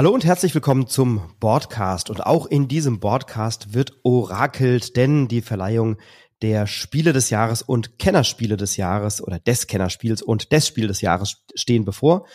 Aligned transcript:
Hallo 0.00 0.14
und 0.14 0.24
herzlich 0.24 0.54
willkommen 0.54 0.86
zum 0.86 1.20
Broadcast. 1.40 2.08
Und 2.08 2.24
auch 2.24 2.46
in 2.46 2.68
diesem 2.68 3.00
Broadcast 3.00 3.74
wird 3.74 3.98
orakelt, 4.02 4.96
denn 4.96 5.28
die 5.28 5.42
Verleihung 5.42 5.98
der 6.40 6.66
Spiele 6.66 7.12
des 7.12 7.28
Jahres 7.28 7.60
und 7.60 7.98
Kennerspiele 7.98 8.56
des 8.56 8.78
Jahres 8.78 9.22
oder 9.22 9.38
des 9.38 9.66
Kennerspiels 9.66 10.22
und 10.22 10.52
des 10.52 10.66
Spiel 10.66 10.86
des 10.86 11.02
Jahres 11.02 11.44
stehen 11.54 11.84
bevor. 11.84 12.26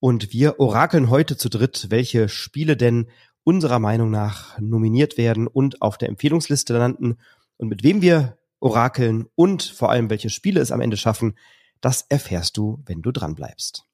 Und 0.00 0.32
wir 0.32 0.58
orakeln 0.58 1.10
heute 1.10 1.36
zu 1.36 1.48
dritt, 1.48 1.86
welche 1.90 2.28
Spiele 2.28 2.76
denn 2.76 3.06
unserer 3.44 3.78
Meinung 3.78 4.10
nach 4.10 4.58
nominiert 4.58 5.16
werden 5.16 5.46
und 5.46 5.80
auf 5.80 5.98
der 5.98 6.08
Empfehlungsliste 6.08 6.76
landen 6.76 7.18
und 7.56 7.68
mit 7.68 7.84
wem 7.84 8.02
wir 8.02 8.36
orakeln 8.58 9.26
und 9.36 9.62
vor 9.62 9.92
allem 9.92 10.10
welche 10.10 10.28
Spiele 10.28 10.60
es 10.60 10.72
am 10.72 10.80
Ende 10.80 10.96
schaffen, 10.96 11.38
das 11.80 12.04
erfährst 12.08 12.56
du, 12.56 12.82
wenn 12.84 13.00
du 13.00 13.12
dran 13.12 13.36
bleibst. 13.36 13.84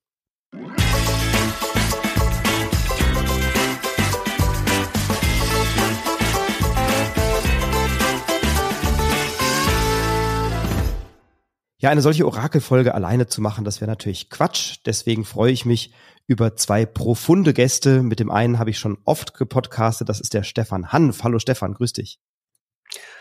Ja, 11.80 11.90
eine 11.90 12.02
solche 12.02 12.26
Orakelfolge 12.26 12.92
alleine 12.92 13.28
zu 13.28 13.40
machen, 13.40 13.64
das 13.64 13.80
wäre 13.80 13.88
natürlich 13.88 14.30
Quatsch. 14.30 14.78
Deswegen 14.84 15.24
freue 15.24 15.52
ich 15.52 15.64
mich 15.64 15.92
über 16.26 16.56
zwei 16.56 16.84
profunde 16.84 17.54
Gäste. 17.54 18.02
Mit 18.02 18.18
dem 18.18 18.32
einen 18.32 18.58
habe 18.58 18.70
ich 18.70 18.80
schon 18.80 18.98
oft 19.04 19.34
gepodcastet, 19.34 20.08
das 20.08 20.20
ist 20.20 20.34
der 20.34 20.42
Stefan 20.42 20.92
Hanf. 20.92 21.22
Hallo 21.22 21.38
Stefan, 21.38 21.74
grüß 21.74 21.92
dich. 21.92 22.18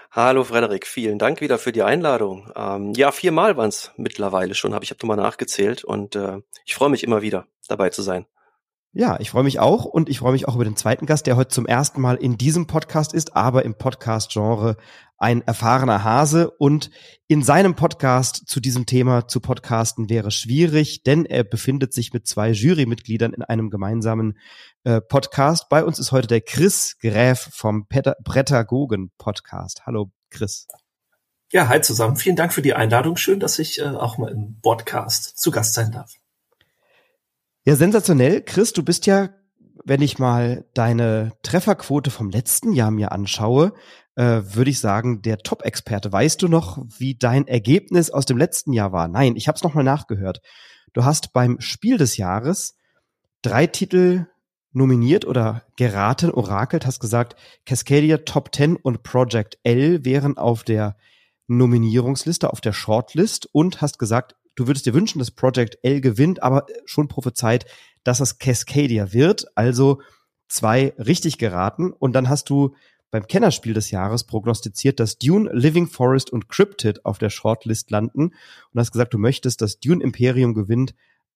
Hallo 0.09 0.43
Frederik, 0.43 0.87
vielen 0.87 1.19
Dank 1.19 1.39
wieder 1.39 1.59
für 1.59 1.71
die 1.71 1.83
Einladung. 1.83 2.51
Ähm, 2.55 2.93
ja, 2.93 3.11
viermal 3.11 3.57
waren 3.57 3.69
es 3.69 3.91
mittlerweile 3.95 4.55
schon, 4.55 4.73
habe 4.73 4.83
ich 4.83 4.89
habe 4.89 5.05
nochmal 5.05 5.23
nachgezählt 5.23 5.83
und 5.83 6.15
äh, 6.15 6.41
ich 6.65 6.73
freue 6.73 6.89
mich 6.89 7.03
immer 7.03 7.21
wieder 7.21 7.45
dabei 7.67 7.91
zu 7.91 8.01
sein. 8.01 8.25
Ja, 8.99 9.19
ich 9.19 9.29
freue 9.29 9.43
mich 9.43 9.59
auch 9.59 9.85
und 9.85 10.09
ich 10.09 10.17
freue 10.17 10.31
mich 10.31 10.47
auch 10.47 10.55
über 10.55 10.63
den 10.63 10.75
zweiten 10.75 11.05
Gast, 11.05 11.27
der 11.27 11.35
heute 11.35 11.49
zum 11.49 11.67
ersten 11.67 12.01
Mal 12.01 12.15
in 12.15 12.35
diesem 12.35 12.65
Podcast 12.65 13.13
ist, 13.13 13.35
aber 13.35 13.63
im 13.63 13.75
Podcast-Genre 13.75 14.75
ein 15.19 15.43
erfahrener 15.43 16.03
Hase 16.03 16.49
und 16.49 16.89
in 17.27 17.43
seinem 17.43 17.75
Podcast 17.75 18.47
zu 18.47 18.59
diesem 18.59 18.87
Thema 18.87 19.27
zu 19.27 19.39
podcasten 19.39 20.09
wäre 20.09 20.31
schwierig, 20.31 21.03
denn 21.03 21.25
er 21.25 21.43
befindet 21.43 21.93
sich 21.93 22.11
mit 22.11 22.25
zwei 22.25 22.49
Jurymitgliedern 22.49 23.33
in 23.33 23.43
einem 23.43 23.69
gemeinsamen 23.69 24.39
äh, 24.83 24.99
Podcast. 24.99 25.69
Bei 25.69 25.85
uns 25.85 25.99
ist 25.99 26.11
heute 26.11 26.27
der 26.27 26.41
Chris 26.41 26.97
Gräf 26.99 27.49
vom 27.51 27.85
Brettagogen 27.87 29.11
Podcast. 29.19 29.85
Hallo 29.85 30.09
Chris. 30.31 30.65
Ja, 31.51 31.67
hi 31.67 31.81
zusammen. 31.81 32.15
Vielen 32.15 32.35
Dank 32.35 32.51
für 32.51 32.63
die 32.63 32.73
Einladung. 32.73 33.15
Schön, 33.15 33.39
dass 33.39 33.59
ich 33.59 33.77
äh, 33.77 33.83
auch 33.83 34.17
mal 34.17 34.31
im 34.31 34.59
Podcast 34.59 35.37
zu 35.37 35.51
Gast 35.51 35.75
sein 35.75 35.91
darf. 35.91 36.15
Ja, 37.67 37.75
sensationell. 37.75 38.43
Chris, 38.43 38.71
du 38.71 38.81
bist 38.81 39.07
ja, 39.07 39.27
wenn 39.83 40.01
ich 40.01 40.19
mal 40.19 40.63
deine 40.73 41.33
Trefferquote 41.43 42.11
vom 42.11 42.29
letzten 42.29 42.71
Jahr 42.71 42.91
mir 42.91 43.11
anschaue, 43.11 43.73
äh, 44.15 44.41
würde 44.45 44.69
ich 44.69 44.79
sagen, 44.79 45.21
der 45.21 45.39
Top-Experte. 45.39 46.09
Weißt 46.09 46.41
du 46.41 46.47
noch, 46.47 46.81
wie 46.97 47.15
dein 47.15 47.45
Ergebnis 47.45 48.09
aus 48.09 48.25
dem 48.25 48.37
letzten 48.37 48.71
Jahr 48.71 48.93
war? 48.93 49.09
Nein, 49.09 49.35
ich 49.35 49.49
habe 49.49 49.57
es 49.57 49.63
nochmal 49.63 49.83
nachgehört. 49.83 50.39
Du 50.93 51.03
hast 51.03 51.33
beim 51.33 51.59
Spiel 51.59 51.97
des 51.97 52.15
Jahres 52.15 52.77
drei 53.41 53.67
Titel 53.67 54.27
nominiert 54.71 55.25
oder 55.25 55.63
geraten, 55.75 56.31
orakelt, 56.31 56.85
hast 56.85 57.01
gesagt, 57.01 57.35
Cascadia 57.65 58.19
Top 58.19 58.55
10 58.55 58.77
und 58.77 59.03
Project 59.03 59.59
L 59.63 60.05
wären 60.05 60.37
auf 60.37 60.63
der 60.63 60.95
Nominierungsliste, 61.47 62.49
auf 62.49 62.61
der 62.61 62.71
Shortlist 62.71 63.49
und 63.51 63.81
hast 63.81 63.99
gesagt, 63.99 64.37
du 64.57 64.67
würdest 64.67 64.85
dir 64.85 64.93
wünschen, 64.93 65.19
dass 65.19 65.31
Project 65.31 65.77
L 65.83 66.01
gewinnt, 66.01 66.43
aber 66.43 66.65
schon 66.85 67.07
prophezeit, 67.07 67.65
dass 68.03 68.19
es 68.19 68.39
Cascadia 68.39 69.13
wird. 69.13 69.45
Also 69.55 70.01
zwei 70.49 70.93
richtig 70.97 71.37
geraten. 71.37 71.93
Und 71.93 72.13
dann 72.13 72.27
hast 72.27 72.49
du 72.49 72.75
beim 73.09 73.27
Kennerspiel 73.27 73.73
des 73.73 73.91
Jahres 73.91 74.25
prognostiziert, 74.25 74.99
dass 74.99 75.17
Dune, 75.17 75.49
Living 75.53 75.87
Forest 75.87 76.31
und 76.31 76.49
Cryptid 76.49 77.05
auf 77.05 77.17
der 77.17 77.29
Shortlist 77.29 77.89
landen 77.91 78.33
und 78.73 78.79
hast 78.79 78.91
gesagt, 78.91 79.13
du 79.13 79.17
möchtest, 79.17 79.61
dass 79.61 79.79
Dune 79.79 80.03
Imperium 80.03 80.53
gewinnt, 80.53 80.93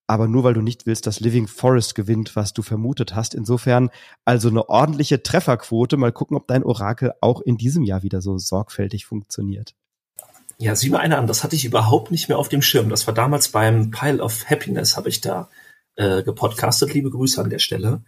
aber 0.07 0.27
nur 0.27 0.43
weil 0.43 0.53
du 0.53 0.61
nicht 0.61 0.85
willst, 0.85 1.07
dass 1.07 1.21
Living 1.21 1.47
Forest 1.47 1.95
gewinnt, 1.95 2.35
was 2.35 2.51
du 2.51 2.61
vermutet 2.61 3.15
hast. 3.15 3.33
Insofern 3.33 3.89
also 4.25 4.49
eine 4.49 4.67
ordentliche 4.67 5.23
Trefferquote. 5.23 5.95
Mal 5.95 6.11
gucken, 6.11 6.35
ob 6.35 6.47
dein 6.47 6.63
Orakel 6.63 7.13
auch 7.21 7.39
in 7.39 7.55
diesem 7.55 7.83
Jahr 7.83 8.03
wieder 8.03 8.21
so 8.21 8.37
sorgfältig 8.37 9.05
funktioniert. 9.05 9.73
Ja, 10.61 10.75
sieh 10.75 10.91
mal 10.91 10.99
einer 10.99 11.17
an, 11.17 11.25
das 11.25 11.43
hatte 11.43 11.55
ich 11.55 11.65
überhaupt 11.65 12.11
nicht 12.11 12.29
mehr 12.29 12.37
auf 12.37 12.47
dem 12.47 12.61
Schirm. 12.61 12.89
Das 12.89 13.07
war 13.07 13.15
damals 13.15 13.49
beim 13.49 13.89
Pile 13.89 14.21
of 14.21 14.45
Happiness, 14.47 14.95
habe 14.95 15.09
ich 15.09 15.19
da 15.19 15.49
äh, 15.95 16.21
gepodcastet. 16.21 16.93
Liebe 16.93 17.09
Grüße 17.09 17.41
an 17.41 17.49
der 17.49 17.57
Stelle. 17.57 18.03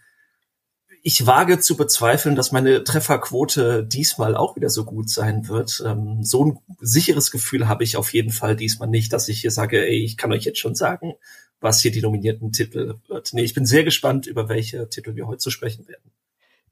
Ich 1.02 1.26
wage 1.26 1.60
zu 1.60 1.76
bezweifeln, 1.76 2.36
dass 2.36 2.52
meine 2.52 2.84
Trefferquote 2.84 3.84
diesmal 3.84 4.36
auch 4.36 4.56
wieder 4.56 4.70
so 4.70 4.86
gut 4.86 5.10
sein 5.10 5.48
wird. 5.48 5.82
Ähm, 5.84 6.24
so 6.24 6.46
ein 6.46 6.60
sicheres 6.80 7.32
Gefühl 7.32 7.68
habe 7.68 7.84
ich 7.84 7.98
auf 7.98 8.14
jeden 8.14 8.32
Fall 8.32 8.56
diesmal 8.56 8.88
nicht, 8.88 9.14
dass 9.14 9.30
ich 9.30 9.42
hier 9.42 9.50
sage, 9.50 9.84
ey, 9.84 10.04
ich 10.04 10.16
kann 10.16 10.32
euch 10.32 10.44
jetzt 10.44 10.60
schon 10.60 10.76
sagen, 10.76 11.16
was 11.60 11.82
hier 11.82 11.92
die 11.92 12.04
nominierten 12.04 12.52
Titel 12.52 13.00
wird. 13.08 13.34
Nee, 13.34 13.46
ich 13.46 13.56
bin 13.56 13.66
sehr 13.66 13.84
gespannt, 13.84 14.28
über 14.28 14.48
welche 14.48 14.88
Titel 14.90 15.16
wir 15.16 15.26
heute 15.26 15.40
zu 15.40 15.50
sprechen 15.50 15.88
werden. 15.88 16.12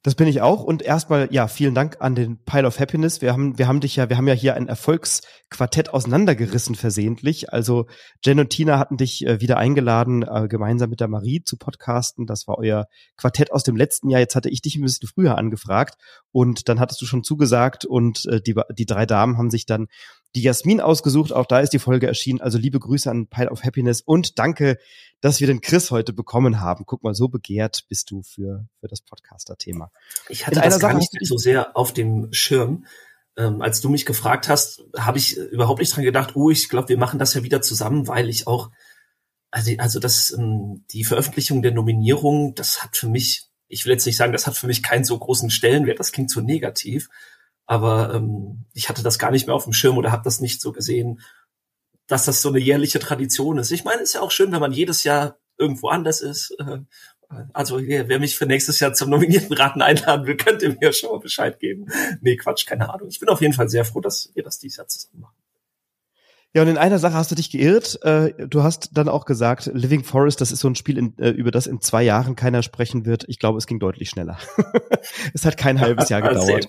Das 0.04 0.16
bin 0.16 0.28
ich 0.28 0.42
auch. 0.42 0.64
Und 0.64 0.82
erstmal, 0.82 1.28
ja, 1.32 1.48
vielen 1.48 1.76
Dank 1.76 1.98
an 2.00 2.16
den 2.16 2.44
Pile 2.44 2.66
of 2.66 2.80
Happiness. 2.80 3.22
Wir 3.22 3.34
haben, 3.34 3.60
wir 3.60 3.68
haben 3.68 3.82
dich 3.82 3.98
ja, 3.98 4.10
wir 4.10 4.18
haben 4.18 4.28
ja 4.28 4.34
hier 4.34 4.56
ein 4.56 4.68
Erfolgsquartett 4.68 5.94
auseinandergerissen 5.94 6.74
versehentlich. 6.74 7.54
Also 7.54 7.86
Jen 8.26 8.40
und 8.40 8.50
Tina 8.50 8.80
hatten 8.80 8.98
dich 8.98 9.24
äh, 9.28 9.42
wieder 9.42 9.58
eingeladen, 9.58 10.24
äh, 10.24 10.48
gemeinsam 10.48 10.90
mit 10.90 11.02
der 11.02 11.08
Marie 11.08 11.44
zu 11.44 11.56
podcasten. 11.56 12.26
Das 12.26 12.48
war 12.48 12.58
euer 12.58 12.88
Quartett 13.16 13.52
aus 13.52 13.62
dem 13.62 13.76
letzten 13.76 14.10
Jahr. 14.10 14.22
Jetzt 14.22 14.36
hatte 14.36 14.50
ich 14.50 14.64
dich 14.64 14.76
ein 14.76 14.82
bisschen 14.82 15.08
früher 15.08 15.38
angefragt 15.38 15.96
und 16.32 16.68
dann 16.68 16.80
hattest 16.80 17.00
du 17.04 17.06
schon 17.06 17.24
zugesagt 17.24 17.86
und 17.86 18.26
äh, 18.26 18.42
die, 18.42 18.56
die 18.76 18.88
drei 18.88 19.06
Damen 19.06 19.38
haben 19.38 19.52
sich 19.52 19.68
dann 19.68 19.88
die 20.36 20.42
Jasmin 20.42 20.82
ausgesucht. 20.82 21.34
Auch 21.34 21.46
da 21.46 21.60
ist 21.60 21.74
die 21.74 21.80
Folge 21.80 22.08
erschienen. 22.08 22.42
Also 22.42 22.58
liebe 22.58 22.80
Grüße 22.80 23.10
an 23.10 23.28
Pile 23.28 23.50
of 23.50 23.64
Happiness 23.64 24.02
und 24.02 24.40
danke, 24.40 24.78
dass 25.20 25.40
wir 25.40 25.48
den 25.48 25.62
Chris 25.62 25.92
heute 25.92 26.14
bekommen 26.14 26.60
haben. 26.62 26.86
Guck 26.86 27.04
mal, 27.04 27.14
so 27.14 27.28
begehrt 27.28 27.86
bist 27.90 28.12
du 28.12 28.24
für, 28.24 28.66
für 28.80 28.88
das 28.88 29.02
Podcaster-Thema. 29.02 29.92
Ich 30.30 30.48
hatte 30.48 30.62
das 30.62 30.80
gar 30.80 30.94
nicht 30.94 31.12
so 31.22 31.38
sehr 31.38 31.76
auf 31.78 31.94
dem 31.94 32.32
Schirm. 32.32 32.86
Ähm, 33.38 33.62
als 33.62 33.82
du 33.82 33.90
mich 33.90 34.06
gefragt 34.06 34.50
hast, 34.50 34.84
habe 34.98 35.18
ich 35.18 35.38
überhaupt 35.38 35.80
nicht 35.80 35.96
dran 35.96 36.04
gedacht, 36.04 36.36
oh, 36.36 36.50
ich 36.50 36.68
glaube, 36.68 36.90
wir 36.90 36.98
machen 36.98 37.20
das 37.20 37.34
ja 37.34 37.44
wieder 37.44 37.62
zusammen, 37.62 38.08
weil 38.08 38.30
ich 38.30 38.46
auch, 38.48 38.72
also, 39.52 39.72
also 39.78 40.00
das, 40.00 40.36
ähm, 40.38 40.84
die 40.92 41.06
Veröffentlichung 41.06 41.62
der 41.62 41.72
Nominierung, 41.72 42.56
das 42.56 42.84
hat 42.84 42.98
für 42.98 43.08
mich, 43.08 43.48
ich 43.68 43.86
will 43.86 43.94
jetzt 43.94 44.06
nicht 44.06 44.18
sagen, 44.18 44.34
das 44.34 44.48
hat 44.48 44.58
für 44.58 44.68
mich 44.68 44.84
keinen 44.84 45.06
so 45.06 45.18
großen 45.18 45.50
Stellenwert, 45.50 46.00
das 46.00 46.12
klingt 46.12 46.30
so 46.30 46.42
negativ, 46.42 47.08
aber 47.66 48.14
ähm, 48.14 48.66
ich 48.74 48.90
hatte 48.90 49.04
das 49.04 49.20
gar 49.20 49.32
nicht 49.32 49.48
mehr 49.48 49.56
auf 49.56 49.64
dem 49.64 49.74
Schirm 49.74 49.98
oder 49.98 50.12
habe 50.12 50.24
das 50.24 50.42
nicht 50.42 50.62
so 50.62 50.72
gesehen, 50.72 51.22
dass 52.08 52.26
das 52.26 52.42
so 52.42 52.50
eine 52.50 52.60
jährliche 52.60 53.00
Tradition 53.00 53.58
ist. 53.58 53.72
Ich 53.72 53.84
meine, 53.84 54.02
es 54.02 54.10
ist 54.10 54.16
ja 54.16 54.22
auch 54.22 54.32
schön, 54.32 54.52
wenn 54.52 54.60
man 54.60 54.74
jedes 54.74 55.04
Jahr 55.04 55.40
irgendwo 55.58 55.90
anders 55.90 56.22
ist. 56.22 56.52
Äh, 56.60 56.80
also 57.54 57.80
wer 57.80 58.20
mich 58.20 58.36
für 58.36 58.46
nächstes 58.46 58.80
Jahr 58.80 58.94
zum 58.94 59.10
nominierten 59.10 59.56
Raten 59.56 59.82
einladen 59.82 60.28
will, 60.28 60.36
könnt 60.36 60.62
ihr 60.62 60.76
mir 60.80 60.92
schon 60.92 61.12
mal 61.12 61.20
Bescheid 61.20 61.60
geben. 61.60 61.88
Nee, 62.20 62.36
Quatsch, 62.36 62.66
keine 62.66 62.94
Ahnung. 62.94 63.08
Ich 63.08 63.20
bin 63.20 63.30
auf 63.30 63.42
jeden 63.42 63.54
Fall 63.54 63.70
sehr 63.70 63.86
froh, 63.86 64.02
dass 64.02 64.32
wir 64.34 64.44
das 64.44 64.60
dieses 64.60 64.78
Jahr 64.78 64.88
zusammen 64.88 65.22
machen. 65.22 65.41
Ja, 66.54 66.64
und 66.64 66.68
in 66.68 66.78
einer 66.78 67.00
Sache 67.00 67.14
hast 67.14 67.32
du 67.32 67.36
dich 67.36 67.50
geirrt. 67.50 67.98
Äh, 68.04 68.48
du 68.48 68.64
hast 68.64 68.90
dann 68.98 69.08
auch 69.08 69.26
gesagt, 69.26 69.72
Living 69.74 70.04
Forest, 70.04 70.42
das 70.42 70.52
ist 70.52 70.60
so 70.60 70.68
ein 70.68 70.76
Spiel, 70.76 70.98
in, 70.98 71.18
äh, 71.18 71.30
über 71.30 71.50
das 71.50 71.66
in 71.66 71.80
zwei 71.80 72.04
Jahren 72.04 72.36
keiner 72.36 72.62
sprechen 72.62 73.06
wird. 73.06 73.24
Ich 73.30 73.40
glaube, 73.40 73.58
es 73.58 73.68
ging 73.68 73.80
deutlich 73.80 74.10
schneller. 74.10 74.38
es 75.34 75.46
hat 75.46 75.56
kein 75.56 75.80
halbes 75.80 76.10
Jahr 76.10 76.22
gedauert. 76.28 76.68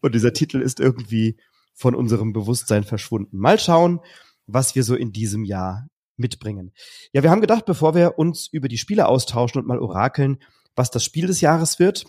Und 0.00 0.14
dieser 0.14 0.32
Titel 0.32 0.62
ist 0.62 0.80
irgendwie 0.80 1.36
von 1.74 1.94
unserem 1.94 2.32
Bewusstsein 2.32 2.84
verschwunden. 2.84 3.36
Mal 3.36 3.58
schauen, 3.58 4.00
was 4.46 4.74
wir 4.74 4.82
so 4.82 4.94
in 4.94 5.12
diesem 5.12 5.44
Jahr 5.44 5.88
mitbringen. 6.16 6.72
Ja, 7.12 7.22
wir 7.22 7.30
haben 7.30 7.42
gedacht, 7.42 7.66
bevor 7.66 7.94
wir 7.94 8.18
uns 8.18 8.48
über 8.50 8.68
die 8.68 8.78
Spiele 8.78 9.06
austauschen 9.06 9.60
und 9.60 9.68
mal 9.68 9.78
orakeln, 9.78 10.38
was 10.74 10.90
das 10.90 11.04
Spiel 11.04 11.26
des 11.26 11.42
Jahres 11.42 11.78
wird, 11.78 12.06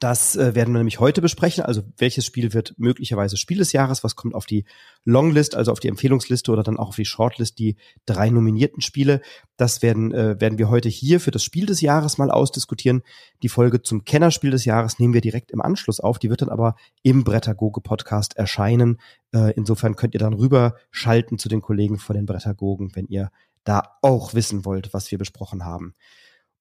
das 0.00 0.34
äh, 0.34 0.54
werden 0.56 0.74
wir 0.74 0.78
nämlich 0.78 0.98
heute 0.98 1.22
besprechen. 1.22 1.64
Also 1.64 1.82
welches 1.96 2.26
Spiel 2.26 2.52
wird 2.52 2.74
möglicherweise 2.76 3.36
Spiel 3.36 3.58
des 3.58 3.72
Jahres? 3.72 4.02
Was 4.02 4.16
kommt 4.16 4.34
auf 4.34 4.44
die 4.44 4.64
Longlist, 5.04 5.54
also 5.54 5.70
auf 5.70 5.78
die 5.78 5.86
Empfehlungsliste 5.86 6.50
oder 6.50 6.64
dann 6.64 6.76
auch 6.76 6.88
auf 6.88 6.96
die 6.96 7.04
Shortlist, 7.04 7.58
die 7.60 7.76
drei 8.04 8.30
nominierten 8.30 8.82
Spiele? 8.82 9.20
Das 9.56 9.82
werden, 9.82 10.12
äh, 10.12 10.40
werden 10.40 10.58
wir 10.58 10.70
heute 10.70 10.88
hier 10.88 11.20
für 11.20 11.30
das 11.30 11.44
Spiel 11.44 11.66
des 11.66 11.80
Jahres 11.80 12.18
mal 12.18 12.32
ausdiskutieren. 12.32 13.02
Die 13.42 13.48
Folge 13.48 13.80
zum 13.80 14.04
Kennerspiel 14.04 14.50
des 14.50 14.64
Jahres 14.64 14.98
nehmen 14.98 15.14
wir 15.14 15.20
direkt 15.20 15.52
im 15.52 15.62
Anschluss 15.62 16.00
auf. 16.00 16.18
Die 16.18 16.30
wird 16.30 16.42
dann 16.42 16.48
aber 16.48 16.74
im 17.04 17.22
Brettagoge 17.22 17.80
Podcast 17.80 18.36
erscheinen. 18.36 19.00
Äh, 19.32 19.52
insofern 19.52 19.94
könnt 19.94 20.14
ihr 20.14 20.20
dann 20.20 20.34
rüber 20.34 20.74
schalten 20.90 21.38
zu 21.38 21.48
den 21.48 21.62
Kollegen 21.62 21.98
von 21.98 22.16
den 22.16 22.26
Brettagogen, 22.26 22.96
wenn 22.96 23.06
ihr 23.06 23.30
da 23.62 23.82
auch 24.02 24.34
wissen 24.34 24.64
wollt, 24.64 24.92
was 24.92 25.10
wir 25.12 25.18
besprochen 25.18 25.64
haben. 25.64 25.94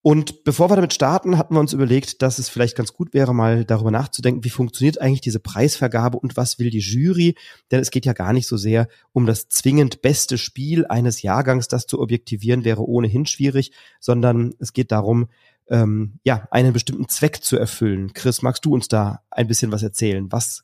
Und 0.08 0.44
bevor 0.44 0.70
wir 0.70 0.76
damit 0.76 0.94
starten, 0.94 1.36
hatten 1.40 1.56
wir 1.56 1.60
uns 1.60 1.74
überlegt, 1.74 2.22
dass 2.22 2.38
es 2.38 2.48
vielleicht 2.48 2.78
ganz 2.78 2.94
gut 2.94 3.16
wäre, 3.16 3.34
mal 3.34 3.66
darüber 3.66 3.90
nachzudenken, 3.90 4.44
wie 4.44 4.52
funktioniert 4.52 5.02
eigentlich 5.02 5.22
diese 5.22 5.40
Preisvergabe 5.40 6.20
und 6.20 6.38
was 6.38 6.60
will 6.60 6.70
die 6.70 6.78
Jury? 6.78 7.34
Denn 7.72 7.80
es 7.80 7.90
geht 7.90 8.06
ja 8.06 8.14
gar 8.14 8.32
nicht 8.32 8.46
so 8.46 8.56
sehr 8.56 8.88
um 9.14 9.26
das 9.26 9.50
zwingend 9.50 10.04
beste 10.04 10.38
Spiel 10.38 10.86
eines 10.86 11.24
Jahrgangs, 11.24 11.70
das 11.70 11.88
zu 11.88 12.00
objektivieren 12.00 12.64
wäre 12.66 12.88
ohnehin 12.88 13.26
schwierig, 13.26 13.72
sondern 14.00 14.54
es 14.60 14.74
geht 14.74 14.92
darum, 14.92 15.28
ähm, 15.70 16.20
ja, 16.24 16.48
einen 16.52 16.72
bestimmten 16.72 17.10
Zweck 17.10 17.44
zu 17.44 17.58
erfüllen. 17.58 18.14
Chris, 18.14 18.44
magst 18.44 18.64
du 18.64 18.76
uns 18.76 18.88
da 18.88 19.24
ein 19.32 19.48
bisschen 19.48 19.72
was 19.72 19.82
erzählen? 19.82 20.32
Was 20.32 20.62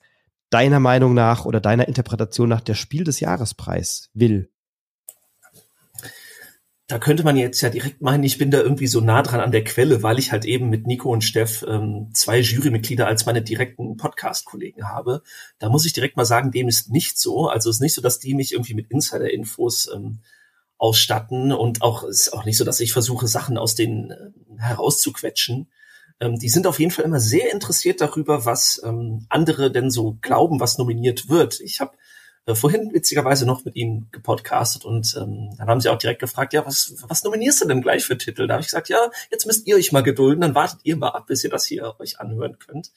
deiner 0.51 0.79
Meinung 0.79 1.15
nach 1.15 1.45
oder 1.45 1.59
deiner 1.59 1.87
Interpretation 1.87 2.47
nach 2.47 2.61
der 2.61 2.75
Spiel 2.75 3.05
des 3.05 3.19
Jahrespreis 3.19 4.11
will? 4.13 4.51
Da 6.91 6.99
könnte 6.99 7.23
man 7.23 7.37
jetzt 7.37 7.61
ja 7.61 7.69
direkt 7.69 8.01
meinen, 8.01 8.25
ich 8.25 8.37
bin 8.37 8.51
da 8.51 8.59
irgendwie 8.59 8.87
so 8.87 8.99
nah 8.99 9.21
dran 9.21 9.39
an 9.39 9.53
der 9.53 9.63
Quelle, 9.63 10.03
weil 10.03 10.19
ich 10.19 10.33
halt 10.33 10.43
eben 10.43 10.69
mit 10.69 10.87
Nico 10.87 11.09
und 11.09 11.23
Steff 11.23 11.63
ähm, 11.65 12.09
zwei 12.13 12.39
Jurymitglieder 12.39 13.07
als 13.07 13.25
meine 13.25 13.41
direkten 13.41 13.95
Podcast-Kollegen 13.95 14.89
habe. 14.89 15.23
Da 15.57 15.69
muss 15.69 15.85
ich 15.85 15.93
direkt 15.93 16.17
mal 16.17 16.25
sagen, 16.25 16.51
dem 16.51 16.67
ist 16.67 16.89
nicht 16.89 17.17
so. 17.17 17.47
Also 17.47 17.69
es 17.69 17.77
ist 17.77 17.81
nicht 17.81 17.93
so, 17.93 18.01
dass 18.01 18.19
die 18.19 18.33
mich 18.33 18.51
irgendwie 18.51 18.73
mit 18.73 18.91
Insider-Infos 18.91 19.89
ähm, 19.95 20.19
ausstatten 20.77 21.53
und 21.53 21.81
auch 21.81 22.03
ist 22.03 22.33
auch 22.33 22.43
nicht 22.43 22.57
so, 22.57 22.65
dass 22.65 22.81
ich 22.81 22.91
versuche, 22.91 23.29
Sachen 23.29 23.57
aus 23.57 23.73
denen 23.75 24.11
äh, 24.11 24.31
herauszuquetschen. 24.57 25.71
Ähm, 26.19 26.39
die 26.39 26.49
sind 26.49 26.67
auf 26.67 26.81
jeden 26.81 26.91
Fall 26.91 27.05
immer 27.05 27.21
sehr 27.21 27.53
interessiert 27.53 28.01
darüber, 28.01 28.43
was 28.43 28.81
ähm, 28.83 29.27
andere 29.29 29.71
denn 29.71 29.91
so 29.91 30.17
glauben, 30.19 30.59
was 30.59 30.77
nominiert 30.77 31.29
wird. 31.29 31.61
Ich 31.61 31.79
habe 31.79 31.93
äh, 32.45 32.55
vorhin 32.55 32.93
witzigerweise 32.93 33.45
noch 33.45 33.65
mit 33.65 33.75
ihnen 33.75 34.09
gepodcastet 34.11 34.85
und 34.85 35.15
ähm, 35.19 35.55
dann 35.57 35.67
haben 35.67 35.81
sie 35.81 35.89
auch 35.89 35.97
direkt 35.97 36.21
gefragt, 36.21 36.53
ja, 36.53 36.65
was, 36.65 36.95
was 37.07 37.23
nominierst 37.23 37.61
du 37.61 37.67
denn 37.67 37.81
gleich 37.81 38.03
für 38.03 38.17
Titel? 38.17 38.47
Da 38.47 38.55
habe 38.55 38.61
ich 38.61 38.67
gesagt, 38.67 38.89
ja, 38.89 39.11
jetzt 39.29 39.45
müsst 39.45 39.67
ihr 39.67 39.75
euch 39.75 39.91
mal 39.91 40.01
gedulden, 40.01 40.41
dann 40.41 40.55
wartet 40.55 40.79
ihr 40.83 40.97
mal 40.97 41.09
ab, 41.09 41.27
bis 41.27 41.43
ihr 41.43 41.49
das 41.49 41.65
hier 41.65 41.95
euch 41.99 42.19
anhören 42.19 42.57
könnt. 42.57 42.91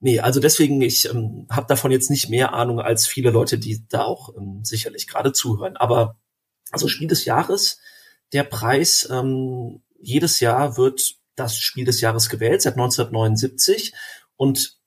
Nee, 0.00 0.18
also 0.18 0.40
deswegen, 0.40 0.82
ich 0.82 1.08
ähm, 1.08 1.46
habe 1.48 1.68
davon 1.68 1.92
jetzt 1.92 2.10
nicht 2.10 2.28
mehr 2.28 2.52
Ahnung 2.52 2.80
als 2.80 3.06
viele 3.06 3.30
Leute, 3.30 3.56
die 3.56 3.86
da 3.88 4.02
auch 4.02 4.36
ähm, 4.36 4.64
sicherlich 4.64 5.06
gerade 5.06 5.32
zuhören. 5.32 5.76
Aber 5.76 6.16
also 6.72 6.88
Spiel 6.88 7.06
des 7.06 7.24
Jahres, 7.24 7.78
der 8.32 8.42
Preis 8.42 9.08
ähm, 9.12 9.82
jedes 10.00 10.40
Jahr 10.40 10.76
wird 10.76 11.14
das 11.36 11.56
Spiel 11.56 11.84
des 11.84 12.00
Jahres 12.00 12.28
gewählt, 12.28 12.62
seit 12.62 12.74
1979. 12.74 13.94
Und 14.34 14.81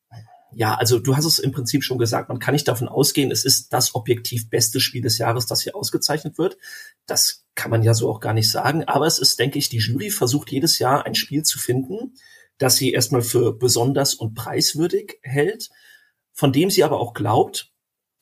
ja, 0.55 0.73
also 0.75 0.99
du 0.99 1.17
hast 1.17 1.25
es 1.25 1.37
im 1.37 1.51
Prinzip 1.51 1.83
schon 1.83 1.97
gesagt, 1.97 2.29
man 2.29 2.39
kann 2.39 2.53
nicht 2.53 2.67
davon 2.67 2.87
ausgehen, 2.87 3.29
es 3.29 3.43
ist 3.43 3.73
das 3.73 3.93
objektiv 3.93 4.49
beste 4.49 4.79
Spiel 4.79 5.01
des 5.01 5.17
Jahres, 5.17 5.45
das 5.45 5.61
hier 5.61 5.75
ausgezeichnet 5.75 6.37
wird. 6.37 6.57
Das 7.05 7.43
kann 7.55 7.71
man 7.71 7.83
ja 7.83 7.93
so 7.93 8.09
auch 8.09 8.21
gar 8.21 8.33
nicht 8.33 8.49
sagen. 8.49 8.85
Aber 8.85 9.05
es 9.05 9.19
ist, 9.19 9.37
denke 9.37 9.59
ich, 9.59 9.67
die 9.67 9.79
Jury 9.79 10.11
versucht 10.11 10.51
jedes 10.51 10.79
Jahr 10.79 11.05
ein 11.05 11.13
Spiel 11.13 11.43
zu 11.43 11.59
finden, 11.59 12.15
das 12.57 12.77
sie 12.77 12.93
erstmal 12.93 13.21
für 13.21 13.51
besonders 13.51 14.13
und 14.13 14.33
preiswürdig 14.33 15.19
hält, 15.23 15.69
von 16.31 16.53
dem 16.53 16.69
sie 16.69 16.85
aber 16.85 17.01
auch 17.01 17.13
glaubt, 17.13 17.73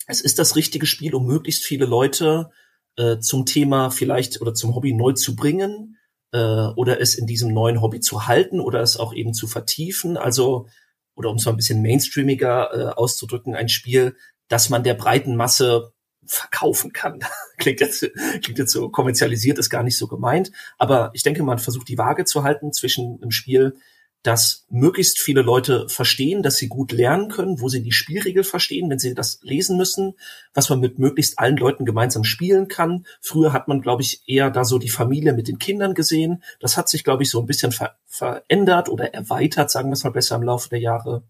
es 0.07 0.19
ist 0.19 0.39
das 0.39 0.55
richtige 0.55 0.87
Spiel, 0.87 1.13
um 1.13 1.27
möglichst 1.27 1.63
viele 1.63 1.85
Leute 1.85 2.49
äh, 2.95 3.19
zum 3.19 3.45
Thema 3.45 3.91
vielleicht 3.91 4.41
oder 4.41 4.55
zum 4.55 4.73
Hobby 4.73 4.93
neu 4.93 5.13
zu 5.13 5.35
bringen, 5.35 5.97
äh, 6.31 6.37
oder 6.75 6.99
es 6.99 7.13
in 7.13 7.27
diesem 7.27 7.53
neuen 7.53 7.79
Hobby 7.79 7.99
zu 7.99 8.25
halten 8.25 8.59
oder 8.59 8.81
es 8.81 8.97
auch 8.97 9.13
eben 9.13 9.35
zu 9.35 9.47
vertiefen. 9.47 10.17
Also, 10.17 10.67
oder 11.15 11.29
um 11.29 11.37
es 11.37 11.45
mal 11.45 11.51
ein 11.51 11.57
bisschen 11.57 11.81
mainstreamiger 11.81 12.69
äh, 12.73 12.93
auszudrücken, 12.93 13.55
ein 13.55 13.69
Spiel, 13.69 14.15
das 14.47 14.69
man 14.69 14.83
der 14.83 14.93
breiten 14.93 15.35
Masse 15.35 15.93
verkaufen 16.25 16.93
kann. 16.93 17.19
klingt 17.57 17.79
jetzt, 17.79 18.09
klingt 18.41 18.57
jetzt 18.57 18.71
so 18.71 18.89
kommerzialisiert, 18.89 19.59
ist 19.59 19.69
gar 19.69 19.83
nicht 19.83 19.97
so 19.97 20.07
gemeint. 20.07 20.51
Aber 20.77 21.11
ich 21.13 21.23
denke, 21.23 21.43
man 21.43 21.59
versucht 21.59 21.87
die 21.87 21.97
Waage 21.97 22.25
zu 22.25 22.43
halten 22.43 22.71
zwischen 22.71 23.19
einem 23.21 23.31
Spiel, 23.31 23.75
dass 24.23 24.65
möglichst 24.69 25.19
viele 25.19 25.41
Leute 25.41 25.87
verstehen, 25.89 26.43
dass 26.43 26.55
sie 26.55 26.69
gut 26.69 26.93
lernen 26.93 27.29
können, 27.29 27.59
wo 27.59 27.67
sie 27.67 27.83
die 27.83 27.91
Spielregel 27.91 28.45
verstehen, 28.45 28.89
wenn 28.89 28.97
sie 28.97 29.13
das 29.13 29.39
lesen 29.43 29.75
müssen, 29.77 30.15
was 30.53 30.69
man 30.69 30.79
mit 30.79 30.97
möglichst 30.97 31.39
allen 31.39 31.57
Leuten 31.57 31.85
gemeinsam 31.85 32.23
spielen 32.23 32.69
kann. 32.69 33.05
Früher 33.21 33.51
hat 33.51 33.67
man, 33.67 33.81
glaube 33.81 34.01
ich, 34.01 34.23
eher 34.25 34.49
da 34.49 34.63
so 34.63 34.79
die 34.79 34.89
Familie 34.89 35.33
mit 35.33 35.49
den 35.49 35.59
Kindern 35.59 35.93
gesehen. 35.93 36.41
Das 36.61 36.77
hat 36.77 36.87
sich, 36.87 37.03
glaube 37.03 37.23
ich, 37.23 37.29
so 37.29 37.41
ein 37.41 37.45
bisschen 37.45 37.73
ver 37.73 37.97
verändert 38.05 38.89
oder 38.89 39.13
erweitert, 39.13 39.71
sagen 39.71 39.89
wir 39.89 39.93
es 39.93 40.03
mal 40.03 40.11
besser 40.11 40.37
im 40.37 40.43
Laufe 40.43 40.69
der 40.69 40.79
Jahre. 40.79 41.23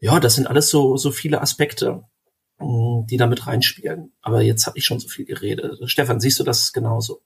Ja, 0.00 0.18
das 0.18 0.34
sind 0.34 0.48
alles 0.48 0.70
so, 0.70 0.96
so 0.96 1.12
viele 1.12 1.40
Aspekte, 1.42 2.02
mm, 2.58 3.06
die 3.06 3.18
da 3.18 3.26
mit 3.26 3.46
reinspielen. 3.46 4.12
Aber 4.20 4.42
jetzt 4.42 4.66
habe 4.66 4.78
ich 4.78 4.84
schon 4.84 4.98
so 4.98 5.08
viel 5.08 5.26
geredet. 5.26 5.78
Stefan, 5.88 6.20
siehst 6.20 6.40
du 6.40 6.44
das 6.44 6.72
genauso? 6.72 7.22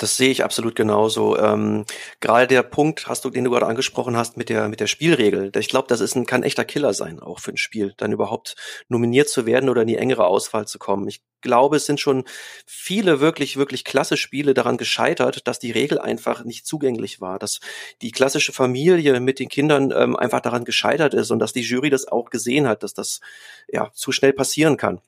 Das 0.00 0.16
sehe 0.16 0.30
ich 0.30 0.42
absolut 0.42 0.76
genauso. 0.76 1.36
Ähm, 1.36 1.84
gerade 2.20 2.46
der 2.46 2.62
Punkt, 2.62 3.06
hast 3.06 3.26
du, 3.26 3.28
den 3.28 3.44
du 3.44 3.50
gerade 3.50 3.66
angesprochen 3.66 4.16
hast, 4.16 4.38
mit 4.38 4.48
der 4.48 4.70
mit 4.70 4.80
der 4.80 4.86
Spielregel. 4.86 5.52
Ich 5.54 5.68
glaube, 5.68 5.88
das 5.88 6.00
ist 6.00 6.14
ein 6.14 6.24
kann 6.24 6.42
echter 6.42 6.64
Killer 6.64 6.94
sein, 6.94 7.20
auch 7.20 7.38
für 7.38 7.50
ein 7.50 7.58
Spiel, 7.58 7.92
dann 7.98 8.10
überhaupt 8.10 8.56
nominiert 8.88 9.28
zu 9.28 9.44
werden 9.44 9.68
oder 9.68 9.82
in 9.82 9.88
die 9.88 9.98
engere 9.98 10.24
Auswahl 10.24 10.66
zu 10.66 10.78
kommen. 10.78 11.06
Ich 11.06 11.20
glaube, 11.42 11.76
es 11.76 11.84
sind 11.84 12.00
schon 12.00 12.24
viele 12.64 13.20
wirklich 13.20 13.58
wirklich 13.58 13.84
klasse 13.84 14.16
Spiele 14.16 14.54
daran 14.54 14.78
gescheitert, 14.78 15.46
dass 15.46 15.58
die 15.58 15.70
Regel 15.70 15.98
einfach 15.98 16.44
nicht 16.44 16.66
zugänglich 16.66 17.20
war, 17.20 17.38
dass 17.38 17.60
die 18.00 18.10
klassische 18.10 18.54
Familie 18.54 19.20
mit 19.20 19.38
den 19.38 19.50
Kindern 19.50 19.92
ähm, 19.94 20.16
einfach 20.16 20.40
daran 20.40 20.64
gescheitert 20.64 21.12
ist 21.12 21.30
und 21.30 21.40
dass 21.40 21.52
die 21.52 21.60
Jury 21.60 21.90
das 21.90 22.08
auch 22.08 22.30
gesehen 22.30 22.66
hat, 22.66 22.84
dass 22.84 22.94
das 22.94 23.20
ja 23.68 23.90
zu 23.92 24.12
schnell 24.12 24.32
passieren 24.32 24.78
kann. 24.78 25.02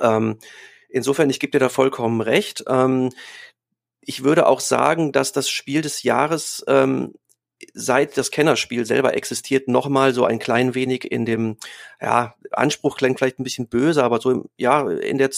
Ähm, 0.00 0.38
Insofern, 0.92 1.30
ich 1.30 1.40
gebe 1.40 1.50
dir 1.50 1.58
da 1.58 1.70
vollkommen 1.70 2.20
recht. 2.20 2.64
Ähm, 2.68 3.10
ich 4.04 4.24
würde 4.24 4.46
auch 4.46 4.60
sagen, 4.60 5.12
dass 5.12 5.32
das 5.32 5.48
Spiel 5.48 5.80
des 5.80 6.02
Jahres 6.02 6.64
ähm, 6.66 7.14
seit 7.74 8.16
das 8.18 8.30
Kennerspiel 8.30 8.84
selber 8.84 9.14
existiert, 9.14 9.68
nochmal 9.68 10.12
so 10.12 10.24
ein 10.24 10.40
klein 10.40 10.74
wenig 10.74 11.10
in 11.10 11.24
dem, 11.24 11.56
ja, 12.00 12.34
Anspruch 12.50 12.96
klingt 12.96 13.18
vielleicht 13.18 13.38
ein 13.38 13.44
bisschen 13.44 13.68
böse, 13.68 14.02
aber 14.02 14.20
so, 14.20 14.44
ja, 14.56 14.88
in 14.90 15.18
der, 15.18 15.30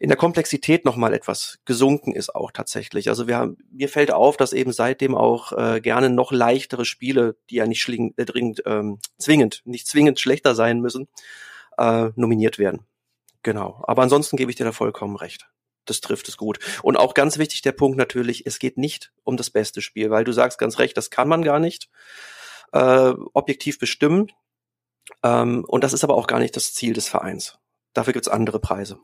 in 0.00 0.08
der 0.08 0.18
Komplexität 0.18 0.84
nochmal 0.84 1.14
etwas 1.14 1.58
gesunken 1.64 2.12
ist 2.12 2.34
auch 2.34 2.50
tatsächlich. 2.50 3.08
Also 3.08 3.26
wir 3.26 3.36
haben, 3.36 3.56
mir 3.70 3.88
fällt 3.88 4.12
auf, 4.12 4.36
dass 4.36 4.52
eben 4.52 4.72
seitdem 4.72 5.14
auch 5.14 5.52
äh, 5.52 5.80
gerne 5.80 6.10
noch 6.10 6.30
leichtere 6.30 6.84
Spiele, 6.84 7.36
die 7.48 7.56
ja 7.56 7.66
nicht 7.66 7.80
schling, 7.80 8.12
äh, 8.18 8.26
dringend, 8.26 8.62
ähm, 8.66 8.98
zwingend, 9.18 9.62
nicht 9.64 9.86
zwingend 9.86 10.20
schlechter 10.20 10.54
sein 10.54 10.80
müssen, 10.80 11.08
äh, 11.78 12.10
nominiert 12.16 12.58
werden. 12.58 12.86
Genau. 13.42 13.82
Aber 13.86 14.02
ansonsten 14.02 14.36
gebe 14.36 14.50
ich 14.50 14.56
dir 14.56 14.64
da 14.64 14.72
vollkommen 14.72 15.16
recht 15.16 15.48
das 15.86 16.00
trifft 16.00 16.28
es 16.28 16.36
gut. 16.36 16.58
Und 16.82 16.96
auch 16.96 17.14
ganz 17.14 17.38
wichtig 17.38 17.62
der 17.62 17.72
Punkt 17.72 17.96
natürlich, 17.96 18.46
es 18.46 18.58
geht 18.58 18.78
nicht 18.78 19.12
um 19.22 19.36
das 19.36 19.50
beste 19.50 19.80
Spiel, 19.80 20.10
weil 20.10 20.24
du 20.24 20.32
sagst 20.32 20.58
ganz 20.58 20.78
recht, 20.78 20.96
das 20.96 21.10
kann 21.10 21.28
man 21.28 21.42
gar 21.42 21.58
nicht 21.58 21.88
äh, 22.72 23.12
objektiv 23.32 23.78
bestimmen. 23.78 24.28
Ähm, 25.22 25.64
und 25.66 25.84
das 25.84 25.92
ist 25.92 26.04
aber 26.04 26.16
auch 26.16 26.26
gar 26.26 26.38
nicht 26.38 26.56
das 26.56 26.74
Ziel 26.74 26.92
des 26.92 27.08
Vereins. 27.08 27.58
Dafür 27.92 28.12
gibt's 28.12 28.28
andere 28.28 28.58
Preise. 28.58 28.98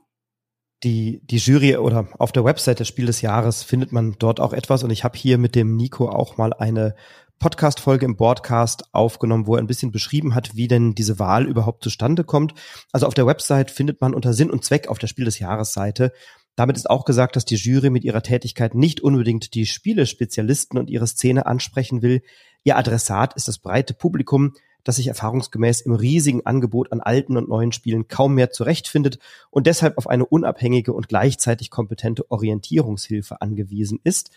Die, 0.82 1.20
die 1.24 1.36
Jury 1.36 1.76
oder 1.76 2.08
auf 2.18 2.32
der 2.32 2.44
Website 2.44 2.80
des 2.80 2.88
Spiel 2.88 3.06
des 3.06 3.20
Jahres 3.20 3.62
findet 3.62 3.92
man 3.92 4.16
dort 4.18 4.40
auch 4.40 4.54
etwas 4.54 4.82
und 4.82 4.90
ich 4.90 5.04
habe 5.04 5.18
hier 5.18 5.36
mit 5.36 5.54
dem 5.54 5.76
Nico 5.76 6.08
auch 6.08 6.38
mal 6.38 6.54
eine 6.54 6.94
Podcast-Folge 7.38 8.04
im 8.04 8.16
Broadcast 8.16 8.84
aufgenommen, 8.92 9.46
wo 9.46 9.56
er 9.56 9.62
ein 9.62 9.66
bisschen 9.66 9.92
beschrieben 9.92 10.34
hat, 10.34 10.56
wie 10.56 10.68
denn 10.68 10.94
diese 10.94 11.18
Wahl 11.18 11.46
überhaupt 11.46 11.82
zustande 11.82 12.22
kommt. 12.22 12.54
Also 12.92 13.06
auf 13.06 13.14
der 13.14 13.26
Website 13.26 13.70
findet 13.70 14.00
man 14.00 14.14
unter 14.14 14.34
Sinn 14.34 14.50
und 14.50 14.64
Zweck 14.64 14.88
auf 14.88 14.98
der 14.98 15.06
Spiel 15.06 15.24
des 15.24 15.38
Jahres 15.38 15.72
Seite 15.72 16.12
damit 16.56 16.76
ist 16.76 16.90
auch 16.90 17.04
gesagt, 17.04 17.36
dass 17.36 17.44
die 17.44 17.56
Jury 17.56 17.90
mit 17.90 18.04
ihrer 18.04 18.22
Tätigkeit 18.22 18.74
nicht 18.74 19.00
unbedingt 19.00 19.54
die 19.54 19.66
Spielespezialisten 19.66 20.78
und 20.78 20.90
ihre 20.90 21.06
Szene 21.06 21.46
ansprechen 21.46 22.02
will. 22.02 22.22
Ihr 22.64 22.76
Adressat 22.76 23.34
ist 23.34 23.48
das 23.48 23.58
breite 23.58 23.94
Publikum, 23.94 24.54
das 24.84 24.96
sich 24.96 25.08
erfahrungsgemäß 25.08 25.82
im 25.82 25.92
riesigen 25.92 26.46
Angebot 26.46 26.92
an 26.92 27.00
alten 27.00 27.36
und 27.36 27.48
neuen 27.48 27.72
Spielen 27.72 28.08
kaum 28.08 28.34
mehr 28.34 28.50
zurechtfindet 28.50 29.18
und 29.50 29.66
deshalb 29.66 29.98
auf 29.98 30.08
eine 30.08 30.26
unabhängige 30.26 30.92
und 30.92 31.08
gleichzeitig 31.08 31.70
kompetente 31.70 32.30
Orientierungshilfe 32.30 33.40
angewiesen 33.40 34.00
ist. 34.04 34.30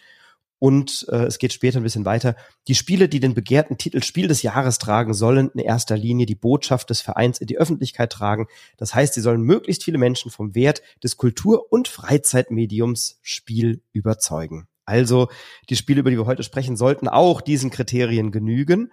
Und 0.60 1.06
äh, 1.10 1.26
es 1.26 1.40
geht 1.40 1.52
später 1.52 1.80
ein 1.80 1.84
bisschen 1.84 2.06
weiter. 2.06 2.36
Die 2.68 2.76
Spiele, 2.76 3.10
die 3.10 3.20
den 3.20 3.34
begehrten 3.34 3.78
Titel 3.78 4.02
Spiel 4.02 4.28
des 4.28 4.44
Jahres 4.44 4.78
tragen, 4.78 5.14
sollen 5.14 5.50
in 5.54 5.60
erster 5.60 5.98
Linie 5.98 6.26
die 6.26 6.36
Botschaft 6.36 6.90
des 6.90 7.02
Vereins 7.02 7.40
in 7.40 7.48
die 7.48 7.58
Öffentlichkeit 7.58 8.12
tragen. 8.12 8.48
Das 8.78 8.96
heißt, 8.96 9.14
sie 9.14 9.22
sollen 9.22 9.42
möglichst 9.42 9.84
viele 9.84 9.98
Menschen 9.98 10.32
vom 10.32 10.56
Wert 10.56 10.82
des 11.04 11.18
Kultur- 11.18 11.72
und 11.72 11.88
Freizeitmediums 11.88 13.20
Spiel 13.22 13.82
überzeugen. 13.92 14.68
Also 14.86 15.30
die 15.70 15.76
Spiele, 15.76 16.02
über 16.02 16.10
die 16.10 16.18
wir 16.18 16.26
heute 16.26 16.44
sprechen, 16.44 16.76
sollten 16.76 17.08
auch 17.08 17.42
diesen 17.42 17.70
Kriterien 17.70 18.32
genügen. 18.32 18.92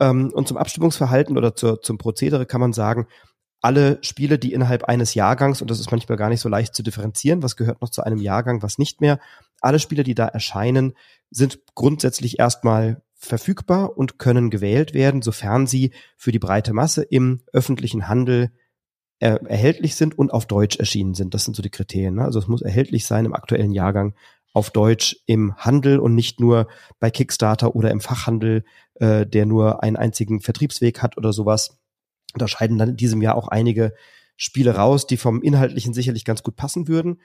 Ähm, 0.00 0.32
und 0.32 0.48
zum 0.48 0.56
Abstimmungsverhalten 0.56 1.36
oder 1.36 1.54
zur, 1.54 1.82
zum 1.82 1.98
Prozedere 1.98 2.46
kann 2.46 2.60
man 2.60 2.72
sagen, 2.72 3.06
alle 3.62 3.98
Spiele, 4.02 4.38
die 4.38 4.52
innerhalb 4.52 4.84
eines 4.84 5.14
Jahrgangs, 5.14 5.62
und 5.62 5.70
das 5.70 5.80
ist 5.80 5.90
manchmal 5.90 6.18
gar 6.18 6.28
nicht 6.28 6.40
so 6.40 6.48
leicht 6.48 6.74
zu 6.74 6.82
differenzieren, 6.82 7.42
was 7.42 7.56
gehört 7.56 7.80
noch 7.80 7.90
zu 7.90 8.02
einem 8.02 8.18
Jahrgang, 8.18 8.62
was 8.62 8.76
nicht 8.76 9.00
mehr, 9.00 9.20
alle 9.60 9.78
Spiele, 9.78 10.02
die 10.02 10.16
da 10.16 10.26
erscheinen, 10.26 10.94
sind 11.30 11.60
grundsätzlich 11.74 12.40
erstmal 12.40 13.02
verfügbar 13.14 13.96
und 13.96 14.18
können 14.18 14.50
gewählt 14.50 14.94
werden, 14.94 15.22
sofern 15.22 15.68
sie 15.68 15.92
für 16.16 16.32
die 16.32 16.40
breite 16.40 16.72
Masse 16.72 17.02
im 17.02 17.42
öffentlichen 17.52 18.08
Handel 18.08 18.50
äh, 19.20 19.38
erhältlich 19.46 19.94
sind 19.94 20.18
und 20.18 20.32
auf 20.32 20.46
Deutsch 20.46 20.78
erschienen 20.78 21.14
sind. 21.14 21.32
Das 21.32 21.44
sind 21.44 21.54
so 21.54 21.62
die 21.62 21.70
Kriterien. 21.70 22.16
Ne? 22.16 22.24
Also 22.24 22.40
es 22.40 22.48
muss 22.48 22.62
erhältlich 22.62 23.06
sein 23.06 23.24
im 23.24 23.34
aktuellen 23.34 23.70
Jahrgang 23.70 24.14
auf 24.52 24.70
Deutsch 24.70 25.16
im 25.26 25.54
Handel 25.56 26.00
und 26.00 26.16
nicht 26.16 26.40
nur 26.40 26.66
bei 26.98 27.10
Kickstarter 27.10 27.76
oder 27.76 27.92
im 27.92 28.00
Fachhandel, 28.00 28.64
äh, 28.94 29.24
der 29.24 29.46
nur 29.46 29.84
einen 29.84 29.96
einzigen 29.96 30.40
Vertriebsweg 30.40 31.00
hat 31.00 31.16
oder 31.16 31.32
sowas. 31.32 31.78
Da 32.34 32.48
scheiden 32.48 32.78
dann 32.78 32.90
in 32.90 32.96
diesem 32.96 33.22
Jahr 33.22 33.36
auch 33.36 33.48
einige 33.48 33.92
Spiele 34.36 34.74
raus, 34.76 35.06
die 35.06 35.16
vom 35.16 35.42
Inhaltlichen 35.42 35.94
sicherlich 35.94 36.24
ganz 36.24 36.42
gut 36.42 36.56
passen 36.56 36.88
würden. 36.88 37.20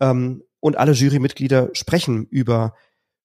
Ähm, 0.00 0.42
und 0.60 0.76
alle 0.76 0.92
Jurymitglieder 0.92 1.70
sprechen 1.72 2.26
über 2.26 2.74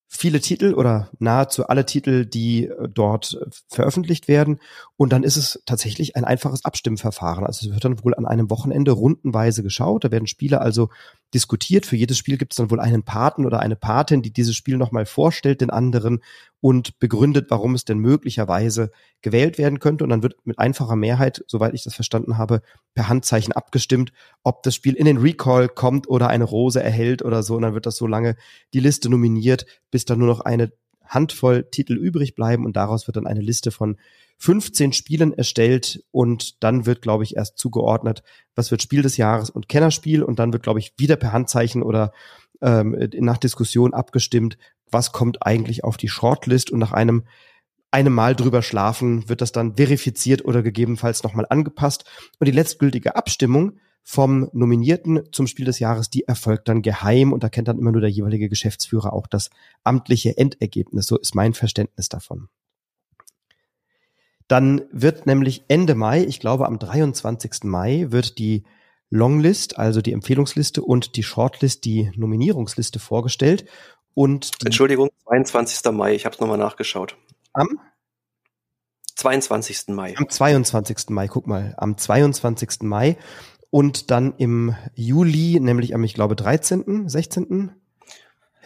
viele 0.08 0.40
Titel 0.40 0.74
oder 0.74 1.10
nahezu 1.18 1.66
alle 1.66 1.84
Titel, 1.84 2.26
die 2.26 2.66
äh, 2.66 2.88
dort 2.88 3.38
äh, 3.40 3.46
veröffentlicht 3.68 4.28
werden. 4.28 4.60
Und 4.96 5.12
dann 5.12 5.22
ist 5.22 5.36
es 5.36 5.62
tatsächlich 5.66 6.16
ein 6.16 6.24
einfaches 6.24 6.64
Abstimmverfahren. 6.64 7.44
Also 7.44 7.68
es 7.68 7.74
wird 7.74 7.84
dann 7.84 8.02
wohl 8.04 8.14
an 8.14 8.26
einem 8.26 8.50
Wochenende 8.50 8.92
rundenweise 8.92 9.62
geschaut. 9.62 10.04
Da 10.04 10.10
werden 10.10 10.26
Spiele 10.26 10.60
also 10.60 10.90
diskutiert. 11.34 11.86
Für 11.86 11.96
jedes 11.96 12.18
Spiel 12.18 12.38
gibt 12.38 12.52
es 12.52 12.56
dann 12.56 12.70
wohl 12.70 12.80
einen 12.80 13.02
Paten 13.02 13.46
oder 13.46 13.60
eine 13.60 13.76
Patin, 13.76 14.22
die 14.22 14.32
dieses 14.32 14.56
Spiel 14.56 14.76
nochmal 14.76 15.06
vorstellt 15.06 15.60
den 15.60 15.70
anderen 15.70 16.20
und 16.60 16.98
begründet, 16.98 17.46
warum 17.50 17.74
es 17.74 17.84
denn 17.84 17.98
möglicherweise 17.98 18.90
gewählt 19.22 19.58
werden 19.58 19.78
könnte. 19.78 20.04
Und 20.04 20.10
dann 20.10 20.22
wird 20.22 20.36
mit 20.44 20.58
einfacher 20.58 20.96
Mehrheit, 20.96 21.44
soweit 21.46 21.74
ich 21.74 21.82
das 21.82 21.94
verstanden 21.94 22.38
habe, 22.38 22.62
per 22.94 23.08
Handzeichen 23.08 23.52
abgestimmt, 23.52 24.12
ob 24.42 24.62
das 24.62 24.74
Spiel 24.74 24.94
in 24.94 25.04
den 25.04 25.18
Recall 25.18 25.68
kommt 25.68 26.08
oder 26.08 26.28
eine 26.28 26.44
Rose 26.44 26.82
erhält 26.82 27.22
oder 27.22 27.42
so. 27.42 27.56
Und 27.56 27.62
dann 27.62 27.74
wird 27.74 27.86
das 27.86 27.96
so 27.96 28.06
lange 28.06 28.36
die 28.72 28.80
Liste 28.80 29.10
nominiert, 29.10 29.66
bis 29.90 30.04
dann 30.04 30.18
nur 30.18 30.28
noch 30.28 30.40
eine 30.40 30.72
Handvoll 31.04 31.68
Titel 31.70 31.94
übrig 31.94 32.34
bleiben 32.34 32.64
und 32.64 32.76
daraus 32.76 33.06
wird 33.06 33.16
dann 33.16 33.26
eine 33.26 33.40
Liste 33.40 33.70
von 33.70 33.96
15 34.38 34.92
Spielen 34.92 35.32
erstellt 35.32 36.04
und 36.10 36.62
dann 36.62 36.86
wird, 36.86 37.02
glaube 37.02 37.24
ich, 37.24 37.36
erst 37.36 37.58
zugeordnet, 37.58 38.22
was 38.54 38.70
wird 38.70 38.82
Spiel 38.82 39.02
des 39.02 39.16
Jahres 39.16 39.50
und 39.50 39.68
Kennerspiel 39.68 40.22
und 40.22 40.38
dann 40.38 40.52
wird, 40.52 40.62
glaube 40.62 40.78
ich, 40.78 40.92
wieder 40.98 41.16
per 41.16 41.32
Handzeichen 41.32 41.82
oder 41.82 42.12
ähm, 42.60 42.96
nach 43.18 43.38
Diskussion 43.38 43.94
abgestimmt, 43.94 44.58
was 44.90 45.12
kommt 45.12 45.44
eigentlich 45.46 45.84
auf 45.84 45.96
die 45.96 46.08
Shortlist 46.08 46.70
und 46.70 46.78
nach 46.78 46.92
einem 46.92 47.24
einem 47.90 48.12
Mal 48.12 48.34
drüber 48.34 48.62
schlafen 48.62 49.28
wird 49.28 49.40
das 49.40 49.52
dann 49.52 49.76
verifiziert 49.76 50.44
oder 50.44 50.62
gegebenenfalls 50.62 51.22
nochmal 51.22 51.46
angepasst 51.48 52.04
und 52.38 52.46
die 52.46 52.52
letztgültige 52.52 53.16
Abstimmung 53.16 53.78
vom 54.02 54.48
Nominierten 54.52 55.22
zum 55.32 55.46
Spiel 55.46 55.64
des 55.64 55.78
Jahres, 55.78 56.10
die 56.10 56.24
erfolgt 56.24 56.68
dann 56.68 56.82
geheim 56.82 57.32
und 57.32 57.42
da 57.42 57.48
kennt 57.48 57.68
dann 57.68 57.78
immer 57.78 57.92
nur 57.92 58.00
der 58.00 58.10
jeweilige 58.10 58.48
Geschäftsführer 58.48 59.12
auch 59.12 59.26
das 59.26 59.50
amtliche 59.82 60.36
Endergebnis. 60.36 61.06
So 61.06 61.16
ist 61.16 61.34
mein 61.34 61.54
Verständnis 61.54 62.08
davon. 62.08 62.48
Dann 64.48 64.82
wird 64.92 65.26
nämlich 65.26 65.64
Ende 65.68 65.94
Mai, 65.94 66.22
ich 66.22 66.40
glaube 66.40 66.66
am 66.66 66.78
23. 66.78 67.64
Mai, 67.64 68.06
wird 68.10 68.38
die 68.38 68.64
Longlist, 69.10 69.78
also 69.78 70.00
die 70.00 70.12
Empfehlungsliste 70.12 70.82
und 70.82 71.16
die 71.16 71.22
Shortlist, 71.22 71.84
die 71.84 72.10
Nominierungsliste 72.16 72.98
vorgestellt. 72.98 73.66
Und 74.14 74.52
Entschuldigung, 74.64 75.10
22. 75.24 75.92
Mai, 75.92 76.14
ich 76.14 76.24
habe 76.24 76.34
es 76.34 76.40
nochmal 76.40 76.58
nachgeschaut. 76.58 77.16
Am 77.52 77.68
22. 79.16 79.88
Mai. 79.88 80.14
Am 80.16 80.28
22. 80.28 81.10
Mai, 81.10 81.28
guck 81.28 81.46
mal, 81.46 81.74
am 81.76 81.96
22. 81.96 82.82
Mai 82.82 83.16
und 83.70 84.10
dann 84.10 84.34
im 84.36 84.74
Juli, 84.94 85.58
nämlich 85.60 85.94
am, 85.94 86.04
ich 86.04 86.14
glaube, 86.14 86.36
13., 86.36 87.08
16. 87.08 87.72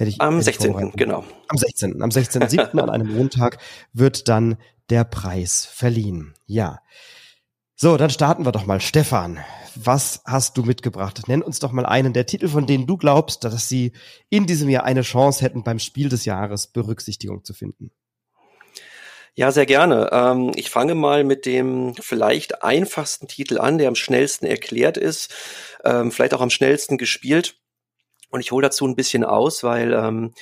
Hätte 0.01 0.09
ich, 0.09 0.21
am 0.23 0.37
hätte 0.37 0.45
16. 0.45 0.89
Ich 0.89 0.93
genau. 0.95 1.25
Am 1.49 1.59
16. 1.59 2.03
Am 2.03 2.09
16.7. 2.09 2.81
an 2.81 2.89
einem 2.89 3.15
Montag 3.15 3.59
wird 3.93 4.29
dann 4.29 4.57
der 4.89 5.05
Preis 5.05 5.67
verliehen. 5.67 6.33
Ja. 6.47 6.81
So, 7.77 7.99
dann 7.99 8.09
starten 8.09 8.47
wir 8.47 8.53
doch 8.53 8.65
mal. 8.65 8.81
Stefan, 8.81 9.41
was 9.75 10.23
hast 10.25 10.57
du 10.57 10.63
mitgebracht? 10.63 11.29
Nenn 11.29 11.43
uns 11.43 11.59
doch 11.59 11.73
mal 11.73 11.85
einen 11.85 12.15
der 12.15 12.25
Titel, 12.25 12.49
von 12.49 12.67
denen 12.67 12.87
du 12.87 12.97
glaubst, 12.97 13.45
dass 13.45 13.69
sie 13.69 13.93
in 14.31 14.47
diesem 14.47 14.71
Jahr 14.71 14.85
eine 14.85 15.03
Chance 15.03 15.45
hätten, 15.45 15.65
beim 15.65 15.79
Spiel 15.79 16.09
des 16.09 16.25
Jahres 16.25 16.69
Berücksichtigung 16.69 17.45
zu 17.45 17.53
finden. 17.53 17.91
Ja, 19.35 19.53
sehr 19.53 19.67
gerne. 19.67 20.09
Ähm, 20.13 20.53
ich 20.55 20.71
fange 20.71 20.95
mal 20.95 21.25
mit 21.25 21.45
dem 21.45 21.95
vielleicht 22.01 22.65
einfachsten 22.65 23.29
Titel 23.29 23.59
an, 23.59 23.77
der 23.77 23.89
am 23.89 23.95
schnellsten 23.95 24.47
erklärt 24.47 24.97
ist, 24.97 25.35
ähm, 25.85 26.11
vielleicht 26.11 26.33
auch 26.33 26.41
am 26.41 26.51
schnellsten 26.51 26.97
gespielt. 26.97 27.60
Und 28.31 28.41
ich 28.41 28.53
hole 28.53 28.67
dazu 28.67 28.87
ein 28.87 28.97
bisschen 28.97 29.25
aus, 29.25 29.63
weil 29.63 29.93
ähm, 29.93 30.33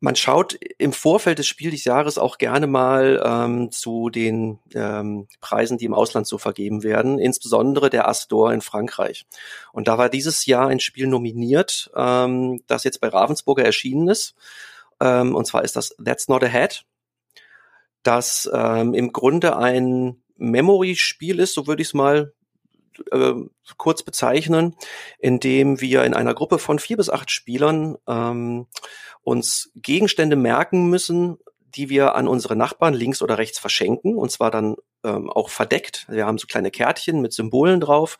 man 0.00 0.16
schaut 0.16 0.58
im 0.78 0.92
Vorfeld 0.92 1.38
des 1.38 1.46
Spiel 1.46 1.70
des 1.70 1.84
Jahres 1.84 2.18
auch 2.18 2.38
gerne 2.38 2.66
mal 2.66 3.22
ähm, 3.24 3.70
zu 3.70 4.10
den 4.10 4.58
ähm, 4.74 5.28
Preisen, 5.40 5.78
die 5.78 5.86
im 5.86 5.94
Ausland 5.94 6.26
so 6.26 6.38
vergeben 6.38 6.82
werden, 6.82 7.18
insbesondere 7.18 7.88
der 7.90 8.08
Astor 8.08 8.52
in 8.52 8.60
Frankreich. 8.60 9.26
Und 9.72 9.88
da 9.88 9.96
war 9.96 10.08
dieses 10.08 10.46
Jahr 10.46 10.68
ein 10.68 10.80
Spiel 10.80 11.06
nominiert, 11.06 11.90
ähm, 11.96 12.62
das 12.66 12.84
jetzt 12.84 13.00
bei 13.00 13.08
Ravensburger 13.08 13.64
erschienen 13.64 14.08
ist. 14.08 14.34
Ähm, 15.00 15.34
und 15.34 15.46
zwar 15.46 15.64
ist 15.64 15.76
das 15.76 15.94
That's 16.02 16.28
Not 16.28 16.44
a 16.44 16.48
Head 16.48 16.84
das 18.06 18.48
ähm, 18.52 18.94
im 18.94 19.12
Grunde 19.12 19.56
ein 19.56 20.22
Memory-Spiel 20.36 21.40
ist, 21.40 21.54
so 21.54 21.66
würde 21.66 21.82
ich 21.82 21.88
es 21.88 21.94
mal 21.94 22.32
äh, 23.12 23.34
kurz 23.76 24.02
bezeichnen, 24.02 24.74
in 25.18 25.40
dem 25.40 25.80
wir 25.80 26.04
in 26.04 26.14
einer 26.14 26.34
Gruppe 26.34 26.58
von 26.58 26.78
vier 26.78 26.96
bis 26.96 27.10
acht 27.10 27.30
Spielern 27.30 27.96
ähm, 28.06 28.66
uns 29.22 29.70
Gegenstände 29.74 30.36
merken 30.36 30.88
müssen, 30.88 31.38
die 31.60 31.88
wir 31.88 32.14
an 32.14 32.28
unsere 32.28 32.56
Nachbarn 32.56 32.94
links 32.94 33.22
oder 33.22 33.38
rechts 33.38 33.58
verschenken, 33.58 34.16
und 34.16 34.30
zwar 34.30 34.50
dann 34.50 34.76
ähm, 35.04 35.30
auch 35.30 35.50
verdeckt. 35.50 36.06
Wir 36.08 36.26
haben 36.26 36.38
so 36.38 36.46
kleine 36.46 36.70
Kärtchen 36.70 37.20
mit 37.20 37.32
Symbolen 37.32 37.80
drauf. 37.80 38.18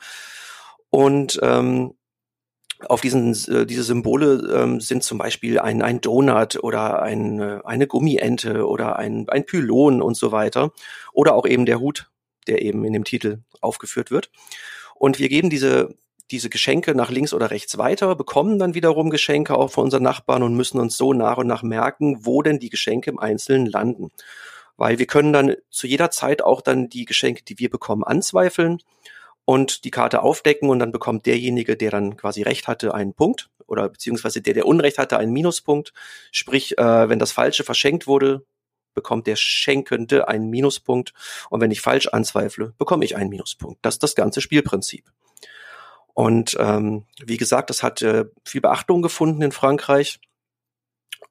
Und 0.91 1.39
ähm, 1.43 1.95
auf 2.89 3.01
diesen 3.01 3.33
äh, 3.49 3.67
diese 3.67 3.83
Symbole 3.83 4.53
ähm, 4.55 4.81
sind 4.81 5.03
zum 5.03 5.19
Beispiel 5.19 5.59
ein, 5.59 5.83
ein 5.83 6.01
Donut 6.01 6.63
oder 6.63 7.03
ein, 7.03 7.41
äh, 7.41 7.61
eine 7.65 7.87
Gummiente 7.87 8.67
oder 8.67 8.97
ein, 8.97 9.29
ein 9.29 9.47
Pylon 9.47 10.03
und 10.03 10.17
so 10.17 10.33
weiter. 10.33 10.73
Oder 11.13 11.35
auch 11.35 11.47
eben 11.47 11.67
der 11.67 11.81
Hut, 11.81 12.11
der 12.47 12.63
eben 12.63 12.85
in 12.85 12.93
dem 12.93 13.05
Titel 13.05 13.41
aufgeführt 13.61 14.11
wird. 14.11 14.31
Und 14.95 15.19
wir 15.19 15.29
geben 15.29 15.51
diese, 15.51 15.95
diese 16.31 16.51
Geschenke 16.51 16.95
nach 16.95 17.11
links 17.11 17.35
oder 17.35 17.51
rechts 17.51 17.79
weiter, 17.79 18.15
bekommen 18.17 18.59
dann 18.59 18.75
wiederum 18.75 19.11
Geschenke 19.11 19.57
auch 19.57 19.71
von 19.71 19.85
unseren 19.85 20.03
Nachbarn 20.03 20.43
und 20.43 20.57
müssen 20.57 20.81
uns 20.81 20.97
so 20.97 21.13
nach 21.13 21.39
und 21.39 21.47
nach 21.47 21.63
merken, 21.63 22.25
wo 22.25 22.43
denn 22.43 22.59
die 22.59 22.71
Geschenke 22.71 23.11
im 23.11 23.19
Einzelnen 23.19 23.67
landen. 23.67 24.11
Weil 24.77 24.99
wir 24.99 25.07
können 25.07 25.33
dann 25.33 25.55
zu 25.71 25.87
jeder 25.87 26.11
Zeit 26.11 26.43
auch 26.43 26.61
dann 26.61 26.89
die 26.89 27.05
Geschenke, 27.05 27.45
die 27.45 27.59
wir 27.59 27.71
bekommen, 27.71 28.05
anzweifeln 28.05 28.79
und 29.45 29.85
die 29.85 29.91
Karte 29.91 30.23
aufdecken 30.23 30.69
und 30.69 30.81
dann 30.81 30.93
bekommt 30.93 31.25
derjenige, 31.25 31.77
der 31.77 31.91
dann 31.91 32.17
quasi 32.17 32.43
Recht 32.43 32.69
hatte, 32.69 32.95
einen 32.95 33.15
Punkt 33.15 33.49
oder 33.67 33.89
beziehungsweise 33.89 34.43
der, 34.43 34.55
der 34.55 34.67
Unrecht 34.67 34.99
hatte, 34.99 35.19
einen 35.19 35.33
Minuspunkt. 35.33 35.93
Sprich, 36.33 36.77
äh, 36.79 37.09
wenn 37.09 37.19
das 37.19 37.33
Falsche 37.33 37.65
verschenkt 37.65 38.07
wurde, 38.07 38.45
bekommt 38.97 39.29
der 39.29 39.37
Schenkende 39.37 40.27
einen 40.27 40.51
Minuspunkt 40.51 41.13
und 41.51 41.61
wenn 41.61 41.71
ich 41.71 41.81
falsch 41.81 42.09
anzweifle, 42.09 42.75
bekomme 42.79 43.05
ich 43.05 43.17
einen 43.17 43.31
Minuspunkt. 43.31 43.79
Das 43.83 43.95
ist 43.95 44.03
das 44.03 44.17
ganze 44.17 44.41
Spielprinzip. 44.41 45.05
Und 46.17 46.57
ähm, 46.59 47.05
wie 47.25 47.37
gesagt, 47.37 47.69
das 47.69 47.83
hat 47.83 48.01
äh, 48.01 48.25
viel 48.43 48.63
Beachtung 48.63 49.03
gefunden 49.03 49.43
in 49.43 49.53
Frankreich. 49.53 50.19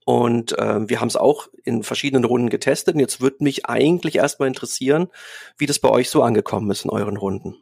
Und 0.06 0.56
äh, 0.60 0.88
wir 0.88 1.02
haben 1.02 1.08
es 1.08 1.16
auch 1.16 1.48
in 1.64 1.82
verschiedenen 1.82 2.24
Runden 2.24 2.52
getestet. 2.52 2.94
Und 2.94 3.00
jetzt 3.00 3.20
würde 3.20 3.44
mich 3.44 3.66
eigentlich 3.66 4.18
erstmal 4.18 4.48
interessieren, 4.48 5.08
wie 5.58 5.66
das 5.66 5.80
bei 5.80 5.90
euch 5.90 6.12
so 6.12 6.22
angekommen 6.22 6.70
ist 6.70 6.86
in 6.86 6.92
euren 6.92 7.18
Runden. 7.18 7.56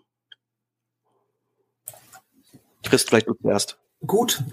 Chris, 2.84 3.04
vielleicht 3.04 3.28
du 3.28 3.36
zuerst. 3.36 3.80
Gut. 4.06 4.44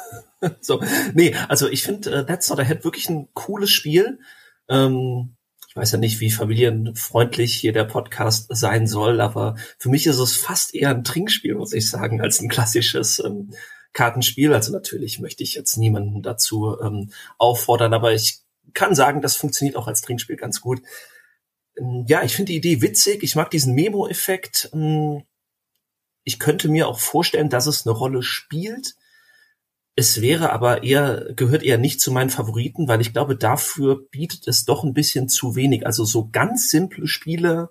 so, 0.62 0.82
nee, 1.12 1.34
also 1.48 1.68
ich 1.68 1.82
finde 1.82 2.20
uh, 2.20 2.24
That's 2.24 2.48
Not 2.48 2.60
a 2.60 2.62
Head 2.62 2.84
wirklich 2.84 3.10
ein 3.10 3.28
cooles 3.34 3.70
Spiel. 3.70 4.18
Ähm, 4.68 5.36
ich 5.68 5.76
weiß 5.76 5.92
ja 5.92 5.98
nicht, 5.98 6.20
wie 6.20 6.30
familienfreundlich 6.30 7.54
hier 7.54 7.72
der 7.72 7.84
Podcast 7.84 8.46
sein 8.50 8.86
soll, 8.86 9.20
aber 9.20 9.56
für 9.78 9.88
mich 9.88 10.06
ist 10.06 10.18
es 10.18 10.36
fast 10.36 10.72
eher 10.72 10.90
ein 10.90 11.02
Trinkspiel, 11.02 11.56
muss 11.56 11.72
ich 11.72 11.90
sagen, 11.90 12.20
als 12.20 12.40
ein 12.40 12.48
klassisches 12.48 13.18
ähm, 13.18 13.52
Kartenspiel. 13.92 14.52
Also 14.52 14.70
natürlich 14.70 15.18
möchte 15.18 15.42
ich 15.42 15.54
jetzt 15.54 15.76
niemanden 15.76 16.22
dazu 16.22 16.78
ähm, 16.80 17.10
auffordern, 17.38 17.92
aber 17.92 18.12
ich 18.12 18.38
kann 18.72 18.94
sagen, 18.94 19.20
das 19.20 19.36
funktioniert 19.36 19.76
auch 19.76 19.88
als 19.88 20.02
Trinkspiel 20.02 20.36
ganz 20.36 20.60
gut. 20.60 20.80
Ähm, 21.76 22.04
ja, 22.06 22.22
ich 22.22 22.36
finde 22.36 22.52
die 22.52 22.58
Idee 22.58 22.80
witzig. 22.80 23.22
Ich 23.22 23.34
mag 23.34 23.50
diesen 23.50 23.74
Memo-Effekt. 23.74 24.70
Ähm, 24.72 25.24
ich 26.22 26.38
könnte 26.38 26.68
mir 26.68 26.88
auch 26.88 27.00
vorstellen, 27.00 27.50
dass 27.50 27.66
es 27.66 27.86
eine 27.86 27.96
Rolle 27.96 28.22
spielt. 28.22 28.94
Es 29.96 30.20
wäre 30.20 30.52
aber 30.52 30.82
eher, 30.82 31.32
gehört 31.36 31.62
eher 31.62 31.78
nicht 31.78 32.00
zu 32.00 32.10
meinen 32.10 32.30
Favoriten, 32.30 32.88
weil 32.88 33.00
ich 33.00 33.12
glaube, 33.12 33.36
dafür 33.36 34.08
bietet 34.10 34.48
es 34.48 34.64
doch 34.64 34.82
ein 34.82 34.94
bisschen 34.94 35.28
zu 35.28 35.54
wenig. 35.54 35.86
Also 35.86 36.04
so 36.04 36.28
ganz 36.30 36.68
simple 36.68 37.06
Spiele 37.06 37.70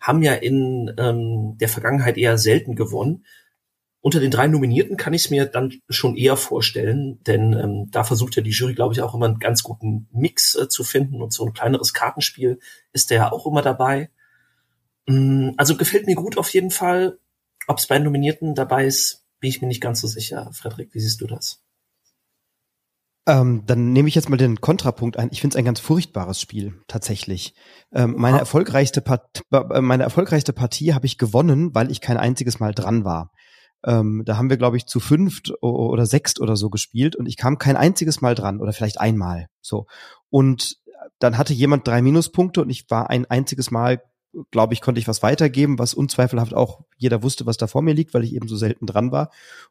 haben 0.00 0.22
ja 0.22 0.34
in 0.34 0.94
ähm, 0.96 1.58
der 1.58 1.68
Vergangenheit 1.68 2.16
eher 2.16 2.38
selten 2.38 2.76
gewonnen. 2.76 3.24
Unter 4.00 4.20
den 4.20 4.30
drei 4.30 4.46
Nominierten 4.46 4.96
kann 4.96 5.12
ich 5.12 5.24
es 5.24 5.30
mir 5.30 5.44
dann 5.44 5.74
schon 5.90 6.16
eher 6.16 6.36
vorstellen, 6.36 7.20
denn 7.24 7.52
ähm, 7.52 7.90
da 7.90 8.04
versucht 8.04 8.36
ja 8.36 8.42
die 8.42 8.50
Jury, 8.50 8.74
glaube 8.74 8.94
ich, 8.94 9.02
auch 9.02 9.14
immer 9.14 9.26
einen 9.26 9.40
ganz 9.40 9.62
guten 9.62 10.08
Mix 10.12 10.54
äh, 10.54 10.68
zu 10.68 10.84
finden 10.84 11.20
und 11.20 11.34
so 11.34 11.44
ein 11.44 11.52
kleineres 11.52 11.92
Kartenspiel 11.92 12.60
ist 12.92 13.10
der 13.10 13.18
ja 13.18 13.32
auch 13.32 13.46
immer 13.46 13.60
dabei. 13.60 14.10
Mm, 15.06 15.50
also 15.58 15.76
gefällt 15.76 16.06
mir 16.06 16.14
gut 16.14 16.38
auf 16.38 16.48
jeden 16.54 16.70
Fall. 16.70 17.18
Ob 17.66 17.78
es 17.78 17.88
bei 17.88 17.96
den 17.96 18.04
Nominierten 18.04 18.54
dabei 18.54 18.86
ist, 18.86 19.26
bin 19.40 19.50
ich 19.50 19.60
mir 19.60 19.68
nicht 19.68 19.80
ganz 19.80 20.00
so 20.00 20.06
sicher. 20.06 20.50
Frederik, 20.52 20.94
wie 20.94 21.00
siehst 21.00 21.20
du 21.20 21.26
das? 21.26 21.62
Ähm, 23.26 23.64
dann 23.66 23.92
nehme 23.92 24.08
ich 24.08 24.14
jetzt 24.14 24.28
mal 24.30 24.36
den 24.36 24.60
Kontrapunkt 24.60 25.18
ein. 25.18 25.28
Ich 25.30 25.40
finde 25.40 25.54
es 25.54 25.58
ein 25.58 25.64
ganz 25.64 25.78
furchtbares 25.80 26.40
Spiel, 26.40 26.80
tatsächlich. 26.88 27.54
Ähm, 27.92 28.14
meine, 28.16 28.38
ah. 28.38 28.40
erfolgreichste 28.40 29.02
Part 29.02 29.42
äh, 29.52 29.80
meine 29.80 30.02
erfolgreichste 30.02 30.52
Partie 30.52 30.94
habe 30.94 31.06
ich 31.06 31.18
gewonnen, 31.18 31.74
weil 31.74 31.90
ich 31.90 32.00
kein 32.00 32.16
einziges 32.16 32.60
Mal 32.60 32.74
dran 32.74 33.04
war. 33.04 33.30
Ähm, 33.84 34.22
da 34.26 34.36
haben 34.36 34.50
wir, 34.50 34.56
glaube 34.56 34.76
ich, 34.76 34.86
zu 34.86 35.00
fünft 35.00 35.52
oder 35.62 36.06
sechst 36.06 36.40
oder 36.40 36.56
so 36.56 36.70
gespielt 36.70 37.16
und 37.16 37.26
ich 37.26 37.36
kam 37.36 37.58
kein 37.58 37.76
einziges 37.76 38.20
Mal 38.20 38.34
dran 38.34 38.60
oder 38.60 38.72
vielleicht 38.72 39.00
einmal. 39.00 39.46
So. 39.60 39.86
Und 40.28 40.76
dann 41.18 41.38
hatte 41.38 41.54
jemand 41.54 41.86
drei 41.86 42.02
Minuspunkte 42.02 42.60
und 42.60 42.70
ich 42.70 42.90
war 42.90 43.10
ein 43.10 43.26
einziges 43.26 43.70
Mal 43.70 44.02
glaube 44.50 44.74
ich, 44.74 44.80
konnte 44.80 45.00
ich 45.00 45.08
was 45.08 45.22
weitergeben, 45.22 45.78
was 45.78 45.94
unzweifelhaft 45.94 46.54
auch 46.54 46.82
jeder 46.96 47.22
wusste, 47.22 47.46
was 47.46 47.56
da 47.56 47.66
vor 47.66 47.82
mir 47.82 47.94
liegt, 47.94 48.14
weil 48.14 48.24
ich 48.24 48.34
eben 48.34 48.48
so 48.48 48.56
selten 48.56 48.86
dran 48.86 49.12
war. 49.12 49.30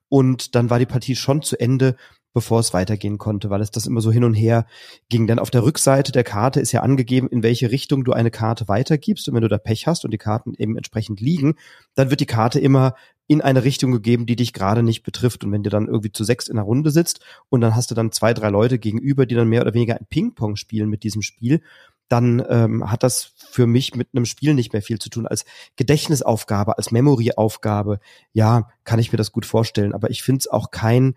Und 0.10 0.56
dann 0.56 0.70
war 0.70 0.80
die 0.80 0.86
Partie 0.86 1.16
schon 1.16 1.42
zu 1.42 1.60
Ende, 1.60 1.96
bevor 2.34 2.60
es 2.60 2.74
weitergehen 2.74 3.18
konnte, 3.18 3.50
weil 3.50 3.62
es 3.62 3.72
das 3.72 3.88
immer 3.88 4.02
so 4.02 4.12
hin 4.12 4.24
und 4.24 4.34
her 4.34 4.66
ging. 5.10 5.28
Denn 5.28 5.40
auf 5.40 5.50
der 5.50 5.64
Rückseite 5.64 6.12
der 6.12 6.24
Karte 6.24 6.60
ist 6.60 6.72
ja 6.72 6.82
angegeben, 6.82 7.28
in 7.28 7.42
welche 7.42 7.72
Richtung 7.72 8.04
du 8.04 8.12
eine 8.12 8.32
Karte 8.32 8.68
weitergibst. 8.68 9.28
Und 9.28 9.36
wenn 9.36 9.42
du 9.42 9.48
da 9.48 9.58
Pech 9.58 9.88
hast 9.88 10.06
und 10.06 10.12
die 10.12 10.18
Karten 10.18 10.54
eben 10.56 10.78
entsprechend 10.78 11.22
liegen, 11.22 11.56
dann 11.96 12.10
wird 12.10 12.20
die 12.20 12.26
Karte 12.26 12.60
immer 12.60 12.96
in 13.28 13.42
eine 13.42 13.64
Richtung 13.64 13.92
gegeben, 13.92 14.26
die 14.26 14.36
dich 14.36 14.54
gerade 14.54 14.84
nicht 14.84 15.04
betrifft. 15.04 15.44
Und 15.44 15.52
wenn 15.52 15.64
du 15.64 15.70
dann 15.70 15.88
irgendwie 15.88 16.12
zu 16.12 16.24
sechs 16.24 16.48
in 16.48 16.56
der 16.56 16.66
Runde 16.66 16.92
sitzt 16.92 17.20
und 17.50 17.62
dann 17.62 17.76
hast 17.76 17.92
du 17.92 17.96
dann 17.96 18.12
zwei, 18.12 18.34
drei 18.34 18.50
Leute 18.50 18.80
gegenüber, 18.80 19.26
die 19.26 19.36
dann 19.36 19.48
mehr 19.48 19.62
oder 19.62 19.74
weniger 19.74 19.96
ein 19.96 20.08
Ping-Pong 20.10 20.56
spielen 20.56 20.90
mit 20.90 21.04
diesem 21.04 21.22
Spiel, 21.22 21.62
dann 22.10 22.44
ähm, 22.50 22.92
hat 22.92 23.04
das 23.04 23.34
für 23.38 23.68
mich 23.68 23.96
mit 23.96 24.10
einem 24.14 24.26
Spiel 24.26 24.54
nicht 24.54 24.74
mehr 24.74 24.82
viel 24.82 25.00
zu 25.00 25.10
tun. 25.10 25.28
Als 25.28 25.46
Gedächtnisaufgabe, 25.76 26.78
als 26.78 26.92
Memory-Aufgabe, 26.92 28.00
ja, 28.34 28.68
kann 28.84 29.00
ich 29.00 29.12
mir 29.12 29.18
das 29.18 29.32
gut 29.32 29.46
vorstellen. 29.46 29.94
Aber 29.94 30.10
ich 30.10 30.24
finde 30.24 30.40
es 30.40 30.48
auch 30.48 30.72
kein, 30.72 31.16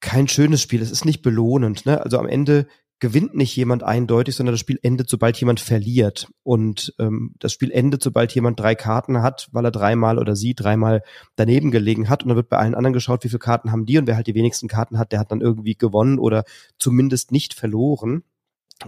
kein 0.00 0.28
schönes 0.28 0.60
Spiel. 0.62 0.82
Es 0.82 0.90
ist 0.90 1.04
nicht 1.04 1.22
belohnend. 1.22 1.86
Ne? 1.86 2.00
Also 2.00 2.18
am 2.18 2.26
Ende 2.26 2.66
gewinnt 3.00 3.34
nicht 3.34 3.56
jemand 3.56 3.82
eindeutig, 3.82 4.36
sondern 4.36 4.52
das 4.52 4.60
Spiel 4.60 4.78
endet, 4.80 5.10
sobald 5.10 5.36
jemand 5.36 5.58
verliert. 5.58 6.28
Und 6.44 6.94
ähm, 6.98 7.34
das 7.40 7.52
Spiel 7.52 7.72
endet, 7.72 8.02
sobald 8.02 8.32
jemand 8.32 8.60
drei 8.60 8.76
Karten 8.76 9.22
hat, 9.22 9.48
weil 9.50 9.64
er 9.64 9.72
dreimal 9.72 10.18
oder 10.18 10.36
sie 10.36 10.54
dreimal 10.54 11.02
daneben 11.34 11.70
gelegen 11.70 12.08
hat. 12.08 12.22
Und 12.22 12.28
dann 12.28 12.36
wird 12.36 12.48
bei 12.48 12.58
allen 12.58 12.76
anderen 12.76 12.92
geschaut, 12.92 13.24
wie 13.24 13.28
viele 13.28 13.40
Karten 13.40 13.72
haben 13.72 13.86
die. 13.86 13.98
Und 13.98 14.06
wer 14.06 14.16
halt 14.16 14.28
die 14.28 14.36
wenigsten 14.36 14.68
Karten 14.68 14.98
hat, 14.98 15.10
der 15.10 15.18
hat 15.18 15.32
dann 15.32 15.40
irgendwie 15.40 15.74
gewonnen 15.74 16.18
oder 16.18 16.44
zumindest 16.78 17.32
nicht 17.32 17.54
verloren. 17.54 18.22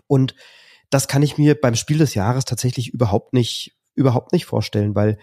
Und 0.07 0.35
das 0.95 1.09
kann 1.09 1.23
ich 1.23 1.39
mir 1.39 1.61
beim 1.61 1.75
Spiel 1.75 1.99
des 1.99 2.15
Jahres 2.15 2.45
tatsächlich 2.45 2.95
überhaupt 2.95 3.33
nicht, 3.33 3.77
überhaupt 3.97 4.33
nicht 4.33 4.47
vorstellen, 4.47 4.95
weil 4.95 5.19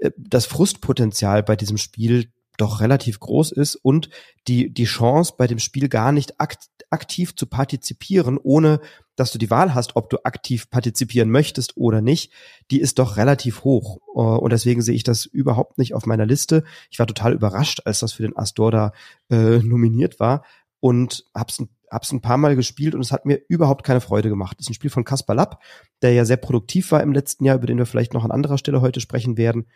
äh, 0.00 0.12
das 0.16 0.46
Frustpotenzial 0.46 1.42
bei 1.42 1.56
diesem 1.56 1.78
Spiel 1.78 2.30
doch 2.56 2.80
relativ 2.80 3.18
groß 3.18 3.50
ist 3.50 3.74
und 3.74 4.08
die, 4.46 4.72
die 4.72 4.84
Chance 4.84 5.34
bei 5.36 5.48
dem 5.48 5.58
Spiel 5.58 5.88
gar 5.88 6.12
nicht 6.12 6.40
akt, 6.40 6.68
aktiv 6.90 7.34
zu 7.34 7.46
partizipieren, 7.46 8.38
ohne 8.40 8.80
dass 9.16 9.32
du 9.32 9.38
die 9.38 9.50
Wahl 9.50 9.74
hast, 9.74 9.96
ob 9.96 10.10
du 10.10 10.18
aktiv 10.24 10.70
partizipieren 10.70 11.28
möchtest 11.28 11.76
oder 11.76 12.00
nicht, 12.00 12.32
die 12.70 12.80
ist 12.80 13.00
doch 13.00 13.16
relativ 13.16 13.64
hoch. 13.64 13.98
Äh, 14.14 14.20
und 14.20 14.52
deswegen 14.52 14.80
sehe 14.80 14.94
ich 14.94 15.02
das 15.02 15.26
überhaupt 15.26 15.76
nicht 15.76 15.92
auf 15.94 16.06
meiner 16.06 16.24
Liste. 16.24 16.62
Ich 16.88 17.00
war 17.00 17.08
total 17.08 17.32
überrascht, 17.32 17.82
als 17.84 17.98
das 17.98 18.12
für 18.12 18.22
den 18.22 18.36
Astor 18.36 18.70
da 18.70 18.92
äh, 19.28 19.58
nominiert 19.58 20.20
war 20.20 20.44
und 20.78 21.24
hab's 21.34 21.58
ein 21.58 21.68
hab's 21.90 22.12
ein 22.12 22.20
paar 22.20 22.36
Mal 22.36 22.56
gespielt 22.56 22.94
und 22.94 23.00
es 23.00 23.12
hat 23.12 23.26
mir 23.26 23.40
überhaupt 23.48 23.84
keine 23.84 24.00
Freude 24.00 24.28
gemacht. 24.28 24.58
Das 24.58 24.66
ist 24.66 24.70
ein 24.70 24.74
Spiel 24.74 24.90
von 24.90 25.04
Kaspar 25.04 25.36
Lapp, 25.36 25.62
der 26.02 26.12
ja 26.12 26.24
sehr 26.24 26.36
produktiv 26.36 26.92
war 26.92 27.02
im 27.02 27.12
letzten 27.12 27.44
Jahr, 27.44 27.56
über 27.56 27.66
den 27.66 27.78
wir 27.78 27.86
vielleicht 27.86 28.14
noch 28.14 28.24
an 28.24 28.30
anderer 28.30 28.58
Stelle 28.58 28.80
heute 28.80 29.00
sprechen 29.00 29.36
werden. 29.36 29.66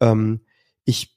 Ähm, 0.00 0.40
ich 0.84 1.16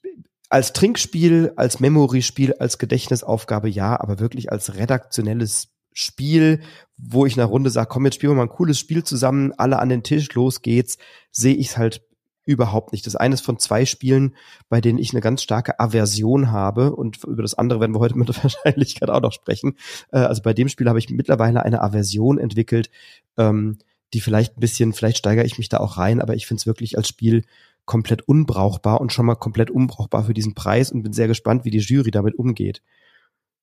als 0.49 0.73
Trinkspiel, 0.73 1.53
als 1.55 1.79
Memory-Spiel, 1.79 2.53
als 2.53 2.77
Gedächtnisaufgabe 2.77 3.67
ja, 3.67 3.99
aber 3.99 4.19
wirklich 4.19 4.51
als 4.51 4.75
redaktionelles 4.75 5.69
Spiel, 5.91 6.61
wo 6.97 7.25
ich 7.25 7.37
einer 7.37 7.47
Runde 7.47 7.69
sage, 7.69 7.87
komm, 7.89 8.05
jetzt 8.05 8.15
spielen 8.15 8.33
wir 8.33 8.37
mal 8.37 8.43
ein 8.43 8.49
cooles 8.49 8.77
Spiel 8.77 9.03
zusammen, 9.03 9.53
alle 9.57 9.79
an 9.79 9.89
den 9.89 10.03
Tisch, 10.03 10.31
los 10.33 10.61
geht's, 10.61 10.97
sehe 11.31 11.55
ich 11.55 11.77
halt 11.77 12.04
überhaupt 12.45 12.91
nicht. 12.91 13.05
Das 13.05 13.15
ist 13.15 13.45
von 13.45 13.59
zwei 13.59 13.85
Spielen, 13.85 14.35
bei 14.69 14.81
denen 14.81 14.99
ich 14.99 15.11
eine 15.11 15.21
ganz 15.21 15.41
starke 15.41 15.79
Aversion 15.79 16.51
habe 16.51 16.95
und 16.95 17.23
über 17.23 17.41
das 17.41 17.55
andere 17.55 17.79
werden 17.79 17.93
wir 17.93 17.99
heute 17.99 18.17
mit 18.17 18.29
Wahrscheinlichkeit 18.43 19.09
auch 19.09 19.21
noch 19.21 19.33
sprechen. 19.33 19.75
Äh, 20.11 20.19
also 20.19 20.41
bei 20.41 20.53
dem 20.53 20.69
Spiel 20.69 20.87
habe 20.87 20.99
ich 20.99 21.09
mittlerweile 21.09 21.63
eine 21.63 21.81
Aversion 21.81 22.37
entwickelt, 22.37 22.89
ähm, 23.37 23.77
die 24.13 24.21
vielleicht 24.21 24.57
ein 24.57 24.61
bisschen, 24.61 24.93
vielleicht 24.93 25.17
steigere 25.17 25.45
ich 25.45 25.57
mich 25.57 25.69
da 25.69 25.77
auch 25.77 25.97
rein, 25.97 26.21
aber 26.21 26.35
ich 26.35 26.47
finde 26.47 26.61
es 26.61 26.67
wirklich 26.67 26.97
als 26.97 27.07
Spiel 27.07 27.43
komplett 27.85 28.27
unbrauchbar 28.27 29.01
und 29.01 29.11
schon 29.11 29.25
mal 29.25 29.35
komplett 29.35 29.69
unbrauchbar 29.69 30.23
für 30.25 30.33
diesen 30.33 30.55
Preis 30.55 30.91
und 30.91 31.03
bin 31.03 31.13
sehr 31.13 31.27
gespannt, 31.27 31.65
wie 31.65 31.71
die 31.71 31.79
Jury 31.79 32.11
damit 32.11 32.35
umgeht. 32.35 32.81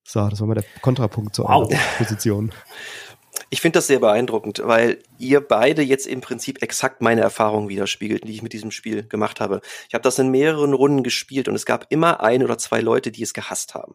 So, 0.04 0.28
das 0.28 0.40
war 0.40 0.48
mal 0.48 0.54
der 0.54 0.64
Kontrapunkt 0.80 1.35
zur 1.35 1.46
wow. 1.46 1.72
Position. 1.98 2.52
Ich 3.51 3.61
finde 3.61 3.79
das 3.79 3.87
sehr 3.87 4.01
beeindruckend, 4.01 4.62
weil 4.64 4.99
ihr 5.18 5.40
beide 5.40 5.83
jetzt 5.83 6.07
im 6.07 6.21
Prinzip 6.21 6.62
exakt 6.62 7.01
meine 7.01 7.23
Erfahrungen 7.23 7.68
widerspiegelt, 7.68 8.25
die 8.27 8.33
ich 8.33 8.42
mit 8.42 8.53
diesem 8.53 8.71
Spiel 8.71 9.05
gemacht 9.05 9.40
habe. 9.40 9.61
Ich 9.88 9.95
habe 9.95 10.03
das 10.03 10.18
in 10.18 10.31
mehreren 10.31 10.75
Runden 10.75 11.03
gespielt 11.03 11.49
und 11.49 11.55
es 11.55 11.66
gab 11.66 11.87
immer 11.90 12.23
ein 12.23 12.42
oder 12.42 12.59
zwei 12.59 12.81
Leute, 12.81 13.11
die 13.11 13.23
es 13.23 13.33
gehasst 13.33 13.75
haben. 13.75 13.95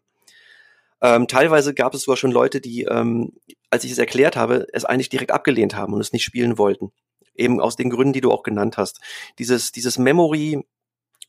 Ähm, 1.02 1.28
teilweise 1.28 1.74
gab 1.74 1.94
es 1.94 2.04
sogar 2.04 2.18
schon 2.18 2.32
Leute, 2.32 2.62
die, 2.62 2.84
ähm, 2.84 3.34
als 3.70 3.84
ich 3.84 3.92
es 3.92 4.00
erklärt 4.00 4.36
habe, 4.36 4.68
es 4.74 4.86
eigentlich 4.86 5.10
direkt 5.10 5.32
abgelehnt 5.32 5.76
haben 5.76 5.94
und 5.94 6.02
es 6.02 6.14
nicht 6.14 6.24
spielen 6.24 6.58
wollten. 6.58 6.92
Eben 7.36 7.62
aus 7.62 7.76
den 7.76 7.92
Gründen, 7.92 8.14
die 8.14 8.22
du 8.22 8.32
auch 8.32 8.42
genannt 8.42 8.78
hast. 8.78 9.00
Dieses, 9.38 9.72
dieses 9.72 10.00
Memory, 10.00 10.66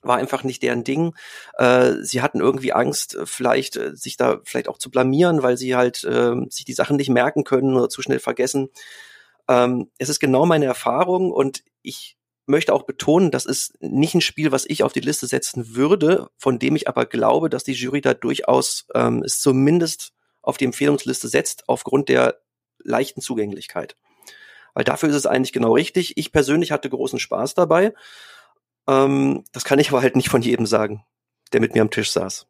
war 0.03 0.17
einfach 0.17 0.45
nicht 0.45 0.63
deren 0.63 0.85
Ding. 0.85 1.15
Äh, 1.57 1.95
sie 2.03 2.23
hatten 2.23 2.41
irgendwie 2.41 2.73
Angst, 2.73 3.15
äh, 3.15 3.27
vielleicht 3.27 3.77
äh, 3.77 3.97
sich 3.97 4.17
da 4.17 4.41
vielleicht 4.45 4.69
auch 4.69 4.79
zu 4.79 4.91
blamieren, 4.91 5.43
weil 5.43 5.57
sie 5.57 5.77
halt 5.77 6.05
äh, 6.05 6.35
sich 6.51 6.65
die 6.65 6.73
Sachen 6.73 6.97
nicht 6.97 7.11
merken 7.11 7.45
können 7.45 7.75
oder 7.77 7.89
zu 7.89 8.03
schnell 8.03 8.21
vergessen. 8.21 8.69
Ähm, 9.49 9.91
es 9.99 10.09
ist 10.09 10.21
genau 10.21 10.47
meine 10.47 10.67
Erfahrung 10.67 11.33
und 11.33 11.63
ich 11.83 12.17
möchte 12.47 12.73
auch 12.73 12.85
betonen, 12.85 13.31
das 13.31 13.45
ist 13.45 13.81
nicht 13.83 14.15
ein 14.15 14.21
Spiel, 14.21 14.53
was 14.53 14.65
ich 14.67 14.83
auf 14.83 14.93
die 14.93 15.01
Liste 15.01 15.27
setzen 15.27 15.77
würde, 15.77 16.29
von 16.39 16.59
dem 16.59 16.77
ich 16.77 16.89
aber 16.89 17.05
glaube, 17.07 17.51
dass 17.51 17.65
die 17.65 17.73
Jury 17.73 18.01
da 18.01 18.15
durchaus 18.15 18.87
ähm, 18.95 19.23
es 19.23 19.41
zumindest 19.41 20.13
auf 20.41 20.57
die 20.57 20.65
Empfehlungsliste 20.65 21.29
setzt, 21.29 21.69
aufgrund 21.69 22.09
der 22.09 22.41
leichten 22.79 23.21
Zugänglichkeit. 23.21 23.97
Weil 24.73 24.85
dafür 24.85 25.11
ist 25.11 25.17
es 25.17 25.27
eigentlich 25.27 25.53
genau 25.53 25.73
richtig. 25.75 26.17
Ich 26.17 26.33
persönlich 26.33 26.73
hatte 26.73 26.89
großen 26.89 27.19
Spaß 27.19 27.55
dabei. 27.55 27.93
Ähm, 28.89 29.45
das 29.53 29.65
kann 29.65 29.79
ich 29.79 29.91
aber 29.91 30.03
halt 30.03 30.17
nicht 30.17 30.31
von 30.31 30.43
jedem 30.43 30.67
sagen, 30.67 31.05
der 31.53 31.61
mit 31.61 31.75
mir 31.75 31.83
am 31.83 31.91
Tisch 31.91 32.11
saß. 32.11 32.47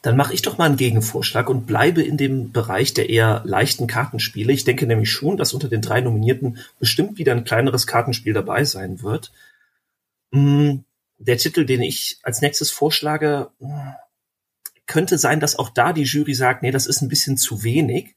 Dann 0.00 0.16
mache 0.16 0.32
ich 0.32 0.42
doch 0.42 0.58
mal 0.58 0.66
einen 0.66 0.76
Gegenvorschlag 0.76 1.50
und 1.50 1.66
bleibe 1.66 2.02
in 2.02 2.16
dem 2.16 2.52
Bereich 2.52 2.94
der 2.94 3.10
eher 3.10 3.42
leichten 3.44 3.86
Kartenspiele. 3.86 4.52
Ich 4.52 4.64
denke 4.64 4.86
nämlich 4.86 5.10
schon, 5.10 5.36
dass 5.36 5.52
unter 5.52 5.68
den 5.68 5.82
drei 5.82 6.00
Nominierten 6.00 6.58
bestimmt 6.78 7.18
wieder 7.18 7.32
ein 7.32 7.44
kleineres 7.44 7.86
Kartenspiel 7.86 8.32
dabei 8.32 8.64
sein 8.64 9.02
wird. 9.02 9.32
Mm, 10.30 10.78
der 11.18 11.36
Titel, 11.36 11.66
den 11.66 11.82
ich 11.82 12.18
als 12.22 12.40
nächstes 12.40 12.70
vorschlage, 12.70 13.50
könnte 14.86 15.18
sein, 15.18 15.40
dass 15.40 15.58
auch 15.58 15.68
da 15.68 15.92
die 15.92 16.04
Jury 16.04 16.34
sagt, 16.34 16.62
nee, 16.62 16.70
das 16.70 16.86
ist 16.86 17.02
ein 17.02 17.08
bisschen 17.08 17.36
zu 17.36 17.64
wenig. 17.64 18.14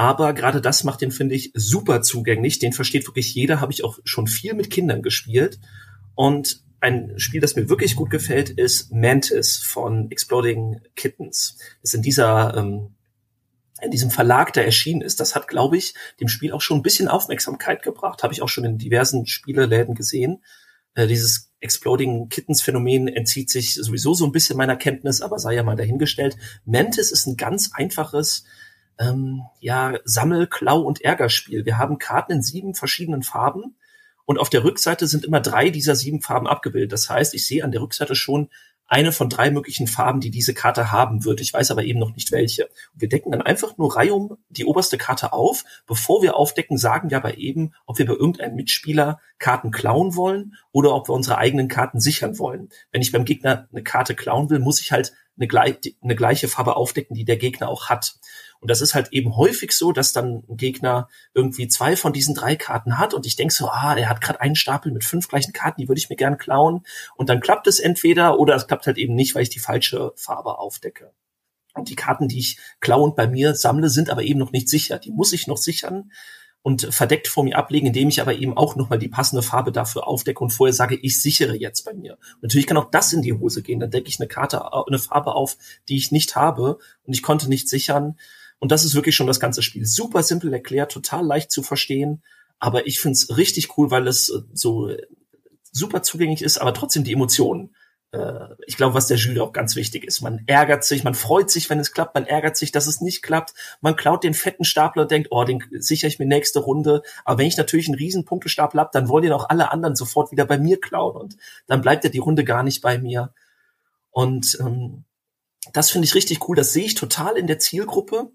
Aber 0.00 0.32
gerade 0.32 0.62
das 0.62 0.82
macht 0.82 1.02
den, 1.02 1.10
finde 1.10 1.34
ich, 1.34 1.52
super 1.52 2.00
zugänglich. 2.00 2.58
Den 2.58 2.72
versteht 2.72 3.06
wirklich 3.06 3.34
jeder. 3.34 3.60
Habe 3.60 3.70
ich 3.70 3.84
auch 3.84 3.98
schon 4.04 4.26
viel 4.26 4.54
mit 4.54 4.70
Kindern 4.70 5.02
gespielt. 5.02 5.60
Und 6.14 6.64
ein 6.80 7.18
Spiel, 7.18 7.42
das 7.42 7.54
mir 7.54 7.68
wirklich 7.68 7.96
gut 7.96 8.08
gefällt, 8.08 8.48
ist 8.48 8.90
Mantis 8.92 9.58
von 9.58 10.10
Exploding 10.10 10.80
Kittens. 10.96 11.58
Das 11.82 11.92
in 11.92 12.00
dieser 12.00 12.56
ähm, 12.56 12.94
in 13.82 13.90
diesem 13.90 14.10
Verlag, 14.10 14.54
der 14.54 14.64
erschienen 14.64 15.02
ist, 15.02 15.20
das 15.20 15.34
hat, 15.34 15.48
glaube 15.48 15.76
ich, 15.76 15.92
dem 16.18 16.28
Spiel 16.28 16.52
auch 16.52 16.62
schon 16.62 16.78
ein 16.78 16.82
bisschen 16.82 17.08
Aufmerksamkeit 17.08 17.82
gebracht. 17.82 18.22
Habe 18.22 18.32
ich 18.32 18.40
auch 18.40 18.48
schon 18.48 18.64
in 18.64 18.78
diversen 18.78 19.26
Spieleläden 19.26 19.94
gesehen. 19.94 20.42
Äh, 20.94 21.08
dieses 21.08 21.52
Exploding 21.60 22.30
Kittens 22.30 22.62
Phänomen 22.62 23.06
entzieht 23.06 23.50
sich 23.50 23.74
sowieso 23.74 24.14
so 24.14 24.24
ein 24.24 24.32
bisschen 24.32 24.56
meiner 24.56 24.76
Kenntnis, 24.76 25.20
aber 25.20 25.38
sei 25.38 25.56
ja 25.56 25.62
mal 25.62 25.76
dahingestellt. 25.76 26.38
Mantis 26.64 27.12
ist 27.12 27.26
ein 27.26 27.36
ganz 27.36 27.72
einfaches 27.74 28.44
ähm, 29.00 29.42
ja, 29.60 29.94
Sammel-, 30.04 30.46
Klau- 30.46 30.82
und 30.82 31.00
Ärgerspiel. 31.00 31.64
Wir 31.64 31.78
haben 31.78 31.98
Karten 31.98 32.32
in 32.32 32.42
sieben 32.42 32.74
verschiedenen 32.74 33.22
Farben 33.22 33.76
und 34.26 34.38
auf 34.38 34.50
der 34.50 34.62
Rückseite 34.62 35.08
sind 35.08 35.24
immer 35.24 35.40
drei 35.40 35.70
dieser 35.70 35.96
sieben 35.96 36.20
Farben 36.20 36.46
abgebildet. 36.46 36.92
Das 36.92 37.10
heißt, 37.10 37.34
ich 37.34 37.46
sehe 37.46 37.64
an 37.64 37.72
der 37.72 37.80
Rückseite 37.80 38.14
schon 38.14 38.50
eine 38.86 39.12
von 39.12 39.28
drei 39.28 39.52
möglichen 39.52 39.86
Farben, 39.86 40.20
die 40.20 40.32
diese 40.32 40.52
Karte 40.52 40.90
haben 40.90 41.24
wird. 41.24 41.40
Ich 41.40 41.54
weiß 41.54 41.70
aber 41.70 41.84
eben 41.84 42.00
noch 42.00 42.12
nicht 42.14 42.32
welche. 42.32 42.68
Wir 42.92 43.08
decken 43.08 43.30
dann 43.30 43.40
einfach 43.40 43.78
nur 43.78 43.96
reihum 43.96 44.36
die 44.48 44.64
oberste 44.64 44.98
Karte 44.98 45.32
auf. 45.32 45.64
Bevor 45.86 46.22
wir 46.22 46.34
aufdecken, 46.34 46.76
sagen 46.76 47.08
wir 47.08 47.16
aber 47.16 47.38
eben, 47.38 47.72
ob 47.86 47.98
wir 47.98 48.06
bei 48.06 48.14
irgendeinem 48.14 48.56
Mitspieler 48.56 49.20
Karten 49.38 49.70
klauen 49.70 50.16
wollen 50.16 50.54
oder 50.72 50.92
ob 50.92 51.08
wir 51.08 51.14
unsere 51.14 51.38
eigenen 51.38 51.68
Karten 51.68 52.00
sichern 52.00 52.38
wollen. 52.40 52.68
Wenn 52.90 53.00
ich 53.00 53.12
beim 53.12 53.24
Gegner 53.24 53.68
eine 53.70 53.84
Karte 53.84 54.16
klauen 54.16 54.50
will, 54.50 54.58
muss 54.58 54.80
ich 54.80 54.90
halt 54.90 55.12
eine, 55.40 55.78
eine 56.02 56.16
gleiche 56.16 56.48
Farbe 56.48 56.76
aufdecken, 56.76 57.14
die 57.14 57.24
der 57.24 57.36
Gegner 57.36 57.68
auch 57.68 57.88
hat. 57.88 58.16
Und 58.60 58.70
das 58.70 58.82
ist 58.82 58.94
halt 58.94 59.12
eben 59.12 59.36
häufig 59.36 59.72
so, 59.72 59.90
dass 59.90 60.12
dann 60.12 60.44
ein 60.48 60.56
Gegner 60.56 61.08
irgendwie 61.32 61.66
zwei 61.68 61.96
von 61.96 62.12
diesen 62.12 62.34
drei 62.34 62.56
Karten 62.56 62.98
hat 62.98 63.14
und 63.14 63.26
ich 63.26 63.36
denke 63.36 63.54
so, 63.54 63.68
ah, 63.68 63.94
er 63.96 64.08
hat 64.08 64.20
gerade 64.20 64.40
einen 64.40 64.56
Stapel 64.56 64.92
mit 64.92 65.02
fünf 65.02 65.28
gleichen 65.28 65.54
Karten, 65.54 65.80
die 65.80 65.88
würde 65.88 65.98
ich 65.98 66.10
mir 66.10 66.16
gern 66.16 66.36
klauen. 66.36 66.84
Und 67.16 67.30
dann 67.30 67.40
klappt 67.40 67.66
es 67.66 67.80
entweder 67.80 68.38
oder 68.38 68.54
es 68.54 68.66
klappt 68.66 68.86
halt 68.86 68.98
eben 68.98 69.14
nicht, 69.14 69.34
weil 69.34 69.42
ich 69.42 69.48
die 69.48 69.60
falsche 69.60 70.12
Farbe 70.16 70.58
aufdecke. 70.58 71.12
Und 71.74 71.88
die 71.88 71.96
Karten, 71.96 72.28
die 72.28 72.38
ich 72.38 72.58
klauend 72.80 73.16
bei 73.16 73.26
mir 73.26 73.54
sammle, 73.54 73.88
sind 73.88 74.10
aber 74.10 74.22
eben 74.22 74.38
noch 74.38 74.52
nicht 74.52 74.68
sicher. 74.68 74.98
Die 74.98 75.10
muss 75.10 75.32
ich 75.32 75.46
noch 75.46 75.56
sichern. 75.56 76.10
Und 76.62 76.92
verdeckt 76.92 77.28
vor 77.28 77.44
mir 77.44 77.56
ablegen, 77.56 77.86
indem 77.86 78.08
ich 78.08 78.20
aber 78.20 78.34
eben 78.34 78.56
auch 78.56 78.76
nochmal 78.76 78.98
die 78.98 79.08
passende 79.08 79.42
Farbe 79.42 79.72
dafür 79.72 80.06
aufdecke 80.06 80.42
und 80.42 80.50
vorher 80.50 80.74
sage, 80.74 80.96
ich 80.96 81.20
sichere 81.22 81.56
jetzt 81.56 81.84
bei 81.84 81.94
mir. 81.94 82.14
Und 82.34 82.42
natürlich 82.42 82.66
kann 82.66 82.76
auch 82.76 82.90
das 82.90 83.12
in 83.12 83.22
die 83.22 83.32
Hose 83.32 83.62
gehen. 83.62 83.80
Dann 83.80 83.90
decke 83.90 84.08
ich 84.08 84.20
eine 84.20 84.28
Karte, 84.28 84.62
eine 84.86 84.98
Farbe 84.98 85.34
auf, 85.34 85.56
die 85.88 85.96
ich 85.96 86.12
nicht 86.12 86.36
habe 86.36 86.78
und 87.04 87.14
ich 87.14 87.22
konnte 87.22 87.48
nicht 87.48 87.68
sichern. 87.68 88.18
Und 88.58 88.72
das 88.72 88.84
ist 88.84 88.94
wirklich 88.94 89.16
schon 89.16 89.26
das 89.26 89.40
ganze 89.40 89.62
Spiel. 89.62 89.86
Super 89.86 90.22
simpel 90.22 90.52
erklärt, 90.52 90.92
total 90.92 91.24
leicht 91.24 91.50
zu 91.50 91.62
verstehen. 91.62 92.22
Aber 92.58 92.86
ich 92.86 93.00
finde 93.00 93.14
es 93.14 93.36
richtig 93.38 93.78
cool, 93.78 93.90
weil 93.90 94.06
es 94.06 94.26
so 94.52 94.90
super 95.72 96.02
zugänglich 96.02 96.42
ist, 96.42 96.58
aber 96.58 96.74
trotzdem 96.74 97.04
die 97.04 97.12
Emotionen 97.12 97.70
äh, 97.70 97.79
ich 98.66 98.76
glaube, 98.76 98.94
was 98.94 99.06
der 99.06 99.18
Jury 99.18 99.38
auch 99.38 99.52
ganz 99.52 99.76
wichtig 99.76 100.04
ist. 100.04 100.20
Man 100.20 100.42
ärgert 100.46 100.82
sich, 100.82 101.04
man 101.04 101.14
freut 101.14 101.48
sich, 101.48 101.70
wenn 101.70 101.78
es 101.78 101.92
klappt, 101.92 102.16
man 102.16 102.26
ärgert 102.26 102.56
sich, 102.56 102.72
dass 102.72 102.88
es 102.88 103.00
nicht 103.00 103.22
klappt. 103.22 103.54
Man 103.80 103.94
klaut 103.94 104.24
den 104.24 104.34
fetten 104.34 104.64
Stapler 104.64 105.02
und 105.02 105.12
denkt, 105.12 105.28
oh, 105.30 105.44
den 105.44 105.62
sichere 105.78 106.08
ich 106.08 106.18
mir 106.18 106.26
nächste 106.26 106.58
Runde. 106.58 107.02
Aber 107.24 107.38
wenn 107.38 107.46
ich 107.46 107.56
natürlich 107.56 107.86
einen 107.86 107.98
riesen 107.98 108.24
Punktestapel 108.24 108.80
habe, 108.80 108.90
dann 108.92 109.08
wollen 109.08 109.22
den 109.22 109.32
auch 109.32 109.48
alle 109.48 109.70
anderen 109.70 109.94
sofort 109.94 110.32
wieder 110.32 110.44
bei 110.44 110.58
mir 110.58 110.80
klauen 110.80 111.16
und 111.16 111.36
dann 111.68 111.82
bleibt 111.82 112.02
ja 112.02 112.10
die 112.10 112.18
Runde 112.18 112.42
gar 112.42 112.64
nicht 112.64 112.80
bei 112.80 112.98
mir. 112.98 113.32
Und 114.10 114.58
ähm, 114.60 115.04
das 115.72 115.90
finde 115.90 116.06
ich 116.06 116.16
richtig 116.16 116.48
cool. 116.48 116.56
Das 116.56 116.72
sehe 116.72 116.86
ich 116.86 116.96
total 116.96 117.36
in 117.36 117.46
der 117.46 117.60
Zielgruppe. 117.60 118.32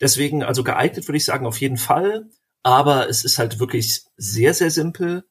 Deswegen, 0.00 0.42
also 0.42 0.64
geeignet 0.64 1.06
würde 1.06 1.18
ich 1.18 1.24
sagen, 1.24 1.46
auf 1.46 1.60
jeden 1.60 1.76
Fall. 1.76 2.28
Aber 2.64 3.08
es 3.08 3.24
ist 3.24 3.38
halt 3.38 3.60
wirklich 3.60 4.02
sehr, 4.16 4.54
sehr 4.54 4.72
simpel. 4.72 5.24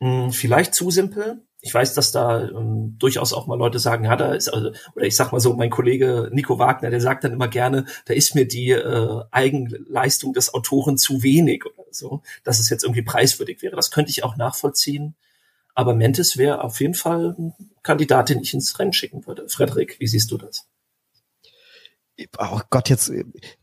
Hm, 0.00 0.32
vielleicht 0.32 0.74
zu 0.74 0.90
simpel 0.90 1.46
ich 1.62 1.74
weiß, 1.74 1.94
dass 1.94 2.12
da 2.12 2.48
ähm, 2.48 2.96
durchaus 2.98 3.32
auch 3.32 3.46
mal 3.46 3.58
Leute 3.58 3.78
sagen, 3.78 4.04
ja, 4.04 4.16
da 4.16 4.32
ist, 4.32 4.48
also, 4.48 4.72
oder 4.94 5.04
ich 5.04 5.16
sag 5.16 5.32
mal 5.32 5.40
so, 5.40 5.54
mein 5.54 5.70
Kollege 5.70 6.30
Nico 6.32 6.58
Wagner, 6.58 6.90
der 6.90 7.00
sagt 7.00 7.24
dann 7.24 7.32
immer 7.32 7.48
gerne, 7.48 7.84
da 8.06 8.14
ist 8.14 8.34
mir 8.34 8.46
die 8.46 8.70
äh, 8.70 9.22
Eigenleistung 9.30 10.32
des 10.32 10.54
Autoren 10.54 10.96
zu 10.96 11.22
wenig 11.22 11.64
oder 11.66 11.84
so, 11.90 12.22
dass 12.44 12.58
es 12.58 12.70
jetzt 12.70 12.84
irgendwie 12.84 13.02
preiswürdig 13.02 13.62
wäre. 13.62 13.76
Das 13.76 13.90
könnte 13.90 14.10
ich 14.10 14.24
auch 14.24 14.36
nachvollziehen. 14.36 15.14
Aber 15.74 15.94
Mentes 15.94 16.36
wäre 16.36 16.64
auf 16.64 16.80
jeden 16.80 16.94
Fall 16.94 17.36
ein 17.38 17.54
Kandidat, 17.82 18.28
den 18.28 18.40
ich 18.40 18.54
ins 18.54 18.78
Rennen 18.78 18.92
schicken 18.92 19.26
würde. 19.26 19.48
Frederik, 19.48 19.96
wie 20.00 20.06
siehst 20.06 20.30
du 20.30 20.38
das? 20.38 20.66
oh 22.38 22.60
Gott, 22.70 22.88
jetzt 22.88 23.10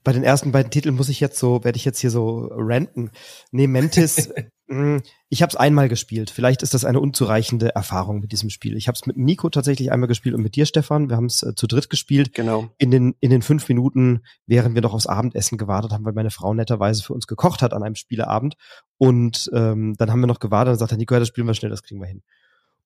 bei 0.04 0.14
den 0.14 0.24
ersten 0.24 0.52
beiden 0.52 0.72
Titeln 0.72 0.96
muss 0.96 1.10
ich 1.10 1.20
jetzt 1.20 1.38
so, 1.38 1.64
werde 1.64 1.78
ich 1.78 1.86
jetzt 1.86 2.00
hier 2.00 2.10
so 2.10 2.50
ranten. 2.52 3.12
Nee, 3.52 3.68
Mentis, 3.68 4.32
mh, 4.68 5.02
ich 5.30 5.42
habe 5.42 5.50
es 5.50 5.56
einmal 5.58 5.90
gespielt. 5.90 6.30
Vielleicht 6.30 6.63
ist 6.63 6.74
das 6.74 6.86
eine 6.86 7.02
unzureichende 7.02 7.76
Erfahrung 7.76 8.20
mit 8.20 8.32
diesem 8.32 8.50
Spiel. 8.50 8.78
Ich 8.78 8.88
habe 8.88 8.96
es 8.96 9.06
mit 9.06 9.18
Nico 9.18 9.50
tatsächlich 9.50 9.92
einmal 9.92 10.08
gespielt 10.08 10.36
und 10.36 10.42
mit 10.42 10.56
dir, 10.56 10.66
Stefan. 10.66 11.10
Wir 11.10 11.18
haben 11.18 11.26
es 11.26 11.44
äh, 11.44 11.54
zu 11.54 11.68
dritt 11.68 11.90
gespielt. 11.90 12.34
Genau. 12.34 12.70
In 12.78 12.92
den, 12.92 13.16
in 13.20 13.30
den 13.30 13.42
fünf 13.42 13.68
Minuten, 13.68 14.22
während 14.46 14.76
wir 14.76 14.82
noch 14.82 14.94
aufs 14.94 15.08
Abendessen 15.08 15.58
gewartet 15.58 15.92
haben, 15.92 16.06
weil 16.06 16.13
meine 16.13 16.32
Frau 16.32 16.54
netterweise 16.54 17.04
für 17.04 17.13
uns 17.13 17.28
gekocht 17.28 17.62
hat 17.62 17.74
an 17.74 17.84
einem 17.84 17.96
Spieleabend. 17.96 18.56
Und 18.98 19.50
ähm, 19.54 19.96
dann 19.98 20.12
haben 20.12 20.22
wir 20.22 20.28
noch 20.28 20.40
gewartet 20.40 20.72
und 20.74 20.80
sagt 20.80 20.96
Nico, 20.96 21.13
ja, 21.13 21.20
das 21.20 21.28
spielen 21.28 21.48
wir 21.48 21.54
schnell, 21.54 21.72
das 21.72 21.84
kriegen 21.84 22.00
wir 22.00 22.08
hin. 22.08 22.24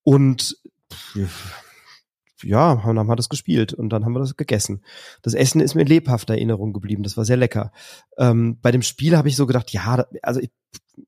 Und 0.03 0.57
pff, 0.91 1.53
ja, 2.43 2.75
dann 2.75 2.97
haben 2.97 3.07
wir 3.07 3.15
das 3.15 3.29
gespielt 3.29 3.73
und 3.73 3.89
dann 3.89 4.03
haben 4.03 4.13
wir 4.13 4.19
das 4.19 4.35
gegessen. 4.35 4.83
Das 5.21 5.35
Essen 5.35 5.61
ist 5.61 5.75
mir 5.75 5.81
in 5.81 5.87
lebhafter 5.87 6.33
Erinnerung 6.33 6.73
geblieben. 6.73 7.03
Das 7.03 7.17
war 7.17 7.25
sehr 7.25 7.37
lecker. 7.37 7.71
Ähm, 8.17 8.57
bei 8.61 8.71
dem 8.71 8.81
Spiel 8.81 9.15
habe 9.15 9.27
ich 9.27 9.35
so 9.35 9.45
gedacht, 9.45 9.71
ja, 9.71 10.05
also 10.23 10.39
ich, 10.39 10.49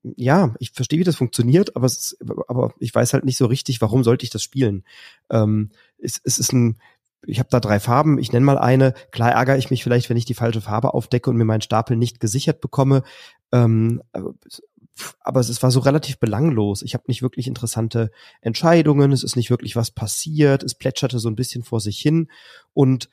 ja, 0.03 0.53
ich 0.59 0.71
verstehe, 0.71 0.99
wie 0.99 1.03
das 1.03 1.15
funktioniert, 1.15 1.75
aber, 1.75 1.85
es, 1.85 2.17
aber 2.47 2.73
ich 2.79 2.93
weiß 2.93 3.13
halt 3.13 3.25
nicht 3.25 3.37
so 3.37 3.45
richtig, 3.45 3.81
warum 3.81 4.03
sollte 4.03 4.23
ich 4.23 4.29
das 4.29 4.43
spielen. 4.43 4.83
Ähm, 5.29 5.71
es, 5.97 6.19
es 6.23 6.37
ist 6.37 6.53
ein, 6.53 6.77
ich 7.25 7.39
habe 7.39 7.49
da 7.49 7.59
drei 7.59 7.79
Farben, 7.79 8.17
ich 8.17 8.31
nenne 8.31 8.45
mal 8.45 8.57
eine. 8.57 8.93
Klar 9.11 9.31
ärgere 9.31 9.57
ich 9.57 9.69
mich 9.69 9.83
vielleicht, 9.83 10.09
wenn 10.09 10.17
ich 10.17 10.25
die 10.25 10.33
falsche 10.33 10.61
Farbe 10.61 10.93
aufdecke 10.93 11.29
und 11.29 11.37
mir 11.37 11.45
meinen 11.45 11.61
Stapel 11.61 11.97
nicht 11.97 12.19
gesichert 12.19 12.61
bekomme. 12.61 13.03
Ähm, 13.51 14.01
aber 15.19 15.39
es 15.39 15.63
war 15.63 15.71
so 15.71 15.79
relativ 15.79 16.19
belanglos. 16.19 16.81
Ich 16.81 16.93
habe 16.93 17.05
nicht 17.07 17.21
wirklich 17.21 17.47
interessante 17.47 18.11
Entscheidungen, 18.41 19.11
es 19.11 19.23
ist 19.23 19.35
nicht 19.35 19.49
wirklich 19.49 19.75
was 19.75 19.91
passiert, 19.91 20.63
es 20.63 20.75
plätscherte 20.75 21.19
so 21.19 21.29
ein 21.29 21.35
bisschen 21.35 21.63
vor 21.63 21.79
sich 21.79 21.99
hin 21.99 22.29
und 22.73 23.09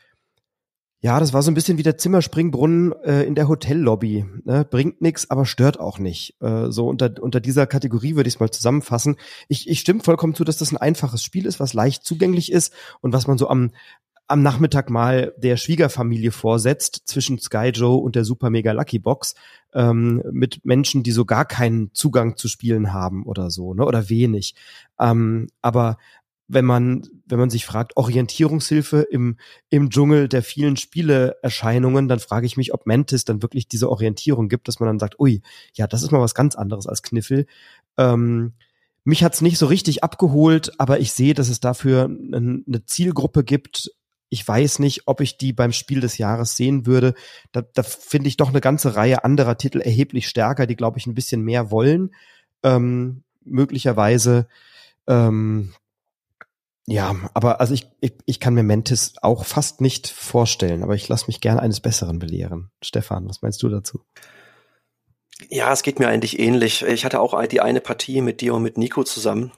ja, 1.02 1.18
das 1.18 1.32
war 1.32 1.42
so 1.42 1.50
ein 1.50 1.54
bisschen 1.54 1.78
wie 1.78 1.82
der 1.82 1.96
Zimmerspringbrunnen 1.96 2.92
äh, 3.04 3.22
in 3.22 3.34
der 3.34 3.48
Hotellobby. 3.48 4.26
Ne? 4.44 4.66
Bringt 4.68 5.00
nix, 5.00 5.30
aber 5.30 5.46
stört 5.46 5.80
auch 5.80 5.98
nicht. 5.98 6.36
Äh, 6.40 6.70
so 6.70 6.88
unter, 6.88 7.10
unter 7.20 7.40
dieser 7.40 7.66
Kategorie 7.66 8.16
würde 8.16 8.28
ich 8.28 8.34
es 8.34 8.40
mal 8.40 8.50
zusammenfassen. 8.50 9.16
Ich, 9.48 9.66
ich 9.68 9.80
stimme 9.80 10.00
vollkommen 10.00 10.34
zu, 10.34 10.44
dass 10.44 10.58
das 10.58 10.72
ein 10.72 10.76
einfaches 10.76 11.24
Spiel 11.24 11.46
ist, 11.46 11.58
was 11.58 11.72
leicht 11.72 12.04
zugänglich 12.04 12.52
ist 12.52 12.74
und 13.00 13.14
was 13.14 13.26
man 13.26 13.38
so 13.38 13.48
am, 13.48 13.70
am 14.30 14.42
Nachmittag 14.42 14.90
mal 14.90 15.34
der 15.38 15.56
Schwiegerfamilie 15.56 16.32
vorsetzt 16.32 17.02
zwischen 17.06 17.38
Sky 17.38 17.70
Joe 17.74 17.96
und 17.96 18.14
der 18.14 18.24
Super 18.26 18.50
Mega 18.50 18.72
Lucky 18.72 18.98
Box 18.98 19.34
ähm, 19.72 20.22
mit 20.30 20.64
Menschen, 20.64 21.02
die 21.02 21.12
so 21.12 21.24
gar 21.24 21.46
keinen 21.46 21.94
Zugang 21.94 22.36
zu 22.36 22.46
Spielen 22.46 22.92
haben 22.92 23.24
oder 23.24 23.50
so, 23.50 23.74
ne? 23.74 23.84
Oder 23.86 24.08
wenig. 24.08 24.54
Ähm, 25.00 25.48
aber 25.62 25.96
wenn 26.52 26.64
man, 26.64 27.08
wenn 27.26 27.38
man 27.38 27.48
sich 27.48 27.64
fragt, 27.64 27.96
Orientierungshilfe 27.96 29.02
im, 29.02 29.36
im 29.68 29.88
Dschungel 29.88 30.28
der 30.28 30.42
vielen 30.42 30.76
Spieleerscheinungen, 30.76 32.08
dann 32.08 32.18
frage 32.18 32.44
ich 32.44 32.56
mich, 32.56 32.74
ob 32.74 32.86
Mantis 32.86 33.24
dann 33.24 33.40
wirklich 33.40 33.68
diese 33.68 33.88
Orientierung 33.88 34.48
gibt, 34.48 34.66
dass 34.66 34.80
man 34.80 34.88
dann 34.88 34.98
sagt, 34.98 35.20
ui, 35.20 35.42
ja, 35.74 35.86
das 35.86 36.02
ist 36.02 36.10
mal 36.10 36.20
was 36.20 36.34
ganz 36.34 36.56
anderes 36.56 36.88
als 36.88 37.02
Kniffel. 37.02 37.46
Ähm, 37.96 38.54
mich 39.04 39.22
hat's 39.22 39.42
nicht 39.42 39.58
so 39.58 39.66
richtig 39.66 40.02
abgeholt, 40.02 40.72
aber 40.78 40.98
ich 40.98 41.12
sehe, 41.12 41.34
dass 41.34 41.48
es 41.48 41.60
dafür 41.60 42.04
eine 42.04 42.84
Zielgruppe 42.84 43.44
gibt, 43.44 43.92
ich 44.28 44.46
weiß 44.46 44.80
nicht, 44.80 45.02
ob 45.06 45.20
ich 45.20 45.38
die 45.38 45.52
beim 45.52 45.72
Spiel 45.72 46.00
des 46.00 46.18
Jahres 46.18 46.56
sehen 46.56 46.86
würde. 46.86 47.14
Da, 47.52 47.62
da 47.62 47.82
finde 47.82 48.28
ich 48.28 48.36
doch 48.36 48.50
eine 48.50 48.60
ganze 48.60 48.94
Reihe 48.94 49.24
anderer 49.24 49.58
Titel 49.58 49.80
erheblich 49.80 50.28
stärker, 50.28 50.66
die, 50.66 50.76
glaube 50.76 50.98
ich, 50.98 51.06
ein 51.06 51.14
bisschen 51.14 51.42
mehr 51.42 51.70
wollen. 51.72 52.14
Ähm, 52.62 53.24
möglicherweise. 53.44 54.46
Ähm, 55.08 55.72
ja, 56.90 57.14
aber 57.35 57.61
also 57.61 57.72
ich, 57.72 57.88
ich, 58.00 58.14
ich 58.26 58.40
kann 58.40 58.55
mir 58.55 58.64
Mentis 58.64 59.14
auch 59.22 59.44
fast 59.44 59.81
nicht 59.81 60.09
vorstellen, 60.09 60.83
aber 60.83 60.96
ich 60.96 61.09
lasse 61.09 61.26
mich 61.29 61.40
gerne 61.40 61.61
eines 61.61 61.81
Besseren 61.81 62.18
belehren. 62.18 62.72
Stefan, 62.83 63.29
was 63.29 63.42
meinst 63.42 63.62
du 63.62 63.68
dazu? 63.68 64.00
Ja, 65.48 65.72
es 65.72 65.83
geht 65.83 66.00
mir 66.00 66.09
eigentlich 66.09 66.40
ähnlich. 66.40 66.83
Ich 66.83 67.05
hatte 67.05 67.20
auch 67.20 67.40
die 67.46 67.61
eine 67.61 67.81
Partie 67.81 68.20
mit 68.22 68.40
dir 68.40 68.55
und 68.55 68.62
mit 68.62 68.76
Nico 68.76 69.05
zusammen. 69.05 69.53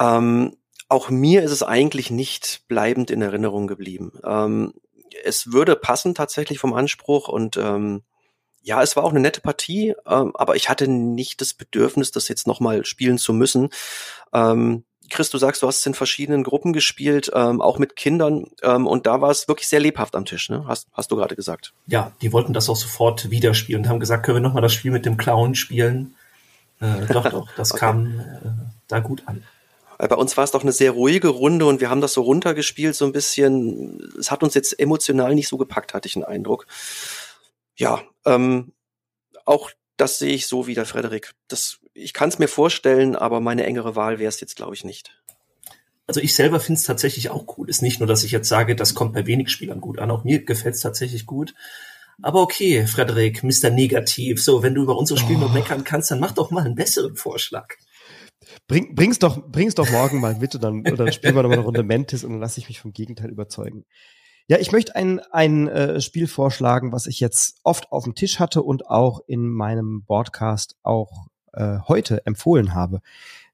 Ähm, 0.00 0.56
auch 0.88 1.08
mir 1.08 1.44
ist 1.44 1.52
es 1.52 1.62
eigentlich 1.62 2.10
nicht 2.10 2.64
bleibend 2.66 3.12
in 3.12 3.22
Erinnerung 3.22 3.68
geblieben. 3.68 4.18
Ähm, 4.24 4.74
es 5.24 5.52
würde 5.52 5.76
passen 5.76 6.16
tatsächlich 6.16 6.58
vom 6.58 6.74
Anspruch 6.74 7.28
und 7.28 7.56
ähm, 7.58 8.02
ja, 8.60 8.82
es 8.82 8.96
war 8.96 9.04
auch 9.04 9.10
eine 9.10 9.20
nette 9.20 9.40
Partie, 9.40 9.94
ähm, 10.04 10.34
aber 10.34 10.56
ich 10.56 10.68
hatte 10.68 10.88
nicht 10.88 11.40
das 11.40 11.54
Bedürfnis, 11.54 12.10
das 12.10 12.26
jetzt 12.26 12.48
nochmal 12.48 12.84
spielen 12.84 13.18
zu 13.18 13.32
müssen. 13.32 13.68
Ähm, 14.34 14.84
Chris, 15.10 15.30
du 15.30 15.38
sagst, 15.38 15.62
du 15.62 15.66
hast 15.66 15.80
es 15.80 15.86
in 15.86 15.94
verschiedenen 15.94 16.42
Gruppen 16.42 16.72
gespielt, 16.72 17.30
ähm, 17.34 17.60
auch 17.60 17.78
mit 17.78 17.96
Kindern, 17.96 18.46
ähm, 18.62 18.86
und 18.86 19.06
da 19.06 19.20
war 19.20 19.30
es 19.30 19.48
wirklich 19.48 19.68
sehr 19.68 19.80
lebhaft 19.80 20.16
am 20.16 20.24
Tisch, 20.24 20.48
ne? 20.48 20.64
Hast, 20.66 20.88
hast 20.92 21.10
du 21.10 21.16
gerade 21.16 21.36
gesagt. 21.36 21.72
Ja, 21.86 22.12
die 22.22 22.32
wollten 22.32 22.52
das 22.52 22.68
auch 22.68 22.76
sofort 22.76 23.30
wieder 23.30 23.52
spielen 23.54 23.82
und 23.82 23.88
haben 23.88 24.00
gesagt, 24.00 24.24
können 24.24 24.36
wir 24.36 24.42
nochmal 24.42 24.62
das 24.62 24.72
Spiel 24.72 24.90
mit 24.90 25.04
dem 25.04 25.16
Clown 25.16 25.54
spielen? 25.54 26.14
Äh, 26.80 27.06
doch, 27.12 27.28
doch, 27.28 27.48
das 27.56 27.72
okay. 27.72 27.80
kam 27.80 28.20
äh, 28.20 28.24
da 28.88 29.00
gut 29.00 29.22
an. 29.26 29.42
Weil 29.98 30.08
bei 30.08 30.16
uns 30.16 30.36
war 30.38 30.44
es 30.44 30.50
doch 30.50 30.62
eine 30.62 30.72
sehr 30.72 30.92
ruhige 30.92 31.28
Runde 31.28 31.66
und 31.66 31.82
wir 31.82 31.90
haben 31.90 32.00
das 32.00 32.14
so 32.14 32.22
runtergespielt, 32.22 32.94
so 32.94 33.04
ein 33.04 33.12
bisschen. 33.12 34.00
Es 34.18 34.30
hat 34.30 34.42
uns 34.42 34.54
jetzt 34.54 34.78
emotional 34.80 35.34
nicht 35.34 35.48
so 35.48 35.58
gepackt, 35.58 35.92
hatte 35.92 36.08
ich 36.08 36.14
den 36.14 36.24
Eindruck. 36.24 36.66
Ja, 37.76 38.00
ähm, 38.24 38.72
auch 39.44 39.70
das 39.98 40.18
sehe 40.18 40.32
ich 40.32 40.46
so 40.46 40.66
wie 40.66 40.74
der 40.74 40.86
Frederik. 40.86 41.32
Das, 41.48 41.80
ich 42.00 42.12
kann 42.12 42.28
es 42.28 42.38
mir 42.38 42.48
vorstellen, 42.48 43.16
aber 43.16 43.40
meine 43.40 43.64
engere 43.64 43.96
Wahl 43.96 44.18
wäre 44.18 44.28
es 44.28 44.40
jetzt, 44.40 44.56
glaube 44.56 44.74
ich, 44.74 44.84
nicht. 44.84 45.16
Also 46.06 46.20
ich 46.20 46.34
selber 46.34 46.58
finde 46.58 46.78
es 46.78 46.84
tatsächlich 46.84 47.30
auch 47.30 47.56
cool. 47.56 47.68
Ist 47.68 47.82
nicht 47.82 48.00
nur, 48.00 48.06
dass 48.06 48.24
ich 48.24 48.32
jetzt 48.32 48.48
sage, 48.48 48.74
das 48.74 48.94
kommt 48.94 49.12
bei 49.12 49.26
wenig 49.26 49.50
Spielern 49.50 49.80
gut 49.80 49.98
an. 50.00 50.10
Auch 50.10 50.24
mir 50.24 50.44
gefällt 50.44 50.74
es 50.74 50.80
tatsächlich 50.80 51.26
gut. 51.26 51.54
Aber 52.22 52.42
okay, 52.42 52.86
Frederik, 52.86 53.42
Mr. 53.42 53.70
Negativ. 53.70 54.42
So, 54.42 54.62
wenn 54.62 54.74
du 54.74 54.82
über 54.82 54.96
unsere 54.96 55.18
Spiele 55.18 55.38
oh. 55.38 55.42
nur 55.42 55.52
meckern 55.52 55.84
kannst, 55.84 56.10
dann 56.10 56.20
mach 56.20 56.32
doch 56.32 56.50
mal 56.50 56.64
einen 56.64 56.74
besseren 56.74 57.16
Vorschlag. 57.16 57.74
Bring, 58.66 58.94
bring's 58.94 59.18
doch, 59.18 59.40
bring's 59.50 59.74
doch 59.74 59.90
morgen 59.90 60.20
mal 60.20 60.34
mit 60.34 60.54
und 60.54 60.64
dann, 60.64 60.80
oder 60.80 61.04
dann 61.04 61.12
spielen 61.12 61.34
wir 61.34 61.42
noch 61.42 61.48
mal 61.48 61.58
eine 61.58 61.64
Runde 61.64 61.82
Mantis 61.82 62.24
und 62.24 62.32
dann 62.32 62.40
lasse 62.40 62.58
ich 62.58 62.68
mich 62.68 62.80
vom 62.80 62.92
Gegenteil 62.92 63.30
überzeugen. 63.30 63.84
Ja, 64.48 64.58
ich 64.58 64.72
möchte 64.72 64.96
ein, 64.96 65.20
ein 65.30 65.68
äh, 65.68 66.00
Spiel 66.00 66.26
vorschlagen, 66.26 66.92
was 66.92 67.06
ich 67.06 67.20
jetzt 67.20 67.60
oft 67.62 67.92
auf 67.92 68.02
dem 68.04 68.16
Tisch 68.16 68.40
hatte 68.40 68.62
und 68.62 68.88
auch 68.88 69.20
in 69.28 69.48
meinem 69.48 70.02
Broadcast 70.04 70.76
auch 70.82 71.28
äh, 71.52 71.78
heute 71.88 72.26
empfohlen 72.26 72.74
habe 72.74 73.00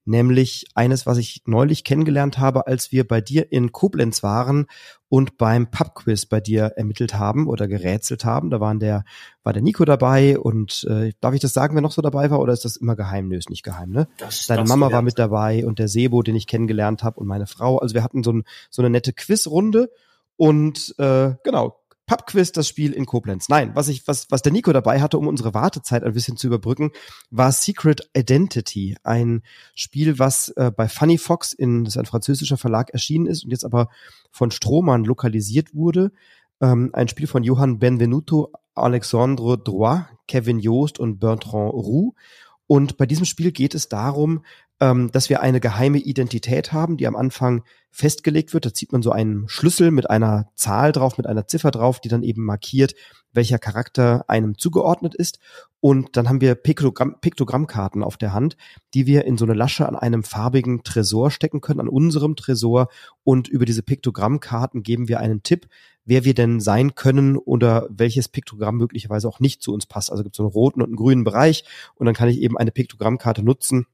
nämlich 0.06 0.66
eines, 0.74 1.04
was 1.04 1.18
ich 1.18 1.42
neulich 1.46 1.84
kennengelernt 1.84 2.38
habe, 2.38 2.66
als 2.66 2.92
wir 2.92 3.06
bei 3.06 3.20
dir 3.20 3.50
in 3.50 3.72
Koblenz 3.72 4.22
waren 4.22 4.66
und 5.08 5.36
beim 5.36 5.70
Pubquiz 5.70 6.26
bei 6.26 6.40
dir 6.40 6.72
ermittelt 6.76 7.14
haben 7.14 7.48
oder 7.48 7.66
gerätselt 7.66 8.24
haben. 8.24 8.50
Da 8.50 8.60
waren 8.60 8.78
der, 8.78 9.04
war 9.42 9.52
der 9.52 9.62
Nico 9.62 9.84
dabei 9.84 10.38
und 10.38 10.86
äh, 10.88 11.12
darf 11.20 11.34
ich 11.34 11.40
das 11.40 11.52
sagen, 11.52 11.74
wer 11.74 11.82
noch 11.82 11.92
so 11.92 12.02
dabei 12.02 12.30
war 12.30 12.40
oder 12.40 12.52
ist 12.52 12.64
das 12.64 12.76
immer 12.76 12.96
geheim? 12.96 13.28
Nö, 13.28 13.36
ist 13.36 13.50
nicht 13.50 13.64
geheim, 13.64 13.90
ne? 13.90 14.08
Das, 14.18 14.46
Deine 14.46 14.62
das 14.62 14.68
Mama 14.68 14.92
war 14.92 15.02
mit 15.02 15.18
dabei 15.18 15.66
und 15.66 15.78
der 15.78 15.88
Sebo, 15.88 16.22
den 16.22 16.36
ich 16.36 16.46
kennengelernt 16.46 17.02
habe 17.02 17.20
und 17.20 17.26
meine 17.26 17.46
Frau. 17.46 17.78
Also 17.78 17.94
wir 17.94 18.04
hatten 18.04 18.22
so, 18.22 18.32
ein, 18.32 18.44
so 18.70 18.82
eine 18.82 18.90
nette 18.90 19.12
Quizrunde 19.12 19.90
und 20.36 20.94
äh, 20.98 21.34
genau, 21.42 21.80
Pubquiz, 22.06 22.52
das 22.52 22.68
Spiel 22.68 22.92
in 22.92 23.04
Koblenz. 23.04 23.48
Nein, 23.48 23.72
was 23.74 23.88
ich, 23.88 24.06
was, 24.06 24.30
was 24.30 24.42
der 24.42 24.52
Nico 24.52 24.72
dabei 24.72 25.00
hatte, 25.00 25.18
um 25.18 25.26
unsere 25.26 25.54
Wartezeit 25.54 26.04
ein 26.04 26.12
bisschen 26.12 26.36
zu 26.36 26.46
überbrücken, 26.46 26.92
war 27.30 27.50
Secret 27.50 28.08
Identity, 28.16 28.96
ein 29.02 29.42
Spiel, 29.74 30.18
was 30.18 30.48
äh, 30.50 30.70
bei 30.70 30.88
Funny 30.88 31.18
Fox 31.18 31.52
in, 31.52 31.84
das 31.84 31.94
ist 31.94 31.98
ein 31.98 32.06
französischer 32.06 32.56
Verlag 32.56 32.90
erschienen 32.90 33.26
ist 33.26 33.44
und 33.44 33.50
jetzt 33.50 33.64
aber 33.64 33.88
von 34.30 34.52
Strohmann 34.52 35.04
lokalisiert 35.04 35.74
wurde. 35.74 36.12
Ähm, 36.60 36.90
ein 36.92 37.08
Spiel 37.08 37.26
von 37.26 37.42
Johann 37.42 37.78
Benvenuto, 37.80 38.52
Alexandre 38.76 39.58
Droit, 39.58 40.04
Kevin 40.28 40.60
Joost 40.60 41.00
und 41.00 41.18
Bertrand 41.18 41.72
Roux. 41.72 42.14
Und 42.66 42.96
bei 42.96 43.06
diesem 43.06 43.24
Spiel 43.26 43.52
geht 43.52 43.74
es 43.74 43.88
darum, 43.88 44.42
ähm, 44.80 45.10
dass 45.12 45.30
wir 45.30 45.40
eine 45.40 45.60
geheime 45.60 45.98
Identität 45.98 46.72
haben, 46.72 46.96
die 46.96 47.06
am 47.06 47.16
Anfang 47.16 47.62
festgelegt 47.90 48.52
wird. 48.52 48.66
Da 48.66 48.74
zieht 48.74 48.92
man 48.92 49.02
so 49.02 49.10
einen 49.10 49.48
Schlüssel 49.48 49.90
mit 49.90 50.10
einer 50.10 50.50
Zahl 50.54 50.92
drauf, 50.92 51.16
mit 51.16 51.26
einer 51.26 51.46
Ziffer 51.46 51.70
drauf, 51.70 52.00
die 52.00 52.08
dann 52.08 52.22
eben 52.22 52.44
markiert, 52.44 52.94
welcher 53.32 53.58
Charakter 53.58 54.28
einem 54.28 54.58
zugeordnet 54.58 55.14
ist. 55.14 55.38
Und 55.80 56.16
dann 56.16 56.28
haben 56.28 56.40
wir 56.40 56.54
Piktogramm, 56.56 57.16
Piktogrammkarten 57.20 58.02
auf 58.02 58.16
der 58.16 58.32
Hand, 58.32 58.56
die 58.92 59.06
wir 59.06 59.24
in 59.24 59.38
so 59.38 59.44
eine 59.44 59.54
Lasche 59.54 59.88
an 59.88 59.96
einem 59.96 60.24
farbigen 60.24 60.82
Tresor 60.82 61.30
stecken 61.30 61.60
können, 61.60 61.80
an 61.80 61.88
unserem 61.88 62.36
Tresor. 62.36 62.88
Und 63.24 63.48
über 63.48 63.64
diese 63.64 63.82
Piktogrammkarten 63.82 64.82
geben 64.82 65.08
wir 65.08 65.20
einen 65.20 65.42
Tipp, 65.42 65.68
wer 66.06 66.24
wir 66.24 66.34
denn 66.34 66.60
sein 66.60 66.94
können 66.94 67.36
oder 67.36 67.86
welches 67.90 68.28
Piktogramm 68.28 68.76
möglicherweise 68.76 69.28
auch 69.28 69.40
nicht 69.40 69.62
zu 69.62 69.74
uns 69.74 69.84
passt. 69.86 70.10
Also 70.10 70.22
gibt 70.22 70.34
es 70.34 70.38
so 70.38 70.44
einen 70.44 70.52
roten 70.52 70.80
und 70.80 70.88
einen 70.88 70.96
grünen 70.96 71.24
Bereich 71.24 71.64
und 71.96 72.06
dann 72.06 72.14
kann 72.14 72.28
ich 72.28 72.40
eben 72.40 72.56
eine 72.56 72.70
Piktogrammkarte 72.70 73.42
nutzen, 73.42 73.86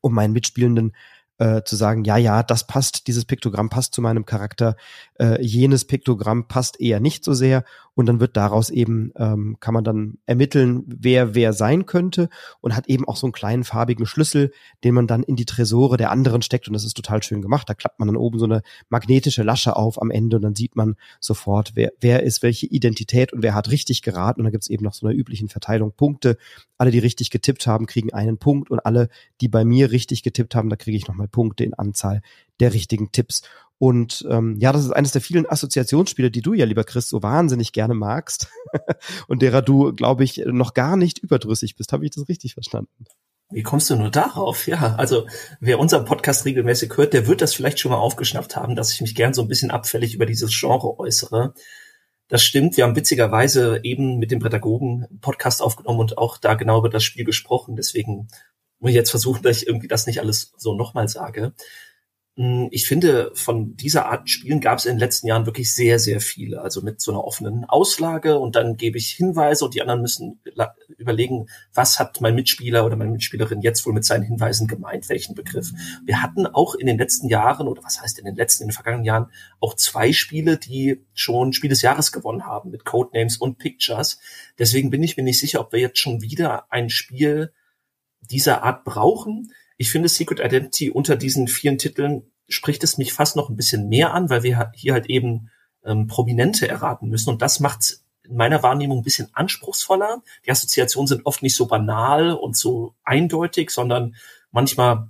um 0.00 0.12
meinen 0.12 0.32
Mitspielenden 0.32 0.94
äh, 1.38 1.62
zu 1.62 1.76
sagen, 1.76 2.04
ja, 2.04 2.16
ja, 2.16 2.42
das 2.42 2.66
passt, 2.66 3.06
dieses 3.06 3.24
Piktogramm 3.24 3.68
passt 3.68 3.94
zu 3.94 4.00
meinem 4.00 4.24
Charakter, 4.24 4.76
äh, 5.18 5.42
jenes 5.42 5.84
Piktogramm 5.84 6.48
passt 6.48 6.80
eher 6.80 7.00
nicht 7.00 7.24
so 7.24 7.34
sehr 7.34 7.64
und 7.94 8.06
dann 8.06 8.20
wird 8.20 8.36
daraus 8.36 8.68
eben, 8.70 9.10
ähm, 9.16 9.56
kann 9.58 9.74
man 9.74 9.82
dann 9.82 10.18
ermitteln, 10.26 10.84
wer 10.86 11.34
wer 11.34 11.52
sein 11.52 11.86
könnte 11.86 12.28
und 12.60 12.76
hat 12.76 12.88
eben 12.88 13.08
auch 13.08 13.16
so 13.16 13.26
einen 13.26 13.32
kleinen 13.32 13.64
farbigen 13.64 14.06
Schlüssel, 14.06 14.52
den 14.84 14.94
man 14.94 15.06
dann 15.06 15.22
in 15.22 15.34
die 15.34 15.46
Tresore 15.46 15.96
der 15.96 16.10
anderen 16.10 16.42
steckt 16.42 16.68
und 16.68 16.74
das 16.74 16.84
ist 16.84 16.94
total 16.94 17.22
schön 17.22 17.42
gemacht. 17.42 17.68
Da 17.68 17.74
klappt 17.74 17.98
man 17.98 18.08
dann 18.08 18.16
oben 18.16 18.38
so 18.38 18.44
eine 18.44 18.62
magnetische 18.90 19.42
Lasche 19.42 19.76
auf 19.76 20.00
am 20.00 20.10
Ende 20.10 20.36
und 20.36 20.42
dann 20.42 20.54
sieht 20.54 20.76
man 20.76 20.96
sofort, 21.20 21.72
wer, 21.74 21.92
wer 22.00 22.22
ist 22.22 22.42
welche 22.42 22.66
Identität 22.66 23.32
und 23.32 23.42
wer 23.42 23.54
hat 23.54 23.70
richtig 23.70 24.02
geraten 24.02 24.40
und 24.40 24.44
dann 24.44 24.52
gibt's 24.52 24.68
eben 24.68 24.84
noch 24.84 24.94
so 24.94 25.06
eine 25.06 25.16
üblichen 25.16 25.48
Verteilung 25.48 25.92
Punkte. 25.92 26.36
Alle, 26.78 26.90
die 26.90 26.98
richtig 26.98 27.30
getippt 27.30 27.66
haben, 27.66 27.86
kriegen 27.86 28.12
einen 28.12 28.36
Punkt 28.36 28.70
und 28.70 28.80
alle, 28.80 29.08
die 29.40 29.48
bei 29.48 29.64
mir 29.64 29.90
richtig 29.90 30.22
getippt 30.22 30.54
haben, 30.54 30.68
da 30.68 30.76
kriege 30.76 30.96
ich 30.96 31.08
nochmal 31.08 31.25
Punkte 31.28 31.64
in 31.64 31.74
Anzahl 31.74 32.22
der 32.60 32.72
richtigen 32.72 33.12
Tipps. 33.12 33.42
Und 33.78 34.26
ähm, 34.30 34.56
ja, 34.58 34.72
das 34.72 34.84
ist 34.84 34.92
eines 34.92 35.12
der 35.12 35.20
vielen 35.20 35.48
Assoziationsspiele, 35.48 36.30
die 36.30 36.40
du 36.40 36.54
ja, 36.54 36.64
lieber 36.64 36.84
Chris, 36.84 37.08
so 37.08 37.22
wahnsinnig 37.22 37.72
gerne 37.72 37.94
magst 37.94 38.48
und 39.28 39.42
derer 39.42 39.60
du, 39.60 39.92
glaube 39.92 40.24
ich, 40.24 40.42
noch 40.46 40.72
gar 40.72 40.96
nicht 40.96 41.18
überdrüssig 41.18 41.76
bist. 41.76 41.92
Habe 41.92 42.04
ich 42.04 42.12
das 42.12 42.28
richtig 42.28 42.54
verstanden? 42.54 43.04
Wie 43.50 43.62
kommst 43.62 43.90
du 43.90 43.96
nur 43.96 44.10
darauf? 44.10 44.66
Ja, 44.66 44.96
also 44.96 45.26
wer 45.60 45.78
unseren 45.78 46.04
Podcast 46.04 46.46
regelmäßig 46.46 46.96
hört, 46.96 47.12
der 47.12 47.28
wird 47.28 47.42
das 47.42 47.54
vielleicht 47.54 47.78
schon 47.78 47.92
mal 47.92 47.98
aufgeschnappt 47.98 48.56
haben, 48.56 48.74
dass 48.74 48.92
ich 48.92 49.00
mich 49.00 49.14
gern 49.14 49.34
so 49.34 49.42
ein 49.42 49.48
bisschen 49.48 49.70
abfällig 49.70 50.14
über 50.14 50.26
dieses 50.26 50.58
Genre 50.58 50.98
äußere. 50.98 51.54
Das 52.28 52.42
stimmt. 52.42 52.76
Wir 52.76 52.84
haben 52.84 52.96
witzigerweise 52.96 53.80
eben 53.84 54.18
mit 54.18 54.32
dem 54.32 54.40
Pädagogen 54.40 55.06
Podcast 55.20 55.62
aufgenommen 55.62 56.00
und 56.00 56.18
auch 56.18 56.38
da 56.38 56.54
genau 56.54 56.78
über 56.78 56.88
das 56.88 57.04
Spiel 57.04 57.24
gesprochen. 57.24 57.76
Deswegen 57.76 58.26
muss 58.86 58.90
ich 58.90 58.96
jetzt 58.96 59.10
versuchen, 59.10 59.42
dass 59.42 59.56
ich 59.56 59.66
irgendwie 59.66 59.88
das 59.88 60.06
nicht 60.06 60.20
alles 60.20 60.52
so 60.56 60.76
nochmal 60.76 61.08
sage. 61.08 61.52
Hm, 62.36 62.68
ich 62.70 62.86
finde, 62.86 63.32
von 63.34 63.76
dieser 63.76 64.06
Art 64.06 64.30
Spielen 64.30 64.60
gab 64.60 64.78
es 64.78 64.84
in 64.84 64.92
den 64.92 65.00
letzten 65.00 65.26
Jahren 65.26 65.44
wirklich 65.44 65.74
sehr, 65.74 65.98
sehr 65.98 66.20
viele. 66.20 66.60
Also 66.60 66.82
mit 66.82 67.00
so 67.00 67.10
einer 67.10 67.24
offenen 67.24 67.64
Auslage 67.64 68.38
und 68.38 68.54
dann 68.54 68.76
gebe 68.76 68.96
ich 68.96 69.08
Hinweise 69.08 69.64
und 69.64 69.74
die 69.74 69.82
anderen 69.82 70.02
müssen 70.02 70.40
überlegen, 70.98 71.48
was 71.74 71.98
hat 71.98 72.20
mein 72.20 72.36
Mitspieler 72.36 72.86
oder 72.86 72.94
meine 72.94 73.10
Mitspielerin 73.10 73.60
jetzt 73.60 73.84
wohl 73.86 73.92
mit 73.92 74.04
seinen 74.04 74.22
Hinweisen 74.22 74.68
gemeint, 74.68 75.08
welchen 75.08 75.34
Begriff. 75.34 75.72
Wir 76.04 76.22
hatten 76.22 76.46
auch 76.46 76.76
in 76.76 76.86
den 76.86 76.98
letzten 76.98 77.28
Jahren, 77.28 77.66
oder 77.66 77.82
was 77.82 78.00
heißt 78.00 78.20
in 78.20 78.24
den 78.24 78.36
letzten, 78.36 78.62
in 78.62 78.68
den 78.68 78.74
vergangenen 78.74 79.04
Jahren, 79.04 79.32
auch 79.58 79.74
zwei 79.74 80.12
Spiele, 80.12 80.58
die 80.58 81.04
schon 81.12 81.52
Spiel 81.52 81.70
des 81.70 81.82
Jahres 81.82 82.12
gewonnen 82.12 82.46
haben 82.46 82.70
mit 82.70 82.84
Codenames 82.84 83.36
und 83.36 83.58
Pictures. 83.58 84.20
Deswegen 84.60 84.90
bin 84.90 85.02
ich 85.02 85.16
mir 85.16 85.24
nicht 85.24 85.40
sicher, 85.40 85.60
ob 85.60 85.72
wir 85.72 85.80
jetzt 85.80 85.98
schon 85.98 86.22
wieder 86.22 86.70
ein 86.70 86.88
Spiel 86.88 87.52
dieser 88.26 88.62
Art 88.62 88.84
brauchen 88.84 89.50
ich 89.76 89.90
finde 89.90 90.08
Secret 90.08 90.40
Identity 90.40 90.90
unter 90.90 91.16
diesen 91.16 91.48
vielen 91.48 91.78
Titeln 91.78 92.30
spricht 92.48 92.84
es 92.84 92.98
mich 92.98 93.12
fast 93.12 93.36
noch 93.36 93.48
ein 93.48 93.56
bisschen 93.56 93.88
mehr 93.88 94.14
an, 94.14 94.30
weil 94.30 94.42
wir 94.42 94.70
hier 94.74 94.92
halt 94.92 95.06
eben 95.06 95.50
ähm, 95.84 96.06
Prominente 96.06 96.68
erraten 96.68 97.08
müssen. 97.08 97.30
Und 97.30 97.42
das 97.42 97.60
macht 97.60 97.98
in 98.22 98.36
meiner 98.36 98.62
Wahrnehmung 98.62 98.98
ein 98.98 99.04
bisschen 99.04 99.28
anspruchsvoller. 99.32 100.22
Die 100.44 100.50
Assoziationen 100.50 101.08
sind 101.08 101.26
oft 101.26 101.42
nicht 101.42 101.56
so 101.56 101.66
banal 101.66 102.32
und 102.32 102.56
so 102.56 102.94
eindeutig, 103.04 103.70
sondern 103.70 104.14
manchmal 104.50 105.08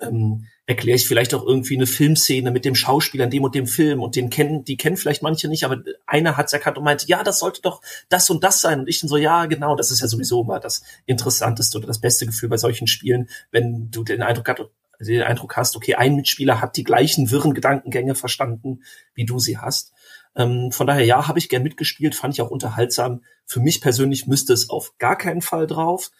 ähm, 0.00 0.46
erkläre 0.66 0.96
ich 0.96 1.06
vielleicht 1.06 1.32
auch 1.32 1.44
irgendwie 1.44 1.76
eine 1.76 1.86
Filmszene 1.86 2.50
mit 2.50 2.64
dem 2.64 2.74
Schauspieler 2.74 3.24
in 3.24 3.30
dem 3.30 3.44
und 3.44 3.54
dem 3.54 3.68
Film 3.68 4.02
und 4.02 4.16
den 4.16 4.30
kennen, 4.30 4.64
die 4.64 4.76
kennen 4.76 4.96
vielleicht 4.96 5.22
manche 5.22 5.46
nicht, 5.48 5.64
aber 5.64 5.78
einer 6.06 6.36
hat 6.36 6.46
es 6.46 6.52
erkannt 6.52 6.76
und 6.76 6.84
meint, 6.84 7.06
ja, 7.06 7.22
das 7.22 7.38
sollte 7.38 7.62
doch 7.62 7.80
das 8.08 8.28
und 8.30 8.42
das 8.42 8.60
sein. 8.60 8.80
Und 8.80 8.88
ich 8.88 9.00
dann 9.00 9.08
so, 9.08 9.16
ja, 9.16 9.46
genau, 9.46 9.76
das 9.76 9.92
ist 9.92 10.00
ja 10.00 10.08
sowieso 10.08 10.42
immer 10.42 10.58
das 10.58 10.82
Interessanteste 11.06 11.78
oder 11.78 11.86
das 11.86 12.00
beste 12.00 12.26
Gefühl 12.26 12.48
bei 12.48 12.56
solchen 12.56 12.88
Spielen, 12.88 13.28
wenn 13.52 13.90
du 13.92 14.02
den 14.02 14.22
Eindruck 14.22 14.48
hast, 14.48 14.60
den 14.98 15.22
Eindruck 15.22 15.56
hast, 15.56 15.76
okay, 15.76 15.94
ein 15.94 16.16
Mitspieler 16.16 16.60
hat 16.60 16.76
die 16.76 16.84
gleichen 16.84 17.30
wirren 17.30 17.54
Gedankengänge 17.54 18.14
verstanden, 18.14 18.82
wie 19.14 19.26
du 19.26 19.38
sie 19.38 19.58
hast. 19.58 19.92
Ähm, 20.34 20.72
von 20.72 20.86
daher, 20.86 21.04
ja, 21.04 21.28
habe 21.28 21.38
ich 21.38 21.48
gern 21.48 21.62
mitgespielt, 21.62 22.14
fand 22.14 22.34
ich 22.34 22.40
auch 22.40 22.50
unterhaltsam. 22.50 23.22
Für 23.44 23.60
mich 23.60 23.80
persönlich 23.80 24.26
müsste 24.26 24.52
es 24.52 24.68
auf 24.68 24.94
gar 24.98 25.16
keinen 25.16 25.42
Fall 25.42 25.66
drauf. 25.66 26.10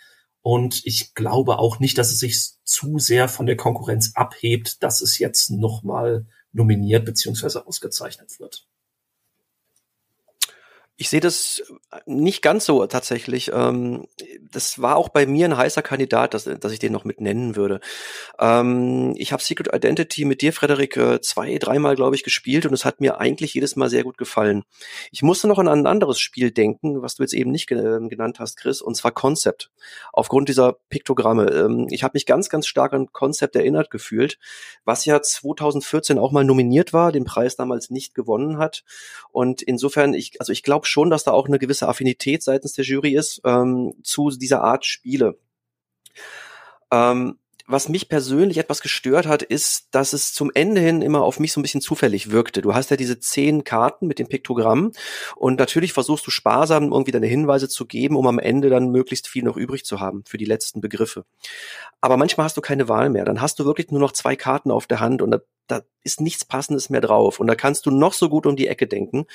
Und 0.47 0.87
ich 0.87 1.13
glaube 1.15 1.59
auch 1.59 1.81
nicht, 1.81 1.99
dass 1.99 2.13
es 2.13 2.21
sich 2.21 2.53
zu 2.63 3.01
sehr 3.01 3.29
von 3.29 3.47
der 3.47 3.57
Konkurrenz 3.57 4.13
abhebt, 4.15 4.81
dass 4.81 5.01
es 5.01 5.19
jetzt 5.19 5.51
nochmal 5.51 6.25
nominiert 6.53 7.05
beziehungsweise 7.05 7.67
ausgezeichnet 7.67 8.39
wird. 8.39 8.69
Ich 10.99 11.11
sehe 11.11 11.21
das 11.21 11.63
nicht 12.07 12.41
ganz 12.41 12.65
so 12.65 12.87
tatsächlich. 12.87 13.51
Ähm, 13.53 14.07
das 14.41 14.81
war 14.81 14.97
auch 14.97 15.11
bei 15.11 15.27
mir 15.27 15.47
ein 15.47 15.57
heißer 15.57 15.83
Kandidat, 15.83 16.33
dass, 16.33 16.45
dass 16.45 16.73
ich 16.73 16.79
den 16.79 16.93
noch 16.93 17.05
mit 17.05 17.21
nennen 17.21 17.55
würde. 17.55 17.81
Ähm, 18.39 19.15
ich 19.17 19.33
habe 19.33 19.43
Secret 19.43 19.75
Identity 19.75 20.25
mit 20.25 20.41
dir, 20.41 20.55
Frederik, 20.55 20.97
äh, 20.97 21.21
zwei, 21.21 21.59
dreimal, 21.59 21.97
glaube 21.97 22.17
ich, 22.17 22.25
gespielt 22.25 22.65
und 22.65 22.73
es 22.73 22.87
hat 22.87 23.01
mir 23.03 23.21
eigentlich 23.21 23.53
jedes 23.53 23.77
Mal 23.77 23.91
sehr 23.91 24.05
gut 24.05 24.17
gefallen. 24.17 24.65
Ich 25.11 25.23
musste 25.23 25.49
noch 25.49 25.59
an 25.59 25.69
ein 25.69 25.87
anderes 25.87 26.19
Spiel 26.19 26.51
denken, 26.51 27.03
was 27.03 27.17
du 27.17 27.23
jetzt 27.23 27.35
eben 27.35 27.51
nicht 27.51 27.67
genannt 27.67 28.41
hast, 28.41 28.57
Chris, 28.57 28.81
und 28.81 28.97
zwar 28.97 29.13
Concept. 29.13 29.71
Aufgrund 30.15 30.49
dieser 30.49 30.79
Piktogramme. 30.89 31.51
Ähm, 31.51 31.89
ich 31.91 32.05
habe 32.05 32.13
mich 32.15 32.25
ganz, 32.25 32.49
ganz 32.49 32.67
stark 32.67 32.95
an 32.95 33.13
Concept 33.13 33.55
erinnert 33.55 33.91
gefühlt, 33.91 34.39
was 34.87 35.05
ja 35.05 35.21
2014 35.21 36.19
auch 36.19 36.33
mal 36.33 36.45
nominiert 36.45 36.95
war, 36.95 37.13
den 37.13 37.25
Preis 37.25 37.57
damals 37.57 37.91
nicht 37.91 38.15
gewonnen 38.15 38.57
hat. 38.57 38.83
Und 39.31 39.61
insofern, 39.61 40.15
ich, 40.15 40.41
also 40.41 40.53
ich 40.53 40.63
glaube, 40.63 40.86
schon, 40.87 41.11
dass 41.11 41.25
da 41.25 41.33
auch 41.33 41.47
eine 41.47 41.59
gewisse 41.59 41.89
Affinität 41.89 42.43
seitens 42.43 42.73
der 42.73 42.85
Jury 42.85 43.15
ist 43.15 43.41
ähm, 43.45 43.95
zu 44.03 44.31
dieser 44.31 44.63
Art 44.63 44.85
Spiele. 44.85 45.39
Ähm, 46.91 47.39
was 47.69 47.89
mich 47.89 48.09
persönlich 48.09 48.59
etwas 48.59 48.81
gestört 48.81 49.27
hat, 49.27 49.43
ist, 49.43 49.89
dass 49.91 50.13
es 50.13 50.33
zum 50.33 50.53
Ende 50.55 50.81
hin 50.81 51.03
immer 51.03 51.23
auf 51.23 51.41
mich 51.41 51.53
so 51.53 51.59
ein 51.59 51.63
bisschen 51.63 51.81
zufällig 51.81 52.31
wirkte. 52.31 52.63
Du 52.63 52.75
hast 52.75 52.91
ja 52.91 52.97
diese 52.97 53.19
zehn 53.19 53.65
Karten 53.65 54.07
mit 54.07 54.21
dem 54.21 54.29
Piktogramm 54.29 54.93
und 55.35 55.59
natürlich 55.59 55.93
versuchst 55.93 56.25
du 56.27 56.31
sparsam 56.31 56.93
irgendwie 56.93 57.11
deine 57.11 57.27
Hinweise 57.27 57.69
zu 57.69 57.87
geben, 57.87 58.17
um 58.17 58.27
am 58.29 58.39
Ende 58.39 58.71
dann 58.71 58.91
möglichst 58.91 59.27
viel 59.27 59.43
noch 59.43 59.57
übrig 59.57 59.85
zu 59.85 59.99
haben 59.99 60.23
für 60.27 60.39
die 60.39 60.45
letzten 60.45 60.81
Begriffe. 60.81 61.25
Aber 62.01 62.17
manchmal 62.17 62.45
hast 62.45 62.57
du 62.57 62.61
keine 62.61 62.89
Wahl 62.89 63.11
mehr. 63.11 63.25
Dann 63.25 63.41
hast 63.41 63.59
du 63.59 63.65
wirklich 63.65 63.91
nur 63.91 64.01
noch 64.01 64.13
zwei 64.13 64.37
Karten 64.37 64.71
auf 64.71 64.87
der 64.87 65.01
Hand 65.01 65.21
und 65.21 65.33
da, 65.33 65.41
da 65.67 65.81
ist 66.05 66.21
nichts 66.21 66.45
Passendes 66.45 66.89
mehr 66.89 67.01
drauf. 67.01 67.41
Und 67.41 67.49
da 67.49 67.57
kannst 67.57 67.87
du 67.87 67.91
noch 67.91 68.13
so 68.13 68.29
gut 68.29 68.47
um 68.47 68.55
die 68.55 68.69
Ecke 68.69 68.87
denken. 68.87 69.27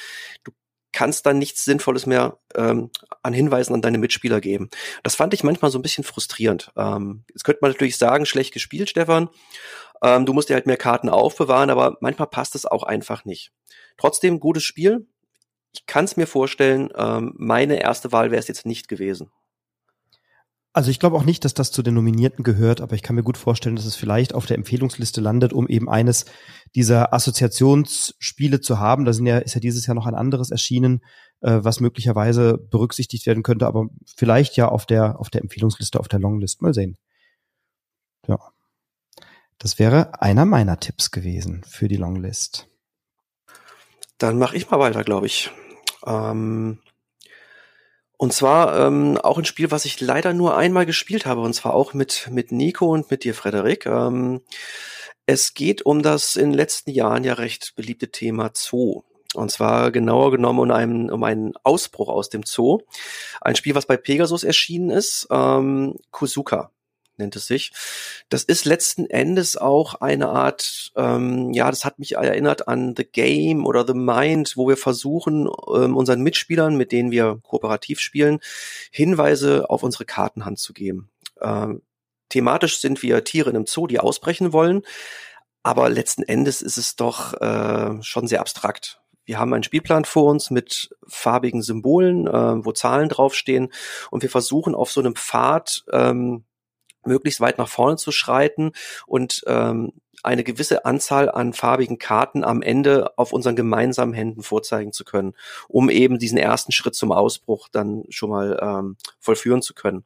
Du 0.45 0.53
kannst 0.91 1.25
dann 1.25 1.37
nichts 1.39 1.63
Sinnvolles 1.65 2.05
mehr 2.05 2.37
ähm, 2.55 2.89
an 3.23 3.33
Hinweisen 3.33 3.73
an 3.73 3.81
deine 3.81 3.97
Mitspieler 3.97 4.41
geben. 4.41 4.69
Das 5.03 5.15
fand 5.15 5.33
ich 5.33 5.43
manchmal 5.43 5.71
so 5.71 5.79
ein 5.79 5.81
bisschen 5.81 6.03
frustrierend. 6.03 6.71
Ähm, 6.75 7.23
jetzt 7.29 7.43
könnte 7.43 7.59
man 7.61 7.71
natürlich 7.71 7.97
sagen, 7.97 8.25
schlecht 8.25 8.53
gespielt, 8.53 8.89
Stefan. 8.89 9.29
Ähm, 10.03 10.25
du 10.25 10.33
musst 10.33 10.49
dir 10.49 10.55
halt 10.55 10.65
mehr 10.67 10.77
Karten 10.77 11.09
aufbewahren, 11.09 11.69
aber 11.69 11.97
manchmal 12.01 12.27
passt 12.27 12.55
es 12.55 12.65
auch 12.65 12.83
einfach 12.83 13.25
nicht. 13.25 13.51
Trotzdem 13.97 14.39
gutes 14.39 14.63
Spiel. 14.63 15.07
Ich 15.73 15.85
kann 15.85 16.05
es 16.05 16.17
mir 16.17 16.27
vorstellen, 16.27 16.89
ähm, 16.97 17.33
meine 17.37 17.81
erste 17.81 18.11
Wahl 18.11 18.31
wäre 18.31 18.39
es 18.39 18.47
jetzt 18.47 18.65
nicht 18.65 18.87
gewesen. 18.87 19.31
Also 20.73 20.89
ich 20.89 20.99
glaube 20.99 21.17
auch 21.17 21.25
nicht, 21.25 21.43
dass 21.43 21.53
das 21.53 21.71
zu 21.71 21.83
den 21.83 21.95
Nominierten 21.95 22.45
gehört, 22.45 22.79
aber 22.79 22.95
ich 22.95 23.03
kann 23.03 23.17
mir 23.17 23.23
gut 23.23 23.37
vorstellen, 23.37 23.75
dass 23.75 23.85
es 23.85 23.97
vielleicht 23.97 24.33
auf 24.33 24.45
der 24.45 24.57
Empfehlungsliste 24.57 25.19
landet, 25.19 25.51
um 25.51 25.67
eben 25.67 25.89
eines 25.89 26.25
dieser 26.75 27.13
Assoziationsspiele 27.13 28.61
zu 28.61 28.79
haben. 28.79 29.03
Da 29.03 29.11
sind 29.11 29.25
ja, 29.25 29.39
ist 29.39 29.53
ja 29.53 29.59
dieses 29.59 29.85
Jahr 29.85 29.95
noch 29.95 30.05
ein 30.05 30.15
anderes 30.15 30.49
erschienen, 30.49 31.01
äh, 31.41 31.59
was 31.61 31.81
möglicherweise 31.81 32.57
berücksichtigt 32.57 33.25
werden 33.25 33.43
könnte, 33.43 33.67
aber 33.67 33.87
vielleicht 34.15 34.55
ja 34.55 34.69
auf 34.69 34.85
der, 34.85 35.19
auf 35.19 35.29
der 35.29 35.41
Empfehlungsliste, 35.41 35.99
auf 35.99 36.07
der 36.07 36.19
Longlist. 36.19 36.61
Mal 36.61 36.73
sehen. 36.73 36.97
Ja. 38.27 38.39
Das 39.57 39.77
wäre 39.77 40.21
einer 40.21 40.45
meiner 40.45 40.79
Tipps 40.79 41.11
gewesen 41.11 41.63
für 41.67 41.89
die 41.89 41.97
Longlist. 41.97 42.69
Dann 44.17 44.37
mache 44.37 44.55
ich 44.55 44.69
mal 44.71 44.79
weiter, 44.79 45.03
glaube 45.03 45.25
ich. 45.25 45.51
Ähm, 46.05 46.79
und 48.21 48.33
zwar 48.33 48.77
ähm, 48.77 49.17
auch 49.17 49.39
ein 49.39 49.45
Spiel, 49.45 49.71
was 49.71 49.83
ich 49.85 49.99
leider 49.99 50.31
nur 50.31 50.55
einmal 50.55 50.85
gespielt 50.85 51.25
habe, 51.25 51.41
und 51.41 51.53
zwar 51.53 51.73
auch 51.73 51.95
mit, 51.95 52.29
mit 52.29 52.51
Nico 52.51 52.85
und 52.85 53.09
mit 53.09 53.23
dir, 53.23 53.33
Frederik. 53.33 53.87
Ähm, 53.87 54.41
es 55.25 55.55
geht 55.55 55.87
um 55.87 56.03
das 56.03 56.35
in 56.35 56.51
den 56.51 56.53
letzten 56.53 56.91
Jahren 56.91 57.23
ja 57.23 57.33
recht 57.33 57.73
beliebte 57.75 58.11
Thema 58.11 58.51
Zoo. 58.53 59.01
Und 59.33 59.49
zwar 59.49 59.89
genauer 59.89 60.29
genommen 60.29 60.59
um 60.59 60.69
einen, 60.69 61.09
um 61.09 61.23
einen 61.23 61.53
Ausbruch 61.63 62.09
aus 62.09 62.29
dem 62.29 62.43
Zoo. 62.45 62.81
Ein 63.41 63.55
Spiel, 63.55 63.73
was 63.73 63.87
bei 63.87 63.97
Pegasus 63.97 64.43
erschienen 64.43 64.91
ist, 64.91 65.27
ähm, 65.31 65.95
Kuzuka 66.11 66.69
nennt 67.17 67.35
es 67.35 67.47
sich. 67.47 67.71
Das 68.29 68.43
ist 68.43 68.65
letzten 68.65 69.09
Endes 69.09 69.57
auch 69.57 69.95
eine 69.95 70.29
Art, 70.29 70.91
ähm, 70.95 71.51
ja, 71.53 71.69
das 71.69 71.85
hat 71.85 71.99
mich 71.99 72.15
erinnert 72.15 72.67
an 72.67 72.95
The 72.95 73.05
Game 73.05 73.65
oder 73.65 73.85
The 73.85 73.93
Mind, 73.93 74.53
wo 74.55 74.67
wir 74.67 74.77
versuchen, 74.77 75.49
ähm, 75.73 75.95
unseren 75.95 76.21
Mitspielern, 76.21 76.75
mit 76.75 76.91
denen 76.91 77.11
wir 77.11 77.39
kooperativ 77.43 77.99
spielen, 77.99 78.39
Hinweise 78.91 79.69
auf 79.69 79.83
unsere 79.83 80.05
Kartenhand 80.05 80.59
zu 80.59 80.73
geben. 80.73 81.09
Ähm, 81.41 81.81
thematisch 82.29 82.79
sind 82.79 83.01
wir 83.03 83.23
Tiere 83.23 83.49
in 83.49 83.55
einem 83.55 83.67
Zoo, 83.67 83.87
die 83.87 83.99
ausbrechen 83.99 84.53
wollen, 84.53 84.83
aber 85.63 85.89
letzten 85.89 86.23
Endes 86.23 86.61
ist 86.61 86.77
es 86.77 86.95
doch 86.95 87.39
äh, 87.39 88.01
schon 88.01 88.27
sehr 88.27 88.39
abstrakt. 88.39 89.01
Wir 89.25 89.37
haben 89.37 89.53
einen 89.53 89.63
Spielplan 89.63 90.05
vor 90.05 90.31
uns 90.31 90.49
mit 90.49 90.95
farbigen 91.07 91.61
Symbolen, 91.61 92.27
äh, 92.27 92.65
wo 92.65 92.71
Zahlen 92.71 93.09
draufstehen 93.09 93.71
und 94.09 94.23
wir 94.23 94.29
versuchen 94.29 94.73
auf 94.73 94.91
so 94.91 94.99
einem 94.99 95.15
Pfad 95.15 95.83
ähm, 95.91 96.43
möglichst 97.05 97.41
weit 97.41 97.57
nach 97.57 97.69
vorne 97.69 97.97
zu 97.97 98.11
schreiten 98.11 98.71
und 99.05 99.43
ähm, 99.47 99.93
eine 100.23 100.43
gewisse 100.43 100.85
Anzahl 100.85 101.29
an 101.29 101.53
farbigen 101.53 101.97
Karten 101.97 102.43
am 102.43 102.61
Ende 102.61 103.17
auf 103.17 103.33
unseren 103.33 103.55
gemeinsamen 103.55 104.13
Händen 104.13 104.43
vorzeigen 104.43 104.91
zu 104.91 105.03
können, 105.03 105.33
um 105.67 105.89
eben 105.89 106.19
diesen 106.19 106.37
ersten 106.37 106.71
Schritt 106.71 106.95
zum 106.95 107.11
Ausbruch 107.11 107.69
dann 107.71 108.03
schon 108.09 108.29
mal 108.29 108.59
ähm, 108.61 108.97
vollführen 109.19 109.61
zu 109.61 109.73
können. 109.73 110.05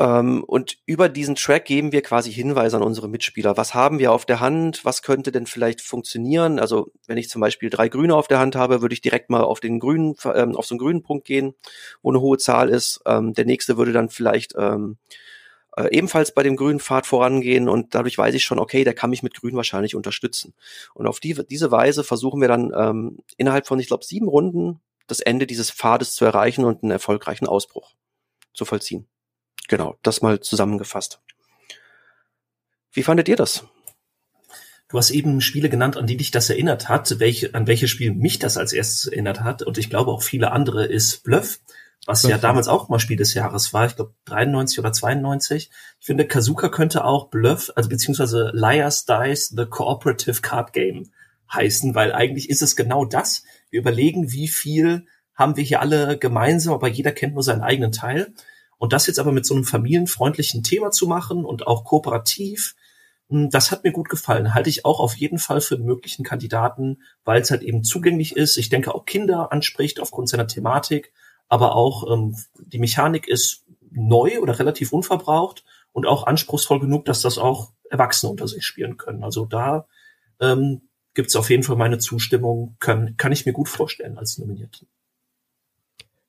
Ähm, 0.00 0.44
und 0.44 0.78
über 0.86 1.08
diesen 1.08 1.34
Track 1.34 1.64
geben 1.64 1.90
wir 1.90 2.02
quasi 2.02 2.32
Hinweise 2.32 2.76
an 2.76 2.84
unsere 2.84 3.08
Mitspieler. 3.08 3.56
Was 3.56 3.74
haben 3.74 3.98
wir 3.98 4.12
auf 4.12 4.24
der 4.24 4.38
Hand? 4.40 4.84
Was 4.84 5.02
könnte 5.02 5.32
denn 5.32 5.46
vielleicht 5.46 5.80
funktionieren? 5.80 6.60
Also 6.60 6.92
wenn 7.06 7.18
ich 7.18 7.28
zum 7.28 7.40
Beispiel 7.40 7.68
drei 7.68 7.88
Grüne 7.88 8.14
auf 8.14 8.28
der 8.28 8.38
Hand 8.38 8.54
habe, 8.54 8.80
würde 8.80 8.92
ich 8.92 9.00
direkt 9.00 9.28
mal 9.28 9.42
auf 9.42 9.58
den 9.58 9.80
grünen, 9.80 10.14
ähm, 10.34 10.54
auf 10.54 10.66
so 10.66 10.74
einen 10.74 10.78
grünen 10.78 11.02
Punkt 11.02 11.26
gehen, 11.26 11.54
wo 12.00 12.10
eine 12.10 12.20
hohe 12.20 12.38
Zahl 12.38 12.68
ist. 12.68 13.00
Ähm, 13.06 13.34
der 13.34 13.44
nächste 13.44 13.76
würde 13.76 13.92
dann 13.92 14.08
vielleicht 14.08 14.54
ähm, 14.56 14.98
äh, 15.78 15.88
ebenfalls 15.96 16.32
bei 16.32 16.42
dem 16.42 16.56
grünen 16.56 16.80
Pfad 16.80 17.06
vorangehen 17.06 17.68
und 17.68 17.94
dadurch 17.94 18.18
weiß 18.18 18.34
ich 18.34 18.42
schon, 18.42 18.58
okay, 18.58 18.82
der 18.82 18.94
kann 18.94 19.10
mich 19.10 19.22
mit 19.22 19.34
Grün 19.34 19.54
wahrscheinlich 19.54 19.94
unterstützen. 19.94 20.54
Und 20.92 21.06
auf 21.06 21.20
die, 21.20 21.34
diese 21.48 21.70
Weise 21.70 22.02
versuchen 22.02 22.40
wir 22.40 22.48
dann 22.48 22.72
ähm, 22.74 23.18
innerhalb 23.36 23.66
von, 23.66 23.78
ich 23.78 23.86
glaube, 23.86 24.04
sieben 24.04 24.28
Runden 24.28 24.80
das 25.06 25.20
Ende 25.20 25.46
dieses 25.46 25.70
Pfades 25.70 26.14
zu 26.14 26.24
erreichen 26.24 26.64
und 26.64 26.82
einen 26.82 26.90
erfolgreichen 26.90 27.46
Ausbruch 27.46 27.94
zu 28.52 28.64
vollziehen. 28.64 29.06
Genau, 29.68 29.96
das 30.02 30.20
mal 30.20 30.40
zusammengefasst. 30.40 31.20
Wie 32.90 33.04
fandet 33.04 33.28
ihr 33.28 33.36
das? 33.36 33.64
Du 34.88 34.98
hast 34.98 35.10
eben 35.10 35.40
Spiele 35.40 35.68
genannt, 35.68 35.96
an 35.96 36.06
die 36.06 36.16
dich 36.16 36.30
das 36.30 36.50
erinnert 36.50 36.88
hat. 36.88 37.20
Welche, 37.20 37.54
an 37.54 37.66
welche 37.66 37.88
Spiel 37.88 38.14
mich 38.14 38.38
das 38.38 38.56
als 38.56 38.72
erstes 38.72 39.06
erinnert 39.06 39.40
hat 39.40 39.62
und 39.62 39.78
ich 39.78 39.90
glaube 39.90 40.10
auch 40.10 40.22
viele 40.22 40.50
andere 40.50 40.86
ist 40.86 41.22
Bluff 41.22 41.60
was 42.08 42.22
ja 42.22 42.38
damals 42.38 42.68
auch 42.68 42.88
mal 42.88 42.98
Spiel 42.98 43.18
des 43.18 43.34
Jahres 43.34 43.74
war, 43.74 43.84
ich 43.84 43.94
glaube 43.94 44.14
93 44.24 44.78
oder 44.78 44.92
92. 44.92 45.70
Ich 46.00 46.06
finde, 46.06 46.26
Kazuka 46.26 46.70
könnte 46.70 47.04
auch 47.04 47.28
Bluff, 47.28 47.70
also 47.76 47.90
beziehungsweise 47.90 48.50
Liar's 48.54 49.04
Dice 49.04 49.52
The 49.54 49.66
Cooperative 49.66 50.40
Card 50.40 50.72
Game 50.72 51.10
heißen, 51.52 51.94
weil 51.94 52.14
eigentlich 52.14 52.48
ist 52.48 52.62
es 52.62 52.76
genau 52.76 53.04
das. 53.04 53.44
Wir 53.68 53.80
überlegen, 53.80 54.32
wie 54.32 54.48
viel 54.48 55.04
haben 55.34 55.58
wir 55.58 55.64
hier 55.64 55.82
alle 55.82 56.16
gemeinsam, 56.16 56.72
aber 56.72 56.88
jeder 56.88 57.12
kennt 57.12 57.34
nur 57.34 57.42
seinen 57.42 57.60
eigenen 57.60 57.92
Teil. 57.92 58.32
Und 58.78 58.94
das 58.94 59.06
jetzt 59.06 59.18
aber 59.18 59.32
mit 59.32 59.44
so 59.44 59.54
einem 59.54 59.64
familienfreundlichen 59.64 60.62
Thema 60.62 60.90
zu 60.90 61.08
machen 61.08 61.44
und 61.44 61.66
auch 61.66 61.84
kooperativ, 61.84 62.74
hm, 63.28 63.50
das 63.50 63.70
hat 63.70 63.84
mir 63.84 63.92
gut 63.92 64.08
gefallen. 64.08 64.54
Halte 64.54 64.70
ich 64.70 64.86
auch 64.86 64.98
auf 64.98 65.14
jeden 65.14 65.38
Fall 65.38 65.60
für 65.60 65.74
einen 65.74 65.84
möglichen 65.84 66.24
Kandidaten, 66.24 67.02
weil 67.26 67.42
es 67.42 67.50
halt 67.50 67.62
eben 67.62 67.84
zugänglich 67.84 68.34
ist. 68.34 68.56
Ich 68.56 68.70
denke 68.70 68.94
auch 68.94 69.04
Kinder 69.04 69.52
anspricht 69.52 70.00
aufgrund 70.00 70.30
seiner 70.30 70.46
Thematik 70.46 71.12
aber 71.48 71.74
auch 71.74 72.10
ähm, 72.12 72.36
die 72.58 72.78
Mechanik 72.78 73.26
ist 73.28 73.64
neu 73.90 74.40
oder 74.40 74.58
relativ 74.58 74.92
unverbraucht 74.92 75.64
und 75.92 76.06
auch 76.06 76.26
anspruchsvoll 76.26 76.80
genug, 76.80 77.04
dass 77.06 77.22
das 77.22 77.38
auch 77.38 77.72
Erwachsene 77.90 78.30
unter 78.30 78.46
sich 78.46 78.64
spielen 78.64 78.96
können. 78.96 79.24
Also 79.24 79.46
da 79.46 79.86
ähm, 80.40 80.82
gibt 81.14 81.30
es 81.30 81.36
auf 81.36 81.50
jeden 81.50 81.62
Fall 81.62 81.76
meine 81.76 81.98
Zustimmung, 81.98 82.76
kann, 82.78 83.16
kann 83.16 83.32
ich 83.32 83.46
mir 83.46 83.52
gut 83.52 83.68
vorstellen 83.68 84.18
als 84.18 84.38
Nominierten. 84.38 84.86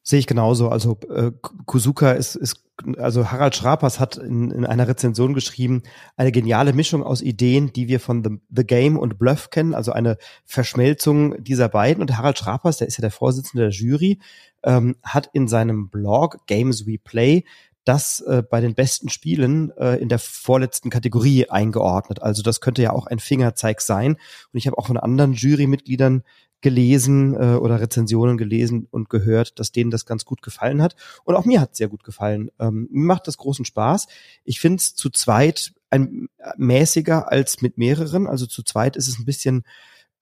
Sehe 0.04 0.20
ich 0.20 0.28
genauso. 0.28 0.70
Also 0.70 0.98
äh, 1.14 1.32
Kuzuka 1.66 2.12
ist, 2.12 2.36
ist, 2.36 2.64
also 2.98 3.32
Harald 3.32 3.56
Schrapers 3.56 4.00
hat 4.00 4.18
in, 4.18 4.52
in 4.52 4.66
einer 4.66 4.88
Rezension 4.88 5.34
geschrieben, 5.34 5.84
eine 6.16 6.32
geniale 6.32 6.74
Mischung 6.74 7.04
aus 7.04 7.22
Ideen, 7.22 7.74
die 7.74 7.88
wir 7.88 8.00
von 8.00 8.24
The, 8.24 8.38
The 8.50 8.64
Game 8.64 8.98
und 8.98 9.20
Bluff 9.20 9.50
kennen, 9.50 9.74
also 9.74 9.92
eine 9.92 10.18
Verschmelzung 10.46 11.44
dieser 11.44 11.70
beiden. 11.70 12.02
Und 12.02 12.18
Harald 12.18 12.40
Schrapers, 12.40 12.78
der 12.78 12.88
ist 12.88 12.98
ja 12.98 13.02
der 13.02 13.12
Vorsitzende 13.12 13.64
der 13.64 13.72
Jury, 13.72 14.20
ähm, 14.64 14.96
hat 15.04 15.30
in 15.34 15.48
seinem 15.48 15.90
Blog 15.90 16.46
Games 16.48 16.88
We 16.88 16.98
Play 16.98 17.44
das 17.90 18.22
äh, 18.22 18.44
bei 18.48 18.62
den 18.62 18.76
besten 18.76 19.10
Spielen 19.10 19.72
äh, 19.78 19.96
in 19.96 20.10
der 20.10 20.20
vorletzten 20.20 20.90
Kategorie 20.90 21.50
eingeordnet. 21.50 22.22
Also 22.22 22.44
das 22.44 22.62
könnte 22.62 22.84
ja 22.84 22.92
auch 22.92 23.08
ein 23.08 23.20
Fingerzeig 23.20 23.82
sein. 23.82 24.14
Und 24.14 24.58
ich 24.58 24.68
habe 24.68 24.78
auch 24.78 24.88
von 24.88 24.98
anderen 24.98 25.34
Jurymitgliedern 25.34 26.24
gelesen 26.62 27.34
äh, 27.36 27.56
oder 27.56 27.80
Rezensionen 27.80 28.38
gelesen 28.38 28.88
und 28.92 29.10
gehört, 29.10 29.60
dass 29.60 29.72
denen 29.72 29.92
das 29.92 30.06
ganz 30.06 30.26
gut 30.26 30.42
gefallen 30.42 30.82
hat. 30.82 30.96
Und 31.24 31.36
auch 31.36 31.46
mir 31.46 31.62
hat 31.62 31.72
es 31.72 31.78
sehr 31.78 31.88
gut 31.88 32.04
gefallen. 32.04 32.52
Ähm, 32.60 32.88
mir 32.92 33.06
macht 33.06 33.28
das 33.28 33.38
großen 33.38 33.66
Spaß. 33.66 34.08
Ich 34.44 34.60
finde 34.60 34.78
es 34.78 34.96
zu 34.96 35.10
zweit 35.10 35.74
ein 35.90 36.28
äh, 36.38 36.52
mäßiger 36.58 37.32
als 37.32 37.62
mit 37.62 37.78
mehreren. 37.78 38.28
Also 38.28 38.46
zu 38.46 38.64
zweit 38.64 38.96
ist 38.96 39.08
es 39.08 39.20
ein 39.20 39.26
bisschen 39.26 39.64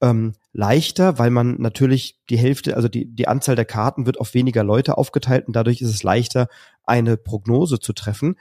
ähm, 0.02 0.34
leichter, 0.54 1.18
weil 1.18 1.32
man 1.32 1.60
natürlich 1.60 2.20
die 2.30 2.38
Hälfte, 2.38 2.76
also 2.76 2.88
die, 2.88 3.06
die 3.06 3.28
Anzahl 3.28 3.56
der 3.56 3.66
Karten 3.66 4.06
wird 4.06 4.20
auf 4.20 4.34
weniger 4.34 4.64
Leute 4.64 4.98
aufgeteilt 4.98 5.48
und 5.48 5.56
dadurch 5.56 5.82
ist 5.82 5.90
es 5.90 6.04
leichter, 6.04 6.48
eine 6.84 7.18
Prognose 7.18 7.80
zu 7.80 7.94
treffen. 7.94 8.36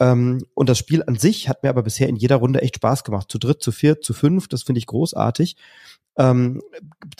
Ähm, 0.00 0.44
und 0.54 0.68
das 0.68 0.78
Spiel 0.78 1.02
an 1.06 1.16
sich 1.16 1.48
hat 1.48 1.62
mir 1.62 1.70
aber 1.70 1.82
bisher 1.82 2.08
in 2.08 2.16
jeder 2.16 2.36
Runde 2.36 2.60
echt 2.60 2.76
Spaß 2.76 3.04
gemacht. 3.04 3.30
Zu 3.30 3.38
dritt, 3.38 3.62
zu 3.62 3.72
viert, 3.72 4.04
zu 4.04 4.14
fünf, 4.14 4.48
das 4.48 4.62
finde 4.62 4.80
ich 4.80 4.86
großartig. 4.86 5.56
Ähm, 6.18 6.62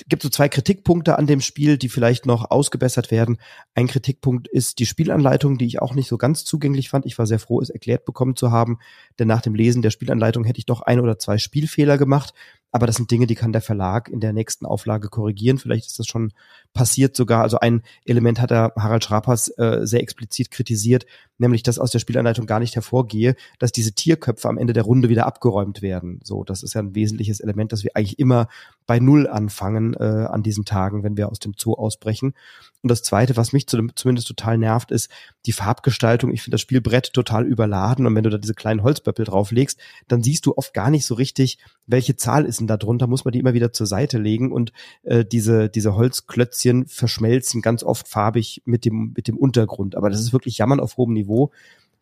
gibt 0.09 0.23
so 0.23 0.29
zwei 0.29 0.49
Kritikpunkte 0.49 1.19
an 1.19 1.27
dem 1.27 1.41
Spiel, 1.41 1.77
die 1.77 1.89
vielleicht 1.89 2.27
noch 2.27 2.51
ausgebessert 2.51 3.11
werden. 3.11 3.39
Ein 3.75 3.89
Kritikpunkt 3.89 4.49
ist 4.49 4.79
die 4.79 4.87
Spielanleitung, 4.87 5.59
die 5.59 5.67
ich 5.67 5.83
auch 5.83 5.95
nicht 5.95 6.09
so 6.09 6.17
ganz 6.17 6.45
zugänglich 6.45 6.89
fand. 6.89 7.07
Ich 7.07 7.19
war 7.19 7.27
sehr 7.27 7.39
froh, 7.39 7.61
es 7.61 7.71
erklärt 7.71 8.05
bekommen 8.05 8.37
zu 8.37 8.51
haben, 8.51 8.79
denn 9.19 9.29
nach 9.29 9.43
dem 9.43 9.55
Lesen 9.55 9.83
der 9.83 9.91
Spielanleitung 9.91 10.45
hätte 10.45 10.59
ich 10.59 10.67
doch 10.67 10.81
ein 10.81 11.01
oder 11.01 11.19
zwei 11.19 11.39
Spielfehler 11.39 11.99
gemacht. 11.99 12.33
Aber 12.73 12.87
das 12.87 12.97
sind 12.97 13.11
Dinge, 13.11 13.27
die 13.27 13.37
kann 13.37 13.53
der 13.53 13.63
Verlag 13.63 14.09
in 14.09 14.21
der 14.21 14.35
nächsten 14.35 14.67
Auflage 14.67 15.09
korrigieren. 15.09 15.57
Vielleicht 15.57 15.87
ist 15.87 15.99
das 15.99 16.07
schon 16.07 16.33
passiert 16.75 17.17
sogar. 17.17 17.43
Also 17.43 17.59
ein 17.59 17.83
Element 18.05 18.39
hat 18.39 18.51
der 18.51 18.75
Harald 18.77 19.03
Schrapers 19.03 19.49
äh, 19.57 19.87
sehr 19.87 20.03
explizit 20.03 20.51
kritisiert, 20.51 21.07
nämlich 21.39 21.63
dass 21.63 21.79
aus 21.79 21.91
der 21.91 22.01
Spielanleitung 22.01 22.45
gar 22.45 22.61
nicht 22.61 22.75
hervorgehe, 22.75 23.35
dass 23.59 23.73
diese 23.73 23.93
Tierköpfe 23.93 24.49
am 24.49 24.59
Ende 24.59 24.75
der 24.75 24.83
Runde 24.83 25.09
wieder 25.09 25.27
abgeräumt 25.27 25.81
werden. 25.81 26.21
So, 26.23 26.45
das 26.45 26.63
ist 26.63 26.75
ja 26.75 26.83
ein 26.83 26.95
wesentliches 26.95 27.41
Element, 27.41 27.73
dass 27.73 27.83
wir 27.83 27.93
eigentlich 27.95 28.19
immer 28.19 28.49
bei 28.87 28.99
Null 29.01 29.27
anfangen 29.29 29.95
äh, 29.95 30.05
an 30.05 30.43
diesen 30.43 30.65
Tagen, 30.65 31.03
wenn 31.03 31.17
wir 31.17 31.29
aus 31.29 31.39
dem 31.39 31.55
Zoo 31.57 31.75
ausbrechen. 31.75 32.35
Und 32.83 32.91
das 32.91 33.03
Zweite, 33.03 33.37
was 33.37 33.53
mich 33.53 33.67
zu, 33.67 33.85
zumindest 33.95 34.29
total 34.29 34.59
nervt, 34.59 34.93
ist 34.93 35.11
die 35.45 35.53
Farbgestaltung. 35.53 36.33
Ich 36.33 36.43
finde 36.43 36.55
das 36.55 36.61
Spielbrett 36.61 37.13
total 37.13 37.45
überladen 37.45 38.07
und 38.07 38.15
wenn 38.15 38.23
du 38.23 38.31
da 38.31 38.39
diese 38.39 38.55
kleinen 38.55 38.83
Holzböppel 38.83 39.25
drauflegst, 39.25 39.79
dann 40.07 40.23
siehst 40.23 40.47
du 40.47 40.57
oft 40.57 40.73
gar 40.73 40.91
nicht 40.91 41.05
so 41.05 41.15
richtig, 41.15 41.59
welche 41.87 42.17
Zahl 42.17 42.45
ist 42.45 42.61
denn 42.61 42.69
da 42.69 42.77
drunter, 42.77 43.07
muss 43.07 43.25
man 43.25 43.33
die 43.33 43.41
immer 43.41 43.55
wieder 43.55 43.73
zur 43.73 43.87
Seite 43.87 44.19
legen 44.19 44.53
und 44.53 44.73
äh, 45.03 45.25
diese, 45.25 45.69
diese 45.69 45.97
Holzklötzchen 45.97 46.87
verschmelzen 46.87 47.63
ganz 47.63 47.83
oft 47.83 48.07
farbig 48.07 48.63
mit 48.65 48.85
dem, 48.85 49.13
mit 49.17 49.27
dem 49.27 49.37
Untergrund. 49.37 49.97
Aber 49.97 50.11
das 50.11 50.21
ist 50.21 50.33
wirklich 50.33 50.59
Jammern 50.59 50.81
auf 50.81 50.97
hohem 50.97 51.13
Niveau 51.13 51.51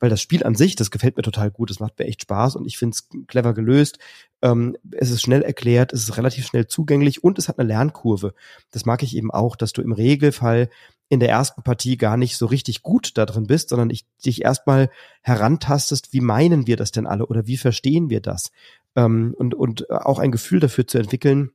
weil 0.01 0.11
das 0.11 0.21
Spiel 0.21 0.45
an 0.45 0.55
sich, 0.55 0.77
das 0.77 0.91
gefällt 0.91 1.17
mir 1.17 1.23
total 1.23 1.51
gut, 1.51 1.71
das 1.71 1.81
macht 1.81 1.99
mir 1.99 2.07
echt 2.07 2.23
Spaß 2.23 2.57
und 2.57 2.67
ich 2.67 2.79
finde 2.79 2.95
es 2.95 3.09
clever 3.27 3.55
gelöst. 3.55 3.99
Ähm, 4.43 4.77
es 4.93 5.11
ist 5.11 5.23
schnell 5.23 5.43
erklärt, 5.43 5.93
es 5.93 6.03
ist 6.03 6.17
relativ 6.17 6.47
schnell 6.47 6.67
zugänglich 6.67 7.25
und 7.25 7.39
es 7.39 7.49
hat 7.49 7.59
eine 7.59 7.69
Lernkurve. 7.69 8.35
Das 8.71 8.85
mag 8.85 9.03
ich 9.03 9.17
eben 9.17 9.31
auch, 9.31 9.57
dass 9.57 9.73
du 9.73 9.83
im 9.83 9.93
Regelfall 9.93 10.69
in 11.09 11.21
der 11.21 11.29
ersten 11.29 11.63
Partie 11.63 11.97
gar 11.97 12.17
nicht 12.17 12.37
so 12.37 12.47
richtig 12.47 12.83
gut 12.83 13.17
da 13.17 13.27
drin 13.27 13.47
bist, 13.47 13.69
sondern 13.69 13.91
ich 13.91 14.07
dich 14.25 14.43
erstmal 14.43 14.91
herantastest, 15.23 16.13
wie 16.13 16.21
meinen 16.21 16.67
wir 16.67 16.77
das 16.77 16.93
denn 16.93 17.07
alle 17.07 17.27
oder 17.27 17.47
wie 17.47 17.57
verstehen 17.57 18.11
wir 18.11 18.21
das? 18.21 18.51
Ähm, 18.97 19.35
und, 19.37 19.55
und 19.55 19.91
auch 19.91 20.19
ein 20.19 20.33
Gefühl 20.33 20.61
dafür 20.61 20.87
zu 20.87 20.99
entwickeln, 20.99 21.51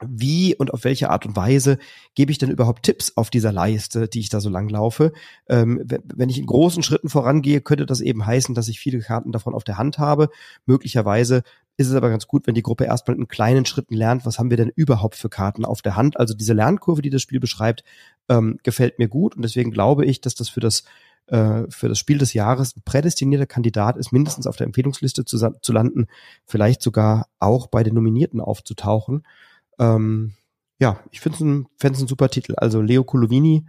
wie 0.00 0.54
und 0.54 0.72
auf 0.72 0.84
welche 0.84 1.10
Art 1.10 1.26
und 1.26 1.36
Weise 1.36 1.78
gebe 2.14 2.32
ich 2.32 2.38
denn 2.38 2.50
überhaupt 2.50 2.82
Tipps 2.82 3.12
auf 3.16 3.30
dieser 3.30 3.52
Leiste, 3.52 4.08
die 4.08 4.20
ich 4.20 4.28
da 4.28 4.40
so 4.40 4.48
lang 4.48 4.68
laufe? 4.68 5.12
Ähm, 5.48 5.84
wenn 5.86 6.28
ich 6.28 6.38
in 6.38 6.46
großen 6.46 6.82
Schritten 6.82 7.08
vorangehe, 7.08 7.60
könnte 7.60 7.86
das 7.86 8.00
eben 8.00 8.24
heißen, 8.24 8.54
dass 8.54 8.68
ich 8.68 8.80
viele 8.80 9.00
Karten 9.00 9.32
davon 9.32 9.54
auf 9.54 9.64
der 9.64 9.78
Hand 9.78 9.98
habe. 9.98 10.30
Möglicherweise 10.66 11.42
ist 11.76 11.88
es 11.88 11.94
aber 11.94 12.10
ganz 12.10 12.26
gut, 12.26 12.46
wenn 12.46 12.54
die 12.54 12.62
Gruppe 12.62 12.84
erstmal 12.84 13.16
in 13.16 13.28
kleinen 13.28 13.64
Schritten 13.64 13.94
lernt, 13.94 14.26
was 14.26 14.38
haben 14.38 14.50
wir 14.50 14.56
denn 14.56 14.72
überhaupt 14.74 15.16
für 15.16 15.28
Karten 15.28 15.64
auf 15.64 15.82
der 15.82 15.96
Hand. 15.96 16.18
Also 16.18 16.34
diese 16.34 16.52
Lernkurve, 16.52 17.02
die 17.02 17.10
das 17.10 17.22
Spiel 17.22 17.40
beschreibt, 17.40 17.84
ähm, 18.28 18.58
gefällt 18.62 18.98
mir 18.98 19.08
gut 19.08 19.36
und 19.36 19.42
deswegen 19.42 19.70
glaube 19.70 20.04
ich, 20.04 20.20
dass 20.20 20.34
das 20.34 20.48
für 20.48 20.60
das 20.60 20.84
äh, 21.26 21.70
für 21.70 21.88
das 21.88 21.98
Spiel 21.98 22.18
des 22.18 22.34
Jahres 22.34 22.76
ein 22.76 22.82
prädestinierter 22.84 23.46
Kandidat 23.46 23.96
ist, 23.96 24.12
mindestens 24.12 24.46
auf 24.46 24.56
der 24.56 24.66
Empfehlungsliste 24.66 25.24
zu, 25.24 25.38
zu 25.38 25.72
landen, 25.72 26.06
vielleicht 26.44 26.82
sogar 26.82 27.28
auch 27.38 27.68
bei 27.68 27.82
den 27.84 27.94
Nominierten 27.94 28.40
aufzutauchen. 28.40 29.24
Ähm, 29.78 30.34
ja, 30.78 31.02
ich 31.10 31.20
finde 31.20 31.36
es 31.36 31.40
ein, 31.40 31.66
ein 31.82 32.08
super 32.08 32.28
Titel. 32.28 32.54
Also 32.56 32.80
Leo 32.80 33.04
Colovini 33.04 33.66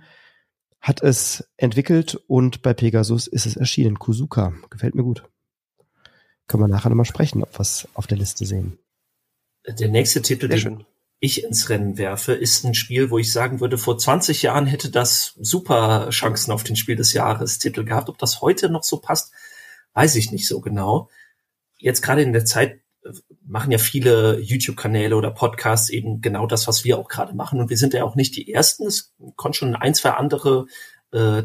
hat 0.82 1.02
es 1.02 1.48
entwickelt 1.58 2.16
und 2.28 2.62
bei 2.62 2.74
Pegasus 2.74 3.28
ist 3.28 3.46
es 3.46 3.56
erschienen. 3.56 4.00
Kuzuka, 4.00 4.54
gefällt 4.70 4.96
mir 4.96 5.04
gut. 5.04 5.24
Können 6.48 6.64
wir 6.64 6.68
nachher 6.68 6.90
nochmal 6.90 7.06
sprechen, 7.06 7.42
ob 7.42 7.54
wir 7.54 7.62
es 7.62 7.88
auf 7.94 8.08
der 8.08 8.18
Liste 8.18 8.46
sehen. 8.46 8.78
Der 9.66 9.88
nächste 9.88 10.22
Titel, 10.22 10.48
Sehr 10.48 10.58
den 10.58 10.60
schön. 10.60 10.86
ich 11.20 11.44
ins 11.44 11.70
Rennen 11.70 11.98
werfe, 11.98 12.34
ist 12.34 12.66
ein 12.66 12.74
Spiel, 12.74 13.12
wo 13.12 13.18
ich 13.18 13.32
sagen 13.32 13.62
würde, 13.62 13.78
vor 13.78 13.98
20 13.98 14.42
Jahren 14.42 14.66
hätte 14.66 14.92
das 14.92 15.36
super 15.40 16.10
Chancen 16.10 16.52
auf 16.52 16.64
den 16.64 16.76
Spiel 16.76 16.98
des 16.98 17.14
Jahres 17.14 17.60
Titel 17.60 17.86
gehabt. 17.86 18.10
Ob 18.10 18.18
das 18.18 18.42
heute 18.42 18.70
noch 18.70 18.84
so 18.84 18.98
passt, 18.98 19.32
weiß 19.94 20.16
ich 20.16 20.32
nicht 20.32 20.48
so 20.48 20.60
genau. 20.60 21.10
Jetzt 21.78 22.02
gerade 22.02 22.24
in 22.24 22.34
der 22.34 22.44
Zeit 22.44 22.82
machen 23.46 23.72
ja 23.72 23.78
viele 23.78 24.40
YouTube-Kanäle 24.40 25.16
oder 25.16 25.32
Podcasts 25.32 25.90
eben 25.90 26.22
genau 26.22 26.48
das, 26.48 26.68
was 26.68 26.84
wir 26.84 26.98
auch 26.98 27.08
gerade 27.08 27.36
machen. 27.36 27.60
Und 27.60 27.70
wir 27.70 27.78
sind 27.78 27.94
ja 27.94 28.04
auch 28.04 28.16
nicht 28.16 28.36
die 28.36 28.52
Ersten. 28.52 28.86
Es 28.86 29.14
konnte 29.36 29.58
schon 29.58 29.76
ein, 29.76 29.94
zwei 29.94 30.12
andere 30.12 30.66
äh, 31.12 31.44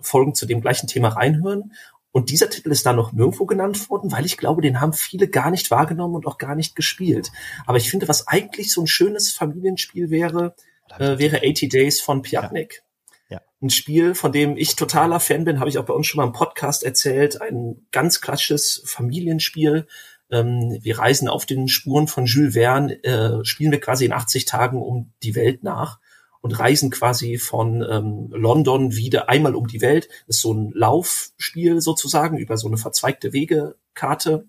Folgen 0.00 0.34
zu 0.34 0.46
dem 0.46 0.60
gleichen 0.60 0.86
Thema 0.86 1.08
reinhören. 1.08 1.72
Und 2.12 2.30
dieser 2.30 2.48
Titel 2.48 2.70
ist 2.70 2.86
da 2.86 2.94
noch 2.94 3.12
nirgendwo 3.12 3.44
genannt 3.44 3.90
worden, 3.90 4.10
weil 4.10 4.24
ich 4.24 4.38
glaube, 4.38 4.62
den 4.62 4.80
haben 4.80 4.94
viele 4.94 5.28
gar 5.28 5.50
nicht 5.50 5.70
wahrgenommen 5.70 6.14
und 6.14 6.26
auch 6.26 6.38
gar 6.38 6.54
nicht 6.54 6.74
gespielt. 6.74 7.30
Aber 7.66 7.76
ich 7.76 7.90
finde, 7.90 8.08
was 8.08 8.26
eigentlich 8.26 8.72
so 8.72 8.80
ein 8.80 8.86
schönes 8.86 9.32
Familienspiel 9.32 10.08
wäre, 10.08 10.54
äh, 10.98 11.18
wäre 11.18 11.42
80 11.46 11.68
Days 11.68 12.00
von 12.00 12.22
Piatnik. 12.22 12.82
Ja. 13.28 13.36
Ja. 13.36 13.42
Ein 13.60 13.70
Spiel, 13.70 14.14
von 14.14 14.32
dem 14.32 14.56
ich 14.56 14.76
totaler 14.76 15.20
Fan 15.20 15.44
bin, 15.44 15.58
habe 15.60 15.68
ich 15.68 15.78
auch 15.78 15.84
bei 15.84 15.92
uns 15.92 16.06
schon 16.06 16.18
mal 16.18 16.26
im 16.26 16.32
Podcast 16.32 16.84
erzählt. 16.84 17.42
Ein 17.42 17.86
ganz 17.92 18.20
klassisches 18.20 18.82
Familienspiel, 18.86 19.86
ähm, 20.30 20.78
wir 20.80 20.98
reisen 20.98 21.28
auf 21.28 21.46
den 21.46 21.68
Spuren 21.68 22.08
von 22.08 22.26
Jules 22.26 22.54
Verne, 22.54 23.02
äh, 23.04 23.44
spielen 23.44 23.72
wir 23.72 23.80
quasi 23.80 24.04
in 24.04 24.12
80 24.12 24.44
Tagen 24.44 24.82
um 24.82 25.12
die 25.22 25.34
Welt 25.34 25.62
nach 25.62 25.98
und 26.40 26.58
reisen 26.58 26.90
quasi 26.90 27.38
von 27.38 27.82
ähm, 27.82 28.28
London 28.30 28.94
wieder 28.94 29.28
einmal 29.28 29.54
um 29.54 29.66
die 29.66 29.80
Welt. 29.80 30.08
Das 30.26 30.36
ist 30.36 30.42
so 30.42 30.54
ein 30.54 30.70
Laufspiel 30.72 31.80
sozusagen 31.80 32.38
über 32.38 32.56
so 32.56 32.68
eine 32.68 32.76
verzweigte 32.76 33.32
Wegekarte. 33.32 34.48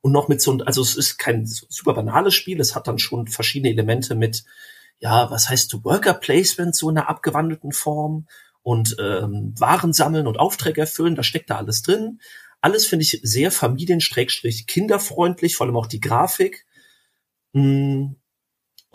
Und 0.00 0.12
noch 0.12 0.28
mit 0.28 0.40
so, 0.40 0.56
also 0.64 0.82
es 0.82 0.96
ist 0.96 1.18
kein 1.18 1.46
super 1.46 1.94
banales 1.94 2.34
Spiel, 2.34 2.60
es 2.60 2.74
hat 2.74 2.86
dann 2.86 2.98
schon 2.98 3.26
verschiedene 3.26 3.72
Elemente 3.72 4.14
mit, 4.14 4.44
ja, 4.98 5.30
was 5.30 5.48
heißt 5.48 5.84
Worker 5.84 6.14
Placement, 6.14 6.76
so 6.76 6.88
in 6.88 6.96
einer 6.96 7.08
abgewandelten 7.08 7.72
Form 7.72 8.26
und 8.62 8.96
ähm, 8.98 9.52
Waren 9.58 9.92
sammeln 9.92 10.26
und 10.26 10.38
Aufträge 10.38 10.82
erfüllen, 10.82 11.14
da 11.14 11.22
steckt 11.22 11.50
da 11.50 11.56
alles 11.56 11.82
drin. 11.82 12.20
Alles 12.60 12.86
finde 12.86 13.04
ich 13.04 13.20
sehr 13.22 13.50
familien-kinderfreundlich, 13.50 15.56
vor 15.56 15.66
allem 15.66 15.76
auch 15.76 15.86
die 15.86 16.00
Grafik. 16.00 16.66
Mm, 17.52 18.14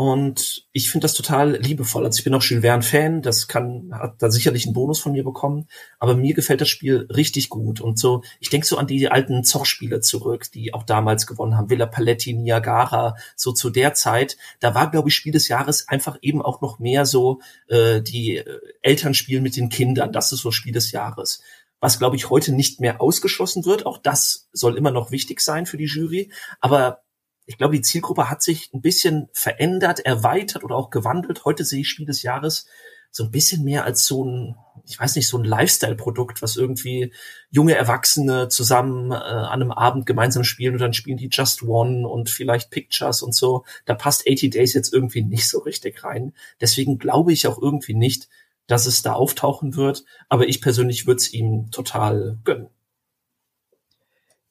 und 0.02 0.68
ich 0.72 0.90
finde 0.90 1.06
das 1.06 1.14
total 1.14 1.58
liebevoll. 1.58 2.06
Also 2.06 2.18
ich 2.18 2.24
bin 2.24 2.34
auch 2.34 2.42
Jules 2.42 2.64
Verne-Fan, 2.64 3.22
das 3.22 3.48
kann, 3.48 3.92
hat 3.94 4.20
da 4.20 4.32
sicherlich 4.32 4.66
einen 4.66 4.74
Bonus 4.74 5.00
von 5.00 5.12
mir 5.12 5.24
bekommen, 5.24 5.68
aber 6.00 6.16
mir 6.16 6.34
gefällt 6.34 6.60
das 6.60 6.70
Spiel 6.70 7.08
richtig 7.16 7.50
gut. 7.50 7.82
Und 7.82 8.00
so, 8.00 8.24
ich 8.40 8.50
denke 8.50 8.66
so 8.66 8.78
an 8.78 8.88
die 8.88 9.10
alten 9.10 9.44
Zoch-Spiele 9.44 10.00
zurück, 10.00 10.48
die 10.56 10.74
auch 10.74 10.82
damals 10.82 11.28
gewonnen 11.28 11.56
haben. 11.56 11.70
Villa 11.70 11.86
Paletti, 11.86 12.34
Niagara, 12.34 13.16
so 13.36 13.52
zu 13.52 13.70
der 13.70 13.94
Zeit. 13.94 14.38
Da 14.60 14.74
war, 14.74 14.90
glaube 14.90 15.10
ich, 15.10 15.16
Spiel 15.16 15.34
des 15.34 15.50
Jahres 15.50 15.88
einfach 15.88 16.18
eben 16.24 16.42
auch 16.42 16.62
noch 16.62 16.80
mehr 16.80 17.06
so 17.06 17.40
äh, 17.68 18.02
die 18.02 18.38
äh, 18.38 18.60
Eltern 18.82 19.14
spielen 19.14 19.44
mit 19.44 19.56
den 19.56 19.70
Kindern. 19.70 20.12
Das 20.12 20.32
ist 20.32 20.40
so 20.40 20.50
Spiel 20.50 20.74
des 20.74 20.92
Jahres 20.92 21.44
was, 21.82 22.00
glaube 22.00 22.16
ich, 22.16 22.30
heute 22.30 22.54
nicht 22.54 22.80
mehr 22.80 23.02
ausgeschlossen 23.02 23.66
wird. 23.66 23.86
Auch 23.86 23.98
das 23.98 24.48
soll 24.54 24.78
immer 24.78 24.92
noch 24.92 25.12
wichtig 25.12 25.42
sein 25.42 25.66
für 25.66 25.78
die 25.78 25.88
Jury. 25.88 26.32
Aber 26.62 27.02
ich 27.48 27.58
glaube, 27.58 27.76
die 27.76 27.82
Zielgruppe 27.82 28.30
hat 28.30 28.44
sich 28.44 28.72
ein 28.74 28.82
bisschen 28.82 29.28
verändert, 29.34 30.00
erweitert 30.00 30.64
oder 30.64 30.76
auch 30.76 30.92
gewandelt. 30.92 31.44
Heute 31.44 31.66
sehe 31.66 31.82
ich 31.82 31.90
Spiel 31.90 32.06
des 32.06 32.22
Jahres 32.22 32.68
so 33.10 33.26
ein 33.26 33.32
bisschen 33.32 33.64
mehr 33.66 33.84
als 33.84 34.06
so 34.06 34.24
ein, 34.24 34.56
ich 34.86 34.98
weiß 34.98 35.16
nicht, 35.16 35.28
so 35.28 35.38
ein 35.38 35.44
Lifestyle-Produkt, 35.44 36.42
was 36.42 36.56
irgendwie 36.56 37.12
junge 37.50 37.76
Erwachsene 37.76 38.48
zusammen 38.48 39.12
äh, 39.12 39.16
an 39.16 39.62
einem 39.62 39.72
Abend 39.72 40.06
gemeinsam 40.06 40.46
spielen 40.46 40.76
und 40.76 40.82
dann 40.82 40.94
spielen 40.94 41.18
die 41.18 41.30
Just 41.30 41.64
One 41.64 42.08
und 42.08 42.30
vielleicht 42.30 42.70
Pictures 42.70 43.22
und 43.22 43.36
so. 43.36 43.66
Da 43.86 43.96
passt 43.96 44.26
80 44.30 44.52
Days 44.52 44.74
jetzt 44.74 44.94
irgendwie 44.94 45.24
nicht 45.24 45.50
so 45.50 45.60
richtig 45.60 46.04
rein. 46.04 46.34
Deswegen 46.62 47.00
glaube 47.00 47.34
ich 47.34 47.48
auch 47.48 47.62
irgendwie 47.62 47.96
nicht, 47.96 48.30
dass 48.68 48.86
es 48.86 49.02
da 49.02 49.14
auftauchen 49.14 49.76
wird. 49.76 50.04
Aber 50.30 50.48
ich 50.48 50.62
persönlich 50.62 51.08
würde 51.08 51.18
es 51.18 51.34
ihm 51.34 51.70
total 51.72 52.40
gönnen. 52.44 52.70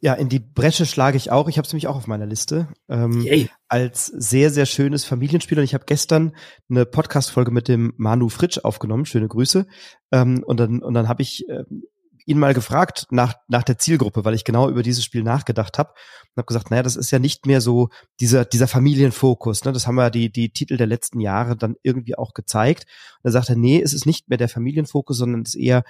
Ja, 0.02 0.14
in 0.14 0.30
die 0.30 0.38
Bresche 0.38 0.86
schlage 0.86 1.18
ich 1.18 1.30
auch. 1.30 1.46
Ich 1.48 1.58
habe 1.58 1.66
es 1.66 1.72
nämlich 1.72 1.86
auch 1.86 1.96
auf 1.96 2.06
meiner 2.06 2.24
Liste. 2.24 2.68
Ähm, 2.88 3.26
als 3.68 4.06
sehr, 4.06 4.50
sehr 4.50 4.64
schönes 4.64 5.04
Familienspiel. 5.04 5.58
Und 5.58 5.64
ich 5.64 5.74
habe 5.74 5.84
gestern 5.86 6.34
eine 6.70 6.86
Podcast-Folge 6.86 7.50
mit 7.50 7.68
dem 7.68 7.92
Manu 7.98 8.30
Fritsch 8.30 8.58
aufgenommen. 8.64 9.04
Schöne 9.04 9.28
Grüße. 9.28 9.66
Ähm, 10.10 10.42
und 10.46 10.58
dann, 10.58 10.82
und 10.82 10.94
dann 10.94 11.06
habe 11.06 11.20
ich 11.20 11.46
äh, 11.50 11.64
ihn 12.30 12.38
mal 12.38 12.54
gefragt 12.54 13.06
nach, 13.10 13.34
nach 13.48 13.64
der 13.64 13.78
Zielgruppe, 13.78 14.24
weil 14.24 14.34
ich 14.34 14.44
genau 14.44 14.68
über 14.68 14.82
dieses 14.82 15.04
Spiel 15.04 15.22
nachgedacht 15.22 15.78
habe 15.78 15.90
und 15.90 16.36
habe 16.38 16.46
gesagt, 16.46 16.70
naja, 16.70 16.82
das 16.82 16.96
ist 16.96 17.10
ja 17.10 17.18
nicht 17.18 17.44
mehr 17.44 17.60
so 17.60 17.88
dieser, 18.20 18.44
dieser 18.44 18.68
Familienfokus. 18.68 19.64
Ne? 19.64 19.72
Das 19.72 19.86
haben 19.86 19.96
wir 19.96 20.10
die, 20.10 20.30
die 20.30 20.52
Titel 20.52 20.76
der 20.76 20.86
letzten 20.86 21.20
Jahre 21.20 21.56
dann 21.56 21.74
irgendwie 21.82 22.16
auch 22.16 22.32
gezeigt. 22.32 22.86
Und 23.22 23.28
er 23.28 23.32
sagte, 23.32 23.56
nee, 23.56 23.82
es 23.82 23.92
ist 23.92 24.06
nicht 24.06 24.28
mehr 24.28 24.38
der 24.38 24.48
Familienfokus, 24.48 25.18
sondern 25.18 25.42
es 25.42 25.54
ist 25.54 25.60
eher 25.60 25.82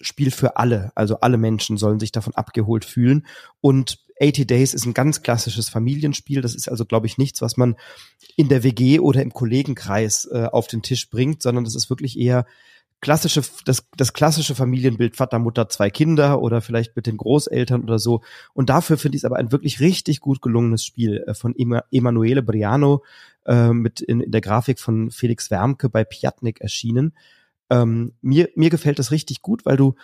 Spiel 0.00 0.30
für 0.30 0.56
alle. 0.56 0.92
Also 0.94 1.20
alle 1.20 1.38
Menschen 1.38 1.76
sollen 1.76 1.98
sich 1.98 2.12
davon 2.12 2.34
abgeholt 2.34 2.84
fühlen. 2.84 3.26
Und 3.60 3.98
80 4.20 4.46
Days 4.46 4.74
ist 4.74 4.84
ein 4.84 4.94
ganz 4.94 5.22
klassisches 5.22 5.68
Familienspiel. 5.68 6.42
Das 6.42 6.54
ist 6.54 6.68
also, 6.68 6.84
glaube 6.84 7.06
ich, 7.06 7.18
nichts, 7.18 7.40
was 7.40 7.56
man 7.56 7.76
in 8.36 8.48
der 8.48 8.62
WG 8.62 9.00
oder 9.00 9.22
im 9.22 9.32
Kollegenkreis 9.32 10.28
äh, 10.30 10.46
auf 10.52 10.66
den 10.66 10.82
Tisch 10.82 11.08
bringt, 11.08 11.42
sondern 11.42 11.64
das 11.64 11.74
ist 11.74 11.90
wirklich 11.90 12.18
eher 12.18 12.46
klassische, 13.00 13.42
das, 13.64 13.86
das 13.96 14.12
klassische 14.12 14.54
Familienbild 14.54 15.16
Vater, 15.16 15.38
Mutter, 15.38 15.68
zwei 15.68 15.90
Kinder 15.90 16.42
oder 16.42 16.60
vielleicht 16.60 16.96
mit 16.96 17.06
den 17.06 17.16
Großeltern 17.16 17.82
oder 17.82 17.98
so. 17.98 18.22
Und 18.54 18.70
dafür 18.70 18.98
finde 18.98 19.16
ich 19.16 19.20
es 19.20 19.24
aber 19.24 19.36
ein 19.36 19.52
wirklich 19.52 19.80
richtig 19.80 20.20
gut 20.20 20.42
gelungenes 20.42 20.84
Spiel 20.84 21.24
äh, 21.26 21.34
von 21.34 21.54
Emanuele 21.90 22.42
Briano 22.42 23.04
äh, 23.46 23.72
mit 23.72 24.00
in, 24.00 24.20
in 24.20 24.32
der 24.32 24.40
Grafik 24.40 24.80
von 24.80 25.10
Felix 25.10 25.50
Wermke 25.50 25.88
bei 25.88 26.04
Piatnik 26.04 26.60
erschienen. 26.60 27.14
Ähm, 27.70 28.14
mir, 28.20 28.48
mir 28.56 28.70
gefällt 28.70 28.98
das 28.98 29.10
richtig 29.10 29.42
gut, 29.42 29.64
weil 29.64 29.76
du 29.76 29.94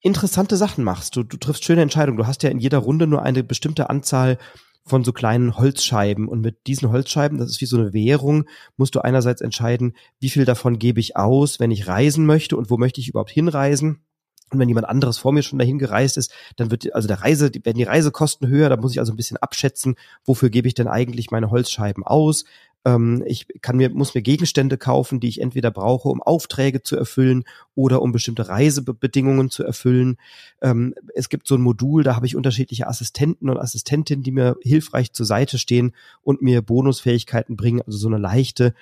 interessante 0.00 0.56
Sachen 0.56 0.84
machst. 0.84 1.16
Du, 1.16 1.24
du 1.24 1.36
triffst 1.36 1.64
schöne 1.64 1.82
Entscheidungen. 1.82 2.18
Du 2.18 2.26
hast 2.26 2.42
ja 2.42 2.50
in 2.50 2.60
jeder 2.60 2.78
Runde 2.78 3.06
nur 3.06 3.22
eine 3.22 3.42
bestimmte 3.42 3.90
Anzahl 3.90 4.38
von 4.86 5.04
so 5.04 5.12
kleinen 5.12 5.56
Holzscheiben. 5.58 6.28
Und 6.28 6.40
mit 6.40 6.66
diesen 6.66 6.90
Holzscheiben, 6.90 7.38
das 7.38 7.50
ist 7.50 7.60
wie 7.60 7.66
so 7.66 7.76
eine 7.76 7.92
Währung, 7.92 8.46
musst 8.76 8.94
du 8.94 9.00
einerseits 9.00 9.40
entscheiden, 9.40 9.96
wie 10.20 10.30
viel 10.30 10.44
davon 10.44 10.78
gebe 10.78 11.00
ich 11.00 11.16
aus, 11.16 11.60
wenn 11.60 11.70
ich 11.70 11.88
reisen 11.88 12.24
möchte 12.24 12.56
und 12.56 12.70
wo 12.70 12.78
möchte 12.78 13.00
ich 13.00 13.08
überhaupt 13.08 13.30
hinreisen. 13.30 14.05
Und 14.50 14.60
wenn 14.60 14.68
jemand 14.68 14.88
anderes 14.88 15.18
vor 15.18 15.32
mir 15.32 15.42
schon 15.42 15.58
dahin 15.58 15.78
gereist 15.78 16.16
ist, 16.16 16.32
dann 16.56 16.70
wird 16.70 16.94
also 16.94 17.08
der 17.08 17.22
Reise, 17.22 17.50
werden 17.64 17.78
die 17.78 17.84
Reisekosten 17.84 18.48
höher, 18.48 18.68
da 18.68 18.76
muss 18.76 18.92
ich 18.92 19.00
also 19.00 19.12
ein 19.12 19.16
bisschen 19.16 19.36
abschätzen, 19.36 19.96
wofür 20.24 20.50
gebe 20.50 20.68
ich 20.68 20.74
denn 20.74 20.86
eigentlich 20.86 21.30
meine 21.30 21.50
Holzscheiben 21.50 22.04
aus? 22.04 22.44
Ähm, 22.84 23.24
ich 23.26 23.48
kann 23.60 23.76
mir, 23.76 23.90
muss 23.90 24.14
mir 24.14 24.22
Gegenstände 24.22 24.78
kaufen, 24.78 25.18
die 25.18 25.28
ich 25.28 25.40
entweder 25.40 25.72
brauche, 25.72 26.08
um 26.08 26.22
Aufträge 26.22 26.84
zu 26.84 26.96
erfüllen 26.96 27.42
oder 27.74 28.00
um 28.00 28.12
bestimmte 28.12 28.48
Reisebedingungen 28.48 29.50
zu 29.50 29.64
erfüllen. 29.64 30.16
Ähm, 30.62 30.94
es 31.14 31.28
gibt 31.28 31.48
so 31.48 31.56
ein 31.56 31.60
Modul, 31.60 32.04
da 32.04 32.14
habe 32.14 32.26
ich 32.26 32.36
unterschiedliche 32.36 32.86
Assistenten 32.86 33.50
und 33.50 33.58
Assistentinnen, 33.58 34.22
die 34.22 34.30
mir 34.30 34.56
hilfreich 34.62 35.12
zur 35.12 35.26
Seite 35.26 35.58
stehen 35.58 35.92
und 36.22 36.40
mir 36.40 36.62
Bonusfähigkeiten 36.62 37.56
bringen, 37.56 37.82
also 37.84 37.98
so 37.98 38.06
eine 38.06 38.18
leichte 38.18 38.74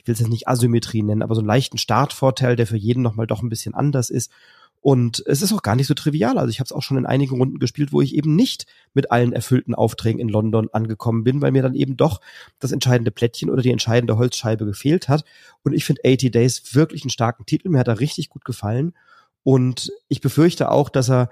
ich 0.00 0.06
will 0.06 0.14
es 0.14 0.20
jetzt 0.20 0.30
nicht 0.30 0.48
Asymmetrie 0.48 1.02
nennen, 1.02 1.22
aber 1.22 1.34
so 1.34 1.42
einen 1.42 1.48
leichten 1.48 1.76
Startvorteil, 1.76 2.56
der 2.56 2.66
für 2.66 2.78
jeden 2.78 3.02
nochmal 3.02 3.26
doch 3.26 3.42
ein 3.42 3.50
bisschen 3.50 3.74
anders 3.74 4.08
ist. 4.08 4.30
Und 4.82 5.22
es 5.26 5.42
ist 5.42 5.52
auch 5.52 5.62
gar 5.62 5.76
nicht 5.76 5.86
so 5.86 5.94
trivial. 5.94 6.38
Also 6.38 6.48
ich 6.48 6.58
habe 6.58 6.64
es 6.64 6.72
auch 6.72 6.82
schon 6.82 6.96
in 6.96 7.04
einigen 7.04 7.36
Runden 7.36 7.58
gespielt, 7.58 7.92
wo 7.92 8.00
ich 8.00 8.14
eben 8.14 8.34
nicht 8.34 8.66
mit 8.94 9.10
allen 9.10 9.32
erfüllten 9.32 9.74
Aufträgen 9.74 10.20
in 10.20 10.28
London 10.30 10.70
angekommen 10.72 11.22
bin, 11.22 11.42
weil 11.42 11.52
mir 11.52 11.62
dann 11.62 11.74
eben 11.74 11.98
doch 11.98 12.20
das 12.58 12.72
entscheidende 12.72 13.10
Plättchen 13.10 13.50
oder 13.50 13.60
die 13.60 13.72
entscheidende 13.72 14.16
Holzscheibe 14.16 14.64
gefehlt 14.64 15.08
hat. 15.08 15.24
Und 15.62 15.74
ich 15.74 15.84
finde 15.84 16.02
80 16.06 16.30
Days 16.30 16.74
wirklich 16.74 17.02
einen 17.02 17.10
starken 17.10 17.44
Titel. 17.44 17.68
Mir 17.68 17.78
hat 17.78 17.88
er 17.88 18.00
richtig 18.00 18.30
gut 18.30 18.44
gefallen. 18.46 18.94
Und 19.42 19.92
ich 20.08 20.22
befürchte 20.22 20.70
auch, 20.70 20.88
dass 20.88 21.10
er 21.10 21.28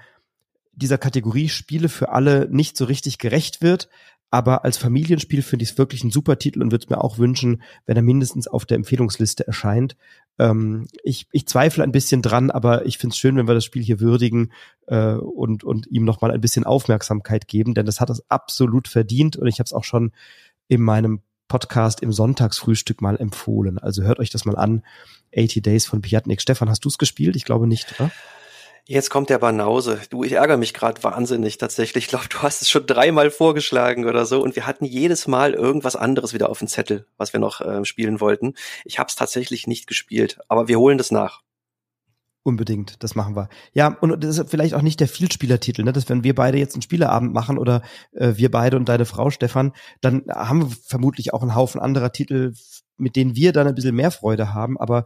dieser 0.73 0.99
Kategorie 0.99 1.49
Spiele 1.49 1.89
für 1.89 2.11
alle 2.11 2.49
nicht 2.51 2.77
so 2.77 2.85
richtig 2.85 3.19
gerecht 3.19 3.63
wird. 3.63 3.89
Aber 4.31 4.65
als 4.65 4.77
Familienspiel 4.77 5.41
finde 5.43 5.63
ich 5.63 5.71
es 5.71 5.79
wirklich 5.79 6.05
ein 6.05 6.11
super 6.11 6.39
Titel 6.39 6.61
und 6.63 6.71
würde 6.71 6.85
es 6.85 6.91
mir 6.91 7.03
auch 7.03 7.17
wünschen, 7.19 7.63
wenn 7.87 7.97
er 7.97 8.03
mindestens 8.03 8.47
auf 8.47 8.67
der 8.67 8.77
Empfehlungsliste 8.77 9.47
erscheint. 9.47 9.97
Ähm, 10.39 10.87
ich, 11.03 11.27
ich 11.33 11.47
zweifle 11.47 11.83
ein 11.83 11.93
bisschen 11.93 12.23
dran, 12.23 12.51
aber 12.51 12.87
ich 12.87 12.99
finde 12.99 13.13
es 13.13 13.19
schön, 13.19 13.37
wenn 13.37 13.49
wir 13.49 13.55
das 13.55 13.65
Spiel 13.65 13.83
hier 13.83 14.01
würdigen 14.01 14.53
äh, 14.87 15.13
und, 15.13 15.65
und 15.65 15.87
ihm 15.89 16.05
nochmal 16.05 16.31
ein 16.31 16.41
bisschen 16.41 16.65
Aufmerksamkeit 16.65 17.49
geben, 17.49 17.75
denn 17.75 17.87
das 17.87 18.01
hat 18.01 18.11
es 18.11 18.29
absolut 18.31 18.89
verdient 18.89 19.37
und 19.37 19.47
ich 19.47 19.59
habe 19.59 19.67
es 19.67 19.73
auch 19.73 19.85
schon 19.85 20.13
in 20.69 20.83
meinem 20.83 21.21
Podcast 21.49 22.03
im 22.03 22.13
Sonntagsfrühstück 22.13 23.01
mal 23.01 23.17
empfohlen. 23.17 23.79
Also 23.79 24.03
hört 24.03 24.19
euch 24.19 24.31
das 24.31 24.45
mal 24.45 24.57
an. 24.57 24.83
80 25.37 25.63
Days 25.63 25.87
von 25.87 26.03
Piatnik. 26.03 26.41
Stefan, 26.41 26.69
hast 26.69 26.85
du 26.85 26.89
es 26.89 26.99
gespielt? 26.99 27.37
Ich 27.37 27.45
glaube 27.45 27.67
nicht, 27.67 27.99
oder? 27.99 28.11
Jetzt 28.91 29.11
kommt 29.11 29.29
der 29.29 29.39
Banause. 29.39 30.01
Du, 30.09 30.25
ich 30.25 30.33
ärgere 30.33 30.57
mich 30.57 30.73
gerade 30.73 31.05
wahnsinnig 31.05 31.59
tatsächlich. 31.59 32.05
Ich 32.05 32.09
glaube, 32.09 32.25
du 32.31 32.39
hast 32.39 32.63
es 32.63 32.71
schon 32.71 32.87
dreimal 32.87 33.31
vorgeschlagen 33.31 34.07
oder 34.07 34.25
so 34.25 34.43
und 34.43 34.57
wir 34.57 34.67
hatten 34.67 34.87
jedes 34.87 35.27
Mal 35.27 35.53
irgendwas 35.53 35.95
anderes 35.95 36.33
wieder 36.33 36.49
auf 36.49 36.61
dem 36.61 36.69
Zettel, 36.69 37.05
was 37.19 37.35
wir 37.35 37.39
noch 37.39 37.61
äh, 37.61 37.85
spielen 37.85 38.19
wollten. 38.19 38.55
Ich 38.87 38.99
habe 38.99 39.09
es 39.09 39.15
tatsächlich 39.15 39.67
nicht 39.67 39.89
gespielt, 39.89 40.39
aber 40.49 40.69
wir 40.69 40.79
holen 40.79 40.97
das 40.97 41.11
nach. 41.11 41.43
Unbedingt, 42.45 43.03
das 43.03 43.15
machen 43.15 43.37
wir. 43.37 43.51
Ja, 43.75 43.89
und 43.89 44.25
das 44.25 44.39
ist 44.39 44.51
vielleicht 44.51 44.73
auch 44.73 44.81
nicht 44.81 45.01
der 45.01 45.09
Vielspielertitel, 45.09 45.83
ne? 45.85 45.93
Dass 45.93 46.09
wenn 46.09 46.25
wir 46.25 46.35
beide 46.35 46.57
jetzt 46.57 46.75
einen 46.75 46.81
Spieleabend 46.81 47.35
machen 47.35 47.59
oder 47.59 47.83
äh, 48.13 48.37
wir 48.37 48.51
beide 48.51 48.79
und 48.79 48.89
deine 48.89 49.05
Frau 49.05 49.29
Stefan, 49.29 49.75
dann 50.01 50.25
haben 50.31 50.63
wir 50.63 50.77
vermutlich 50.87 51.35
auch 51.35 51.43
einen 51.43 51.55
Haufen 51.55 51.79
anderer 51.79 52.11
Titel, 52.11 52.55
mit 52.97 53.17
denen 53.17 53.37
wir 53.37 53.53
dann 53.53 53.67
ein 53.67 53.75
bisschen 53.75 53.95
mehr 53.95 54.11
Freude 54.11 54.55
haben, 54.55 54.79
aber 54.79 55.05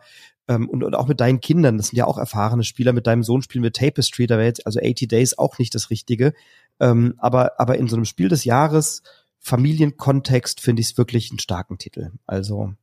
ähm, 0.49 0.68
und, 0.68 0.82
und 0.82 0.95
auch 0.95 1.07
mit 1.07 1.20
deinen 1.20 1.40
Kindern, 1.40 1.76
das 1.76 1.88
sind 1.88 1.97
ja 1.97 2.07
auch 2.07 2.18
erfahrene 2.18 2.64
Spieler, 2.64 2.93
mit 2.93 3.07
deinem 3.07 3.22
Sohn 3.22 3.43
spielen 3.43 3.64
wir 3.64 3.72
Tapestry, 3.72 4.26
da 4.26 4.36
wäre 4.36 4.47
jetzt 4.47 4.66
also 4.66 4.80
80 4.80 5.09
Days 5.09 5.38
auch 5.38 5.59
nicht 5.59 5.74
das 5.74 5.90
Richtige. 5.90 6.32
Ähm, 6.80 7.14
aber, 7.18 7.61
aber 7.61 7.78
in 7.78 7.88
so 7.88 7.97
einem 7.97 8.05
Spiel 8.05 8.28
des 8.28 8.45
Jahres, 8.45 9.03
Familienkontext, 9.38 10.61
finde 10.61 10.80
ich 10.80 10.90
es 10.90 10.99
wirklich 10.99 11.30
einen 11.30 11.38
starken 11.38 11.78
Titel. 11.78 12.12
Also, 12.26 12.74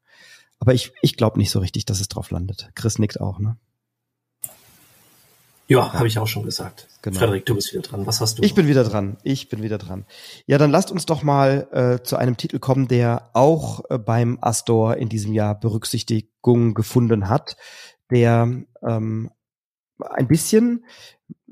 aber 0.60 0.74
ich, 0.74 0.92
ich 1.02 1.16
glaube 1.16 1.38
nicht 1.38 1.52
so 1.52 1.60
richtig, 1.60 1.86
dass 1.86 2.02
es 2.02 2.08
drauf 2.08 2.32
landet. 2.32 2.70
Chris 2.76 3.00
nickt 3.00 3.20
auch, 3.20 3.40
ne? 3.40 3.58
Ja, 5.70 5.94
habe 5.94 6.08
ich 6.08 6.18
auch 6.18 6.28
schon 6.28 6.44
gesagt. 6.44 6.88
Genau. 7.04 7.20
Frederik, 7.20 7.46
du 7.46 7.54
bist 7.54 7.72
wieder 7.72 7.84
dran. 7.84 8.08
Was 8.08 8.20
hast 8.22 8.40
du? 8.40 8.44
Ich 8.44 8.56
bin 8.56 8.68
wieder 8.68 8.84
dran. 8.84 9.18
Ich 9.22 9.50
bin 9.50 9.62
wieder 9.62 9.78
dran. 9.78 10.06
Ja, 10.48 10.58
dann 10.58 10.72
lasst 10.72 10.92
uns 10.92 11.06
doch 11.06 11.22
mal 11.22 11.68
äh, 11.72 12.04
zu 12.04 12.18
einem 12.18 12.38
Titel 12.38 12.58
kommen, 12.58 12.88
der 12.88 13.30
auch 13.34 13.84
äh, 13.92 14.00
beim 14.00 14.40
Astor 14.42 14.98
in 14.98 15.10
diesem 15.10 15.32
Jahr 15.32 15.60
Berücksichtigung 15.60 16.74
gefunden 16.74 17.30
hat, 17.30 17.56
der 18.10 18.52
ähm, 18.82 19.30
ein 20.00 20.28
bisschen 20.28 20.86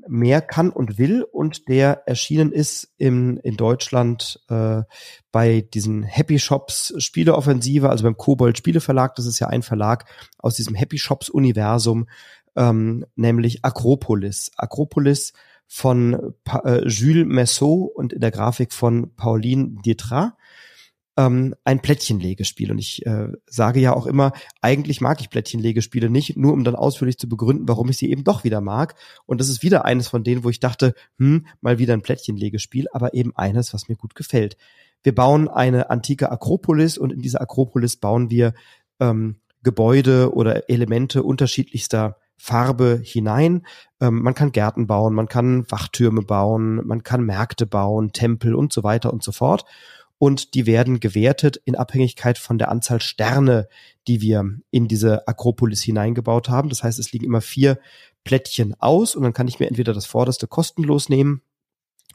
mehr 0.08 0.40
kann 0.40 0.70
und 0.70 0.98
will 0.98 1.22
und 1.22 1.68
der 1.68 2.08
erschienen 2.08 2.50
ist 2.50 2.92
im, 2.96 3.38
in 3.42 3.56
Deutschland 3.56 4.40
äh, 4.48 4.82
bei 5.30 5.60
diesen 5.60 6.02
Happy 6.02 6.38
Shops 6.38 6.94
Spieleoffensive, 6.98 7.88
also 7.88 8.04
beim 8.04 8.16
Kobold 8.16 8.58
Spieleverlag. 8.58 9.14
Das 9.14 9.26
ist 9.26 9.38
ja 9.38 9.48
ein 9.48 9.62
Verlag 9.62 10.06
aus 10.38 10.54
diesem 10.54 10.74
Happy 10.74 10.98
Shops 10.98 11.28
Universum 11.28 12.08
ähm, 12.58 13.06
nämlich 13.14 13.64
Akropolis. 13.64 14.50
Akropolis 14.56 15.32
von 15.68 16.34
pa 16.44 16.58
äh, 16.64 16.86
Jules 16.88 17.26
Messot 17.26 17.90
und 17.94 18.12
in 18.12 18.20
der 18.20 18.32
Grafik 18.32 18.72
von 18.72 19.14
Pauline 19.14 19.76
Dietra. 19.84 20.36
Ähm, 21.16 21.54
ein 21.64 21.80
Plättchenlegespiel. 21.80 22.70
Und 22.70 22.78
ich 22.78 23.06
äh, 23.06 23.28
sage 23.46 23.80
ja 23.80 23.94
auch 23.94 24.06
immer, 24.06 24.32
eigentlich 24.60 25.00
mag 25.00 25.20
ich 25.20 25.30
Plättchenlegespiele 25.30 26.10
nicht, 26.10 26.36
nur 26.36 26.52
um 26.52 26.64
dann 26.64 26.74
ausführlich 26.74 27.18
zu 27.18 27.28
begründen, 27.28 27.68
warum 27.68 27.88
ich 27.90 27.96
sie 27.96 28.10
eben 28.10 28.24
doch 28.24 28.44
wieder 28.44 28.60
mag. 28.60 28.96
Und 29.26 29.40
das 29.40 29.48
ist 29.48 29.62
wieder 29.62 29.84
eines 29.84 30.08
von 30.08 30.24
denen, 30.24 30.42
wo 30.42 30.50
ich 30.50 30.60
dachte, 30.60 30.94
hm, 31.18 31.46
mal 31.60 31.78
wieder 31.78 31.94
ein 31.94 32.02
Plättchenlegespiel, 32.02 32.86
aber 32.92 33.14
eben 33.14 33.36
eines, 33.36 33.72
was 33.72 33.88
mir 33.88 33.96
gut 33.96 34.14
gefällt. 34.14 34.56
Wir 35.04 35.14
bauen 35.14 35.48
eine 35.48 35.90
antike 35.90 36.30
Akropolis 36.32 36.98
und 36.98 37.12
in 37.12 37.20
dieser 37.20 37.40
Akropolis 37.40 37.96
bauen 37.96 38.30
wir 38.30 38.52
ähm, 38.98 39.36
Gebäude 39.62 40.32
oder 40.34 40.68
Elemente 40.70 41.22
unterschiedlichster 41.22 42.16
Farbe 42.38 43.00
hinein. 43.02 43.66
Ähm, 44.00 44.22
man 44.22 44.34
kann 44.34 44.52
Gärten 44.52 44.86
bauen, 44.86 45.14
man 45.14 45.28
kann 45.28 45.70
Wachtürme 45.70 46.22
bauen, 46.22 46.86
man 46.86 47.02
kann 47.02 47.24
Märkte 47.24 47.66
bauen, 47.66 48.12
Tempel 48.12 48.54
und 48.54 48.72
so 48.72 48.82
weiter 48.84 49.12
und 49.12 49.22
so 49.22 49.32
fort. 49.32 49.64
Und 50.16 50.54
die 50.54 50.66
werden 50.66 50.98
gewertet 50.98 51.60
in 51.64 51.76
Abhängigkeit 51.76 52.38
von 52.38 52.58
der 52.58 52.70
Anzahl 52.70 53.00
Sterne, 53.00 53.68
die 54.08 54.20
wir 54.20 54.44
in 54.70 54.88
diese 54.88 55.28
Akropolis 55.28 55.82
hineingebaut 55.82 56.48
haben. 56.48 56.70
Das 56.70 56.82
heißt, 56.82 56.98
es 56.98 57.12
liegen 57.12 57.24
immer 57.26 57.40
vier 57.40 57.78
Plättchen 58.24 58.74
aus 58.80 59.14
und 59.14 59.22
dann 59.22 59.32
kann 59.32 59.48
ich 59.48 59.60
mir 59.60 59.68
entweder 59.68 59.92
das 59.92 60.06
vorderste 60.06 60.46
kostenlos 60.46 61.08
nehmen 61.08 61.42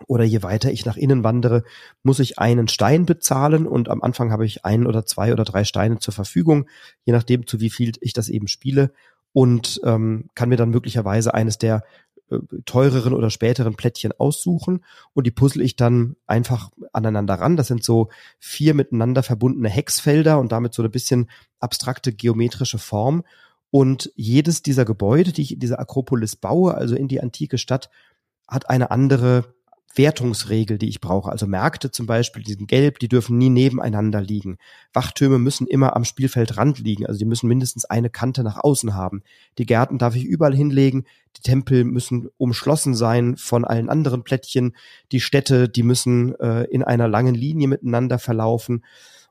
oder 0.08 0.24
je 0.24 0.44
weiter 0.44 0.72
ich 0.72 0.86
nach 0.86 0.98
innen 0.98 1.24
wandere, 1.24 1.64
muss 2.02 2.20
ich 2.20 2.40
einen 2.40 2.68
Stein 2.68 3.06
bezahlen 3.06 3.68
und 3.68 3.90
am 3.90 4.02
Anfang 4.02 4.32
habe 4.32 4.46
ich 4.46 4.66
ein 4.66 4.86
oder 4.86 5.06
zwei 5.06 5.32
oder 5.32 5.44
drei 5.44 5.64
Steine 5.64 6.00
zur 6.00 6.14
Verfügung, 6.14 6.68
je 7.06 7.14
nachdem 7.14 7.48
zu 7.48 7.60
wie 7.62 7.70
viel 7.70 7.94
ich 8.02 8.14
das 8.14 8.30
eben 8.30 8.48
spiele 8.48 8.92
und 9.34 9.82
ähm, 9.84 10.30
kann 10.36 10.50
mir 10.50 10.58
dann 10.58 10.70
möglicherweise 10.70 11.34
eines 11.34 11.58
der 11.58 11.84
äh, 12.30 12.38
teureren 12.66 13.14
oder 13.14 13.30
späteren 13.30 13.76
Plättchen 13.76 14.14
aussuchen 14.18 14.86
und 15.14 15.28
die 15.28 15.32
puzzle 15.32 15.64
ich 15.64 15.76
dann 15.76 16.16
einfach 16.28 16.70
aneinander 16.94 17.36
ran. 17.36 17.58
Das 17.58 17.68
sind 17.68 17.84
so 17.84 18.10
vier 18.40 18.74
miteinander 18.74 19.24
verbundene 19.24 19.70
Hexfelder 19.70 20.40
und 20.40 20.52
damit 20.52 20.74
so 20.74 20.84
ein 20.84 20.92
bisschen 20.92 21.30
abstrakte 21.60 22.14
geometrische 22.14 22.78
Form. 22.78 23.24
Und 23.72 24.12
jedes 24.16 24.62
dieser 24.62 24.86
Gebäude, 24.86 25.32
die 25.32 25.42
ich 25.42 25.54
in 25.54 25.60
dieser 25.60 25.80
Akropolis 25.80 26.36
baue, 26.36 26.76
also 26.76 26.96
in 26.96 27.08
die 27.08 27.22
antike 27.22 27.58
Stadt, 27.58 27.90
hat 28.48 28.70
eine 28.70 28.92
andere 28.92 29.46
Wertungsregel, 29.96 30.78
die 30.78 30.90
ich 30.90 31.02
brauche. 31.02 31.32
Also 31.32 31.48
Märkte 31.48 31.92
zum 31.92 32.06
Beispiel, 32.06 32.44
die 32.44 32.54
sind 32.54 32.68
gelb, 32.68 33.00
die 33.00 33.08
dürfen 33.08 33.38
nie 33.38 33.50
nebeneinander 33.50 34.22
liegen. 34.22 34.58
Wachtürme 34.94 35.40
müssen 35.40 35.68
immer 35.68 35.96
am 35.96 36.06
Spielfeldrand 36.06 36.80
liegen, 36.80 37.06
also 37.06 37.20
die 37.20 37.26
müssen 37.26 37.48
mindestens 37.48 37.86
eine 37.86 38.10
Kante 38.10 38.44
nach 38.44 38.58
außen 38.58 38.96
haben. 38.96 39.24
Die 39.58 39.66
Gärten 39.66 39.98
darf 39.98 40.16
ich 40.16 40.26
überall 40.26 40.56
hinlegen, 40.56 41.06
die 41.38 41.42
Tempel 41.42 41.84
müssen 41.84 42.30
umschlossen 42.38 42.96
sein 42.96 43.38
von 43.38 43.66
allen 43.66 43.90
anderen 43.90 44.24
Plättchen, 44.24 44.76
die 45.12 45.20
Städte, 45.20 45.70
die 45.70 45.84
müssen 45.84 46.36
äh, 46.40 46.64
in 46.66 46.84
einer 46.84 47.08
langen 47.08 47.36
Linie 47.36 47.68
miteinander 47.68 48.20
verlaufen. 48.20 48.84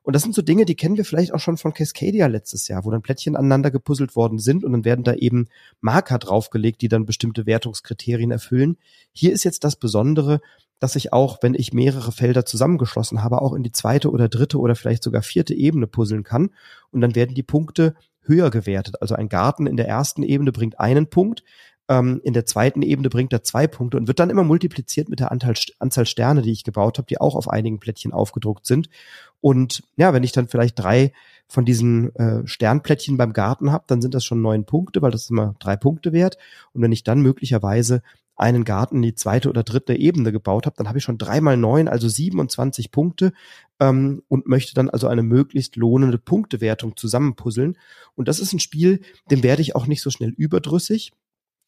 Und 0.03 0.15
das 0.15 0.23
sind 0.23 0.35
so 0.35 0.43
Dinge, 0.43 0.65
die 0.65 0.75
kennen 0.75 0.97
wir 0.97 1.05
vielleicht 1.05 1.33
auch 1.33 1.39
schon 1.39 1.57
von 1.57 1.75
Cascadia 1.75 2.27
letztes 2.27 2.67
Jahr, 2.69 2.85
wo 2.85 2.91
dann 2.91 3.03
Plättchen 3.03 3.37
aneinander 3.37 3.71
gepuzzelt 3.71 4.17
worden 4.17 4.39
sind 4.39 4.65
und 4.65 4.73
dann 4.73 4.85
werden 4.85 5.05
da 5.05 5.15
eben 5.15 5.49
Marker 5.81 6.19
draufgelegt, 6.19 6.83
die 6.83 6.89
dann 6.89 7.07
bestimmte 7.07 7.47
Wertungskriterien 7.47 8.33
erfüllen. 8.33 8.79
Hier 9.13 9.33
ist 9.33 9.45
jetzt 9.45 9.63
das 9.65 9.77
Besondere, 9.77 10.41
dass 10.81 10.97
ich 10.97 11.13
auch, 11.13 11.39
wenn 11.43 11.55
ich 11.55 11.73
mehrere 11.73 12.11
Felder 12.11 12.45
zusammengeschlossen 12.45 13.23
habe, 13.23 13.41
auch 13.41 13.55
in 13.55 13.63
die 13.63 13.71
zweite 13.71 14.11
oder 14.11 14.29
dritte 14.29 14.59
oder 14.59 14.75
vielleicht 14.75 15.05
sogar 15.05 15.23
vierte 15.23 15.55
Ebene 15.55 15.87
puzzeln 15.87 16.25
kann. 16.25 16.51
Und 16.91 17.01
dann 17.01 17.15
werden 17.15 17.37
die 17.37 17.45
Punkte 17.45 17.95
höher 18.23 18.51
gewertet. 18.51 19.01
Also 19.01 19.15
ein 19.15 19.29
Garten 19.29 19.69
in 19.69 19.77
der 19.77 19.87
ersten 19.87 20.25
Ebene 20.25 20.51
bringt 20.51 20.81
einen 20.81 21.09
Punkt, 21.09 21.45
ähm, 21.93 22.23
in 22.25 22.33
der 22.33 22.47
zweiten 22.47 22.81
Ebene 22.81 23.11
bringt 23.11 23.35
er 23.35 23.43
zwei 23.43 23.67
Punkte 23.67 23.99
und 23.99 24.09
wird 24.09 24.19
dann 24.19 24.31
immer 24.31 24.45
multipliziert 24.45 25.11
mit 25.11 25.21
der 25.21 25.31
Anteil, 25.31 25.55
Anzahl 25.79 26.07
Sterne, 26.07 26.41
die 26.41 26.53
ich 26.53 26.65
gebaut 26.65 26.97
habe, 26.97 27.07
die 27.07 27.21
auch 27.21 27.35
auf 27.35 27.49
einigen 27.49 27.81
Plättchen 27.81 28.13
aufgedruckt 28.13 28.65
sind. 28.65 28.89
Und 29.43 29.83
ja, 29.97 30.15
wenn 30.15 30.25
ich 30.25 30.33
dann 30.33 30.49
vielleicht 30.49 30.79
drei 30.79 31.13
von 31.49 31.67
diesen 31.67 32.15
äh, 32.17 32.47
Sternplättchen 32.47 33.19
beim 33.19 33.35
Garten 33.35 33.73
habe, 33.73 33.85
dann 33.89 34.01
sind 34.01 34.15
das 34.15 34.25
schon 34.25 34.41
neun 34.41 34.65
Punkte, 34.65 35.03
weil 35.03 35.11
das 35.11 35.25
ist 35.25 35.31
immer 35.31 35.55
drei 35.59 35.77
Punkte 35.77 36.13
wert. 36.13 36.39
Und 36.73 36.81
wenn 36.81 36.93
ich 36.93 37.05
dann 37.05 37.21
möglicherweise 37.21 38.03
einen 38.37 38.65
Garten 38.65 38.97
in 38.97 39.03
die 39.03 39.15
zweite 39.15 39.51
oder 39.51 39.63
dritte 39.63 39.95
Ebene 39.95 40.33
gebaut 40.33 40.65
habe, 40.65 40.77
dann 40.79 40.89
habe 40.89 40.97
ich 40.97 41.05
schon 41.05 41.19
dreimal 41.19 41.59
neun, 41.59 41.89
also 41.89 42.09
27 42.09 42.91
Punkte 42.91 43.35
ähm, 43.79 44.23
und 44.29 44.49
möchte 44.49 44.75
dann 44.75 44.89
also 44.89 45.09
eine 45.09 45.23
möglichst 45.23 45.77
lohnende 45.77 46.17
Punktewertung 46.19 46.97
zusammenpuzzeln. 46.97 47.77
Und 48.15 48.29
das 48.29 48.41
ist 48.41 48.55
ein 48.55 48.61
Spiel, 48.61 49.03
dem 49.31 49.43
werde 49.43 49.61
ich 49.61 49.77
auch 49.77 49.87
nicht 49.87 50.01
so 50.01 50.09
schnell 50.09 50.31
überdrüssig. 50.31 51.13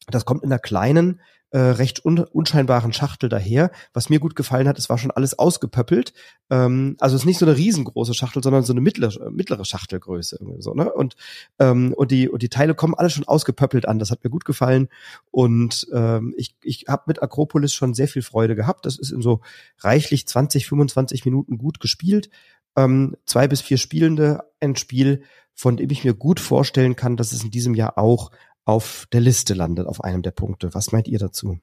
Das 0.07 0.25
kommt 0.25 0.43
in 0.43 0.51
einer 0.51 0.59
kleinen, 0.59 1.19
äh, 1.51 1.59
recht 1.59 2.03
un 2.03 2.19
unscheinbaren 2.19 2.91
Schachtel 2.91 3.29
daher. 3.29 3.71
Was 3.93 4.09
mir 4.09 4.19
gut 4.19 4.35
gefallen 4.35 4.67
hat, 4.67 4.77
es 4.77 4.89
war 4.89 4.97
schon 4.97 5.11
alles 5.11 5.39
ausgepöppelt. 5.39 6.13
Ähm, 6.49 6.97
also 6.99 7.15
es 7.15 7.21
ist 7.21 7.25
nicht 7.25 7.39
so 7.39 7.45
eine 7.45 7.55
riesengroße 7.55 8.13
Schachtel, 8.13 8.43
sondern 8.43 8.63
so 8.63 8.73
eine 8.73 8.81
mittlere, 8.81 9.31
mittlere 9.31 9.63
Schachtelgröße. 9.63 10.39
So, 10.59 10.73
ne? 10.73 10.91
und, 10.91 11.15
ähm, 11.59 11.93
und, 11.95 12.11
die, 12.11 12.27
und 12.27 12.41
die 12.41 12.49
Teile 12.49 12.75
kommen 12.75 12.93
alle 12.93 13.09
schon 13.09 13.27
ausgepöppelt 13.27 13.87
an. 13.87 13.99
Das 13.99 14.11
hat 14.11 14.23
mir 14.23 14.29
gut 14.29 14.43
gefallen. 14.43 14.89
Und 15.31 15.87
ähm, 15.93 16.33
ich, 16.35 16.55
ich 16.61 16.85
habe 16.89 17.03
mit 17.07 17.23
Akropolis 17.23 17.73
schon 17.73 17.93
sehr 17.93 18.09
viel 18.09 18.21
Freude 18.21 18.55
gehabt. 18.55 18.85
Das 18.85 18.97
ist 18.97 19.11
in 19.11 19.21
so 19.21 19.39
reichlich 19.79 20.27
20, 20.27 20.67
25 20.67 21.23
Minuten 21.23 21.57
gut 21.57 21.79
gespielt. 21.79 22.29
Ähm, 22.75 23.15
zwei 23.25 23.47
bis 23.47 23.61
vier 23.61 23.77
Spielende, 23.77 24.43
ein 24.59 24.75
Spiel, 24.75 25.21
von 25.53 25.77
dem 25.77 25.89
ich 25.89 26.03
mir 26.03 26.13
gut 26.13 26.41
vorstellen 26.41 26.97
kann, 26.97 27.15
dass 27.15 27.31
es 27.31 27.43
in 27.43 27.51
diesem 27.51 27.75
Jahr 27.75 27.97
auch 27.97 28.31
auf 28.65 29.05
der 29.13 29.21
Liste 29.21 29.53
landet, 29.53 29.87
auf 29.87 30.03
einem 30.03 30.21
der 30.21 30.31
Punkte. 30.31 30.73
Was 30.73 30.91
meint 30.91 31.07
ihr 31.07 31.19
dazu? 31.19 31.59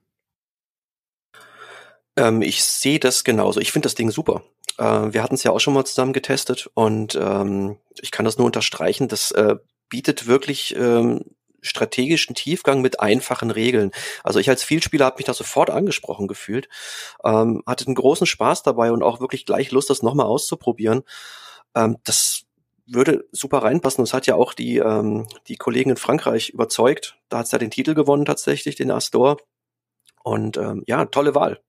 Ähm, 2.16 2.42
ich 2.42 2.64
sehe 2.64 3.00
das 3.00 3.24
genauso. 3.24 3.60
Ich 3.60 3.72
finde 3.72 3.86
das 3.86 3.94
Ding 3.94 4.10
super. 4.10 4.42
Äh, 4.78 5.12
wir 5.12 5.22
hatten 5.22 5.34
es 5.34 5.42
ja 5.42 5.50
auch 5.50 5.60
schon 5.60 5.74
mal 5.74 5.84
zusammen 5.84 6.12
getestet 6.12 6.70
und 6.74 7.18
ähm, 7.20 7.76
ich 8.00 8.10
kann 8.10 8.24
das 8.24 8.38
nur 8.38 8.46
unterstreichen. 8.46 9.08
Das 9.08 9.32
äh, 9.32 9.56
bietet 9.88 10.26
wirklich 10.26 10.76
ähm, 10.76 11.24
strategischen 11.62 12.34
Tiefgang 12.34 12.80
mit 12.80 13.00
einfachen 13.00 13.50
Regeln. 13.50 13.92
Also 14.24 14.38
ich 14.40 14.48
als 14.48 14.64
Vielspieler 14.64 15.06
habe 15.06 15.16
mich 15.16 15.26
da 15.26 15.34
sofort 15.34 15.70
angesprochen 15.70 16.28
gefühlt, 16.28 16.68
ähm, 17.24 17.62
hatte 17.66 17.86
einen 17.86 17.94
großen 17.94 18.26
Spaß 18.26 18.62
dabei 18.62 18.92
und 18.92 19.02
auch 19.02 19.20
wirklich 19.20 19.46
gleich 19.46 19.70
Lust, 19.70 19.88
das 19.90 20.02
nochmal 20.02 20.26
auszuprobieren. 20.26 21.02
Ähm, 21.74 21.98
das 22.04 22.42
würde 22.86 23.24
super 23.32 23.58
reinpassen. 23.58 24.02
Das 24.02 24.14
hat 24.14 24.26
ja 24.26 24.34
auch 24.34 24.54
die, 24.54 24.78
ähm, 24.78 25.26
die 25.48 25.56
Kollegen 25.56 25.90
in 25.90 25.96
Frankreich 25.96 26.50
überzeugt. 26.50 27.16
Da 27.28 27.38
hat 27.38 27.46
es 27.46 27.52
ja 27.52 27.58
den 27.58 27.70
Titel 27.70 27.94
gewonnen 27.94 28.24
tatsächlich, 28.24 28.76
den 28.76 28.90
Astor. 28.90 29.38
Und 30.22 30.56
ähm, 30.56 30.82
ja, 30.86 31.04
tolle 31.06 31.34
Wahl. 31.34 31.60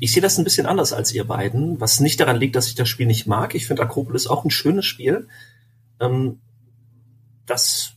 Ich 0.00 0.12
sehe 0.12 0.22
das 0.22 0.38
ein 0.38 0.44
bisschen 0.44 0.66
anders 0.66 0.92
als 0.92 1.12
ihr 1.12 1.24
beiden, 1.24 1.80
was 1.80 2.00
nicht 2.00 2.20
daran 2.20 2.36
liegt, 2.36 2.54
dass 2.54 2.68
ich 2.68 2.74
das 2.74 2.88
Spiel 2.88 3.06
nicht 3.06 3.26
mag. 3.26 3.54
Ich 3.54 3.66
finde 3.66 3.82
Akropolis 3.82 4.28
auch 4.28 4.44
ein 4.44 4.50
schönes 4.50 4.86
Spiel. 4.86 5.28
Ähm, 6.00 6.40
das, 7.46 7.94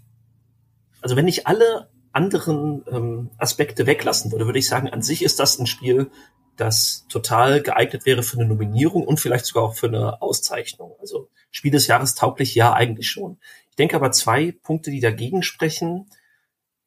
also 1.02 1.16
wenn 1.16 1.28
ich 1.28 1.48
alle 1.48 1.90
anderen 2.14 2.84
ähm, 2.92 3.30
Aspekte 3.38 3.86
weglassen 3.86 4.32
würde, 4.32 4.46
würde 4.46 4.60
ich 4.60 4.68
sagen, 4.68 4.90
an 4.90 5.02
sich 5.02 5.24
ist 5.24 5.40
das 5.40 5.60
ein 5.60 5.68
Spiel, 5.68 6.12
das 6.58 7.06
total 7.08 7.62
geeignet 7.62 8.06
wäre 8.06 8.24
für 8.24 8.38
eine 8.38 8.48
Nominierung 8.48 9.04
und 9.06 9.20
vielleicht 9.20 9.46
sogar 9.46 9.64
auch 9.64 9.76
für 9.76 9.88
eine 9.88 10.22
Auszeichnung. 10.22 10.94
Also 11.00 11.30
Spiel 11.50 11.72
des 11.72 11.88
Jahres 11.88 12.16
tauglich, 12.16 12.54
ja, 12.56 12.74
eigentlich 12.74 13.10
schon. 13.10 13.38
Ich 13.70 13.76
denke 13.78 13.96
aber 13.96 14.12
zwei 14.12 14.54
Punkte, 14.64 14.92
die 14.92 15.00
dagegen 15.00 15.44
sprechen 15.44 16.08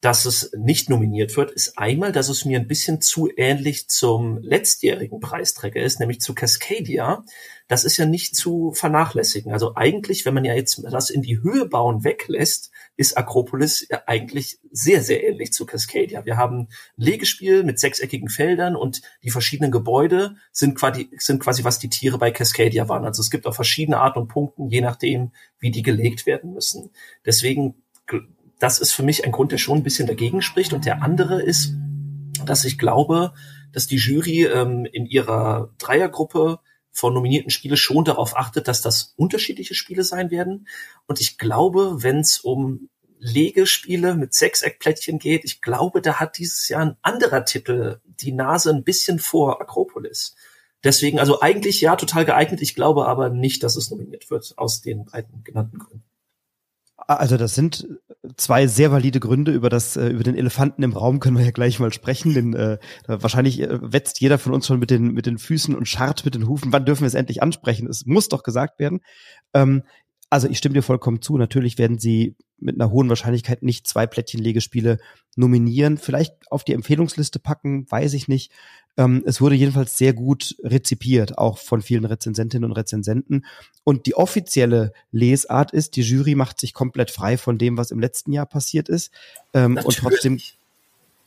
dass 0.04 0.26
es 0.26 0.52
nicht 0.54 0.90
nominiert 0.90 1.34
wird, 1.34 1.50
ist 1.50 1.78
einmal, 1.78 2.12
dass 2.12 2.28
es 2.28 2.44
mir 2.44 2.60
ein 2.60 2.68
bisschen 2.68 3.00
zu 3.00 3.30
ähnlich 3.38 3.88
zum 3.88 4.36
letztjährigen 4.42 5.18
Preisträger 5.18 5.82
ist, 5.82 5.98
nämlich 5.98 6.20
zu 6.20 6.34
Cascadia. 6.34 7.24
Das 7.68 7.84
ist 7.84 7.96
ja 7.96 8.04
nicht 8.04 8.36
zu 8.36 8.72
vernachlässigen. 8.72 9.50
Also 9.50 9.76
eigentlich, 9.76 10.26
wenn 10.26 10.34
man 10.34 10.44
ja 10.44 10.52
jetzt 10.52 10.82
das 10.90 11.08
in 11.08 11.22
die 11.22 11.40
Höhe 11.40 11.64
bauen 11.64 12.04
weglässt, 12.04 12.70
ist 12.98 13.16
Akropolis 13.16 13.86
ja 13.88 14.02
eigentlich 14.06 14.58
sehr, 14.70 15.02
sehr 15.02 15.24
ähnlich 15.26 15.54
zu 15.54 15.64
Cascadia. 15.64 16.26
Wir 16.26 16.36
haben 16.36 16.58
ein 16.58 16.68
Legespiel 16.96 17.64
mit 17.64 17.78
sechseckigen 17.78 18.28
Feldern 18.28 18.76
und 18.76 19.00
die 19.22 19.30
verschiedenen 19.30 19.70
Gebäude 19.70 20.36
sind 20.52 20.74
quasi, 20.74 21.08
sind 21.16 21.42
quasi 21.42 21.64
was 21.64 21.78
die 21.78 21.88
Tiere 21.88 22.18
bei 22.18 22.30
Cascadia 22.30 22.90
waren. 22.90 23.06
Also 23.06 23.22
es 23.22 23.30
gibt 23.30 23.46
auch 23.46 23.54
verschiedene 23.54 24.00
Arten 24.00 24.18
und 24.18 24.28
Punkten, 24.28 24.68
je 24.68 24.82
nachdem, 24.82 25.32
wie 25.60 25.70
die 25.70 25.82
gelegt 25.82 26.26
werden 26.26 26.52
müssen. 26.52 26.90
Deswegen 27.24 27.76
das 28.58 28.78
ist 28.78 28.92
für 28.92 29.02
mich 29.02 29.24
ein 29.24 29.32
Grund, 29.32 29.52
der 29.52 29.58
schon 29.58 29.78
ein 29.78 29.82
bisschen 29.82 30.06
dagegen 30.06 30.42
spricht. 30.42 30.72
Und 30.72 30.84
der 30.84 31.02
andere 31.02 31.42
ist, 31.42 31.72
dass 32.44 32.64
ich 32.64 32.78
glaube, 32.78 33.32
dass 33.72 33.86
die 33.86 33.96
Jury 33.96 34.44
ähm, 34.44 34.86
in 34.90 35.06
ihrer 35.06 35.70
Dreiergruppe 35.78 36.60
von 36.90 37.12
nominierten 37.12 37.50
Spiele 37.50 37.76
schon 37.76 38.04
darauf 38.04 38.36
achtet, 38.36 38.68
dass 38.68 38.80
das 38.80 39.14
unterschiedliche 39.16 39.74
Spiele 39.74 40.04
sein 40.04 40.30
werden. 40.30 40.68
Und 41.06 41.20
ich 41.20 41.38
glaube, 41.38 42.02
wenn 42.02 42.20
es 42.20 42.38
um 42.38 42.88
Legespiele 43.18 44.14
mit 44.14 44.32
Sechseckplättchen 44.34 45.18
geht, 45.18 45.44
ich 45.44 45.60
glaube, 45.60 46.00
da 46.00 46.20
hat 46.20 46.38
dieses 46.38 46.68
Jahr 46.68 46.82
ein 46.82 46.96
anderer 47.02 47.44
Titel 47.44 48.00
die 48.04 48.32
Nase 48.32 48.70
ein 48.70 48.84
bisschen 48.84 49.18
vor 49.18 49.60
Akropolis. 49.60 50.36
Deswegen, 50.84 51.18
also 51.18 51.40
eigentlich 51.40 51.80
ja, 51.80 51.96
total 51.96 52.26
geeignet. 52.26 52.60
Ich 52.60 52.74
glaube 52.74 53.06
aber 53.06 53.30
nicht, 53.30 53.62
dass 53.62 53.74
es 53.74 53.90
nominiert 53.90 54.30
wird, 54.30 54.52
aus 54.56 54.82
den 54.82 55.06
beiden 55.06 55.42
genannten 55.42 55.78
Gründen. 55.78 56.04
Also 56.96 57.36
das 57.36 57.54
sind 57.54 57.88
zwei 58.36 58.66
sehr 58.66 58.92
valide 58.92 59.20
Gründe. 59.20 59.52
Über 59.52 59.68
das 59.68 59.96
äh, 59.96 60.08
über 60.08 60.22
den 60.22 60.36
Elefanten 60.36 60.82
im 60.82 60.92
Raum 60.92 61.20
können 61.20 61.36
wir 61.36 61.44
ja 61.44 61.50
gleich 61.50 61.78
mal 61.80 61.92
sprechen. 61.92 62.34
Denn 62.34 62.54
äh, 62.54 62.78
wahrscheinlich 63.06 63.60
äh, 63.60 63.78
wetzt 63.80 64.20
jeder 64.20 64.38
von 64.38 64.52
uns 64.52 64.66
schon 64.66 64.78
mit 64.78 64.90
den 64.90 65.12
mit 65.12 65.26
den 65.26 65.38
Füßen 65.38 65.74
und 65.74 65.88
scharrt 65.88 66.24
mit 66.24 66.34
den 66.34 66.48
Hufen. 66.48 66.72
Wann 66.72 66.84
dürfen 66.84 67.02
wir 67.02 67.08
es 67.08 67.14
endlich 67.14 67.42
ansprechen? 67.42 67.88
Es 67.88 68.06
muss 68.06 68.28
doch 68.28 68.42
gesagt 68.42 68.78
werden. 68.78 69.00
Ähm, 69.52 69.82
also 70.30 70.48
ich 70.48 70.58
stimme 70.58 70.74
dir 70.74 70.82
vollkommen 70.82 71.22
zu. 71.22 71.36
Natürlich 71.38 71.78
werden 71.78 71.98
sie 71.98 72.36
mit 72.58 72.80
einer 72.80 72.90
hohen 72.90 73.08
Wahrscheinlichkeit 73.08 73.62
nicht 73.62 73.86
zwei 73.86 74.06
Plättchenlegespiele 74.06 74.98
nominieren. 75.36 75.98
Vielleicht 75.98 76.34
auf 76.50 76.64
die 76.64 76.72
Empfehlungsliste 76.72 77.38
packen, 77.38 77.86
weiß 77.90 78.14
ich 78.14 78.26
nicht. 78.26 78.50
Ähm, 78.96 79.22
es 79.26 79.40
wurde 79.40 79.54
jedenfalls 79.54 79.98
sehr 79.98 80.12
gut 80.12 80.56
rezipiert, 80.62 81.38
auch 81.38 81.58
von 81.58 81.82
vielen 81.82 82.04
Rezensentinnen 82.04 82.70
und 82.70 82.76
Rezensenten. 82.76 83.44
Und 83.82 84.06
die 84.06 84.14
offizielle 84.14 84.92
Lesart 85.10 85.72
ist, 85.72 85.96
die 85.96 86.02
Jury 86.02 86.34
macht 86.34 86.60
sich 86.60 86.74
komplett 86.74 87.10
frei 87.10 87.36
von 87.36 87.58
dem, 87.58 87.76
was 87.76 87.90
im 87.90 88.00
letzten 88.00 88.32
Jahr 88.32 88.46
passiert 88.46 88.88
ist. 88.88 89.10
Ähm, 89.52 89.78
und 89.82 89.96
trotzdem 89.96 90.38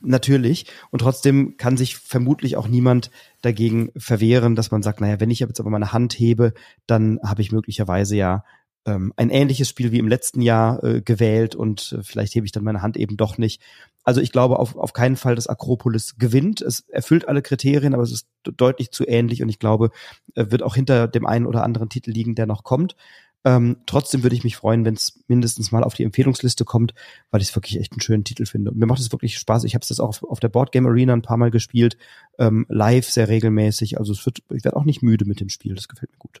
natürlich. 0.00 0.66
Und 0.90 1.00
trotzdem 1.00 1.56
kann 1.56 1.76
sich 1.76 1.96
vermutlich 1.96 2.56
auch 2.56 2.68
niemand 2.68 3.10
dagegen 3.42 3.90
verwehren, 3.96 4.54
dass 4.54 4.70
man 4.70 4.82
sagt, 4.82 5.00
naja, 5.00 5.20
wenn 5.20 5.30
ich 5.30 5.40
jetzt 5.40 5.60
aber 5.60 5.70
meine 5.70 5.92
Hand 5.92 6.14
hebe, 6.14 6.54
dann 6.86 7.18
habe 7.22 7.42
ich 7.42 7.52
möglicherweise 7.52 8.16
ja 8.16 8.44
ähm, 8.86 9.12
ein 9.16 9.30
ähnliches 9.30 9.68
Spiel 9.68 9.92
wie 9.92 9.98
im 9.98 10.08
letzten 10.08 10.40
Jahr 10.40 10.82
äh, 10.82 11.00
gewählt 11.02 11.54
und 11.54 11.96
äh, 11.98 12.02
vielleicht 12.02 12.34
hebe 12.34 12.46
ich 12.46 12.52
dann 12.52 12.64
meine 12.64 12.82
Hand 12.82 12.96
eben 12.96 13.16
doch 13.16 13.38
nicht. 13.38 13.60
Also 14.08 14.22
ich 14.22 14.32
glaube 14.32 14.58
auf, 14.58 14.74
auf 14.74 14.94
keinen 14.94 15.16
Fall, 15.16 15.34
dass 15.34 15.48
Akropolis 15.48 16.16
gewinnt. 16.16 16.62
Es 16.62 16.80
erfüllt 16.88 17.28
alle 17.28 17.42
Kriterien, 17.42 17.92
aber 17.92 18.02
es 18.02 18.10
ist 18.10 18.26
deutlich 18.42 18.90
zu 18.90 19.06
ähnlich 19.06 19.42
und 19.42 19.50
ich 19.50 19.58
glaube, 19.58 19.90
äh, 20.34 20.46
wird 20.48 20.62
auch 20.62 20.74
hinter 20.74 21.08
dem 21.08 21.26
einen 21.26 21.44
oder 21.44 21.62
anderen 21.62 21.90
Titel 21.90 22.12
liegen, 22.12 22.34
der 22.34 22.46
noch 22.46 22.64
kommt. 22.64 22.96
Ähm, 23.44 23.76
trotzdem 23.84 24.22
würde 24.22 24.34
ich 24.34 24.44
mich 24.44 24.56
freuen, 24.56 24.86
wenn 24.86 24.94
es 24.94 25.22
mindestens 25.28 25.72
mal 25.72 25.84
auf 25.84 25.92
die 25.92 26.04
Empfehlungsliste 26.04 26.64
kommt, 26.64 26.94
weil 27.30 27.42
ich 27.42 27.50
es 27.50 27.54
wirklich 27.54 27.78
echt 27.78 27.92
einen 27.92 28.00
schönen 28.00 28.24
Titel 28.24 28.46
finde. 28.46 28.70
Und 28.70 28.78
mir 28.78 28.86
macht 28.86 29.00
es 29.00 29.12
wirklich 29.12 29.36
Spaß. 29.38 29.64
Ich 29.64 29.74
habe 29.74 29.82
es 29.82 29.88
das 29.88 30.00
auch 30.00 30.08
auf, 30.08 30.22
auf 30.22 30.40
der 30.40 30.48
Boardgame 30.48 30.88
Arena 30.88 31.12
ein 31.12 31.20
paar 31.20 31.36
Mal 31.36 31.50
gespielt, 31.50 31.98
ähm, 32.38 32.64
live 32.70 33.10
sehr 33.10 33.28
regelmäßig. 33.28 33.98
Also 33.98 34.14
es 34.14 34.24
wird, 34.24 34.38
ich 34.54 34.64
werde 34.64 34.78
auch 34.78 34.86
nicht 34.86 35.02
müde 35.02 35.26
mit 35.26 35.40
dem 35.40 35.50
Spiel. 35.50 35.74
Das 35.74 35.86
gefällt 35.86 36.12
mir 36.12 36.18
gut. 36.18 36.40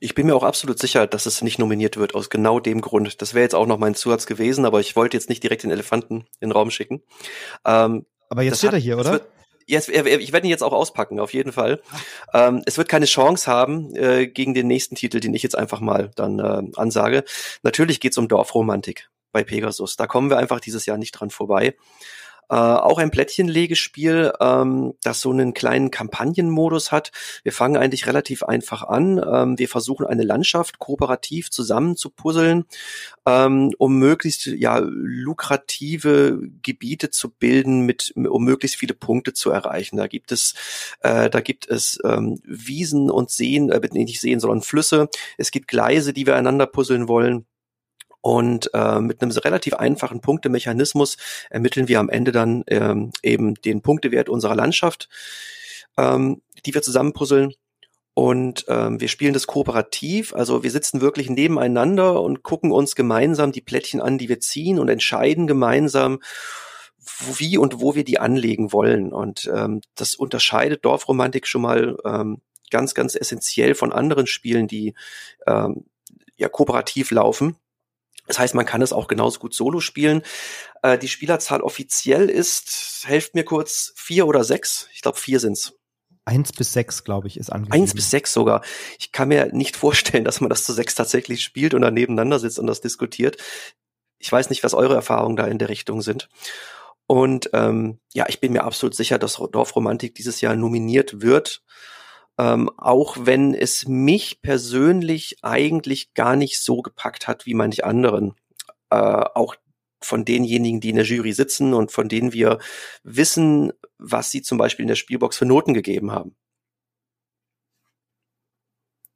Ich 0.00 0.14
bin 0.14 0.26
mir 0.26 0.36
auch 0.36 0.44
absolut 0.44 0.78
sicher, 0.78 1.06
dass 1.06 1.26
es 1.26 1.42
nicht 1.42 1.58
nominiert 1.58 1.96
wird, 1.96 2.14
aus 2.14 2.30
genau 2.30 2.60
dem 2.60 2.80
Grund. 2.80 3.20
Das 3.20 3.34
wäre 3.34 3.42
jetzt 3.42 3.54
auch 3.54 3.66
noch 3.66 3.78
mein 3.78 3.94
Zusatz 3.94 4.26
gewesen, 4.26 4.64
aber 4.64 4.80
ich 4.80 4.94
wollte 4.96 5.16
jetzt 5.16 5.28
nicht 5.28 5.42
direkt 5.42 5.64
den 5.64 5.70
Elefanten 5.70 6.26
in 6.40 6.48
den 6.48 6.52
Raum 6.52 6.70
schicken. 6.70 7.02
Ähm, 7.64 8.06
aber 8.28 8.42
jetzt 8.42 8.58
steht 8.58 8.68
hat, 8.68 8.74
er 8.74 8.80
hier, 8.80 8.98
oder? 8.98 9.20
Jetzt, 9.66 9.90
ich 9.90 10.32
werde 10.32 10.46
ihn 10.46 10.50
jetzt 10.50 10.62
auch 10.62 10.72
auspacken, 10.72 11.20
auf 11.20 11.34
jeden 11.34 11.52
Fall. 11.52 11.82
Ähm, 12.32 12.62
es 12.64 12.78
wird 12.78 12.88
keine 12.88 13.04
Chance 13.04 13.50
haben 13.50 13.94
äh, 13.96 14.26
gegen 14.26 14.54
den 14.54 14.66
nächsten 14.66 14.94
Titel, 14.94 15.20
den 15.20 15.34
ich 15.34 15.42
jetzt 15.42 15.58
einfach 15.58 15.80
mal 15.80 16.10
dann 16.16 16.38
äh, 16.38 16.62
ansage. 16.76 17.24
Natürlich 17.62 18.00
geht's 18.00 18.16
um 18.16 18.28
Dorfromantik 18.28 19.10
bei 19.30 19.44
Pegasus. 19.44 19.96
Da 19.96 20.06
kommen 20.06 20.30
wir 20.30 20.38
einfach 20.38 20.60
dieses 20.60 20.86
Jahr 20.86 20.96
nicht 20.96 21.12
dran 21.12 21.28
vorbei. 21.28 21.74
Äh, 22.50 22.54
auch 22.54 22.98
ein 22.98 23.10
Plättchenlegespiel, 23.10 24.32
ähm, 24.40 24.94
das 25.02 25.20
so 25.20 25.30
einen 25.30 25.52
kleinen 25.52 25.90
Kampagnenmodus 25.90 26.92
hat. 26.92 27.12
Wir 27.42 27.52
fangen 27.52 27.76
eigentlich 27.76 28.06
relativ 28.06 28.42
einfach 28.42 28.82
an. 28.82 29.18
Ähm, 29.18 29.58
wir 29.58 29.68
versuchen 29.68 30.06
eine 30.06 30.22
Landschaft 30.22 30.78
kooperativ 30.78 31.50
zusammen 31.50 31.96
zu 31.96 32.10
puzzeln, 32.10 32.64
ähm, 33.26 33.72
um 33.78 33.98
möglichst 33.98 34.46
ja 34.46 34.78
lukrative 34.82 36.40
Gebiete 36.62 37.10
zu 37.10 37.30
bilden, 37.30 37.82
mit 37.82 38.14
um 38.16 38.44
möglichst 38.44 38.78
viele 38.78 38.94
Punkte 38.94 39.34
zu 39.34 39.50
erreichen. 39.50 39.98
Da 39.98 40.06
gibt 40.06 40.32
es 40.32 40.54
äh, 41.00 41.28
da 41.28 41.40
gibt 41.40 41.68
es 41.68 41.98
ähm, 42.04 42.40
Wiesen 42.44 43.10
und 43.10 43.30
Seen, 43.30 43.70
äh, 43.70 43.80
nicht 43.92 44.20
Seen, 44.20 44.40
sondern 44.40 44.62
Flüsse. 44.62 45.08
Es 45.36 45.50
gibt 45.50 45.68
Gleise, 45.68 46.12
die 46.12 46.26
wir 46.26 46.36
einander 46.36 46.66
puzzeln 46.66 47.08
wollen. 47.08 47.46
Und 48.20 48.70
äh, 48.74 49.00
mit 49.00 49.22
einem 49.22 49.30
relativ 49.30 49.74
einfachen 49.74 50.20
Punktemechanismus 50.20 51.16
ermitteln 51.50 51.88
wir 51.88 52.00
am 52.00 52.08
Ende 52.08 52.32
dann 52.32 52.64
ähm, 52.66 53.12
eben 53.22 53.54
den 53.54 53.80
Punktewert 53.80 54.28
unserer 54.28 54.56
Landschaft, 54.56 55.08
ähm, 55.96 56.42
die 56.66 56.74
wir 56.74 56.82
zusammenpuzzeln. 56.82 57.54
Und 58.14 58.64
ähm, 58.66 59.00
wir 59.00 59.06
spielen 59.06 59.32
das 59.32 59.46
kooperativ, 59.46 60.34
also 60.34 60.64
wir 60.64 60.72
sitzen 60.72 61.00
wirklich 61.00 61.30
nebeneinander 61.30 62.20
und 62.20 62.42
gucken 62.42 62.72
uns 62.72 62.96
gemeinsam 62.96 63.52
die 63.52 63.60
Plättchen 63.60 64.00
an, 64.00 64.18
die 64.18 64.28
wir 64.28 64.40
ziehen 64.40 64.80
und 64.80 64.88
entscheiden 64.88 65.46
gemeinsam, 65.46 66.18
wie 67.36 67.58
und 67.58 67.80
wo 67.80 67.94
wir 67.94 68.02
die 68.02 68.18
anlegen 68.18 68.72
wollen. 68.72 69.12
Und 69.12 69.48
ähm, 69.54 69.82
das 69.94 70.16
unterscheidet 70.16 70.84
Dorfromantik 70.84 71.46
schon 71.46 71.62
mal 71.62 71.96
ähm, 72.04 72.40
ganz, 72.72 72.94
ganz 72.94 73.14
essentiell 73.14 73.76
von 73.76 73.92
anderen 73.92 74.26
Spielen, 74.26 74.66
die 74.66 74.94
ähm, 75.46 75.84
ja 76.36 76.48
kooperativ 76.48 77.12
laufen. 77.12 77.56
Das 78.28 78.38
heißt, 78.38 78.54
man 78.54 78.66
kann 78.66 78.82
es 78.82 78.92
auch 78.92 79.08
genauso 79.08 79.40
gut 79.40 79.54
solo 79.54 79.80
spielen. 79.80 80.22
Äh, 80.82 80.98
die 80.98 81.08
Spielerzahl 81.08 81.62
offiziell 81.62 82.28
ist, 82.30 83.04
helft 83.06 83.34
mir 83.34 83.44
kurz, 83.44 83.92
vier 83.96 84.26
oder 84.26 84.44
sechs. 84.44 84.88
Ich 84.92 85.02
glaube, 85.02 85.18
vier 85.18 85.40
sind's. 85.40 85.72
Eins 86.24 86.52
bis 86.52 86.74
sechs, 86.74 87.04
glaube 87.04 87.26
ich, 87.26 87.38
ist 87.38 87.50
angegeben. 87.50 87.72
Eins 87.72 87.94
bis 87.94 88.10
sechs 88.10 88.34
sogar. 88.34 88.62
Ich 88.98 89.12
kann 89.12 89.28
mir 89.28 89.46
nicht 89.46 89.76
vorstellen, 89.76 90.24
dass 90.24 90.42
man 90.42 90.50
das 90.50 90.64
zu 90.64 90.74
sechs 90.74 90.94
tatsächlich 90.94 91.42
spielt 91.42 91.72
und 91.72 91.80
dann 91.80 91.94
nebeneinander 91.94 92.38
sitzt 92.38 92.58
und 92.58 92.66
das 92.66 92.82
diskutiert. 92.82 93.38
Ich 94.18 94.30
weiß 94.30 94.50
nicht, 94.50 94.62
was 94.62 94.74
eure 94.74 94.94
Erfahrungen 94.94 95.36
da 95.36 95.46
in 95.46 95.58
der 95.58 95.70
Richtung 95.70 96.02
sind. 96.02 96.28
Und 97.06 97.48
ähm, 97.54 97.98
ja, 98.12 98.26
ich 98.28 98.40
bin 98.40 98.52
mir 98.52 98.64
absolut 98.64 98.94
sicher, 98.94 99.18
dass 99.18 99.40
Dorfromantik 99.52 100.14
dieses 100.14 100.42
Jahr 100.42 100.54
nominiert 100.54 101.22
wird. 101.22 101.62
Ähm, 102.38 102.70
auch 102.76 103.16
wenn 103.20 103.54
es 103.54 103.86
mich 103.88 104.40
persönlich 104.42 105.38
eigentlich 105.42 106.14
gar 106.14 106.36
nicht 106.36 106.60
so 106.60 106.82
gepackt 106.82 107.26
hat 107.26 107.46
wie 107.46 107.54
manche 107.54 107.84
anderen. 107.84 108.34
Äh, 108.90 108.96
auch 108.96 109.56
von 110.00 110.24
denjenigen, 110.24 110.80
die 110.80 110.90
in 110.90 110.96
der 110.96 111.04
Jury 111.04 111.32
sitzen 111.32 111.74
und 111.74 111.90
von 111.92 112.08
denen 112.08 112.32
wir 112.32 112.58
wissen, 113.02 113.72
was 113.98 114.30
sie 114.30 114.42
zum 114.42 114.58
Beispiel 114.58 114.84
in 114.84 114.88
der 114.88 114.94
Spielbox 114.94 115.36
für 115.36 115.46
Noten 115.46 115.74
gegeben 115.74 116.12
haben. 116.12 116.36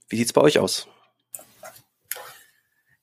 Wie 0.09 0.17
sieht's 0.17 0.33
bei 0.33 0.43
euch 0.43 0.59
aus? 0.59 0.89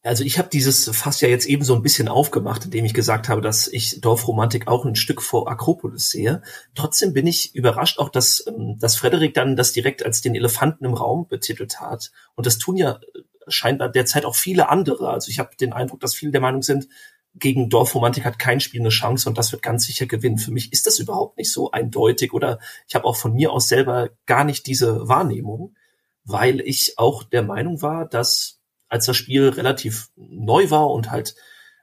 Also 0.01 0.23
ich 0.23 0.39
habe 0.39 0.47
dieses 0.47 0.89
Fass 0.95 1.19
ja 1.19 1.27
jetzt 1.27 1.45
eben 1.45 1.63
so 1.63 1.75
ein 1.75 1.81
bisschen 1.81 2.07
aufgemacht, 2.07 2.63
indem 2.63 2.85
ich 2.85 2.93
gesagt 2.93 3.27
habe, 3.27 3.41
dass 3.41 3.67
ich 3.67 3.99
Dorfromantik 3.99 4.67
auch 4.67 4.85
ein 4.85 4.95
Stück 4.95 5.21
vor 5.21 5.49
Akropolis 5.49 6.09
sehe. 6.09 6.41
Trotzdem 6.73 7.13
bin 7.13 7.27
ich 7.27 7.53
überrascht 7.53 7.99
auch, 7.99 8.07
dass, 8.07 8.45
ähm, 8.47 8.77
dass 8.79 8.95
Frederik 8.95 9.33
dann 9.33 9.57
das 9.57 9.73
direkt 9.73 10.05
als 10.05 10.21
den 10.21 10.35
Elefanten 10.35 10.85
im 10.85 10.93
Raum 10.93 11.27
betitelt 11.27 11.81
hat. 11.81 12.11
Und 12.35 12.45
das 12.45 12.57
tun 12.57 12.77
ja 12.77 12.93
äh, 12.93 13.21
scheinbar 13.49 13.89
derzeit 13.89 14.23
auch 14.23 14.35
viele 14.35 14.69
andere. 14.69 15.09
Also 15.09 15.29
ich 15.31 15.39
habe 15.39 15.57
den 15.59 15.73
Eindruck, 15.73 15.99
dass 15.99 16.15
viele 16.15 16.31
der 16.31 16.41
Meinung 16.41 16.61
sind, 16.61 16.87
gegen 17.35 17.69
Dorfromantik 17.69 18.25
hat 18.25 18.39
kein 18.39 18.59
Spiel 18.59 18.81
eine 18.81 18.89
Chance 18.89 19.29
und 19.29 19.37
das 19.37 19.51
wird 19.51 19.61
ganz 19.61 19.85
sicher 19.85 20.05
gewinnen. 20.05 20.37
Für 20.37 20.51
mich 20.51 20.71
ist 20.73 20.87
das 20.87 20.99
überhaupt 20.99 21.37
nicht 21.37 21.51
so 21.51 21.71
eindeutig 21.71 22.33
oder 22.33 22.59
ich 22.87 22.95
habe 22.95 23.05
auch 23.05 23.15
von 23.15 23.33
mir 23.33 23.51
aus 23.51 23.67
selber 23.67 24.09
gar 24.25 24.43
nicht 24.43 24.65
diese 24.65 25.07
Wahrnehmung, 25.07 25.75
weil 26.23 26.59
ich 26.61 26.97
auch 26.97 27.23
der 27.23 27.43
Meinung 27.43 27.81
war, 27.81 28.07
dass 28.07 28.58
als 28.89 29.05
das 29.05 29.15
Spiel 29.15 29.49
relativ 29.49 30.09
neu 30.15 30.69
war 30.69 30.89
und 30.91 31.11
halt 31.11 31.35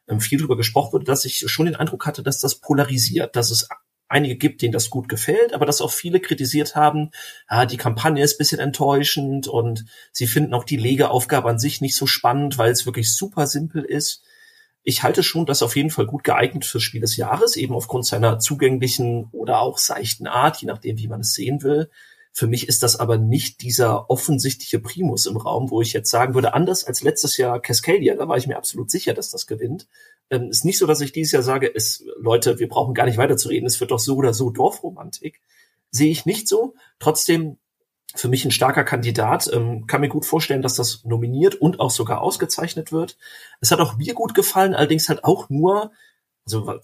ähm, 0.08 0.20
viel 0.20 0.38
drüber 0.38 0.56
gesprochen 0.56 0.92
wurde, 0.92 1.04
dass 1.04 1.24
ich 1.24 1.44
schon 1.46 1.66
den 1.66 1.76
Eindruck 1.76 2.06
hatte, 2.06 2.22
dass 2.22 2.40
das 2.40 2.56
polarisiert, 2.56 3.36
dass 3.36 3.50
es 3.50 3.68
einige 4.08 4.36
gibt, 4.36 4.62
denen 4.62 4.72
das 4.72 4.90
gut 4.90 5.08
gefällt, 5.08 5.52
aber 5.52 5.66
dass 5.66 5.80
auch 5.80 5.90
viele 5.90 6.20
kritisiert 6.20 6.76
haben, 6.76 7.10
ja, 7.50 7.66
die 7.66 7.76
Kampagne 7.76 8.22
ist 8.22 8.38
bisschen 8.38 8.60
enttäuschend 8.60 9.48
und 9.48 9.84
sie 10.12 10.26
finden 10.26 10.54
auch 10.54 10.64
die 10.64 10.76
Legeaufgabe 10.76 11.48
an 11.48 11.58
sich 11.58 11.80
nicht 11.80 11.96
so 11.96 12.06
spannend, 12.06 12.58
weil 12.58 12.70
es 12.70 12.86
wirklich 12.86 13.14
super 13.14 13.46
simpel 13.46 13.82
ist. 13.84 14.22
Ich 14.82 15.02
halte 15.02 15.24
schon 15.24 15.46
das 15.46 15.62
auf 15.62 15.74
jeden 15.74 15.90
Fall 15.90 16.06
gut 16.06 16.22
geeignet 16.22 16.64
fürs 16.64 16.84
Spiel 16.84 17.00
des 17.00 17.16
Jahres, 17.16 17.56
eben 17.56 17.74
aufgrund 17.74 18.06
seiner 18.06 18.38
zugänglichen 18.38 19.28
oder 19.32 19.58
auch 19.58 19.78
seichten 19.78 20.28
Art, 20.28 20.58
je 20.58 20.68
nachdem, 20.68 20.98
wie 20.98 21.08
man 21.08 21.20
es 21.20 21.34
sehen 21.34 21.62
will. 21.62 21.90
Für 22.38 22.46
mich 22.46 22.68
ist 22.68 22.82
das 22.82 22.96
aber 22.96 23.16
nicht 23.16 23.62
dieser 23.62 24.10
offensichtliche 24.10 24.78
Primus 24.78 25.24
im 25.24 25.38
Raum, 25.38 25.70
wo 25.70 25.80
ich 25.80 25.94
jetzt 25.94 26.10
sagen 26.10 26.34
würde, 26.34 26.52
anders 26.52 26.84
als 26.84 27.02
letztes 27.02 27.38
Jahr 27.38 27.60
Cascadia, 27.60 28.14
da 28.14 28.28
war 28.28 28.36
ich 28.36 28.46
mir 28.46 28.58
absolut 28.58 28.90
sicher, 28.90 29.14
dass 29.14 29.30
das 29.30 29.46
gewinnt. 29.46 29.88
Ähm, 30.28 30.50
ist 30.50 30.66
nicht 30.66 30.76
so, 30.76 30.86
dass 30.86 31.00
ich 31.00 31.12
dieses 31.12 31.32
Jahr 31.32 31.42
sage, 31.42 31.74
es, 31.74 32.04
Leute, 32.18 32.58
wir 32.58 32.68
brauchen 32.68 32.92
gar 32.92 33.06
nicht 33.06 33.16
weiterzureden, 33.16 33.66
es 33.66 33.80
wird 33.80 33.90
doch 33.90 33.98
so 33.98 34.16
oder 34.16 34.34
so 34.34 34.50
Dorfromantik. 34.50 35.40
Sehe 35.90 36.10
ich 36.10 36.26
nicht 36.26 36.46
so. 36.46 36.74
Trotzdem 36.98 37.56
für 38.14 38.28
mich 38.28 38.44
ein 38.44 38.50
starker 38.50 38.84
Kandidat. 38.84 39.50
Ähm, 39.50 39.86
kann 39.86 40.02
mir 40.02 40.10
gut 40.10 40.26
vorstellen, 40.26 40.60
dass 40.60 40.74
das 40.74 41.06
nominiert 41.06 41.54
und 41.54 41.80
auch 41.80 41.90
sogar 41.90 42.20
ausgezeichnet 42.20 42.92
wird. 42.92 43.16
Es 43.62 43.70
hat 43.70 43.80
auch 43.80 43.96
mir 43.96 44.12
gut 44.12 44.34
gefallen, 44.34 44.74
allerdings 44.74 45.08
halt 45.08 45.24
auch 45.24 45.48
nur, 45.48 45.90
also 46.46 46.80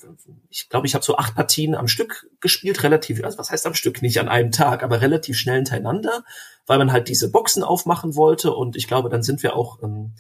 ich 0.50 0.68
glaube, 0.68 0.88
ich 0.88 0.94
habe 0.94 1.04
so 1.04 1.16
acht 1.16 1.36
Partien 1.36 1.76
am 1.76 1.86
Stück 1.86 2.28
gespielt, 2.40 2.82
relativ, 2.82 3.22
also 3.22 3.38
was 3.38 3.52
heißt 3.52 3.64
am 3.66 3.74
Stück, 3.74 4.02
nicht 4.02 4.18
an 4.18 4.28
einem 4.28 4.50
Tag, 4.50 4.82
aber 4.82 5.00
relativ 5.00 5.38
schnell 5.38 5.56
hintereinander, 5.56 6.24
weil 6.66 6.78
man 6.78 6.90
halt 6.90 7.08
diese 7.08 7.30
Boxen 7.30 7.62
aufmachen 7.62 8.16
wollte. 8.16 8.52
Und 8.52 8.74
ich 8.74 8.88
glaube, 8.88 9.08
dann 9.08 9.22
sind 9.22 9.44
wir 9.44 9.54
auch 9.54 9.80
ähm, 9.82 10.14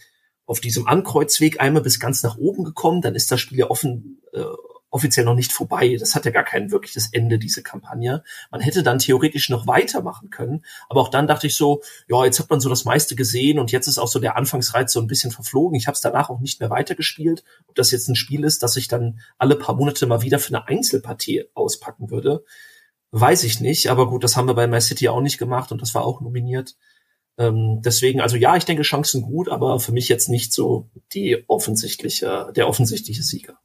auf 0.46 0.60
diesem 0.60 0.86
Ankreuzweg 0.86 1.60
einmal 1.60 1.82
bis 1.82 1.98
ganz 1.98 2.22
nach 2.22 2.36
oben 2.36 2.62
gekommen, 2.62 3.00
dann 3.00 3.16
ist 3.16 3.32
das 3.32 3.40
Spiel 3.40 3.58
ja 3.58 3.68
offen, 3.68 4.22
äh, 4.32 4.44
offiziell 4.92 5.24
noch 5.24 5.34
nicht 5.34 5.52
vorbei. 5.52 5.96
Das 5.98 6.14
hat 6.14 6.26
ja 6.26 6.30
gar 6.30 6.44
kein 6.44 6.70
wirkliches 6.70 7.08
Ende, 7.12 7.38
diese 7.38 7.62
Kampagne. 7.62 8.22
Man 8.50 8.60
hätte 8.60 8.82
dann 8.82 8.98
theoretisch 8.98 9.48
noch 9.48 9.66
weitermachen 9.66 10.30
können. 10.30 10.64
Aber 10.88 11.00
auch 11.00 11.08
dann 11.08 11.26
dachte 11.26 11.46
ich 11.46 11.56
so, 11.56 11.82
ja, 12.08 12.24
jetzt 12.24 12.38
hat 12.38 12.50
man 12.50 12.60
so 12.60 12.68
das 12.68 12.84
meiste 12.84 13.16
gesehen 13.16 13.58
und 13.58 13.72
jetzt 13.72 13.88
ist 13.88 13.98
auch 13.98 14.06
so 14.06 14.20
der 14.20 14.36
Anfangsreiz 14.36 14.92
so 14.92 15.00
ein 15.00 15.06
bisschen 15.06 15.32
verflogen. 15.32 15.76
Ich 15.76 15.86
habe 15.86 15.94
es 15.94 16.02
danach 16.02 16.28
auch 16.28 16.40
nicht 16.40 16.60
mehr 16.60 16.70
weitergespielt. 16.70 17.42
Ob 17.66 17.74
das 17.74 17.90
jetzt 17.90 18.08
ein 18.08 18.16
Spiel 18.16 18.44
ist, 18.44 18.62
das 18.62 18.76
ich 18.76 18.86
dann 18.86 19.18
alle 19.38 19.56
paar 19.56 19.74
Monate 19.74 20.06
mal 20.06 20.20
wieder 20.20 20.38
für 20.38 20.54
eine 20.54 20.68
Einzelpartie 20.68 21.46
auspacken 21.54 22.10
würde, 22.10 22.44
weiß 23.12 23.44
ich 23.44 23.60
nicht. 23.60 23.90
Aber 23.90 24.08
gut, 24.08 24.24
das 24.24 24.36
haben 24.36 24.46
wir 24.46 24.54
bei 24.54 24.66
My 24.66 24.80
City 24.80 25.08
auch 25.08 25.22
nicht 25.22 25.38
gemacht 25.38 25.72
und 25.72 25.80
das 25.80 25.94
war 25.94 26.04
auch 26.04 26.20
nominiert. 26.20 26.76
Ähm, 27.38 27.80
deswegen, 27.82 28.20
also 28.20 28.36
ja, 28.36 28.56
ich 28.56 28.66
denke 28.66 28.82
Chancen 28.82 29.22
gut, 29.22 29.48
aber 29.48 29.80
für 29.80 29.92
mich 29.92 30.10
jetzt 30.10 30.28
nicht 30.28 30.52
so 30.52 30.90
die 31.14 31.44
offensichtliche, 31.48 32.52
der 32.54 32.68
offensichtliche 32.68 33.22
Sieger. 33.22 33.58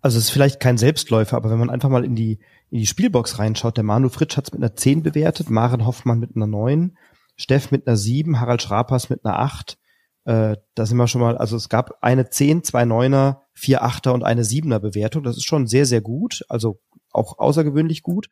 Also 0.00 0.18
es 0.18 0.24
ist 0.24 0.30
vielleicht 0.30 0.60
kein 0.60 0.78
Selbstläufer, 0.78 1.36
aber 1.36 1.50
wenn 1.50 1.58
man 1.58 1.70
einfach 1.70 1.88
mal 1.88 2.04
in 2.04 2.14
die, 2.14 2.38
in 2.70 2.78
die 2.78 2.86
Spielbox 2.86 3.38
reinschaut, 3.38 3.76
der 3.76 3.84
Manu 3.84 4.08
Fritsch 4.08 4.36
hat 4.36 4.46
es 4.46 4.52
mit 4.52 4.62
einer 4.62 4.76
10 4.76 5.02
bewertet, 5.02 5.50
Maren 5.50 5.86
Hoffmann 5.86 6.20
mit 6.20 6.36
einer 6.36 6.46
9, 6.46 6.96
Steff 7.36 7.70
mit 7.70 7.86
einer 7.86 7.96
7, 7.96 8.40
Harald 8.40 8.62
Schrapers 8.62 9.10
mit 9.10 9.24
einer 9.24 9.38
8. 9.38 9.78
Äh, 10.24 10.56
da 10.74 10.86
sind 10.86 10.96
wir 10.96 11.08
schon 11.08 11.20
mal, 11.20 11.36
also 11.38 11.56
es 11.56 11.68
gab 11.68 12.02
eine 12.02 12.30
10, 12.30 12.62
zwei 12.62 12.84
Neuner, 12.84 13.42
vier 13.54 13.82
Achter 13.82 14.14
und 14.14 14.24
eine 14.24 14.44
Siebener 14.44 14.80
Bewertung. 14.80 15.22
Das 15.22 15.36
ist 15.36 15.46
schon 15.46 15.66
sehr, 15.66 15.86
sehr 15.86 16.00
gut, 16.00 16.44
also 16.48 16.80
auch 17.10 17.38
außergewöhnlich 17.38 18.02
gut. 18.02 18.28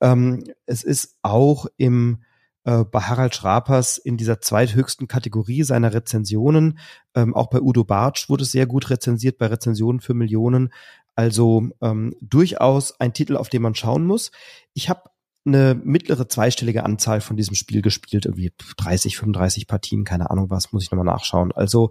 Ähm, 0.00 0.44
es 0.66 0.82
ist 0.82 1.16
auch 1.22 1.66
im 1.76 2.22
äh, 2.68 2.84
bei 2.84 3.00
Harald 3.00 3.34
Schrapers 3.34 3.96
in 3.96 4.18
dieser 4.18 4.40
zweithöchsten 4.40 5.08
Kategorie 5.08 5.62
seiner 5.62 5.94
Rezensionen. 5.94 6.78
Ähm, 7.14 7.34
auch 7.34 7.48
bei 7.48 7.60
Udo 7.62 7.82
Bartsch 7.82 8.28
wurde 8.28 8.42
es 8.42 8.52
sehr 8.52 8.66
gut 8.66 8.90
rezensiert 8.90 9.38
bei 9.38 9.46
Rezensionen 9.46 10.00
für 10.00 10.12
Millionen. 10.12 10.72
Also 11.18 11.70
ähm, 11.80 12.14
durchaus 12.20 13.00
ein 13.00 13.12
Titel, 13.12 13.36
auf 13.36 13.48
den 13.48 13.60
man 13.60 13.74
schauen 13.74 14.06
muss. 14.06 14.30
Ich 14.72 14.88
habe 14.88 15.10
eine 15.44 15.74
mittlere 15.74 16.28
zweistellige 16.28 16.84
Anzahl 16.84 17.20
von 17.20 17.36
diesem 17.36 17.56
Spiel 17.56 17.82
gespielt, 17.82 18.24
irgendwie 18.24 18.52
30, 18.76 19.16
35 19.16 19.66
Partien, 19.66 20.04
keine 20.04 20.30
Ahnung 20.30 20.48
was, 20.48 20.72
muss 20.72 20.84
ich 20.84 20.92
nochmal 20.92 21.12
nachschauen. 21.12 21.50
Also 21.50 21.90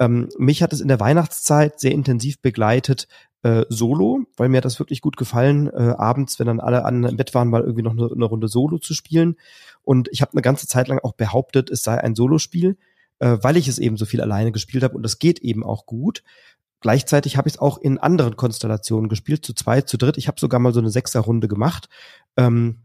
ähm, 0.00 0.28
mich 0.38 0.60
hat 0.60 0.72
es 0.72 0.80
in 0.80 0.88
der 0.88 0.98
Weihnachtszeit 0.98 1.78
sehr 1.78 1.92
intensiv 1.92 2.42
begleitet, 2.42 3.06
äh, 3.44 3.64
Solo, 3.68 4.24
weil 4.36 4.48
mir 4.48 4.56
hat 4.56 4.64
das 4.64 4.80
wirklich 4.80 5.02
gut 5.02 5.16
gefallen, 5.16 5.68
äh, 5.68 5.94
abends, 5.96 6.40
wenn 6.40 6.48
dann 6.48 6.58
alle 6.58 6.84
an 6.84 7.04
im 7.04 7.16
Bett 7.16 7.32
waren, 7.32 7.50
mal 7.50 7.62
irgendwie 7.62 7.82
noch 7.82 7.92
eine, 7.92 8.10
eine 8.10 8.24
Runde 8.24 8.48
Solo 8.48 8.78
zu 8.78 8.92
spielen. 8.92 9.36
Und 9.82 10.08
ich 10.10 10.20
habe 10.20 10.32
eine 10.32 10.42
ganze 10.42 10.66
Zeit 10.66 10.88
lang 10.88 10.98
auch 10.98 11.12
behauptet, 11.12 11.70
es 11.70 11.84
sei 11.84 12.02
ein 12.02 12.16
Solospiel, 12.16 12.76
äh, 13.20 13.38
weil 13.40 13.56
ich 13.56 13.68
es 13.68 13.78
eben 13.78 13.96
so 13.96 14.04
viel 14.04 14.20
alleine 14.20 14.50
gespielt 14.50 14.82
habe 14.82 14.96
und 14.96 15.04
das 15.04 15.20
geht 15.20 15.38
eben 15.38 15.62
auch 15.62 15.86
gut. 15.86 16.24
Gleichzeitig 16.84 17.38
habe 17.38 17.48
ich 17.48 17.54
es 17.54 17.60
auch 17.60 17.78
in 17.78 17.96
anderen 17.96 18.36
Konstellationen 18.36 19.08
gespielt, 19.08 19.42
zu 19.42 19.54
zweit, 19.54 19.88
zu 19.88 19.96
dritt. 19.96 20.18
Ich 20.18 20.28
habe 20.28 20.38
sogar 20.38 20.60
mal 20.60 20.74
so 20.74 20.80
eine 20.80 20.90
Sechserrunde 20.90 21.48
gemacht. 21.48 21.88
Ähm, 22.36 22.80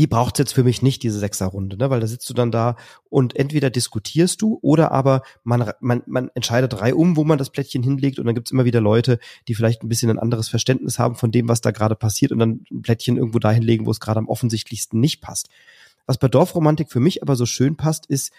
die 0.00 0.08
braucht 0.08 0.40
jetzt 0.40 0.54
für 0.54 0.64
mich 0.64 0.82
nicht, 0.82 1.04
diese 1.04 1.20
Sechserrunde, 1.20 1.76
ne? 1.76 1.88
weil 1.88 2.00
da 2.00 2.08
sitzt 2.08 2.28
du 2.28 2.34
dann 2.34 2.50
da 2.50 2.74
und 3.08 3.36
entweder 3.36 3.70
diskutierst 3.70 4.42
du 4.42 4.58
oder 4.60 4.90
aber 4.90 5.22
man, 5.44 5.70
man, 5.78 6.02
man 6.06 6.32
entscheidet 6.34 6.72
drei 6.72 6.92
um, 6.92 7.16
wo 7.16 7.22
man 7.22 7.38
das 7.38 7.50
Plättchen 7.50 7.84
hinlegt 7.84 8.18
und 8.18 8.26
dann 8.26 8.34
gibt's 8.34 8.50
immer 8.50 8.64
wieder 8.64 8.80
Leute, 8.80 9.20
die 9.46 9.54
vielleicht 9.54 9.84
ein 9.84 9.88
bisschen 9.88 10.10
ein 10.10 10.18
anderes 10.18 10.48
Verständnis 10.48 10.98
haben 10.98 11.14
von 11.14 11.30
dem, 11.30 11.46
was 11.48 11.60
da 11.60 11.70
gerade 11.70 11.94
passiert 11.94 12.32
und 12.32 12.40
dann 12.40 12.64
ein 12.72 12.82
Plättchen 12.82 13.18
irgendwo 13.18 13.38
dahin 13.38 13.62
legen, 13.62 13.86
wo 13.86 13.92
es 13.92 14.00
gerade 14.00 14.18
am 14.18 14.26
offensichtlichsten 14.26 14.98
nicht 14.98 15.20
passt. 15.20 15.48
Was 16.06 16.18
bei 16.18 16.26
Dorfromantik 16.26 16.90
für 16.90 16.98
mich 16.98 17.22
aber 17.22 17.36
so 17.36 17.46
schön 17.46 17.76
passt, 17.76 18.06
ist 18.06 18.32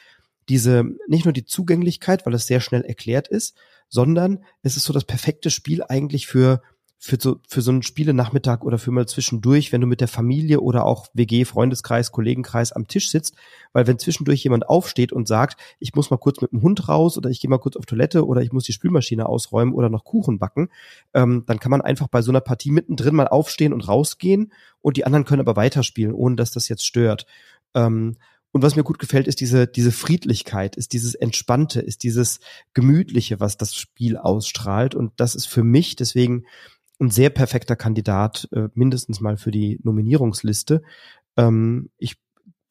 diese, 0.50 0.84
nicht 1.08 1.24
nur 1.24 1.34
die 1.34 1.46
Zugänglichkeit, 1.46 2.26
weil 2.26 2.34
es 2.34 2.48
sehr 2.48 2.60
schnell 2.60 2.82
erklärt 2.82 3.30
ist, 3.30 3.56
sondern 3.90 4.44
es 4.62 4.78
ist 4.78 4.86
so 4.86 4.94
das 4.94 5.04
perfekte 5.04 5.50
Spiel 5.50 5.84
eigentlich 5.84 6.28
für 6.28 6.62
für 7.02 7.18
so, 7.20 7.40
für 7.48 7.62
so 7.62 7.72
einen 7.72 7.82
Spielenachmittag 7.82 8.62
oder 8.62 8.78
für 8.78 8.92
mal 8.92 9.08
zwischendurch, 9.08 9.72
wenn 9.72 9.80
du 9.80 9.88
mit 9.88 10.02
der 10.02 10.10
Familie 10.10 10.60
oder 10.60 10.86
auch 10.86 11.08
WG, 11.14 11.46
Freundeskreis, 11.46 12.12
Kollegenkreis 12.12 12.74
am 12.74 12.88
Tisch 12.90 13.10
sitzt, 13.10 13.36
weil 13.72 13.88
wenn 13.88 13.98
zwischendurch 13.98 14.44
jemand 14.44 14.68
aufsteht 14.68 15.14
und 15.14 15.26
sagt, 15.26 15.58
ich 15.80 15.96
muss 15.96 16.12
mal 16.12 16.18
kurz 16.18 16.42
mit 16.42 16.52
dem 16.52 16.62
Hund 16.62 16.90
raus 16.90 17.18
oder 17.18 17.30
ich 17.30 17.40
gehe 17.40 17.50
mal 17.50 17.58
kurz 17.58 17.78
auf 17.78 17.86
Toilette 17.86 18.28
oder 18.28 18.42
ich 18.42 18.52
muss 18.52 18.66
die 18.66 18.74
Spülmaschine 18.74 19.28
ausräumen 19.28 19.74
oder 19.74 19.90
noch 19.90 20.04
Kuchen 20.04 20.40
backen, 20.40 20.70
ähm, 21.14 21.46
dann 21.48 21.60
kann 21.60 21.72
man 21.72 21.82
einfach 21.82 22.10
bei 22.10 22.22
so 22.22 22.34
einer 22.34 22.42
Partie 22.42 22.72
mittendrin 22.72 23.16
mal 23.16 23.30
aufstehen 23.30 23.72
und 23.72 23.88
rausgehen 23.88 24.52
und 24.82 24.98
die 24.98 25.06
anderen 25.06 25.24
können 25.24 25.42
aber 25.42 25.56
weiterspielen, 25.56 26.14
ohne 26.14 26.36
dass 26.36 26.52
das 26.52 26.68
jetzt 26.68 26.86
stört. 26.86 27.26
Ähm, 27.76 28.18
und 28.52 28.64
was 28.64 28.76
mir 28.76 28.84
gut 28.84 29.00
gefällt, 29.00 29.28
ist 29.28 29.42
diese, 29.42 29.68
diese 29.68 29.92
Friedlichkeit, 29.92 30.76
ist 30.76 30.94
dieses 30.94 31.14
Entspannte, 31.14 31.82
ist 31.82 32.04
dieses 32.04 32.40
Gemütliche, 32.74 33.40
was 33.40 33.58
das 33.58 33.76
Spiel 33.76 34.18
ausstrahlt. 34.18 34.96
Und 34.96 35.14
das 35.18 35.36
ist 35.36 35.46
für 35.46 35.64
mich 35.64 35.96
deswegen 35.96 36.46
ein 37.00 37.12
sehr 37.12 37.30
perfekter 37.30 37.76
Kandidat, 37.76 38.48
äh, 38.52 38.70
mindestens 38.74 39.22
mal 39.22 39.38
für 39.38 39.52
die 39.52 39.80
Nominierungsliste. 39.84 40.82
Ähm, 41.38 41.92
ich 41.98 42.18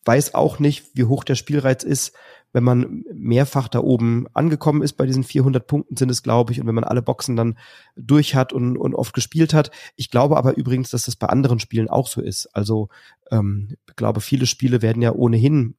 weiß 0.05 0.35
auch 0.35 0.59
nicht, 0.59 0.87
wie 0.95 1.05
hoch 1.05 1.23
der 1.23 1.37
Spielreiz 1.37 1.85
ist, 1.85 2.13
wenn 2.53 2.65
man 2.65 3.05
mehrfach 3.13 3.69
da 3.69 3.81
oben 3.81 4.27
angekommen 4.33 4.83
ist. 4.83 4.95
Bei 4.95 5.07
diesen 5.07 5.25
400 5.25 5.67
Punkten 5.67 5.97
sind 5.97 6.11
es, 6.11 6.23
glaube 6.23 6.53
ich, 6.53 6.61
und 6.61 6.67
wenn 6.67 6.75
man 6.75 6.85
alle 6.85 7.03
Boxen 7.03 7.37
dann 7.37 7.59
durch 7.97 8.35
hat 8.35 8.53
und, 8.53 8.77
und 8.77 8.95
oft 8.95 9.15
gespielt 9.15 9.53
hat. 9.55 9.71
Ich 9.97 10.11
glaube 10.11 10.37
aber 10.37 10.57
übrigens, 10.57 10.91
dass 10.91 11.05
das 11.05 11.17
bei 11.17 11.27
anderen 11.27 11.61
Spielen 11.61 11.89
auch 11.89 12.07
so 12.07 12.21
ist. 12.21 12.47
Also 12.55 12.89
ähm, 13.31 13.77
ich 13.89 13.97
glaube, 13.97 14.21
viele 14.21 14.47
Spiele 14.47 14.83
werden 14.83 15.03
ja 15.03 15.13
ohnehin 15.13 15.75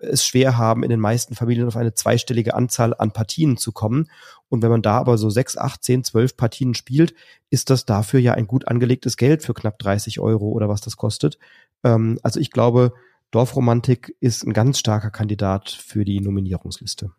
es 0.00 0.24
schwer 0.24 0.58
haben, 0.58 0.82
in 0.82 0.90
den 0.90 1.00
meisten 1.00 1.34
Familien 1.34 1.68
auf 1.68 1.76
eine 1.76 1.94
zweistellige 1.94 2.54
Anzahl 2.54 2.94
an 2.98 3.12
Partien 3.12 3.56
zu 3.56 3.72
kommen. 3.72 4.10
Und 4.48 4.62
wenn 4.62 4.70
man 4.70 4.82
da 4.82 4.98
aber 4.98 5.18
so 5.18 5.30
sechs, 5.30 5.56
acht, 5.56 5.84
zehn, 5.84 6.04
zwölf 6.04 6.36
Partien 6.36 6.74
spielt, 6.74 7.14
ist 7.50 7.70
das 7.70 7.84
dafür 7.84 8.20
ja 8.20 8.32
ein 8.34 8.46
gut 8.46 8.68
angelegtes 8.68 9.16
Geld 9.16 9.42
für 9.42 9.54
knapp 9.54 9.78
30 9.78 10.20
Euro 10.20 10.48
oder 10.48 10.68
was 10.68 10.80
das 10.80 10.96
kostet. 10.96 11.38
Ähm, 11.84 12.18
also 12.22 12.40
ich 12.40 12.50
glaube, 12.50 12.94
Dorfromantik 13.30 14.16
ist 14.20 14.44
ein 14.44 14.52
ganz 14.52 14.78
starker 14.78 15.10
Kandidat 15.10 15.70
für 15.70 16.04
die 16.04 16.20
Nominierungsliste. 16.20 17.12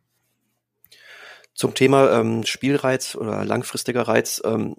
Zum 1.53 1.73
Thema 1.73 2.19
ähm, 2.19 2.45
Spielreiz 2.45 3.15
oder 3.15 3.45
langfristiger 3.45 4.03
Reiz. 4.03 4.41
Ähm, 4.43 4.75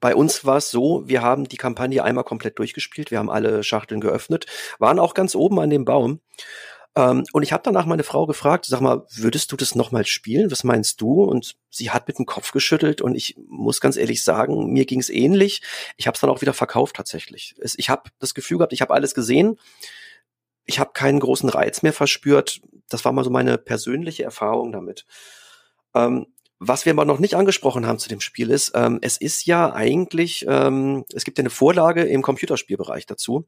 bei 0.00 0.14
uns 0.14 0.46
war 0.46 0.56
es 0.56 0.70
so, 0.70 1.06
wir 1.06 1.22
haben 1.22 1.44
die 1.48 1.58
Kampagne 1.58 2.02
einmal 2.02 2.24
komplett 2.24 2.58
durchgespielt, 2.58 3.10
wir 3.10 3.18
haben 3.18 3.30
alle 3.30 3.62
Schachteln 3.62 4.00
geöffnet, 4.00 4.46
waren 4.78 4.98
auch 4.98 5.12
ganz 5.12 5.34
oben 5.34 5.60
an 5.60 5.70
dem 5.70 5.84
Baum 5.84 6.20
Ähm, 6.96 7.24
und 7.32 7.42
ich 7.42 7.52
habe 7.52 7.62
danach 7.64 7.86
meine 7.86 8.02
Frau 8.02 8.26
gefragt, 8.26 8.64
sag 8.66 8.80
mal, 8.80 9.06
würdest 9.12 9.52
du 9.52 9.56
das 9.56 9.74
nochmal 9.74 10.04
spielen? 10.06 10.50
Was 10.50 10.64
meinst 10.64 11.00
du? 11.00 11.22
Und 11.22 11.56
sie 11.68 11.90
hat 11.90 12.08
mit 12.08 12.18
dem 12.18 12.26
Kopf 12.26 12.50
geschüttelt 12.52 13.00
und 13.00 13.14
ich 13.14 13.36
muss 13.48 13.80
ganz 13.80 13.96
ehrlich 13.96 14.24
sagen, 14.24 14.72
mir 14.72 14.86
ging 14.86 15.00
es 15.00 15.08
ähnlich. 15.10 15.62
Ich 15.96 16.06
habe 16.06 16.16
es 16.16 16.20
dann 16.20 16.30
auch 16.30 16.40
wieder 16.40 16.54
verkauft 16.54 16.96
tatsächlich. 16.96 17.54
Es, 17.60 17.78
ich 17.78 17.90
habe 17.90 18.10
das 18.18 18.34
Gefühl 18.34 18.58
gehabt, 18.58 18.72
ich 18.72 18.80
habe 18.80 18.94
alles 18.94 19.14
gesehen. 19.14 19.58
Ich 20.64 20.78
habe 20.78 20.92
keinen 20.92 21.20
großen 21.20 21.48
Reiz 21.48 21.82
mehr 21.82 21.92
verspürt. 21.92 22.60
Das 22.88 23.04
war 23.04 23.12
mal 23.12 23.24
so 23.24 23.30
meine 23.30 23.58
persönliche 23.58 24.24
Erfahrung 24.24 24.72
damit. 24.72 25.06
Ähm, 25.94 26.26
was 26.62 26.84
wir 26.84 26.92
aber 26.92 27.06
noch 27.06 27.18
nicht 27.18 27.34
angesprochen 27.36 27.86
haben 27.86 27.98
zu 27.98 28.10
dem 28.10 28.20
Spiel 28.20 28.50
ist, 28.50 28.72
ähm, 28.74 28.98
es 29.00 29.16
ist 29.16 29.46
ja 29.46 29.72
eigentlich, 29.72 30.44
ähm, 30.46 31.06
es 31.14 31.24
gibt 31.24 31.38
ja 31.38 31.42
eine 31.42 31.48
Vorlage 31.50 32.02
im 32.02 32.20
Computerspielbereich 32.20 33.06
dazu. 33.06 33.46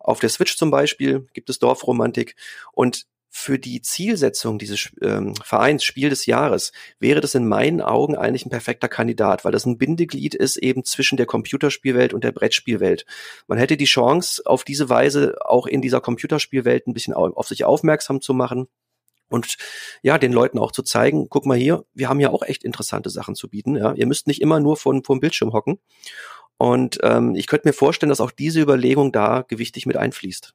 Auf 0.00 0.18
der 0.18 0.30
Switch 0.30 0.56
zum 0.56 0.70
Beispiel 0.70 1.26
gibt 1.34 1.50
es 1.50 1.58
Dorfromantik 1.58 2.36
und 2.72 3.06
für 3.36 3.58
die 3.58 3.82
Zielsetzung 3.82 4.60
dieses 4.60 4.92
ähm, 5.02 5.34
Vereins 5.34 5.82
Spiel 5.82 6.08
des 6.08 6.24
Jahres 6.24 6.70
wäre 7.00 7.20
das 7.20 7.34
in 7.34 7.48
meinen 7.48 7.80
Augen 7.80 8.16
eigentlich 8.16 8.46
ein 8.46 8.50
perfekter 8.50 8.88
Kandidat, 8.88 9.44
weil 9.44 9.50
das 9.50 9.66
ein 9.66 9.76
Bindeglied 9.76 10.36
ist 10.36 10.56
eben 10.56 10.84
zwischen 10.84 11.16
der 11.16 11.26
Computerspielwelt 11.26 12.14
und 12.14 12.22
der 12.22 12.30
Brettspielwelt. 12.30 13.04
Man 13.48 13.58
hätte 13.58 13.76
die 13.76 13.86
Chance, 13.86 14.40
auf 14.46 14.62
diese 14.62 14.88
Weise 14.88 15.34
auch 15.44 15.66
in 15.66 15.82
dieser 15.82 16.00
Computerspielwelt 16.00 16.86
ein 16.86 16.94
bisschen 16.94 17.12
auf 17.12 17.48
sich 17.48 17.64
aufmerksam 17.64 18.20
zu 18.20 18.34
machen 18.34 18.68
und 19.28 19.56
ja, 20.02 20.16
den 20.16 20.32
Leuten 20.32 20.60
auch 20.60 20.70
zu 20.70 20.84
zeigen, 20.84 21.26
guck 21.28 21.44
mal 21.44 21.58
hier, 21.58 21.84
wir 21.92 22.08
haben 22.08 22.20
ja 22.20 22.30
auch 22.30 22.44
echt 22.44 22.62
interessante 22.62 23.10
Sachen 23.10 23.34
zu 23.34 23.48
bieten. 23.48 23.74
Ja. 23.74 23.94
Ihr 23.94 24.06
müsst 24.06 24.28
nicht 24.28 24.42
immer 24.42 24.60
nur 24.60 24.76
vor, 24.76 24.94
vor 25.02 25.16
dem 25.16 25.20
Bildschirm 25.20 25.52
hocken. 25.52 25.80
Und 26.56 27.00
ähm, 27.02 27.34
ich 27.34 27.48
könnte 27.48 27.66
mir 27.66 27.72
vorstellen, 27.72 28.10
dass 28.10 28.20
auch 28.20 28.30
diese 28.30 28.60
Überlegung 28.60 29.10
da 29.10 29.42
gewichtig 29.42 29.86
mit 29.86 29.96
einfließt. 29.96 30.54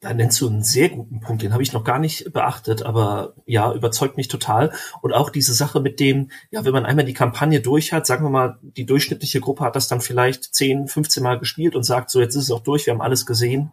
Da 0.00 0.14
nennst 0.14 0.40
du 0.40 0.48
einen 0.48 0.62
sehr 0.62 0.88
guten 0.88 1.20
Punkt, 1.20 1.42
den 1.42 1.52
habe 1.52 1.62
ich 1.62 1.74
noch 1.74 1.84
gar 1.84 1.98
nicht 1.98 2.32
beachtet, 2.32 2.82
aber 2.82 3.34
ja, 3.44 3.70
überzeugt 3.74 4.16
mich 4.16 4.28
total. 4.28 4.72
Und 5.02 5.12
auch 5.12 5.28
diese 5.28 5.52
Sache 5.52 5.80
mit 5.80 6.00
dem, 6.00 6.30
ja, 6.50 6.64
wenn 6.64 6.72
man 6.72 6.86
einmal 6.86 7.04
die 7.04 7.12
Kampagne 7.12 7.60
durch 7.60 7.92
hat, 7.92 8.06
sagen 8.06 8.24
wir 8.24 8.30
mal, 8.30 8.58
die 8.62 8.86
durchschnittliche 8.86 9.40
Gruppe 9.40 9.62
hat 9.62 9.76
das 9.76 9.88
dann 9.88 10.00
vielleicht 10.00 10.54
10, 10.54 10.88
15 10.88 11.22
Mal 11.22 11.38
gespielt 11.38 11.76
und 11.76 11.82
sagt, 11.82 12.08
so 12.08 12.20
jetzt 12.20 12.34
ist 12.34 12.44
es 12.44 12.50
auch 12.50 12.62
durch, 12.62 12.86
wir 12.86 12.94
haben 12.94 13.02
alles 13.02 13.26
gesehen 13.26 13.72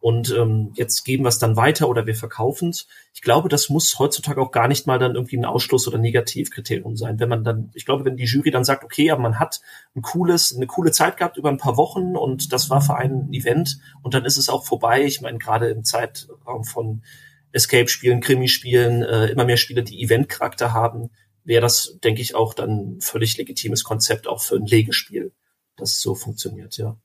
und 0.00 0.34
ähm, 0.34 0.72
jetzt 0.74 1.04
geben 1.04 1.24
wir 1.24 1.28
es 1.28 1.38
dann 1.38 1.56
weiter 1.56 1.86
oder 1.88 2.06
wir 2.06 2.14
verkaufen 2.14 2.70
es. 2.70 2.86
Ich 3.12 3.20
glaube, 3.20 3.50
das 3.50 3.68
muss 3.68 3.98
heutzutage 3.98 4.40
auch 4.40 4.50
gar 4.50 4.66
nicht 4.66 4.86
mal 4.86 4.98
dann 4.98 5.14
irgendwie 5.14 5.36
ein 5.36 5.44
Ausschluss 5.44 5.86
oder 5.86 5.98
Negativkriterium 5.98 6.96
sein. 6.96 7.20
Wenn 7.20 7.28
man 7.28 7.44
dann, 7.44 7.70
ich 7.74 7.84
glaube, 7.84 8.06
wenn 8.06 8.16
die 8.16 8.24
Jury 8.24 8.50
dann 8.50 8.64
sagt, 8.64 8.82
okay, 8.82 9.10
aber 9.10 9.20
man 9.20 9.38
hat 9.38 9.60
ein 9.94 10.00
cooles, 10.00 10.56
eine 10.56 10.66
coole 10.66 10.90
Zeit 10.90 11.18
gehabt 11.18 11.36
über 11.36 11.50
ein 11.50 11.58
paar 11.58 11.76
Wochen 11.76 12.16
und 12.16 12.50
das 12.52 12.70
war 12.70 12.80
für 12.80 12.96
einen 12.96 13.30
Event 13.34 13.78
und 14.02 14.14
dann 14.14 14.24
ist 14.24 14.38
es 14.38 14.48
auch 14.48 14.64
vorbei. 14.64 15.04
Ich 15.04 15.20
meine, 15.20 15.36
gerade 15.36 15.68
im 15.68 15.84
Zeitraum 15.84 16.64
von 16.64 17.02
Escape-Spielen, 17.52 18.22
Krimi-Spielen, 18.22 19.02
äh, 19.02 19.26
immer 19.26 19.44
mehr 19.44 19.58
Spiele, 19.58 19.82
die 19.82 20.02
Event-Charakter 20.02 20.72
haben, 20.72 21.10
wäre 21.44 21.60
das, 21.60 21.98
denke 22.02 22.22
ich, 22.22 22.34
auch 22.34 22.54
dann 22.54 22.70
ein 22.70 23.00
völlig 23.02 23.36
legitimes 23.36 23.84
Konzept 23.84 24.28
auch 24.28 24.40
für 24.40 24.56
ein 24.56 24.66
Legespiel, 24.66 25.32
das 25.76 26.00
so 26.00 26.14
funktioniert, 26.14 26.78
ja. 26.78 26.96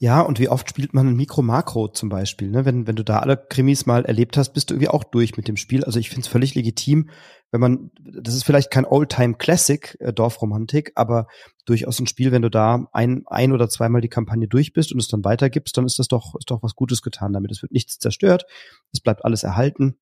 Ja, 0.00 0.20
und 0.20 0.38
wie 0.38 0.48
oft 0.48 0.68
spielt 0.68 0.94
man 0.94 1.08
ein 1.08 1.16
Mikro-Makro 1.16 1.88
zum 1.88 2.08
Beispiel? 2.08 2.50
Ne? 2.50 2.64
Wenn, 2.64 2.86
wenn 2.86 2.94
du 2.94 3.02
da 3.02 3.18
alle 3.18 3.36
Krimis 3.36 3.84
mal 3.84 4.04
erlebt 4.04 4.36
hast, 4.36 4.52
bist 4.52 4.70
du 4.70 4.74
irgendwie 4.74 4.90
auch 4.90 5.02
durch 5.02 5.36
mit 5.36 5.48
dem 5.48 5.56
Spiel. 5.56 5.82
Also 5.82 5.98
ich 5.98 6.08
finde 6.08 6.20
es 6.20 6.28
völlig 6.28 6.54
legitim, 6.54 7.10
wenn 7.50 7.60
man, 7.60 7.90
das 8.00 8.34
ist 8.34 8.44
vielleicht 8.44 8.70
kein 8.70 8.84
Old-Time-Classic, 8.84 9.96
äh, 9.98 10.12
Dorfromantik, 10.12 10.92
aber 10.94 11.26
durchaus 11.66 11.98
ein 11.98 12.06
Spiel, 12.06 12.30
wenn 12.30 12.42
du 12.42 12.48
da 12.50 12.86
ein, 12.92 13.24
ein 13.26 13.52
oder 13.52 13.68
zweimal 13.68 14.00
die 14.00 14.08
Kampagne 14.08 14.46
durch 14.46 14.72
bist 14.72 14.92
und 14.92 15.00
es 15.00 15.08
dann 15.08 15.24
weitergibst, 15.24 15.76
dann 15.76 15.86
ist 15.86 15.98
das 15.98 16.06
doch, 16.06 16.36
ist 16.38 16.50
doch 16.50 16.62
was 16.62 16.76
Gutes 16.76 17.02
getan 17.02 17.32
damit. 17.32 17.50
Es 17.50 17.62
wird 17.62 17.72
nichts 17.72 17.98
zerstört, 17.98 18.44
es 18.92 19.00
bleibt 19.00 19.24
alles 19.24 19.42
erhalten. 19.42 19.98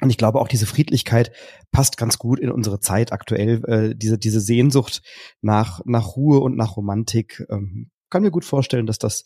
Und 0.00 0.10
ich 0.10 0.18
glaube 0.18 0.40
auch 0.40 0.48
diese 0.48 0.66
Friedlichkeit 0.66 1.32
passt 1.72 1.98
ganz 1.98 2.18
gut 2.18 2.38
in 2.38 2.50
unsere 2.50 2.80
Zeit 2.80 3.12
aktuell. 3.12 3.62
Äh, 3.64 3.94
diese 3.96 4.18
diese 4.18 4.40
Sehnsucht 4.40 5.02
nach 5.40 5.80
nach 5.86 6.16
Ruhe 6.16 6.40
und 6.40 6.54
nach 6.56 6.76
Romantik 6.76 7.46
ähm, 7.48 7.90
kann 8.10 8.22
mir 8.22 8.30
gut 8.30 8.44
vorstellen, 8.44 8.86
dass 8.86 8.98
das 8.98 9.24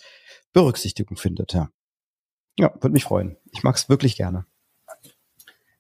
Berücksichtigung 0.53 1.17
findet, 1.17 1.53
ja. 1.53 1.71
Ja, 2.59 2.73
würde 2.75 2.91
mich 2.91 3.05
freuen. 3.05 3.37
Ich 3.53 3.63
mag 3.63 3.77
es 3.77 3.89
wirklich 3.89 4.17
gerne. 4.17 4.47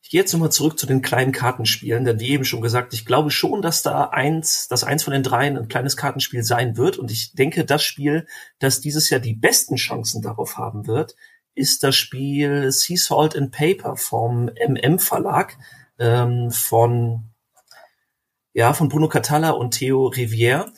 Ich 0.02 0.10
gehe 0.10 0.20
jetzt 0.22 0.32
nochmal 0.32 0.50
zurück 0.50 0.78
zu 0.78 0.86
den 0.86 1.02
kleinen 1.02 1.30
Kartenspielen, 1.30 2.04
denn 2.04 2.18
wie 2.18 2.30
eben 2.30 2.44
schon 2.44 2.62
gesagt, 2.62 2.94
ich 2.94 3.06
glaube 3.06 3.30
schon, 3.30 3.62
dass 3.62 3.82
da 3.82 4.06
eins, 4.06 4.66
dass 4.66 4.82
eins 4.82 5.04
von 5.04 5.12
den 5.12 5.22
dreien 5.22 5.56
ein 5.56 5.68
kleines 5.68 5.96
Kartenspiel 5.96 6.42
sein 6.42 6.76
wird. 6.76 6.98
Und 6.98 7.12
ich 7.12 7.32
denke, 7.34 7.64
das 7.64 7.84
Spiel, 7.84 8.26
das 8.58 8.80
dieses 8.80 9.08
Jahr 9.10 9.20
die 9.20 9.34
besten 9.34 9.76
Chancen 9.76 10.20
darauf 10.20 10.58
haben 10.58 10.88
wird, 10.88 11.14
ist 11.54 11.84
das 11.84 11.94
Spiel 11.94 12.72
Sea 12.72 12.96
Salt 12.96 13.36
and 13.36 13.52
Paper 13.52 13.96
vom 13.96 14.50
MM 14.68 14.98
Verlag 14.98 15.56
ähm, 15.98 16.50
von 16.50 17.30
ja 18.52 18.72
von 18.72 18.88
Bruno 18.88 19.08
Catalla 19.08 19.50
und 19.50 19.72
Theo 19.72 20.08
Rivière. 20.08 20.72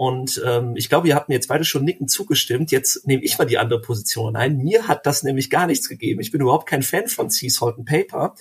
Und 0.00 0.40
ähm, 0.46 0.76
ich 0.76 0.88
glaube, 0.88 1.08
ihr 1.08 1.14
habt 1.14 1.28
mir 1.28 1.34
jetzt 1.34 1.48
beide 1.48 1.62
schon 1.66 1.84
nicken 1.84 2.08
zugestimmt. 2.08 2.70
Jetzt 2.70 3.06
nehme 3.06 3.22
ich 3.22 3.36
mal 3.36 3.44
die 3.44 3.58
andere 3.58 3.82
Position 3.82 4.34
ein. 4.34 4.56
Mir 4.56 4.88
hat 4.88 5.04
das 5.04 5.24
nämlich 5.24 5.50
gar 5.50 5.66
nichts 5.66 5.90
gegeben. 5.90 6.22
Ich 6.22 6.30
bin 6.30 6.40
überhaupt 6.40 6.66
kein 6.66 6.82
Fan 6.82 7.06
von 7.06 7.28
Sea 7.28 7.50
Salt 7.50 7.76
and 7.76 7.86
Paper. 7.86 8.34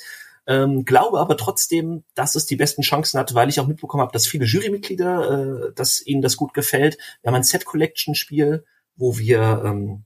Ähm, 0.47 0.85
glaube 0.85 1.19
aber 1.19 1.35
trotzdem, 1.35 2.05
dass 2.15 2.35
es 2.35 2.45
die 2.45 2.55
besten 2.55 2.81
Chancen 2.81 3.19
hat, 3.19 3.33
weil 3.33 3.49
ich 3.49 3.59
auch 3.59 3.67
mitbekommen 3.67 3.99
habe, 3.99 4.13
dass 4.13 4.25
viele 4.25 4.45
Jurymitglieder, 4.45 5.67
äh, 5.67 5.73
dass 5.73 6.01
ihnen 6.07 6.21
das 6.21 6.37
gut 6.37 6.53
gefällt. 6.53 6.97
Wir 7.21 7.27
haben 7.27 7.35
ein 7.35 7.43
Set-Collection-Spiel, 7.43 8.63
wo 8.95 9.17
wir 9.17 9.61
ähm, 9.65 10.05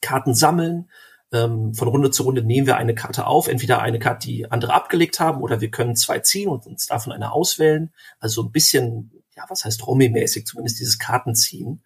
Karten 0.00 0.34
sammeln. 0.34 0.88
Ähm, 1.32 1.74
von 1.74 1.88
Runde 1.88 2.10
zu 2.10 2.22
Runde 2.22 2.42
nehmen 2.42 2.66
wir 2.66 2.78
eine 2.78 2.94
Karte 2.94 3.26
auf, 3.26 3.48
entweder 3.48 3.82
eine 3.82 3.98
Karte, 3.98 4.26
die 4.26 4.50
andere 4.50 4.72
abgelegt 4.72 5.20
haben, 5.20 5.42
oder 5.42 5.60
wir 5.60 5.70
können 5.70 5.96
zwei 5.96 6.20
ziehen 6.20 6.48
und 6.48 6.66
uns 6.66 6.86
davon 6.86 7.12
eine 7.12 7.30
auswählen. 7.30 7.92
Also 8.20 8.42
ein 8.42 8.52
bisschen 8.52 9.17
ja, 9.38 9.44
was 9.48 9.64
heißt 9.64 9.86
Romy-mäßig, 9.86 10.46
zumindest 10.46 10.80
dieses 10.80 10.98
Kartenziehen. 10.98 11.82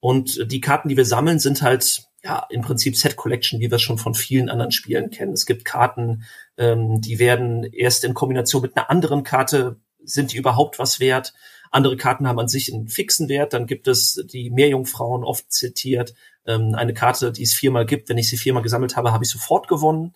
Und 0.00 0.50
die 0.50 0.60
Karten, 0.60 0.88
die 0.88 0.96
wir 0.96 1.04
sammeln, 1.04 1.38
sind 1.38 1.62
halt 1.62 2.02
ja 2.24 2.44
im 2.50 2.62
Prinzip 2.62 2.96
Set 2.96 3.16
Collection, 3.16 3.60
wie 3.60 3.70
wir 3.70 3.76
es 3.76 3.82
schon 3.82 3.98
von 3.98 4.14
vielen 4.14 4.48
anderen 4.48 4.72
Spielen 4.72 5.10
kennen. 5.10 5.32
Es 5.32 5.46
gibt 5.46 5.64
Karten, 5.64 6.24
ähm, 6.56 7.00
die 7.00 7.20
werden 7.20 7.62
erst 7.64 8.04
in 8.04 8.14
Kombination 8.14 8.62
mit 8.62 8.76
einer 8.76 8.90
anderen 8.90 9.22
Karte, 9.22 9.80
sind 10.02 10.32
die 10.32 10.36
überhaupt 10.36 10.78
was 10.78 10.98
wert? 10.98 11.34
Andere 11.70 11.96
Karten 11.96 12.26
haben 12.26 12.40
an 12.40 12.48
sich 12.48 12.72
einen 12.72 12.88
fixen 12.88 13.28
Wert. 13.28 13.52
Dann 13.52 13.66
gibt 13.66 13.86
es 13.88 14.24
die 14.32 14.50
Meerjungfrauen 14.50 15.22
oft 15.22 15.52
zitiert. 15.52 16.14
Ähm, 16.46 16.74
eine 16.74 16.94
Karte, 16.94 17.30
die 17.30 17.42
es 17.42 17.54
viermal 17.54 17.86
gibt. 17.86 18.08
Wenn 18.08 18.18
ich 18.18 18.28
sie 18.28 18.38
viermal 18.38 18.62
gesammelt 18.62 18.96
habe, 18.96 19.12
habe 19.12 19.24
ich 19.24 19.30
sofort 19.30 19.68
gewonnen. 19.68 20.14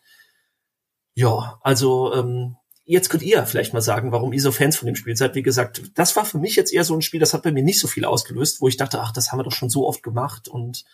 Ja, 1.14 1.60
also 1.62 2.14
ähm, 2.14 2.56
jetzt 2.84 3.10
könnt 3.10 3.22
ihr 3.22 3.46
vielleicht 3.46 3.72
mal 3.72 3.80
sagen, 3.80 4.12
warum 4.12 4.32
ihr 4.32 4.40
so 4.40 4.52
Fans 4.52 4.76
von 4.76 4.86
dem 4.86 4.96
Spiel 4.96 5.16
seid. 5.16 5.34
Wie 5.34 5.42
gesagt, 5.42 5.82
das 5.94 6.16
war 6.16 6.24
für 6.24 6.38
mich 6.38 6.56
jetzt 6.56 6.72
eher 6.72 6.84
so 6.84 6.94
ein 6.94 7.02
Spiel, 7.02 7.20
das 7.20 7.34
hat 7.34 7.42
bei 7.42 7.52
mir 7.52 7.62
nicht 7.62 7.80
so 7.80 7.88
viel 7.88 8.04
ausgelöst, 8.04 8.60
wo 8.60 8.68
ich 8.68 8.76
dachte, 8.76 9.00
ach, 9.00 9.12
das 9.12 9.30
haben 9.30 9.38
wir 9.38 9.44
doch 9.44 9.52
schon 9.52 9.70
so 9.70 9.86
oft 9.86 10.02
gemacht. 10.02 10.48
Und 10.48 10.84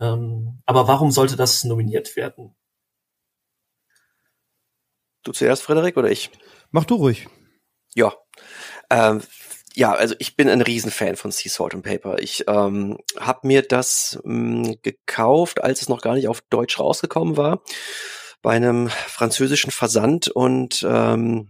ähm, 0.00 0.62
aber 0.66 0.88
warum 0.88 1.10
sollte 1.10 1.36
das 1.36 1.64
nominiert 1.64 2.16
werden? 2.16 2.54
Du 5.24 5.32
zuerst, 5.32 5.62
Frederik, 5.62 5.96
oder 5.96 6.10
ich? 6.10 6.30
Mach 6.70 6.84
du 6.84 6.96
ruhig. 6.96 7.28
Ja. 7.94 8.12
Ähm, 8.90 9.22
ja, 9.74 9.92
also 9.92 10.14
ich 10.18 10.36
bin 10.36 10.48
ein 10.48 10.60
Riesenfan 10.60 11.16
von 11.16 11.30
Sea 11.30 11.50
Salt 11.50 11.74
and 11.74 11.84
Paper. 11.84 12.18
Ich 12.18 12.44
ähm, 12.48 12.98
habe 13.18 13.46
mir 13.46 13.62
das 13.62 14.18
mh, 14.24 14.66
hm, 14.66 14.78
gekauft, 14.82 15.62
als 15.62 15.82
es 15.82 15.88
noch 15.88 16.02
gar 16.02 16.14
nicht 16.14 16.28
auf 16.28 16.40
Deutsch 16.42 16.78
rausgekommen 16.78 17.36
war 17.36 17.62
bei 18.42 18.50
einem 18.52 18.88
französischen 18.88 19.70
Versand 19.70 20.28
und 20.28 20.84
ähm, 20.88 21.48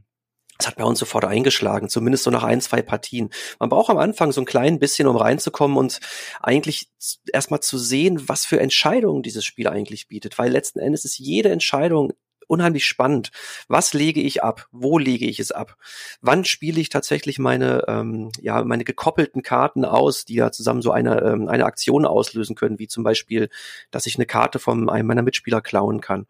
das 0.59 0.69
hat 0.69 0.77
bei 0.77 0.85
uns 0.85 1.01
sofort 1.01 1.25
eingeschlagen, 1.25 1.89
zumindest 1.89 2.25
so 2.25 2.31
nach 2.31 2.45
ein, 2.45 2.61
zwei 2.61 2.83
Partien. 2.83 3.31
Man 3.59 3.69
braucht 3.69 3.91
am 3.91 3.99
Anfang 3.99 4.31
so 4.31 4.41
ein 4.41 4.47
klein 4.47 4.79
bisschen, 4.79 5.09
um 5.09 5.17
reinzukommen 5.17 5.77
und 5.77 5.99
eigentlich 6.41 6.89
erstmal 7.33 7.61
zu 7.61 7.79
sehen, 7.79 8.29
was 8.29 8.45
für 8.45 8.61
Entscheidungen 8.61 9.23
dieses 9.23 9.45
Spiel 9.45 9.67
eigentlich 9.67 10.07
bietet, 10.07 10.39
weil 10.39 10.53
letzten 10.53 10.79
Endes 10.79 11.05
ist 11.05 11.19
jede 11.19 11.51
Entscheidung 11.51 12.13
unheimlich 12.47 12.85
spannend. 12.85 13.31
Was 13.67 13.95
lege 13.95 14.21
ich 14.21 14.43
ab? 14.45 14.69
Wo 14.71 14.99
lege 14.99 15.27
ich 15.27 15.41
es 15.41 15.53
ab? 15.53 15.77
Wann 16.21 16.45
spiele 16.45 16.81
ich 16.81 16.91
tatsächlich 16.91 17.39
meine, 17.39 17.85
ähm, 17.89 18.31
ja, 18.41 18.63
meine 18.63 18.85
gekoppelten 18.85 19.43
Karten 19.43 19.85
aus, 19.85 20.27
die 20.27 20.35
ja 20.35 20.53
zusammen 20.53 20.83
so 20.83 20.93
eine, 20.93 21.23
ähm, 21.23 21.49
eine 21.49 21.65
Aktion 21.65 22.05
auslösen 22.05 22.55
können, 22.55 22.79
wie 22.79 22.89
zum 22.89 23.05
Beispiel, 23.05 23.49
dass 23.91 24.07
ich 24.07 24.17
eine 24.17 24.27
Karte 24.27 24.59
von 24.59 24.91
einem 24.91 25.07
meiner 25.07 25.23
Mitspieler 25.23 25.63
klauen 25.63 26.01
kann. 26.01 26.27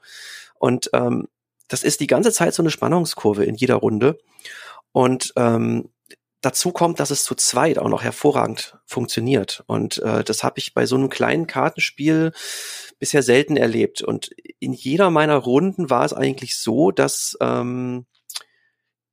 Und 0.62 0.90
ähm, 0.92 1.26
das 1.66 1.82
ist 1.82 1.98
die 1.98 2.06
ganze 2.06 2.30
Zeit 2.30 2.54
so 2.54 2.62
eine 2.62 2.70
Spannungskurve 2.70 3.44
in 3.44 3.56
jeder 3.56 3.74
Runde. 3.74 4.18
Und 4.92 5.32
ähm, 5.34 5.88
dazu 6.40 6.70
kommt, 6.70 7.00
dass 7.00 7.10
es 7.10 7.24
zu 7.24 7.34
zweit 7.34 7.80
auch 7.80 7.88
noch 7.88 8.04
hervorragend 8.04 8.78
funktioniert. 8.86 9.64
Und 9.66 9.98
äh, 9.98 10.22
das 10.22 10.44
habe 10.44 10.60
ich 10.60 10.72
bei 10.72 10.86
so 10.86 10.94
einem 10.94 11.08
kleinen 11.08 11.48
Kartenspiel 11.48 12.30
bisher 13.00 13.24
selten 13.24 13.56
erlebt. 13.56 14.02
Und 14.02 14.30
in 14.60 14.72
jeder 14.72 15.10
meiner 15.10 15.36
Runden 15.36 15.90
war 15.90 16.04
es 16.04 16.12
eigentlich 16.12 16.56
so, 16.56 16.92
dass 16.92 17.36
ähm, 17.40 18.06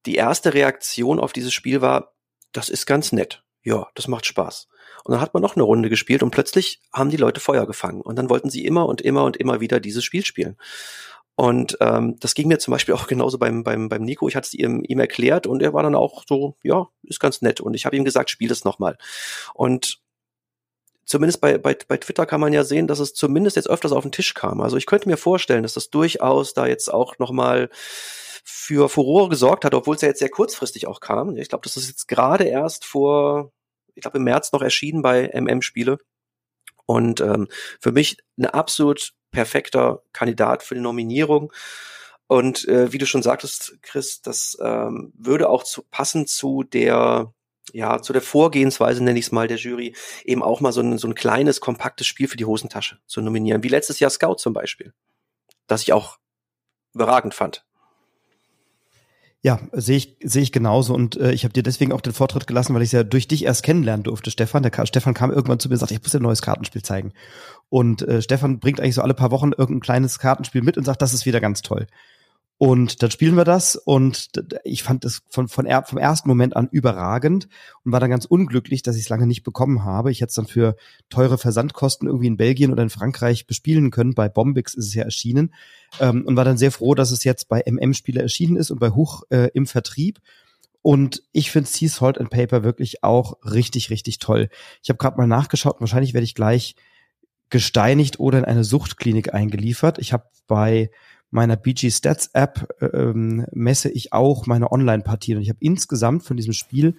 die 0.06 0.16
erste 0.16 0.54
Reaktion 0.54 1.20
auf 1.20 1.34
dieses 1.34 1.52
Spiel 1.52 1.82
war, 1.82 2.14
das 2.52 2.70
ist 2.70 2.86
ganz 2.86 3.12
nett. 3.12 3.44
Ja, 3.64 3.88
das 3.96 4.08
macht 4.08 4.28
Spaß. 4.28 4.68
Und 5.04 5.14
dann 5.14 5.22
hat 5.22 5.34
man 5.34 5.42
noch 5.42 5.56
eine 5.56 5.64
Runde 5.64 5.90
gespielt 5.90 6.22
und 6.22 6.30
plötzlich 6.30 6.80
haben 6.94 7.10
die 7.10 7.18
Leute 7.18 7.40
Feuer 7.40 7.66
gefangen. 7.66 8.02
Und 8.02 8.18
dann 8.18 8.30
wollten 8.30 8.52
sie 8.52 8.66
immer 8.66 8.86
und 8.86 9.02
immer 9.02 9.24
und 9.24 9.36
immer 9.36 9.60
wieder 9.62 9.80
dieses 9.80 10.04
Spiel 10.04 10.24
spielen. 10.24 10.56
Und 11.40 11.78
ähm, 11.80 12.18
das 12.20 12.36
ging 12.36 12.50
mir 12.50 12.60
zum 12.60 12.74
Beispiel 12.74 12.94
auch 12.94 13.08
genauso 13.08 13.38
beim, 13.38 13.64
beim, 13.64 13.88
beim 13.88 14.02
Nico. 14.02 14.28
Ich 14.28 14.36
hatte 14.36 14.48
es 14.48 14.54
ihm, 14.54 14.84
ihm 14.86 15.00
erklärt 15.00 15.48
und 15.48 15.64
er 15.64 15.74
war 15.74 15.84
dann 15.84 15.96
auch 15.96 16.26
so, 16.28 16.58
ja, 16.64 16.90
ist 17.04 17.22
ganz 17.22 17.42
nett. 17.42 17.62
Und 17.62 17.76
ich 17.76 17.86
habe 17.86 17.96
ihm 17.96 18.04
gesagt, 18.04 18.30
spiel 18.30 18.50
das 18.50 18.66
nochmal. 18.66 18.98
Und 19.54 20.02
zumindest 21.06 21.40
bei, 21.40 21.58
bei, 21.58 21.78
bei 21.88 21.96
Twitter 21.96 22.26
kann 22.26 22.42
man 22.42 22.52
ja 22.52 22.66
sehen, 22.66 22.88
dass 22.88 23.00
es 23.00 23.14
zumindest 23.14 23.56
jetzt 23.56 23.70
öfters 23.70 23.94
auf 23.94 24.04
den 24.04 24.12
Tisch 24.12 24.34
kam. 24.34 24.60
Also 24.60 24.76
ich 24.76 24.86
könnte 24.86 25.08
mir 25.08 25.16
vorstellen, 25.16 25.64
dass 25.64 25.76
das 25.76 25.90
durchaus 25.90 26.54
da 26.54 26.68
jetzt 26.68 26.94
auch 26.94 27.20
nochmal 27.20 27.70
für 28.44 28.90
Furore 28.90 29.30
gesorgt 29.30 29.64
hat, 29.64 29.74
obwohl 29.74 29.96
es 29.96 30.02
ja 30.02 30.10
jetzt 30.10 30.20
sehr 30.20 30.28
kurzfristig 30.28 30.88
auch 30.88 31.00
kam. 31.00 31.38
Ich 31.38 31.48
glaube, 31.48 31.64
das 31.64 31.78
ist 31.78 31.88
jetzt 31.88 32.10
gerade 32.10 32.44
erst 32.44 32.84
vor, 32.84 33.54
ich 33.96 34.02
glaube 34.02 34.18
im 34.18 34.26
März 34.26 34.52
noch 34.52 34.62
erschienen 34.62 35.02
bei 35.02 35.32
MM-Spiele. 35.34 36.00
Und 36.90 37.22
ähm, 37.22 37.48
für 37.80 37.92
mich 37.92 38.18
eine 38.36 38.56
absolut 38.56 39.14
perfekter 39.30 40.02
Kandidat 40.12 40.64
für 40.64 40.74
die 40.74 40.82
Nominierung. 40.82 41.54
Und 42.26 42.68
äh, 42.68 42.92
wie 42.92 42.98
du 42.98 43.06
schon 43.06 43.22
sagtest, 43.22 43.78
Chris, 43.84 44.24
das 44.24 44.58
ähm, 44.60 45.14
würde 45.16 45.50
auch 45.50 45.64
zu, 45.64 45.84
passen 45.92 46.26
zu 46.26 46.64
der 46.64 47.32
ja, 47.74 48.02
zu 48.02 48.12
der 48.12 48.24
Vorgehensweise, 48.24 49.04
nenne 49.04 49.20
ich 49.20 49.26
es 49.26 49.32
mal, 49.32 49.48
der 49.48 49.58
Jury, 49.58 49.96
eben 50.26 50.42
auch 50.42 50.62
mal 50.62 50.72
so 50.72 50.82
ein, 50.82 50.98
so 50.98 51.08
ein 51.08 51.14
kleines, 51.14 51.62
kompaktes 51.62 52.08
Spiel 52.08 52.28
für 52.28 52.38
die 52.38 52.46
Hosentasche 52.46 52.98
zu 53.06 53.22
nominieren. 53.22 53.62
Wie 53.62 53.68
letztes 53.68 54.00
Jahr 54.00 54.10
Scout 54.10 54.38
zum 54.38 54.54
Beispiel. 54.54 54.92
Das 55.68 55.84
ich 55.84 55.94
auch 55.94 56.18
überragend 56.96 57.36
fand. 57.36 57.68
Ja, 59.42 59.60
sehe 59.72 59.96
ich, 59.96 60.18
sehe 60.22 60.42
ich 60.42 60.52
genauso. 60.52 60.94
Und 60.94 61.16
äh, 61.18 61.32
ich 61.32 61.46
habe 61.46 61.54
dir 61.54 61.64
deswegen 61.64 61.94
auch 61.94 62.02
den 62.02 62.12
Vortritt 62.12 62.46
gelassen, 62.46 62.76
weil 62.76 62.82
ich 62.82 62.92
ja 62.92 63.04
durch 63.04 63.28
dich 63.28 63.46
erst 63.46 63.64
kennenlernen 63.64 64.04
durfte, 64.04 64.32
Stefan. 64.32 64.64
Der 64.64 64.86
Stefan 64.86 65.14
kam 65.14 65.32
irgendwann 65.32 65.60
zu 65.60 65.70
mir 65.70 65.76
und 65.76 65.80
sagte, 65.80 65.94
ich 65.94 66.02
muss 66.02 66.12
dir 66.12 66.20
ein 66.20 66.24
neues 66.24 66.42
Kartenspiel 66.42 66.82
zeigen. 66.82 67.14
Und 67.70 68.02
äh, 68.02 68.22
Stefan 68.22 68.60
bringt 68.60 68.82
eigentlich 68.82 68.96
so 68.96 69.02
alle 69.02 69.14
paar 69.14 69.32
Wochen 69.32 69.52
irgendein 69.52 69.80
kleines 69.80 70.20
Kartenspiel 70.20 70.62
mit 70.62 70.78
und 70.78 70.84
sagt, 70.84 71.02
das 71.02 71.14
ist 71.14 71.26
wieder 71.26 71.40
ganz 71.40 71.62
toll. 71.62 71.88
Und 72.62 73.02
dann 73.02 73.10
spielen 73.10 73.38
wir 73.38 73.46
das 73.46 73.78
und 73.78 74.32
ich 74.66 74.84
fand 74.84 75.06
es 75.06 75.22
von, 75.30 75.48
von 75.48 75.66
vom 75.86 75.98
ersten 75.98 76.28
Moment 76.28 76.58
an 76.58 76.68
überragend 76.70 77.48
und 77.86 77.94
war 77.94 78.02
dann 78.02 78.10
ganz 78.10 78.26
unglücklich, 78.26 78.84
dass 78.84 78.98
ich 78.98 79.04
es 79.04 79.10
lange 79.10 79.28
nicht 79.28 79.44
bekommen 79.44 79.86
habe. 79.86 80.12
Ich 80.12 80.20
hätte 80.20 80.28
es 80.28 80.36
dann 80.36 80.46
für 80.46 80.76
teure 81.10 81.38
Versandkosten 81.38 82.10
irgendwie 82.10 82.28
in 82.28 82.36
Belgien 82.36 82.74
oder 82.74 82.84
in 82.84 82.90
Frankreich 82.90 83.48
bespielen 83.48 83.92
können. 83.92 84.14
Bei 84.14 84.28
Bombix 84.28 84.74
ist 84.74 84.88
es 84.88 84.94
ja 84.94 85.06
erschienen 85.06 85.54
ähm, 86.02 86.26
und 86.26 86.36
war 86.36 86.44
dann 86.44 86.58
sehr 86.58 86.74
froh, 86.74 86.96
dass 86.96 87.12
es 87.12 87.24
jetzt 87.24 87.48
bei 87.48 87.64
MM-Spieler 87.66 88.24
erschienen 88.24 88.58
ist 88.58 88.72
und 88.72 88.80
bei 88.80 88.90
Huch 88.90 89.24
äh, 89.30 89.50
im 89.54 89.66
Vertrieb. 89.66 90.20
Und 90.82 91.24
ich 91.32 91.52
finde 91.52 91.70
Sea 91.70 91.88
Salt 91.88 92.18
and 92.18 92.30
Paper 92.30 92.66
wirklich 92.66 93.06
auch 93.06 93.38
richtig, 93.46 93.90
richtig 93.90 94.20
toll. 94.20 94.50
Ich 94.84 94.90
habe 94.90 94.98
gerade 94.98 95.16
mal 95.16 95.28
nachgeschaut, 95.28 95.78
wahrscheinlich 95.80 96.14
werde 96.14 96.26
ich 96.26 96.36
gleich 96.36 96.76
gesteinigt 97.50 98.20
oder 98.20 98.40
in 98.40 98.46
eine 98.46 98.66
Suchtklinik 98.66 99.34
eingeliefert. 99.34 99.98
Ich 99.98 100.12
habe 100.12 100.26
bei 100.46 100.92
meiner 101.32 101.56
BG 101.56 101.92
Stats 101.92 102.30
App 102.34 102.68
ähm, 102.82 103.46
messe 103.52 103.90
ich 103.90 104.14
auch 104.14 104.46
meine 104.48 104.72
Online-Partien. 104.72 105.38
Und 105.38 105.44
ich 105.44 105.50
habe 105.50 105.60
insgesamt 105.62 106.24
von 106.24 106.38
diesem 106.38 106.54
Spiel 106.54 106.96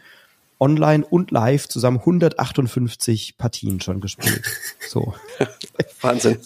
online 0.61 1.05
und 1.05 1.31
live 1.31 1.69
zusammen 1.69 1.99
158 1.99 3.39
Partien 3.39 3.81
schon 3.81 4.01
gespielt. 4.01 4.43
So. 4.89 5.15
Wahnsinn. 6.01 6.39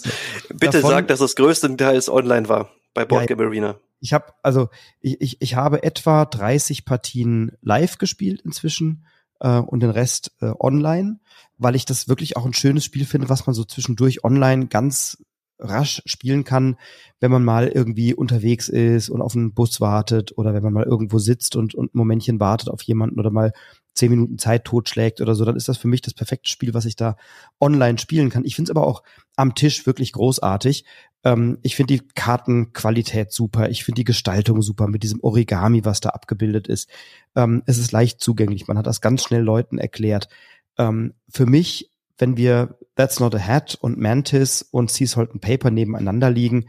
Bitte 0.50 0.82
Davon, 0.82 0.90
sag, 0.90 1.08
dass 1.08 1.20
das 1.20 1.34
größtenteils 1.34 2.10
online 2.10 2.46
war 2.46 2.70
bei 2.92 3.06
Boardgame 3.06 3.42
ja, 3.42 3.48
Arena. 3.48 3.76
Ich 4.00 4.12
habe 4.12 4.34
also 4.42 4.68
ich, 5.00 5.18
ich, 5.22 5.40
ich 5.40 5.54
habe 5.54 5.82
etwa 5.82 6.26
30 6.26 6.84
Partien 6.84 7.52
live 7.62 7.96
gespielt 7.96 8.42
inzwischen 8.42 9.06
äh, 9.40 9.60
und 9.60 9.80
den 9.80 9.88
Rest 9.88 10.32
äh, 10.42 10.52
online, 10.60 11.20
weil 11.56 11.74
ich 11.74 11.86
das 11.86 12.06
wirklich 12.06 12.36
auch 12.36 12.44
ein 12.44 12.52
schönes 12.52 12.84
Spiel 12.84 13.06
finde, 13.06 13.30
was 13.30 13.46
man 13.46 13.54
so 13.54 13.64
zwischendurch 13.64 14.24
online 14.24 14.66
ganz 14.66 15.24
rasch 15.58 16.02
spielen 16.04 16.44
kann, 16.44 16.76
wenn 17.20 17.30
man 17.30 17.44
mal 17.44 17.68
irgendwie 17.68 18.14
unterwegs 18.14 18.68
ist 18.68 19.08
und 19.08 19.22
auf 19.22 19.34
einen 19.34 19.54
Bus 19.54 19.80
wartet 19.80 20.36
oder 20.36 20.52
wenn 20.54 20.62
man 20.62 20.72
mal 20.72 20.84
irgendwo 20.84 21.18
sitzt 21.18 21.56
und, 21.56 21.74
und 21.74 21.94
ein 21.94 21.98
Momentchen 21.98 22.40
wartet 22.40 22.68
auf 22.68 22.82
jemanden 22.82 23.18
oder 23.18 23.30
mal 23.30 23.52
zehn 23.94 24.10
Minuten 24.10 24.38
Zeit 24.38 24.64
totschlägt 24.64 25.20
oder 25.20 25.34
so, 25.34 25.44
dann 25.44 25.56
ist 25.56 25.68
das 25.68 25.78
für 25.78 25.88
mich 25.88 26.02
das 26.02 26.14
perfekte 26.14 26.50
Spiel, 26.50 26.74
was 26.74 26.84
ich 26.84 26.96
da 26.96 27.16
online 27.60 27.98
spielen 27.98 28.28
kann. 28.28 28.44
Ich 28.44 28.56
finde 28.56 28.70
es 28.70 28.76
aber 28.76 28.86
auch 28.86 29.02
am 29.36 29.54
Tisch 29.54 29.86
wirklich 29.86 30.12
großartig. 30.12 30.84
Ähm, 31.22 31.58
ich 31.62 31.76
finde 31.76 31.94
die 31.94 32.08
Kartenqualität 32.14 33.32
super. 33.32 33.70
Ich 33.70 33.84
finde 33.84 34.00
die 34.00 34.04
Gestaltung 34.04 34.62
super 34.62 34.88
mit 34.88 35.02
diesem 35.02 35.20
Origami, 35.22 35.84
was 35.84 36.00
da 36.00 36.10
abgebildet 36.10 36.66
ist. 36.66 36.88
Ähm, 37.36 37.62
es 37.66 37.78
ist 37.78 37.92
leicht 37.92 38.20
zugänglich. 38.20 38.66
Man 38.66 38.78
hat 38.78 38.86
das 38.86 39.00
ganz 39.00 39.22
schnell 39.22 39.42
Leuten 39.42 39.78
erklärt. 39.78 40.28
Ähm, 40.76 41.14
für 41.28 41.46
mich 41.46 41.90
wenn 42.18 42.36
wir 42.36 42.78
That's 42.94 43.20
Not 43.20 43.34
a 43.34 43.38
Hat 43.38 43.76
und 43.80 43.98
Mantis 43.98 44.62
und 44.62 44.90
Sea 44.90 45.06
Salt 45.06 45.32
and 45.32 45.40
Paper 45.40 45.70
nebeneinander 45.70 46.30
liegen, 46.30 46.66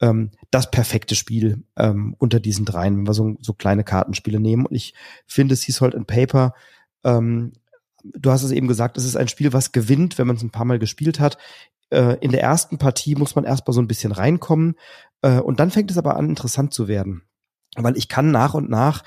ähm, 0.00 0.30
das 0.50 0.70
perfekte 0.70 1.14
Spiel 1.14 1.64
ähm, 1.76 2.14
unter 2.18 2.40
diesen 2.40 2.64
dreien, 2.64 2.96
wenn 2.96 3.06
wir 3.06 3.14
so, 3.14 3.36
so 3.40 3.52
kleine 3.52 3.84
Kartenspiele 3.84 4.40
nehmen. 4.40 4.66
Und 4.66 4.74
ich 4.74 4.94
finde 5.26 5.56
Sea 5.56 5.74
Salt 5.74 5.94
and 5.94 6.06
Paper, 6.06 6.54
ähm, 7.04 7.52
du 8.02 8.30
hast 8.30 8.42
es 8.42 8.52
eben 8.52 8.68
gesagt, 8.68 8.96
es 8.96 9.04
ist 9.04 9.16
ein 9.16 9.28
Spiel, 9.28 9.52
was 9.52 9.72
gewinnt, 9.72 10.18
wenn 10.18 10.26
man 10.26 10.36
es 10.36 10.42
ein 10.42 10.50
paar 10.50 10.64
Mal 10.64 10.78
gespielt 10.78 11.20
hat. 11.20 11.38
Äh, 11.90 12.16
in 12.20 12.32
der 12.32 12.42
ersten 12.42 12.78
Partie 12.78 13.14
muss 13.14 13.34
man 13.34 13.44
erstmal 13.44 13.74
so 13.74 13.80
ein 13.80 13.88
bisschen 13.88 14.12
reinkommen 14.12 14.76
äh, 15.22 15.40
und 15.40 15.60
dann 15.60 15.70
fängt 15.70 15.90
es 15.90 15.98
aber 15.98 16.16
an, 16.16 16.28
interessant 16.28 16.72
zu 16.72 16.88
werden. 16.88 17.22
Weil 17.76 17.96
ich 17.96 18.08
kann 18.08 18.30
nach 18.30 18.54
und 18.54 18.70
nach 18.70 19.02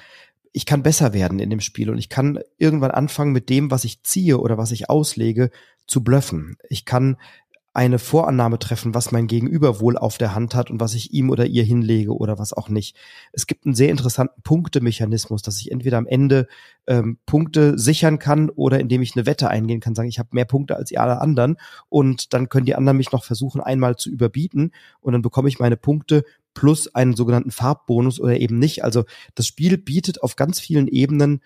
ich 0.51 0.65
kann 0.65 0.83
besser 0.83 1.13
werden 1.13 1.39
in 1.39 1.49
dem 1.49 1.59
Spiel 1.59 1.89
und 1.89 1.97
ich 1.97 2.09
kann 2.09 2.39
irgendwann 2.57 2.91
anfangen 2.91 3.31
mit 3.31 3.49
dem, 3.49 3.71
was 3.71 3.83
ich 3.83 4.03
ziehe 4.03 4.39
oder 4.39 4.57
was 4.57 4.71
ich 4.71 4.89
auslege, 4.89 5.51
zu 5.89 6.03
bluffen. 6.03 6.57
Ich 6.69 6.85
kann 6.85 7.17
eine 7.71 7.99
Vorannahme 7.99 8.57
treffen, 8.57 8.95
was 8.95 9.11
mein 9.11 9.27
Gegenüber 9.27 9.79
wohl 9.79 9.95
auf 9.95 10.17
der 10.17 10.33
Hand 10.33 10.55
hat 10.55 10.71
und 10.71 10.79
was 10.79 10.95
ich 10.95 11.13
ihm 11.13 11.29
oder 11.29 11.45
ihr 11.45 11.63
hinlege 11.63 12.15
oder 12.15 12.39
was 12.39 12.51
auch 12.51 12.67
nicht. 12.67 12.97
Es 13.31 13.45
gibt 13.45 13.65
einen 13.65 13.75
sehr 13.75 13.89
interessanten 13.89 14.41
Punktemechanismus, 14.41 15.43
dass 15.43 15.61
ich 15.61 15.71
entweder 15.71 15.99
am 15.99 16.07
Ende 16.07 16.47
ähm, 16.87 17.19
Punkte 17.27 17.77
sichern 17.77 18.17
kann 18.17 18.49
oder 18.49 18.79
indem 18.79 19.03
ich 19.03 19.15
eine 19.15 19.27
Wette 19.27 19.49
eingehen 19.49 19.81
kann, 19.81 19.93
sagen, 19.93 20.09
ich 20.09 20.17
habe 20.17 20.29
mehr 20.31 20.45
Punkte 20.45 20.75
als 20.77 20.89
ihr 20.89 20.99
alle 20.99 21.21
anderen 21.21 21.57
und 21.89 22.33
dann 22.33 22.49
können 22.49 22.65
die 22.65 22.75
anderen 22.75 22.97
mich 22.97 23.11
noch 23.11 23.23
versuchen, 23.23 23.61
einmal 23.61 23.97
zu 23.97 24.09
überbieten 24.09 24.71
und 24.99 25.13
dann 25.13 25.21
bekomme 25.21 25.47
ich 25.47 25.59
meine 25.59 25.77
Punkte 25.77 26.23
plus 26.55 26.93
einen 26.93 27.15
sogenannten 27.15 27.51
Farbbonus 27.51 28.19
oder 28.19 28.37
eben 28.37 28.57
nicht. 28.57 28.83
Also 28.83 29.05
das 29.35 29.45
Spiel 29.45 29.77
bietet 29.77 30.23
auf 30.23 30.35
ganz 30.35 30.59
vielen 30.59 30.87
Ebenen, 30.87 31.41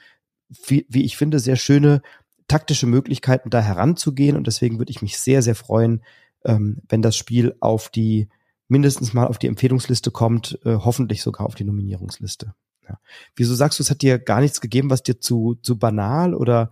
wie, 0.65 0.85
wie 0.89 1.03
ich 1.03 1.17
finde, 1.17 1.39
sehr 1.39 1.57
schöne 1.57 2.01
taktische 2.47 2.87
Möglichkeiten, 2.87 3.49
da 3.49 3.61
heranzugehen. 3.61 4.35
Und 4.35 4.47
deswegen 4.47 4.77
würde 4.77 4.91
ich 4.91 5.01
mich 5.01 5.17
sehr, 5.19 5.41
sehr 5.41 5.55
freuen, 5.55 6.03
ähm, 6.45 6.81
wenn 6.89 7.01
das 7.01 7.15
Spiel 7.15 7.55
auf 7.59 7.89
die, 7.89 8.29
mindestens 8.67 9.13
mal 9.13 9.27
auf 9.27 9.37
die 9.37 9.47
Empfehlungsliste 9.47 10.11
kommt, 10.11 10.59
äh, 10.65 10.75
hoffentlich 10.75 11.21
sogar 11.21 11.45
auf 11.45 11.55
die 11.55 11.63
Nominierungsliste. 11.63 12.53
Ja. 12.87 12.99
Wieso 13.35 13.55
sagst 13.55 13.79
du, 13.79 13.83
es 13.83 13.89
hat 13.89 14.01
dir 14.01 14.19
gar 14.19 14.41
nichts 14.41 14.61
gegeben, 14.61 14.89
was 14.89 15.03
dir 15.03 15.19
zu, 15.19 15.55
zu 15.61 15.77
banal 15.77 16.33
oder, 16.33 16.71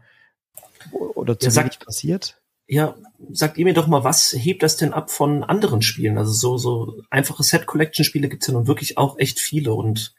oder 0.91 1.39
zu 1.39 1.49
ja, 1.49 1.55
wenig 1.55 1.79
passiert? 1.79 2.41
Ja, 2.67 2.95
sagt 3.31 3.57
ihr 3.57 3.65
mir 3.65 3.73
doch 3.73 3.87
mal, 3.87 4.03
was 4.03 4.33
hebt 4.33 4.63
das 4.63 4.77
denn 4.77 4.93
ab 4.93 5.09
von 5.09 5.43
anderen 5.43 5.81
Spielen? 5.81 6.17
Also 6.17 6.31
so, 6.31 6.57
so 6.57 7.01
einfache 7.09 7.43
Set-Collection-Spiele 7.43 8.29
gibt's 8.29 8.47
ja 8.47 8.53
nun 8.53 8.67
wirklich 8.67 8.97
auch 8.97 9.17
echt 9.19 9.39
viele 9.39 9.73
und 9.73 10.15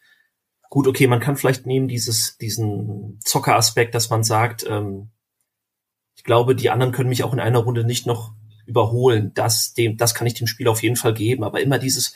gut, 0.68 0.86
okay, 0.86 1.06
man 1.06 1.20
kann 1.20 1.36
vielleicht 1.36 1.66
nehmen 1.66 1.88
dieses, 1.88 2.38
diesen 2.38 3.20
Zocker-Aspekt, 3.22 3.94
dass 3.94 4.08
man 4.08 4.24
sagt, 4.24 4.64
ähm, 4.68 5.10
ich 6.16 6.24
glaube, 6.24 6.54
die 6.54 6.70
anderen 6.70 6.92
können 6.92 7.08
mich 7.08 7.24
auch 7.24 7.32
in 7.32 7.40
einer 7.40 7.58
Runde 7.58 7.84
nicht 7.84 8.06
noch 8.06 8.32
überholen. 8.66 9.32
Das, 9.34 9.74
dem, 9.74 9.96
das 9.96 10.14
kann 10.14 10.26
ich 10.26 10.34
dem 10.34 10.46
Spiel 10.46 10.68
auf 10.68 10.82
jeden 10.82 10.96
Fall 10.96 11.14
geben. 11.14 11.44
Aber 11.44 11.60
immer 11.60 11.78
dieses, 11.78 12.14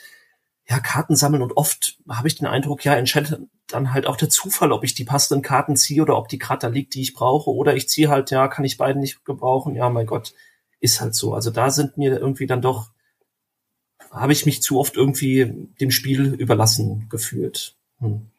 ja, 0.69 0.79
Karten 0.79 1.15
sammeln 1.15 1.41
und 1.41 1.55
oft 1.55 1.97
habe 2.09 2.27
ich 2.27 2.35
den 2.35 2.47
Eindruck, 2.47 2.83
ja, 2.83 2.95
entscheidet 2.95 3.39
dann 3.67 3.93
halt 3.93 4.05
auch 4.05 4.17
der 4.17 4.29
Zufall, 4.29 4.71
ob 4.71 4.83
ich 4.83 4.93
die 4.93 5.03
passenden 5.03 5.41
Karten 5.41 5.75
ziehe 5.75 6.01
oder 6.01 6.17
ob 6.17 6.29
die 6.29 6.37
Karte 6.37 6.67
da 6.67 6.73
liegt, 6.73 6.93
die 6.93 7.01
ich 7.01 7.13
brauche. 7.13 7.49
Oder 7.49 7.75
ich 7.75 7.89
ziehe 7.89 8.09
halt, 8.09 8.31
ja, 8.31 8.47
kann 8.47 8.65
ich 8.65 8.77
beiden 8.77 9.01
nicht 9.01 9.25
gebrauchen. 9.25 9.75
Ja, 9.75 9.89
mein 9.89 10.05
Gott, 10.05 10.33
ist 10.79 11.01
halt 11.01 11.15
so. 11.15 11.33
Also 11.33 11.51
da 11.51 11.69
sind 11.69 11.97
mir 11.97 12.17
irgendwie 12.17 12.47
dann 12.47 12.61
doch, 12.61 12.91
habe 14.11 14.31
ich 14.31 14.45
mich 14.45 14.61
zu 14.61 14.79
oft 14.79 14.95
irgendwie 14.95 15.69
dem 15.79 15.91
Spiel 15.91 16.33
überlassen 16.33 17.07
gefühlt. 17.09 17.75
Hm. 17.99 18.29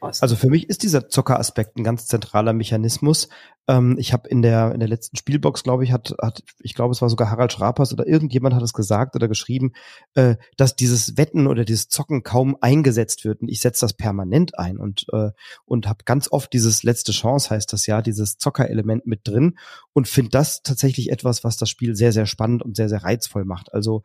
Also 0.00 0.36
für 0.36 0.48
mich 0.48 0.68
ist 0.68 0.84
dieser 0.84 1.08
Zockeraspekt 1.08 1.76
ein 1.76 1.84
ganz 1.84 2.06
zentraler 2.06 2.52
Mechanismus. 2.52 3.28
Ähm, 3.66 3.96
ich 3.98 4.12
habe 4.12 4.28
in 4.28 4.42
der 4.42 4.72
in 4.72 4.78
der 4.78 4.88
letzten 4.88 5.16
Spielbox, 5.16 5.64
glaube 5.64 5.82
ich, 5.82 5.92
hat 5.92 6.14
hat 6.22 6.42
ich 6.60 6.74
glaube, 6.74 6.92
es 6.92 7.02
war 7.02 7.08
sogar 7.08 7.30
Harald 7.30 7.52
Schrapers 7.52 7.92
oder 7.92 8.06
irgendjemand 8.06 8.54
hat 8.54 8.62
es 8.62 8.72
gesagt 8.72 9.16
oder 9.16 9.26
geschrieben, 9.26 9.72
äh, 10.14 10.36
dass 10.56 10.76
dieses 10.76 11.16
Wetten 11.16 11.48
oder 11.48 11.64
dieses 11.64 11.88
Zocken 11.88 12.22
kaum 12.22 12.56
eingesetzt 12.60 13.24
wird. 13.24 13.40
Und 13.42 13.48
ich 13.48 13.60
setze 13.60 13.84
das 13.84 13.92
permanent 13.94 14.56
ein 14.58 14.78
und 14.78 15.06
äh, 15.12 15.30
und 15.64 15.88
habe 15.88 16.04
ganz 16.04 16.30
oft 16.30 16.52
dieses 16.52 16.84
letzte 16.84 17.12
Chance 17.12 17.50
heißt 17.50 17.72
das 17.72 17.86
ja, 17.86 18.00
dieses 18.00 18.38
Zockerelement 18.38 19.06
mit 19.06 19.26
drin 19.26 19.58
und 19.92 20.06
finde 20.06 20.30
das 20.30 20.62
tatsächlich 20.62 21.10
etwas, 21.10 21.42
was 21.42 21.56
das 21.56 21.68
Spiel 21.68 21.96
sehr 21.96 22.12
sehr 22.12 22.26
spannend 22.26 22.62
und 22.62 22.76
sehr 22.76 22.88
sehr 22.88 23.02
reizvoll 23.02 23.44
macht. 23.44 23.74
Also 23.74 24.02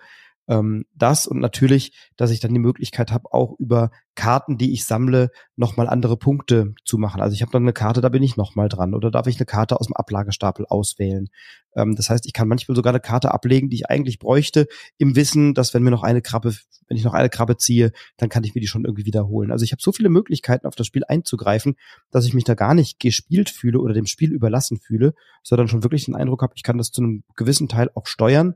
Ähm, 0.47 0.85
das 0.93 1.25
und 1.25 1.39
natürlich, 1.39 1.93
dass 2.17 2.31
ich 2.31 2.41
dann 2.41 2.53
die 2.53 2.59
Möglichkeit 2.59 3.11
habe, 3.13 3.31
auch 3.31 3.55
über 3.59 3.91
Karten, 4.15 4.57
die 4.57 4.73
ich 4.73 4.85
sammle, 4.85 5.31
nochmal 5.55 5.89
andere 5.89 6.17
Punkte 6.17 6.73
zu 6.85 6.97
machen. 6.97 7.21
Also 7.21 7.33
ich 7.33 7.41
habe 7.41 7.51
dann 7.51 7.63
eine 7.63 7.73
Karte, 7.73 8.01
da 8.01 8.09
bin 8.09 8.23
ich 8.23 8.37
nochmal 8.37 8.69
dran. 8.69 8.93
Oder 8.93 9.11
darf 9.11 9.27
ich 9.27 9.37
eine 9.37 9.45
Karte 9.45 9.79
aus 9.79 9.87
dem 9.87 9.95
Ablagestapel 9.95 10.65
auswählen? 10.67 11.29
Ähm, 11.75 11.95
das 11.95 12.09
heißt, 12.09 12.25
ich 12.25 12.33
kann 12.33 12.47
manchmal 12.47 12.75
sogar 12.75 12.91
eine 12.91 12.99
Karte 12.99 13.33
ablegen, 13.33 13.69
die 13.69 13.77
ich 13.77 13.89
eigentlich 13.89 14.19
bräuchte, 14.19 14.67
im 14.97 15.15
Wissen, 15.15 15.53
dass 15.53 15.73
wenn 15.73 15.83
mir 15.83 15.91
noch 15.91 16.03
eine 16.03 16.21
Krabbe, 16.21 16.53
wenn 16.87 16.97
ich 16.97 17.03
noch 17.03 17.13
eine 17.13 17.29
Krabbe 17.29 17.57
ziehe, 17.57 17.91
dann 18.17 18.29
kann 18.29 18.43
ich 18.43 18.53
mir 18.53 18.61
die 18.61 18.67
schon 18.67 18.85
irgendwie 18.85 19.05
wiederholen. 19.05 19.51
Also 19.51 19.63
ich 19.63 19.71
habe 19.71 19.81
so 19.81 19.91
viele 19.91 20.09
Möglichkeiten, 20.09 20.67
auf 20.67 20.75
das 20.75 20.87
Spiel 20.87 21.03
einzugreifen, 21.07 21.75
dass 22.11 22.25
ich 22.25 22.33
mich 22.33 22.43
da 22.43 22.53
gar 22.53 22.73
nicht 22.75 22.99
gespielt 22.99 23.49
fühle 23.49 23.79
oder 23.79 23.93
dem 23.93 24.05
Spiel 24.05 24.31
überlassen 24.31 24.79
fühle, 24.79 25.13
sondern 25.43 25.67
schon 25.67 25.83
wirklich 25.83 26.05
den 26.05 26.15
Eindruck 26.15 26.41
habe, 26.41 26.53
ich 26.55 26.63
kann 26.63 26.77
das 26.77 26.91
zu 26.91 27.01
einem 27.01 27.23
gewissen 27.35 27.67
Teil 27.67 27.89
auch 27.95 28.05
steuern. 28.05 28.55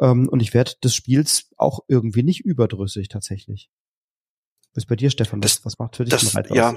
Ähm, 0.00 0.28
und 0.28 0.40
ich 0.40 0.54
werde 0.54 0.72
des 0.82 0.94
Spiels 0.94 1.50
auch 1.56 1.80
irgendwie 1.88 2.22
nicht 2.22 2.40
überdrüssig 2.44 3.08
tatsächlich. 3.08 3.70
Was 4.78 4.84
ist 4.84 4.88
bei 4.88 4.94
dir, 4.94 5.10
Stefan? 5.10 5.40
Das, 5.40 5.64
was 5.64 5.76
macht 5.80 5.96
für 5.96 6.04
dich 6.04 6.12
das, 6.12 6.34
Ja, 6.50 6.76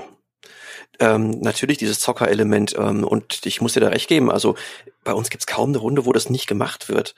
ähm, 0.99 1.39
natürlich 1.41 1.77
dieses 1.77 1.99
Zockerelement 1.99 2.75
ähm, 2.75 3.03
und 3.03 3.45
ich 3.45 3.61
muss 3.61 3.73
dir 3.73 3.79
da 3.79 3.89
recht 3.89 4.07
geben, 4.07 4.31
also 4.31 4.55
bei 5.03 5.13
uns 5.13 5.29
gibt's 5.29 5.45
kaum 5.45 5.69
eine 5.69 5.77
Runde, 5.77 6.07
wo 6.07 6.11
das 6.11 6.27
nicht 6.31 6.47
gemacht 6.47 6.89
wird. 6.89 7.13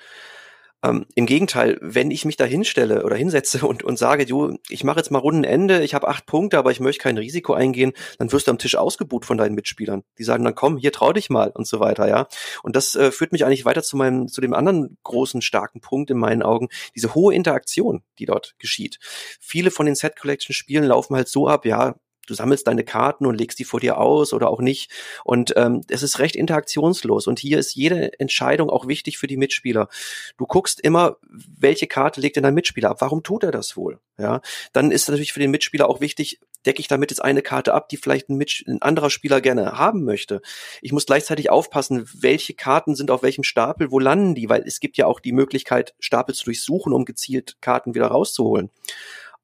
Ähm, 0.84 1.06
Im 1.16 1.26
Gegenteil, 1.26 1.78
wenn 1.82 2.12
ich 2.12 2.26
mich 2.26 2.36
da 2.36 2.44
hinstelle 2.44 3.06
oder 3.06 3.16
hinsetze 3.16 3.66
und, 3.66 3.84
und 3.84 3.98
sage, 3.98 4.26
du, 4.26 4.58
ich 4.70 4.84
mache 4.84 4.98
jetzt 4.98 5.12
mal 5.12 5.20
Rundenende, 5.20 5.82
ich 5.82 5.94
habe 5.94 6.10
acht 6.10 6.26
Punkte, 6.26 6.58
aber 6.58 6.72
ich 6.72 6.82
möchte 6.82 7.02
kein 7.02 7.18
Risiko 7.18 7.54
eingehen, 7.54 7.94
dann 8.20 8.32
wirst 8.34 8.48
du 8.48 8.52
am 8.52 8.58
Tisch 8.58 8.76
ausgebucht 8.76 9.26
von 9.26 9.38
deinen 9.38 9.56
Mitspielern. 9.56 10.04
Die 10.18 10.24
sagen 10.24 10.44
dann, 10.44 10.56
komm, 10.56 10.78
hier 10.78 10.92
trau 10.92 11.14
dich 11.14 11.30
mal 11.30 11.52
und 11.52 11.66
so 11.68 11.80
weiter, 11.80 12.10
ja. 12.10 12.28
Und 12.64 12.76
das 12.76 12.96
äh, 12.96 13.12
führt 13.12 13.32
mich 13.32 13.46
eigentlich 13.46 13.64
weiter 13.64 13.82
zu 13.82 13.96
meinem, 13.96 14.28
zu 14.28 14.42
dem 14.42 14.54
anderen 14.54 14.98
großen, 15.04 15.42
starken 15.42 15.80
Punkt 15.80 16.12
in 16.12 16.18
meinen 16.18 16.44
Augen, 16.44 16.68
diese 16.96 17.16
hohe 17.16 17.34
Interaktion, 17.34 18.04
die 18.20 18.26
dort 18.26 18.56
geschieht. 18.60 19.00
Viele 19.40 19.72
von 19.72 19.86
den 19.86 19.96
Set 19.96 20.20
Collection 20.20 20.54
Spielen 20.54 20.84
laufen 20.84 21.16
halt 21.16 21.30
so 21.30 21.48
ab, 21.48 21.66
ja, 21.66 21.96
du 22.28 22.34
sammelst 22.34 22.68
deine 22.68 22.84
Karten 22.84 23.26
und 23.26 23.36
legst 23.36 23.60
die 23.60 23.64
vor 23.64 23.80
dir 23.80 23.98
aus 23.98 24.34
oder 24.34 24.50
auch 24.50 24.62
nicht. 24.62 24.92
Und 25.24 25.54
ähm, 25.56 25.82
es 25.90 26.04
ist 26.04 26.20
recht 26.20 26.36
interaktionslos. 26.36 27.28
Und 27.28 27.40
hier 27.40 27.60
ist 27.60 27.76
jede 27.76 28.20
Entscheidung 28.20 28.70
auch 28.70 28.88
wichtig 28.88 29.18
für 29.18 29.28
die 29.28 29.38
Mitspieler. 29.38 29.90
Du 30.38 30.46
guckst 30.46 30.80
immer, 30.80 31.18
welche 31.30 31.88
Karte 31.88 32.22
legt 32.22 32.36
denn 32.36 32.44
dein 32.44 32.54
Mitspieler 32.54 32.92
ab? 32.92 33.02
Warum 33.02 33.24
tut 33.24 33.44
er 33.44 33.52
das 33.52 33.76
wohl? 33.76 34.00
Ja, 34.18 34.42
dann 34.74 34.92
ist 34.92 35.10
natürlich 35.10 35.34
für 35.34 35.40
den 35.40 35.52
Mitspieler 35.52 35.90
auch 35.90 36.00
wichtig, 36.00 36.40
decke 36.66 36.80
ich 36.80 36.88
damit 36.88 37.10
jetzt 37.10 37.24
eine 37.24 37.42
Karte 37.42 37.74
ab, 37.74 37.90
die 37.90 37.98
vielleicht 37.98 38.30
ein, 38.30 38.38
Mitsch 38.38 38.64
ein 38.68 38.82
anderer 38.82 39.10
Spieler 39.10 39.42
gerne 39.42 39.78
haben 39.78 40.04
möchte. 40.04 40.42
Ich 40.82 40.92
muss 40.92 41.08
gleichzeitig 41.08 41.50
aufpassen, 41.50 42.08
welche 42.14 42.54
Karten 42.54 42.96
sind 42.96 43.10
auf 43.10 43.24
welchem 43.24 43.44
Stapel, 43.44 43.92
wo 43.92 44.00
landen 44.00 44.36
die, 44.36 44.50
weil 44.50 44.64
es 44.66 44.80
gibt 44.80 44.98
ja 44.98 45.08
auch 45.08 45.20
die 45.20 45.32
Möglichkeit, 45.32 45.96
Stapel 46.00 46.36
zu 46.36 46.46
durchsuchen, 46.46 46.94
um 46.94 47.06
gezielt 47.06 47.58
Karten 47.60 47.96
wieder 47.96 48.08
rauszuholen. 48.08 48.70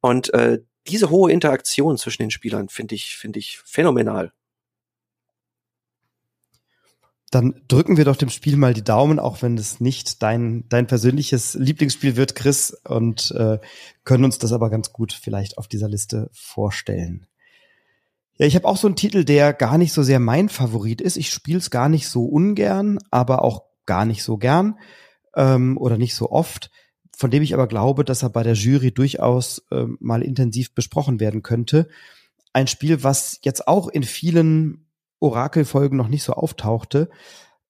Und 0.02 0.34
äh, 0.34 0.60
diese 0.88 1.10
hohe 1.10 1.32
Interaktion 1.32 1.98
zwischen 1.98 2.24
den 2.24 2.32
Spielern 2.32 2.70
finde 2.70 2.96
ich, 2.96 3.16
finde 3.16 3.40
ich 3.40 3.60
phänomenal. 3.60 4.32
Dann 7.32 7.62
drücken 7.68 7.98
wir 7.98 8.06
doch 8.06 8.16
dem 8.16 8.30
Spiel 8.30 8.58
mal 8.58 8.74
die 8.74 8.84
Daumen, 8.84 9.20
auch 9.20 9.44
wenn 9.44 9.56
es 9.56 9.80
nicht 9.80 10.24
dein, 10.24 10.68
dein 10.68 10.88
persönliches 10.88 11.54
Lieblingsspiel 11.54 12.16
wird, 12.16 12.34
Chris, 12.34 12.72
und 12.88 13.32
äh, 13.32 13.60
können 14.04 14.24
uns 14.24 14.40
das 14.40 14.52
aber 14.52 14.72
ganz 14.72 14.92
gut 14.94 15.14
vielleicht 15.14 15.60
auf 15.60 15.68
dieser 15.68 15.88
Liste 15.88 16.32
vorstellen. 16.34 17.28
Ja, 18.38 18.48
ich 18.48 18.56
habe 18.56 18.68
auch 18.68 18.78
so 18.78 18.88
einen 18.88 18.96
Titel, 18.96 19.26
der 19.26 19.54
gar 19.54 19.78
nicht 19.78 19.94
so 19.94 20.02
sehr 20.02 20.20
mein 20.20 20.50
Favorit 20.50 21.02
ist. 21.02 21.18
Ich 21.18 21.30
spiele 21.30 21.60
es 21.60 21.70
gar 21.70 21.90
nicht 21.90 22.08
so 22.08 22.26
ungern, 22.26 22.98
aber 23.12 23.44
auch 23.44 23.64
gar 23.86 24.06
nicht 24.06 24.24
so 24.24 24.38
gern 24.38 24.80
ähm, 25.36 25.78
oder 25.78 25.98
nicht 25.98 26.16
so 26.16 26.32
oft 26.32 26.72
von 27.20 27.32
dem 27.32 27.44
ich 27.44 27.54
aber 27.54 27.68
glaube, 27.68 28.06
dass 28.06 28.24
er 28.24 28.30
bei 28.30 28.44
der 28.44 28.54
Jury 28.54 28.94
durchaus 28.94 29.62
äh, 29.72 29.84
mal 30.00 30.22
intensiv 30.22 30.74
besprochen 30.74 31.20
werden 31.20 31.44
könnte. 31.44 31.90
Ein 32.54 32.68
Spiel, 32.68 33.04
was 33.04 33.40
jetzt 33.44 33.68
auch 33.68 33.90
in 33.90 34.04
vielen 34.04 34.88
Orakelfolgen 35.20 35.98
noch 35.98 36.08
nicht 36.08 36.24
so 36.24 36.32
auftauchte. 36.32 37.10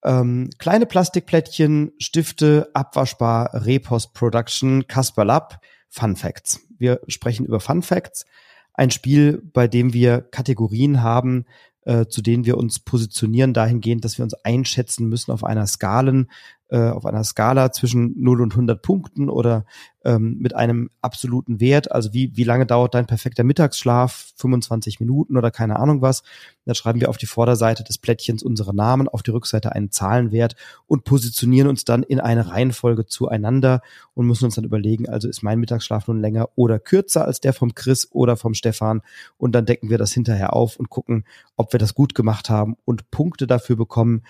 Ähm, 0.03 0.51
kleine 0.59 0.85
Plastikplättchen, 0.85 1.93
Stifte, 1.97 2.69
abwaschbar, 2.75 3.65
Repost 3.65 4.13
Production, 4.13 4.85
Casper 4.85 5.25
Lab, 5.25 5.61
Fun 5.89 6.15
Facts. 6.15 6.59
Wir 6.77 7.01
sprechen 7.07 7.47
über 7.47 7.59
Fun 7.59 7.81
Facts. 7.81 8.27
Ein 8.75 8.91
Spiel, 8.91 9.41
bei 9.51 9.67
dem 9.67 9.93
wir 9.93 10.21
Kategorien 10.21 11.01
haben, 11.01 11.47
äh, 11.85 12.05
zu 12.05 12.21
denen 12.21 12.45
wir 12.45 12.55
uns 12.55 12.79
positionieren, 12.81 13.55
dahingehend, 13.55 14.05
dass 14.05 14.19
wir 14.19 14.23
uns 14.23 14.35
einschätzen 14.35 15.09
müssen 15.09 15.31
auf 15.31 15.43
einer 15.43 15.65
Skalen, 15.65 16.29
äh, 16.69 16.89
auf 16.89 17.05
einer 17.05 17.23
Skala 17.23 17.71
zwischen 17.71 18.13
0 18.21 18.41
und 18.41 18.53
100 18.53 18.81
Punkten 18.81 19.29
oder 19.29 19.65
ähm, 20.05 20.37
mit 20.39 20.55
einem 20.55 20.91
absoluten 21.01 21.59
Wert. 21.59 21.91
Also 21.91 22.13
wie, 22.13 22.37
wie 22.37 22.43
lange 22.43 22.65
dauert 22.65 22.93
dein 22.93 23.07
perfekter 23.07 23.43
Mittagsschlaf? 23.43 24.33
25 24.35 24.99
Minuten 24.99 25.35
oder 25.35 25.51
keine 25.51 25.77
Ahnung 25.79 26.01
was. 26.01 26.23
Dann 26.65 26.75
schreiben 26.75 27.01
wir 27.01 27.09
auf 27.09 27.17
die 27.17 27.25
Vorderseite 27.25 27.83
des 27.83 27.97
Plättchens 27.97 28.43
unsere 28.43 28.75
Namen, 28.75 29.07
auf 29.07 29.23
die 29.23 29.31
Rückseite 29.31 29.71
einen 29.73 29.91
Zahlenwert 29.91 30.55
und 30.85 31.03
positionieren 31.03 31.67
uns 31.67 31.85
dann 31.85 32.03
in 32.03 32.19
eine 32.19 32.49
Reihenfolge 32.49 33.07
zueinander 33.07 33.81
und 34.13 34.27
müssen 34.27 34.45
uns 34.45 34.55
dann 34.55 34.63
überlegen, 34.63 35.09
also 35.09 35.27
ist 35.27 35.41
mein 35.41 35.59
Mittagsschlaf 35.59 36.07
nun 36.07 36.21
länger 36.21 36.49
oder 36.55 36.79
kürzer 36.79 37.25
als 37.25 37.39
der 37.39 37.53
vom 37.53 37.73
Chris 37.73 38.07
oder 38.11 38.37
vom 38.37 38.53
Stefan 38.53 39.01
und 39.37 39.53
dann 39.53 39.65
decken 39.65 39.89
wir 39.89 39.97
das 39.97 40.13
hinterher 40.13 40.53
auf 40.53 40.77
und 40.77 40.89
gucken, 40.89 41.25
ob 41.55 41.73
wir 41.73 41.79
das 41.79 41.95
gut 41.95 42.13
gemacht 42.13 42.49
haben 42.49 42.77
und 42.85 43.09
Punkte 43.09 43.47
dafür 43.47 43.75
bekommen. 43.75 44.21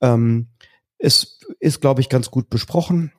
Ähm, 0.00 0.48
es 0.98 1.40
ist, 1.60 1.80
glaube 1.80 2.00
ich, 2.00 2.08
ganz 2.08 2.30
gut 2.30 2.50
besprochen. 2.50 3.12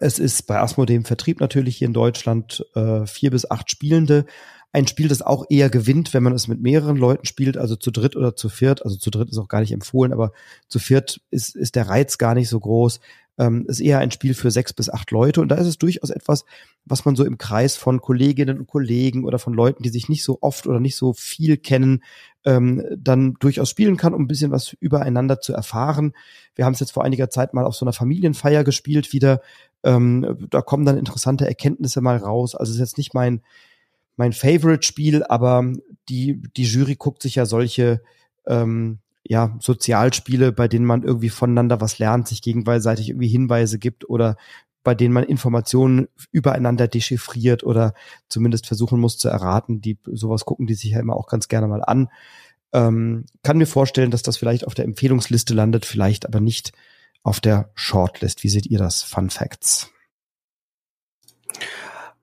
Es 0.00 0.18
ist 0.18 0.46
bei 0.46 0.58
Asmodee 0.58 0.96
im 0.96 1.04
Vertrieb 1.04 1.40
natürlich 1.40 1.76
hier 1.76 1.86
in 1.86 1.94
Deutschland 1.94 2.64
äh, 2.74 3.06
vier 3.06 3.30
bis 3.30 3.50
acht 3.50 3.70
Spielende. 3.70 4.26
Ein 4.72 4.86
Spiel, 4.86 5.08
das 5.08 5.22
auch 5.22 5.44
eher 5.48 5.70
gewinnt, 5.70 6.12
wenn 6.12 6.24
man 6.24 6.34
es 6.34 6.48
mit 6.48 6.60
mehreren 6.60 6.96
Leuten 6.96 7.24
spielt, 7.24 7.56
also 7.56 7.76
zu 7.76 7.90
dritt 7.90 8.16
oder 8.16 8.34
zu 8.34 8.48
viert. 8.48 8.84
Also 8.84 8.96
zu 8.96 9.10
dritt 9.10 9.30
ist 9.30 9.38
auch 9.38 9.48
gar 9.48 9.60
nicht 9.60 9.72
empfohlen, 9.72 10.12
aber 10.12 10.32
zu 10.68 10.78
viert 10.78 11.20
ist, 11.30 11.54
ist 11.54 11.76
der 11.76 11.88
Reiz 11.88 12.18
gar 12.18 12.34
nicht 12.34 12.48
so 12.48 12.58
groß 12.58 13.00
ähm, 13.38 13.66
ist 13.68 13.80
eher 13.80 13.98
ein 13.98 14.10
Spiel 14.10 14.34
für 14.34 14.50
sechs 14.50 14.72
bis 14.72 14.88
acht 14.88 15.10
Leute. 15.10 15.40
Und 15.40 15.48
da 15.48 15.56
ist 15.56 15.66
es 15.66 15.78
durchaus 15.78 16.10
etwas, 16.10 16.44
was 16.84 17.04
man 17.04 17.16
so 17.16 17.24
im 17.24 17.38
Kreis 17.38 17.76
von 17.76 18.00
Kolleginnen 18.00 18.58
und 18.58 18.66
Kollegen 18.66 19.24
oder 19.24 19.38
von 19.38 19.54
Leuten, 19.54 19.82
die 19.82 19.88
sich 19.88 20.08
nicht 20.08 20.24
so 20.24 20.38
oft 20.40 20.66
oder 20.66 20.80
nicht 20.80 20.96
so 20.96 21.12
viel 21.12 21.56
kennen, 21.56 22.02
ähm, 22.46 22.82
dann 22.96 23.34
durchaus 23.34 23.68
spielen 23.68 23.96
kann, 23.96 24.14
um 24.14 24.22
ein 24.22 24.28
bisschen 24.28 24.52
was 24.52 24.72
übereinander 24.80 25.40
zu 25.40 25.52
erfahren. 25.52 26.14
Wir 26.54 26.64
haben 26.64 26.72
es 26.72 26.80
jetzt 26.80 26.92
vor 26.92 27.04
einiger 27.04 27.28
Zeit 27.28 27.52
mal 27.52 27.64
auf 27.64 27.74
so 27.74 27.84
einer 27.84 27.92
Familienfeier 27.92 28.64
gespielt 28.64 29.12
wieder. 29.12 29.42
Ähm, 29.82 30.46
da 30.48 30.62
kommen 30.62 30.86
dann 30.86 30.96
interessante 30.96 31.46
Erkenntnisse 31.46 32.00
mal 32.00 32.16
raus. 32.16 32.54
Also 32.54 32.72
ist 32.72 32.78
jetzt 32.78 32.98
nicht 32.98 33.12
mein 33.12 33.42
mein 34.18 34.32
Favorite-Spiel, 34.32 35.24
aber 35.24 35.72
die 36.08 36.40
die 36.56 36.64
Jury 36.64 36.94
guckt 36.94 37.20
sich 37.20 37.34
ja 37.34 37.44
solche 37.44 38.00
ähm, 38.46 39.00
ja, 39.28 39.56
Sozialspiele, 39.60 40.52
bei 40.52 40.68
denen 40.68 40.84
man 40.84 41.02
irgendwie 41.02 41.30
voneinander 41.30 41.80
was 41.80 41.98
lernt, 41.98 42.28
sich 42.28 42.42
gegenseitig 42.42 43.08
irgendwie 43.10 43.28
Hinweise 43.28 43.78
gibt 43.78 44.08
oder 44.08 44.36
bei 44.86 44.94
denen 44.94 45.12
man 45.12 45.24
Informationen 45.24 46.06
übereinander 46.30 46.86
dechiffriert 46.86 47.64
oder 47.64 47.92
zumindest 48.28 48.68
versuchen 48.68 49.00
muss 49.00 49.18
zu 49.18 49.28
erraten. 49.28 49.80
Die 49.80 49.98
sowas 50.04 50.44
gucken 50.44 50.68
die 50.68 50.74
sich 50.74 50.92
ja 50.92 51.00
immer 51.00 51.16
auch 51.16 51.26
ganz 51.26 51.48
gerne 51.48 51.66
mal 51.66 51.82
an. 51.82 52.08
Ähm, 52.72 53.24
kann 53.42 53.58
mir 53.58 53.66
vorstellen, 53.66 54.12
dass 54.12 54.22
das 54.22 54.36
vielleicht 54.36 54.64
auf 54.64 54.74
der 54.74 54.84
Empfehlungsliste 54.84 55.54
landet, 55.54 55.86
vielleicht 55.86 56.24
aber 56.24 56.38
nicht 56.38 56.70
auf 57.24 57.40
der 57.40 57.70
Shortlist. 57.74 58.44
Wie 58.44 58.48
seht 58.48 58.66
ihr 58.66 58.78
das? 58.78 59.02
Fun 59.02 59.28
Facts. 59.28 59.90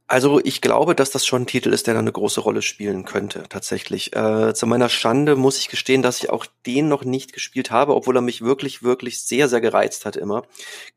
Also 0.05 0.41
ich 0.43 0.59
glaube, 0.59 0.95
dass 0.95 1.11
das 1.11 1.25
schon 1.25 1.43
ein 1.43 1.47
Titel 1.47 1.71
ist, 1.71 1.87
der 1.87 1.93
da 1.93 2.01
eine 2.01 2.11
große 2.11 2.41
Rolle 2.41 2.61
spielen 2.61 3.05
könnte, 3.05 3.43
tatsächlich. 3.47 4.13
Äh, 4.13 4.53
zu 4.53 4.67
meiner 4.67 4.89
Schande 4.89 5.37
muss 5.37 5.57
ich 5.57 5.69
gestehen, 5.69 6.01
dass 6.01 6.21
ich 6.21 6.29
auch 6.29 6.45
den 6.65 6.89
noch 6.89 7.05
nicht 7.05 7.31
gespielt 7.31 7.71
habe, 7.71 7.95
obwohl 7.95 8.17
er 8.17 8.21
mich 8.21 8.41
wirklich, 8.41 8.83
wirklich 8.83 9.21
sehr, 9.21 9.47
sehr 9.47 9.61
gereizt 9.61 10.05
hat 10.05 10.17
immer. 10.17 10.43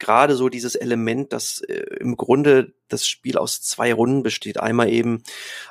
Gerade 0.01 0.35
so 0.35 0.49
dieses 0.49 0.75
Element, 0.75 1.33
dass 1.33 1.61
äh, 1.61 1.85
im 2.01 2.17
Grunde 2.17 2.75
das 2.89 3.07
Spiel 3.07 3.39
aus 3.39 3.63
zwei 3.63 3.95
Runden 3.95 4.25
besteht. 4.25 4.59
Einmal 4.61 4.91
eben 4.91 5.23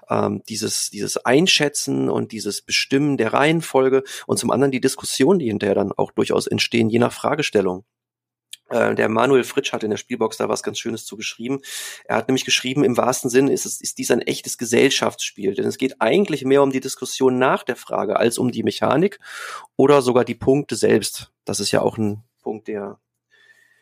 ähm, 0.10 0.42
dieses, 0.48 0.90
dieses 0.90 1.18
Einschätzen 1.18 2.10
und 2.10 2.32
dieses 2.32 2.62
Bestimmen 2.62 3.18
der 3.18 3.34
Reihenfolge 3.34 4.04
und 4.28 4.38
zum 4.38 4.50
anderen 4.50 4.72
die 4.72 4.82
Diskussion, 4.82 5.40
die 5.40 5.48
hinterher 5.48 5.76
dann 5.76 5.92
auch 5.92 6.12
durchaus 6.12 6.48
entstehen, 6.48 6.90
je 6.90 7.00
nach 7.00 7.14
Fragestellung. 7.14 7.84
Äh, 8.70 8.95
der 8.95 9.09
Manuel 9.09 9.43
Fritsch 9.43 9.74
hat 9.74 9.84
in 9.84 9.91
der 9.91 9.97
Spielbox 9.97 10.38
da 10.38 10.49
was 10.49 10.63
ganz 10.63 10.80
Schönes 10.80 11.05
zu 11.05 11.18
geschrieben. 11.18 11.61
Er 12.05 12.18
hat 12.18 12.28
nämlich 12.28 12.45
geschrieben, 12.45 12.84
im 12.84 12.98
wahrsten 12.98 13.30
Sinn 13.30 13.48
ist, 13.48 13.65
es, 13.65 13.80
ist 13.80 13.98
dies 13.98 14.11
ein 14.11 14.22
echtes 14.22 14.57
Gesellschaftsspiel, 14.57 15.53
denn 15.53 15.65
es 15.65 15.77
geht 15.77 16.02
eigentlich 16.02 16.44
mehr 16.45 16.64
um 16.64 16.72
die 16.72 16.80
Diskussion 16.80 17.38
nach 17.38 17.64
der 17.64 17.76
Frage 17.76 18.18
als 18.18 18.38
um 18.38 18.52
die 18.52 18.64
Mechanik 18.64 19.19
oder 19.76 20.02
sogar 20.02 20.26
die 20.26 20.35
Punkte 20.35 20.76
selbst. 20.76 21.31
Das 21.45 21.60
ist 21.60 21.72
ja 21.72 21.81
auch 21.81 21.98
ein 21.98 22.23
Punkt, 22.41 22.68
der 22.68 22.99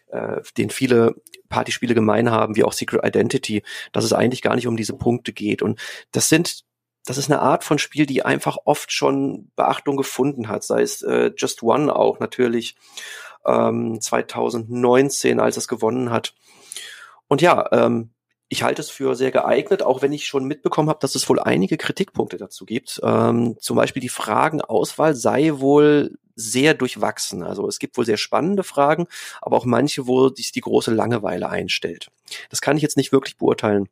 äh, 0.07 0.41
den 0.57 0.69
viele 0.69 1.15
Partyspiele 1.47 1.93
gemein 1.93 2.31
haben, 2.31 2.55
wie 2.55 2.63
auch 2.63 2.73
Secret 2.73 3.05
Identity, 3.05 3.63
dass 3.91 4.03
es 4.03 4.13
eigentlich 4.13 4.41
gar 4.41 4.55
nicht 4.55 4.67
um 4.67 4.75
diese 4.75 4.93
Punkte 4.93 5.31
geht. 5.31 5.61
Und 5.61 5.79
das 6.11 6.29
sind 6.29 6.63
das 7.05 7.17
ist 7.17 7.29
eine 7.29 7.41
Art 7.41 7.65
von 7.65 7.79
Spiel, 7.79 8.05
die 8.05 8.23
einfach 8.23 8.57
oft 8.63 8.91
schon 8.93 9.51
Beachtung 9.57 9.97
gefunden 9.97 10.47
hat, 10.47 10.63
sei 10.63 10.81
es 10.81 11.01
äh, 11.01 11.31
Just 11.35 11.61
One 11.61 11.93
auch 11.93 12.19
natürlich 12.19 12.77
ähm, 13.45 13.99
2019, 13.99 15.39
als 15.39 15.57
es 15.57 15.67
gewonnen 15.67 16.09
hat. 16.09 16.33
Und 17.27 17.41
ja, 17.41 17.67
ähm, 17.71 18.11
ich 18.49 18.63
halte 18.63 18.81
es 18.81 18.89
für 18.89 19.15
sehr 19.15 19.31
geeignet, 19.31 19.81
auch 19.81 20.01
wenn 20.01 20.13
ich 20.13 20.27
schon 20.27 20.45
mitbekommen 20.45 20.89
habe, 20.89 20.99
dass 20.99 21.15
es 21.15 21.27
wohl 21.27 21.39
einige 21.39 21.77
Kritikpunkte 21.77 22.37
dazu 22.37 22.65
gibt. 22.65 23.01
Ähm, 23.03 23.55
zum 23.59 23.75
Beispiel 23.77 24.01
die 24.01 24.09
Fragenauswahl 24.09 25.15
sei 25.15 25.53
wohl 25.55 26.17
sehr 26.35 26.73
durchwachsen. 26.73 27.43
Also 27.43 27.67
es 27.67 27.79
gibt 27.79 27.97
wohl 27.97 28.05
sehr 28.05 28.17
spannende 28.17 28.63
Fragen, 28.63 29.07
aber 29.41 29.57
auch 29.57 29.65
manche, 29.65 30.07
wo 30.07 30.29
sich 30.29 30.51
die 30.51 30.61
große 30.61 30.91
Langeweile 30.91 31.49
einstellt. 31.49 32.09
Das 32.49 32.61
kann 32.61 32.77
ich 32.77 32.83
jetzt 32.83 32.97
nicht 32.97 33.11
wirklich 33.11 33.37
beurteilen. 33.37 33.89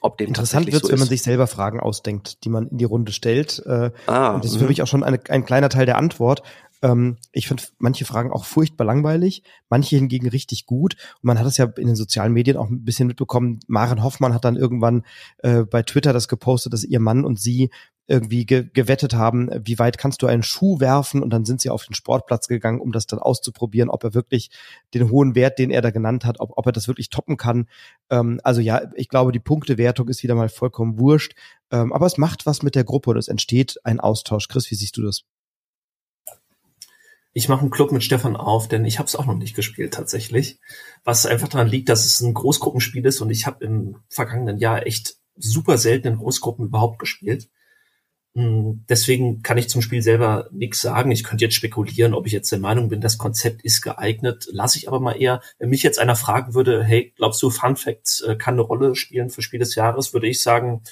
Ob 0.00 0.18
dem 0.18 0.28
Interessant 0.28 0.66
wird 0.66 0.76
es, 0.76 0.82
so 0.82 0.92
wenn 0.92 0.98
man 0.98 1.08
sich 1.08 1.22
selber 1.22 1.46
Fragen 1.46 1.80
ausdenkt, 1.80 2.44
die 2.44 2.50
man 2.50 2.68
in 2.68 2.78
die 2.78 2.84
Runde 2.84 3.10
stellt. 3.10 3.62
Äh, 3.64 3.90
ah, 4.06 4.34
und 4.34 4.44
das 4.44 4.52
ist 4.52 4.58
für 4.58 4.64
mhm. 4.64 4.68
mich 4.68 4.82
auch 4.82 4.86
schon 4.86 5.02
eine, 5.02 5.18
ein 5.30 5.46
kleiner 5.46 5.70
Teil 5.70 5.86
der 5.86 5.96
Antwort. 5.96 6.42
Ähm, 6.84 7.16
ich 7.32 7.48
finde 7.48 7.64
manche 7.78 8.04
Fragen 8.04 8.30
auch 8.30 8.44
furchtbar 8.44 8.84
langweilig, 8.84 9.42
manche 9.70 9.96
hingegen 9.96 10.28
richtig 10.28 10.66
gut. 10.66 10.96
Und 11.14 11.24
man 11.24 11.38
hat 11.38 11.46
es 11.46 11.56
ja 11.56 11.64
in 11.64 11.86
den 11.86 11.96
sozialen 11.96 12.34
Medien 12.34 12.58
auch 12.58 12.68
ein 12.68 12.84
bisschen 12.84 13.08
mitbekommen. 13.08 13.60
Maren 13.66 14.04
Hoffmann 14.04 14.34
hat 14.34 14.44
dann 14.44 14.56
irgendwann 14.56 15.02
äh, 15.38 15.62
bei 15.62 15.82
Twitter 15.82 16.12
das 16.12 16.28
gepostet, 16.28 16.74
dass 16.74 16.84
ihr 16.84 17.00
Mann 17.00 17.24
und 17.24 17.40
sie 17.40 17.70
irgendwie 18.06 18.44
ge 18.44 18.68
gewettet 18.70 19.14
haben, 19.14 19.48
wie 19.64 19.78
weit 19.78 19.96
kannst 19.96 20.20
du 20.20 20.26
einen 20.26 20.42
Schuh 20.42 20.78
werfen 20.78 21.22
und 21.22 21.30
dann 21.30 21.46
sind 21.46 21.62
sie 21.62 21.70
auf 21.70 21.86
den 21.86 21.94
Sportplatz 21.94 22.48
gegangen, 22.48 22.80
um 22.80 22.92
das 22.92 23.06
dann 23.06 23.18
auszuprobieren, 23.18 23.88
ob 23.88 24.04
er 24.04 24.12
wirklich 24.12 24.50
den 24.92 25.10
hohen 25.10 25.34
Wert, 25.34 25.58
den 25.58 25.70
er 25.70 25.80
da 25.80 25.90
genannt 25.90 26.26
hat, 26.26 26.38
ob, 26.38 26.52
ob 26.58 26.66
er 26.66 26.72
das 26.72 26.86
wirklich 26.86 27.08
toppen 27.08 27.38
kann. 27.38 27.66
Ähm, 28.10 28.40
also 28.44 28.60
ja, 28.60 28.82
ich 28.94 29.08
glaube, 29.08 29.32
die 29.32 29.40
Punktewertung 29.40 30.08
ist 30.08 30.22
wieder 30.22 30.34
mal 30.34 30.50
vollkommen 30.50 30.98
wurscht, 30.98 31.34
ähm, 31.70 31.94
aber 31.94 32.04
es 32.04 32.18
macht 32.18 32.44
was 32.44 32.62
mit 32.62 32.74
der 32.74 32.84
Gruppe 32.84 33.08
und 33.08 33.16
es 33.16 33.28
entsteht 33.28 33.78
ein 33.84 34.00
Austausch. 34.00 34.48
Chris, 34.48 34.70
wie 34.70 34.74
siehst 34.74 34.98
du 34.98 35.02
das? 35.02 35.24
Ich 37.34 37.48
mache 37.48 37.62
einen 37.62 37.70
Club 37.70 37.90
mit 37.90 38.04
Stefan 38.04 38.36
auf, 38.36 38.68
denn 38.68 38.84
ich 38.84 38.98
habe 38.98 39.08
es 39.08 39.16
auch 39.16 39.26
noch 39.26 39.36
nicht 39.36 39.56
gespielt 39.56 39.92
tatsächlich. 39.92 40.60
Was 41.02 41.26
einfach 41.26 41.48
daran 41.48 41.68
liegt, 41.68 41.88
dass 41.88 42.06
es 42.06 42.20
ein 42.20 42.32
Großgruppenspiel 42.32 43.04
ist 43.04 43.20
und 43.20 43.30
ich 43.30 43.46
habe 43.46 43.64
im 43.64 43.96
vergangenen 44.08 44.58
Jahr 44.58 44.86
echt 44.86 45.16
super 45.36 45.76
selten 45.76 46.06
in 46.06 46.16
Großgruppen 46.16 46.66
überhaupt 46.66 47.00
gespielt. 47.00 47.48
Hm, 48.36 48.84
deswegen 48.88 49.42
kann 49.42 49.58
ich 49.58 49.68
zum 49.68 49.82
Spiel 49.82 50.00
selber 50.00 50.48
nichts 50.52 50.80
sagen. 50.80 51.10
Ich 51.10 51.24
könnte 51.24 51.44
jetzt 51.44 51.54
spekulieren, 51.54 52.14
ob 52.14 52.26
ich 52.26 52.32
jetzt 52.32 52.52
der 52.52 52.60
Meinung 52.60 52.88
bin, 52.88 53.00
das 53.00 53.18
Konzept 53.18 53.62
ist 53.62 53.80
geeignet. 53.80 54.48
Lasse 54.50 54.78
ich 54.78 54.86
aber 54.86 55.00
mal 55.00 55.20
eher. 55.20 55.40
Wenn 55.58 55.70
mich 55.70 55.82
jetzt 55.82 55.98
einer 55.98 56.16
fragen 56.16 56.54
würde, 56.54 56.84
hey, 56.84 57.12
glaubst 57.16 57.42
du, 57.42 57.50
Fun 57.50 57.76
Facts 57.76 58.20
äh, 58.20 58.36
kann 58.36 58.54
eine 58.54 58.62
Rolle 58.62 58.94
spielen 58.94 59.30
für 59.30 59.42
Spiel 59.42 59.58
des 59.58 59.74
Jahres, 59.74 60.12
würde 60.12 60.28
ich 60.28 60.40
sagen, 60.40 60.82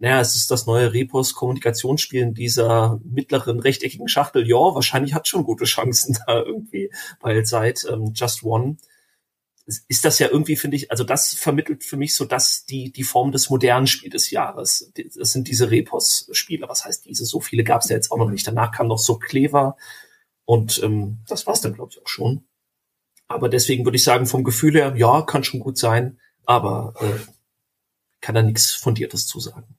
naja, 0.00 0.20
es 0.20 0.34
ist 0.34 0.50
das 0.50 0.64
neue 0.66 0.94
Repos-Kommunikationsspiel 0.94 2.22
in 2.22 2.34
dieser 2.34 2.98
mittleren 3.04 3.60
rechteckigen 3.60 4.08
Schachtel. 4.08 4.48
Ja, 4.48 4.56
wahrscheinlich 4.56 5.12
hat 5.12 5.28
schon 5.28 5.44
gute 5.44 5.66
Chancen 5.66 6.16
da 6.26 6.42
irgendwie, 6.42 6.90
weil 7.20 7.44
seit 7.44 7.84
ähm, 7.84 8.12
Just 8.14 8.42
One 8.42 8.78
ist 9.88 10.04
das 10.06 10.18
ja 10.18 10.28
irgendwie, 10.28 10.56
finde 10.56 10.78
ich, 10.78 10.90
also 10.90 11.04
das 11.04 11.34
vermittelt 11.34 11.84
für 11.84 11.98
mich 11.98 12.16
so 12.16 12.24
dass 12.24 12.64
die, 12.64 12.90
die 12.90 13.04
Form 13.04 13.30
des 13.30 13.50
modernen 13.50 13.86
Spiel 13.86 14.08
des 14.08 14.30
Jahres. 14.30 14.90
Das 15.16 15.32
sind 15.32 15.48
diese 15.48 15.70
Repos-Spiele. 15.70 16.66
Was 16.66 16.86
heißt 16.86 17.04
diese? 17.04 17.26
So 17.26 17.40
viele 17.40 17.62
gab 17.62 17.82
es 17.82 17.90
ja 17.90 17.96
jetzt 17.96 18.10
auch 18.10 18.18
noch 18.18 18.30
nicht. 18.30 18.46
Danach 18.46 18.72
kam 18.72 18.88
noch 18.88 18.98
so 18.98 19.18
Clever 19.18 19.76
und 20.46 20.82
ähm, 20.82 21.18
das 21.28 21.46
war's 21.46 21.60
dann, 21.60 21.74
glaube 21.74 21.92
ich, 21.92 22.02
auch 22.02 22.08
schon. 22.08 22.44
Aber 23.28 23.50
deswegen 23.50 23.84
würde 23.84 23.96
ich 23.96 24.02
sagen, 24.02 24.24
vom 24.24 24.44
Gefühl 24.44 24.74
her, 24.74 24.94
ja, 24.96 25.20
kann 25.22 25.44
schon 25.44 25.60
gut 25.60 25.76
sein, 25.76 26.18
aber 26.46 26.94
äh, 27.00 27.30
kann 28.22 28.34
da 28.34 28.42
nichts 28.42 28.72
Fundiertes 28.72 29.26
zu 29.26 29.40
sagen. 29.40 29.76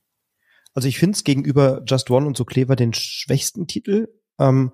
Also 0.73 0.87
ich 0.87 0.99
finde 0.99 1.15
es 1.15 1.23
gegenüber 1.23 1.83
Just 1.85 2.09
One 2.11 2.25
und 2.25 2.37
so 2.37 2.45
Clever 2.45 2.75
den 2.75 2.93
schwächsten 2.93 3.67
Titel. 3.67 4.09
Ähm, 4.39 4.71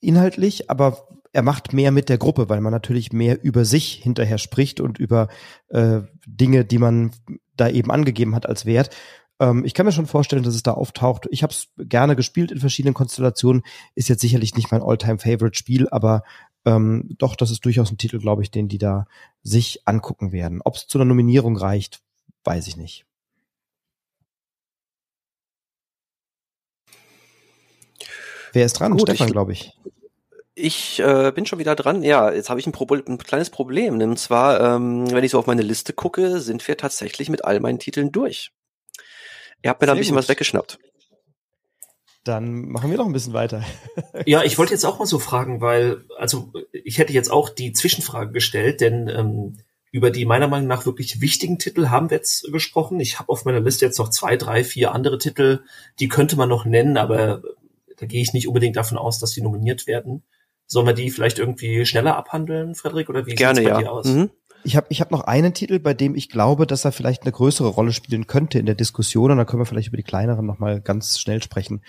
inhaltlich, 0.00 0.70
aber 0.70 1.08
er 1.32 1.42
macht 1.42 1.72
mehr 1.72 1.90
mit 1.90 2.08
der 2.08 2.18
Gruppe, 2.18 2.48
weil 2.48 2.60
man 2.60 2.72
natürlich 2.72 3.12
mehr 3.12 3.42
über 3.44 3.64
sich 3.64 3.92
hinterher 4.02 4.38
spricht 4.38 4.80
und 4.80 4.98
über 4.98 5.28
äh, 5.68 6.00
Dinge, 6.26 6.64
die 6.64 6.78
man 6.78 7.10
da 7.56 7.68
eben 7.68 7.90
angegeben 7.90 8.34
hat 8.34 8.46
als 8.46 8.64
Wert. 8.64 8.90
Ähm, 9.38 9.64
ich 9.64 9.74
kann 9.74 9.84
mir 9.84 9.92
schon 9.92 10.06
vorstellen, 10.06 10.44
dass 10.44 10.54
es 10.54 10.62
da 10.62 10.72
auftaucht. 10.72 11.26
Ich 11.30 11.42
habe 11.42 11.52
es 11.52 11.68
gerne 11.76 12.16
gespielt 12.16 12.50
in 12.50 12.60
verschiedenen 12.60 12.94
Konstellationen. 12.94 13.62
Ist 13.94 14.08
jetzt 14.08 14.22
sicherlich 14.22 14.54
nicht 14.54 14.72
mein 14.72 14.82
All-Time-Favorite-Spiel, 14.82 15.88
aber 15.90 16.22
ähm, 16.64 17.14
doch, 17.18 17.36
das 17.36 17.50
ist 17.50 17.64
durchaus 17.64 17.90
ein 17.90 17.98
Titel, 17.98 18.18
glaube 18.18 18.42
ich, 18.42 18.50
den 18.50 18.68
die 18.68 18.78
da 18.78 19.06
sich 19.42 19.82
angucken 19.86 20.32
werden. 20.32 20.62
Ob 20.64 20.76
es 20.76 20.86
zu 20.86 20.98
einer 20.98 21.04
Nominierung 21.04 21.56
reicht, 21.56 22.00
weiß 22.44 22.66
ich 22.66 22.76
nicht. 22.76 23.04
Wer 28.56 28.64
ist 28.64 28.80
dran? 28.80 28.92
Gut, 28.92 29.02
Stefan, 29.02 29.30
glaube 29.30 29.52
ich. 29.52 29.78
Ich 30.54 30.98
äh, 31.00 31.30
bin 31.34 31.44
schon 31.44 31.58
wieder 31.58 31.74
dran. 31.74 32.02
Ja, 32.02 32.32
jetzt 32.32 32.48
habe 32.48 32.58
ich 32.58 32.66
ein, 32.66 32.72
ein 32.74 33.18
kleines 33.18 33.50
Problem. 33.50 34.00
Und 34.00 34.18
zwar, 34.18 34.76
ähm, 34.76 35.12
wenn 35.12 35.22
ich 35.22 35.32
so 35.32 35.38
auf 35.38 35.46
meine 35.46 35.60
Liste 35.60 35.92
gucke, 35.92 36.40
sind 36.40 36.66
wir 36.66 36.78
tatsächlich 36.78 37.28
mit 37.28 37.44
all 37.44 37.60
meinen 37.60 37.78
Titeln 37.78 38.12
durch. 38.12 38.52
Ihr 39.62 39.68
habt 39.68 39.82
mir 39.82 39.86
da 39.86 39.92
ein 39.92 39.98
bisschen 39.98 40.14
gut. 40.14 40.22
was 40.22 40.30
weggeschnappt. 40.30 40.78
Dann 42.24 42.70
machen 42.70 42.90
wir 42.90 42.96
noch 42.96 43.04
ein 43.04 43.12
bisschen 43.12 43.34
weiter. 43.34 43.62
ja, 44.24 44.42
ich 44.42 44.56
wollte 44.56 44.72
jetzt 44.72 44.86
auch 44.86 44.98
mal 44.98 45.04
so 45.04 45.18
fragen, 45.18 45.60
weil, 45.60 46.06
also 46.16 46.50
ich 46.72 46.96
hätte 46.96 47.12
jetzt 47.12 47.30
auch 47.30 47.50
die 47.50 47.74
Zwischenfrage 47.74 48.32
gestellt, 48.32 48.80
denn 48.80 49.10
ähm, 49.10 49.58
über 49.90 50.10
die 50.10 50.24
meiner 50.24 50.48
Meinung 50.48 50.66
nach 50.66 50.86
wirklich 50.86 51.20
wichtigen 51.20 51.58
Titel 51.58 51.90
haben 51.90 52.08
wir 52.08 52.16
jetzt 52.16 52.50
gesprochen. 52.50 53.00
Ich 53.00 53.18
habe 53.18 53.28
auf 53.28 53.44
meiner 53.44 53.60
Liste 53.60 53.84
jetzt 53.84 53.98
noch 53.98 54.08
zwei, 54.08 54.38
drei, 54.38 54.64
vier 54.64 54.92
andere 54.92 55.18
Titel, 55.18 55.60
die 56.00 56.08
könnte 56.08 56.36
man 56.36 56.48
noch 56.48 56.64
nennen, 56.64 56.96
aber 56.96 57.42
da 57.96 58.06
gehe 58.06 58.22
ich 58.22 58.32
nicht 58.32 58.48
unbedingt 58.48 58.76
davon 58.76 58.98
aus, 58.98 59.18
dass 59.18 59.32
die 59.32 59.42
nominiert 59.42 59.86
werden. 59.86 60.22
Sollen 60.66 60.86
wir 60.86 60.94
die 60.94 61.10
vielleicht 61.10 61.38
irgendwie 61.38 61.86
schneller 61.86 62.16
abhandeln, 62.16 62.74
Frederik, 62.74 63.08
oder 63.08 63.26
wie 63.26 63.34
Gerne, 63.34 63.60
sieht's 63.60 63.70
bei 63.70 63.74
ja. 63.74 63.82
dir 63.82 63.92
aus? 63.92 64.06
Mhm. 64.06 64.30
Ich 64.64 64.74
habe 64.74 64.86
ich 64.90 65.00
hab 65.00 65.12
noch 65.12 65.20
einen 65.20 65.54
Titel, 65.54 65.78
bei 65.78 65.94
dem 65.94 66.16
ich 66.16 66.28
glaube, 66.28 66.66
dass 66.66 66.84
er 66.84 66.90
vielleicht 66.90 67.22
eine 67.22 67.30
größere 67.30 67.68
Rolle 67.68 67.92
spielen 67.92 68.26
könnte 68.26 68.58
in 68.58 68.66
der 68.66 68.74
Diskussion. 68.74 69.30
Und 69.30 69.36
dann 69.36 69.46
können 69.46 69.60
wir 69.60 69.66
vielleicht 69.66 69.88
über 69.88 69.96
die 69.96 70.02
kleineren 70.02 70.44
noch 70.44 70.58
mal 70.58 70.80
ganz 70.80 71.20
schnell 71.20 71.40
sprechen. 71.40 71.82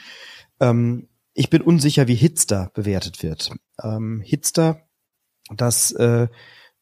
Ähm, 0.59 1.07
ich 1.33 1.49
bin 1.49 1.61
unsicher, 1.61 2.07
wie 2.07 2.15
Hitster 2.15 2.71
bewertet 2.75 3.23
wird. 3.23 3.51
Ähm, 3.83 4.21
Hitster, 4.23 4.81
das 5.49 5.91
äh, 5.91 6.27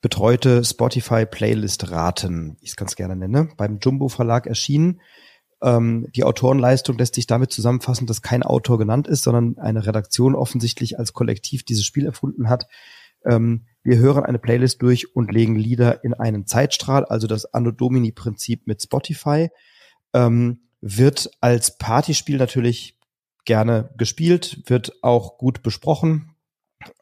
betreute 0.02 0.64
Spotify 0.64 1.26
Playlist 1.26 1.92
Raten, 1.92 2.58
ich 2.62 2.72
es 2.72 2.76
ganz 2.76 2.96
gerne 2.96 3.16
nenne, 3.16 3.50
beim 3.58 3.80
Jumbo 3.80 4.08
Verlag 4.08 4.48
erschienen. 4.48 5.02
Ähm, 5.66 6.08
die 6.16 6.24
Autorenleistung 6.24 6.96
lässt 6.98 7.16
sich 7.16 7.26
damit 7.26 7.52
zusammenfassen, 7.52 8.06
dass 8.06 8.22
kein 8.22 8.44
Autor 8.44 8.78
genannt 8.78 9.08
ist, 9.08 9.24
sondern 9.24 9.58
eine 9.58 9.88
Redaktion 9.88 10.36
offensichtlich 10.36 11.00
als 11.00 11.14
Kollektiv 11.14 11.64
dieses 11.64 11.86
Spiel 11.86 12.06
erfunden 12.06 12.50
hat. 12.50 12.68
Ähm, 13.26 13.66
wir 13.84 13.98
hören 13.98 14.24
eine 14.24 14.38
Playlist 14.38 14.84
durch 14.84 15.16
und 15.16 15.32
legen 15.32 15.56
Lieder 15.56 16.04
in 16.04 16.14
einen 16.14 16.46
Zeitstrahl, 16.46 17.04
also 17.06 17.26
das 17.26 17.52
Anno 17.52 17.72
Domini 17.72 18.12
Prinzip 18.12 18.68
mit 18.68 18.84
Spotify. 18.84 19.50
Ähm, 20.14 20.60
wird 20.82 21.32
als 21.42 21.80
Partyspiel 21.80 22.38
natürlich 22.38 23.00
gerne 23.44 23.90
gespielt, 23.98 24.62
wird 24.68 25.02
auch 25.02 25.40
gut 25.40 25.64
besprochen. 25.64 26.36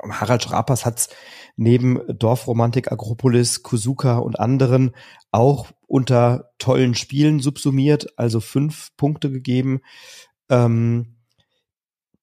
Harald 0.01 0.43
Schrapers 0.43 0.85
hat 0.85 1.09
neben 1.57 1.99
Dorfromantik, 2.07 2.93
Agropolis, 2.93 3.61
Kuzuka 3.61 4.19
und 4.19 4.39
anderen 4.39 4.91
auch 5.31 5.67
unter 5.93 6.49
tollen 6.57 6.95
Spielen 6.95 7.39
subsumiert, 7.39 8.17
also 8.17 8.39
fünf 8.39 8.89
Punkte 8.97 9.29
gegeben. 9.29 9.81
Ähm, 10.49 11.17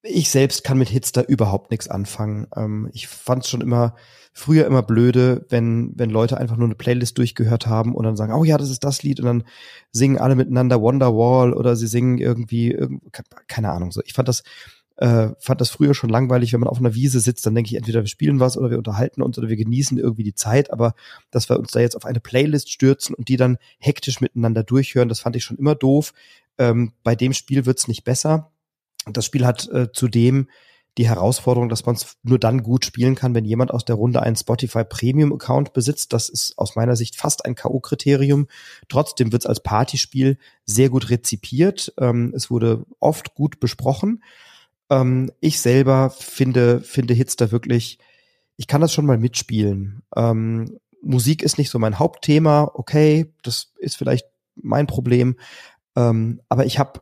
ich 0.02 0.28
selbst 0.28 0.64
kann 0.64 0.76
mit 0.76 0.88
Hitster 0.88 1.28
überhaupt 1.28 1.70
nichts 1.70 1.86
anfangen. 1.86 2.48
Ähm, 2.56 2.90
ich 2.92 3.06
fand 3.06 3.44
es 3.44 3.48
schon 3.48 3.60
immer 3.60 3.94
früher 4.32 4.66
immer 4.66 4.82
blöde, 4.82 5.46
wenn 5.50 5.92
wenn 5.94 6.10
Leute 6.10 6.36
einfach 6.38 6.56
nur 6.56 6.66
eine 6.66 6.74
Playlist 6.74 7.16
durchgehört 7.16 7.68
haben 7.68 7.94
und 7.94 8.02
dann 8.04 8.16
sagen, 8.16 8.32
oh 8.32 8.42
ja, 8.42 8.58
das 8.58 8.70
ist 8.70 8.82
das 8.82 9.04
Lied 9.04 9.20
und 9.20 9.26
dann 9.26 9.44
singen 9.92 10.18
alle 10.18 10.34
miteinander 10.34 10.80
Wonderwall 10.80 11.52
oder 11.52 11.76
sie 11.76 11.86
singen 11.86 12.18
irgendwie, 12.18 12.76
keine 13.46 13.70
Ahnung 13.70 13.92
so. 13.92 14.00
Ich 14.04 14.14
fand 14.14 14.26
das 14.28 14.42
äh, 15.00 15.30
fand 15.38 15.62
das 15.62 15.70
früher 15.70 15.94
schon 15.94 16.10
langweilig, 16.10 16.52
wenn 16.52 16.60
man 16.60 16.68
auf 16.68 16.78
einer 16.78 16.94
Wiese 16.94 17.20
sitzt, 17.20 17.46
dann 17.46 17.54
denke 17.54 17.68
ich, 17.68 17.76
entweder 17.76 18.02
wir 18.02 18.08
spielen 18.08 18.38
was 18.38 18.58
oder 18.58 18.70
wir 18.70 18.76
unterhalten 18.76 19.22
uns 19.22 19.38
oder 19.38 19.48
wir 19.48 19.56
genießen 19.56 19.96
irgendwie 19.96 20.24
die 20.24 20.34
Zeit, 20.34 20.70
aber 20.70 20.94
dass 21.30 21.48
wir 21.48 21.58
uns 21.58 21.72
da 21.72 21.80
jetzt 21.80 21.96
auf 21.96 22.04
eine 22.04 22.20
Playlist 22.20 22.70
stürzen 22.70 23.14
und 23.14 23.28
die 23.28 23.38
dann 23.38 23.56
hektisch 23.78 24.20
miteinander 24.20 24.62
durchhören, 24.62 25.08
das 25.08 25.20
fand 25.20 25.36
ich 25.36 25.44
schon 25.44 25.56
immer 25.56 25.74
doof. 25.74 26.12
Ähm, 26.58 26.92
bei 27.02 27.16
dem 27.16 27.32
Spiel 27.32 27.64
wird's 27.64 27.88
nicht 27.88 28.04
besser. 28.04 28.52
Das 29.10 29.24
Spiel 29.24 29.46
hat 29.46 29.68
äh, 29.70 29.90
zudem 29.90 30.48
die 30.98 31.08
Herausforderung, 31.08 31.70
dass 31.70 31.86
man 31.86 31.94
es 31.94 32.18
nur 32.22 32.38
dann 32.38 32.62
gut 32.62 32.84
spielen 32.84 33.14
kann, 33.14 33.34
wenn 33.34 33.46
jemand 33.46 33.70
aus 33.70 33.86
der 33.86 33.96
Runde 33.96 34.20
einen 34.20 34.36
Spotify 34.36 34.84
Premium 34.84 35.32
Account 35.32 35.72
besitzt. 35.72 36.12
Das 36.12 36.28
ist 36.28 36.58
aus 36.58 36.76
meiner 36.76 36.96
Sicht 36.96 37.16
fast 37.16 37.46
ein 37.46 37.54
K.O.-Kriterium. 37.54 38.48
Trotzdem 38.88 39.32
wird 39.32 39.42
es 39.42 39.46
als 39.46 39.62
Partyspiel 39.62 40.36
sehr 40.66 40.90
gut 40.90 41.08
rezipiert. 41.08 41.94
Ähm, 41.98 42.34
es 42.36 42.50
wurde 42.50 42.84
oft 42.98 43.34
gut 43.34 43.60
besprochen. 43.60 44.22
Ähm, 44.90 45.30
ich 45.40 45.60
selber 45.60 46.10
finde, 46.10 46.80
finde 46.80 47.14
Hits 47.14 47.36
da 47.36 47.50
wirklich, 47.50 47.98
ich 48.56 48.66
kann 48.66 48.80
das 48.80 48.92
schon 48.92 49.06
mal 49.06 49.18
mitspielen. 49.18 50.02
Ähm, 50.14 50.78
Musik 51.02 51.42
ist 51.42 51.56
nicht 51.56 51.70
so 51.70 51.78
mein 51.78 51.98
Hauptthema, 51.98 52.70
okay, 52.74 53.32
das 53.42 53.72
ist 53.78 53.96
vielleicht 53.96 54.26
mein 54.56 54.86
Problem. 54.86 55.36
Ähm, 55.96 56.40
aber 56.48 56.66
ich 56.66 56.78
habe 56.78 57.00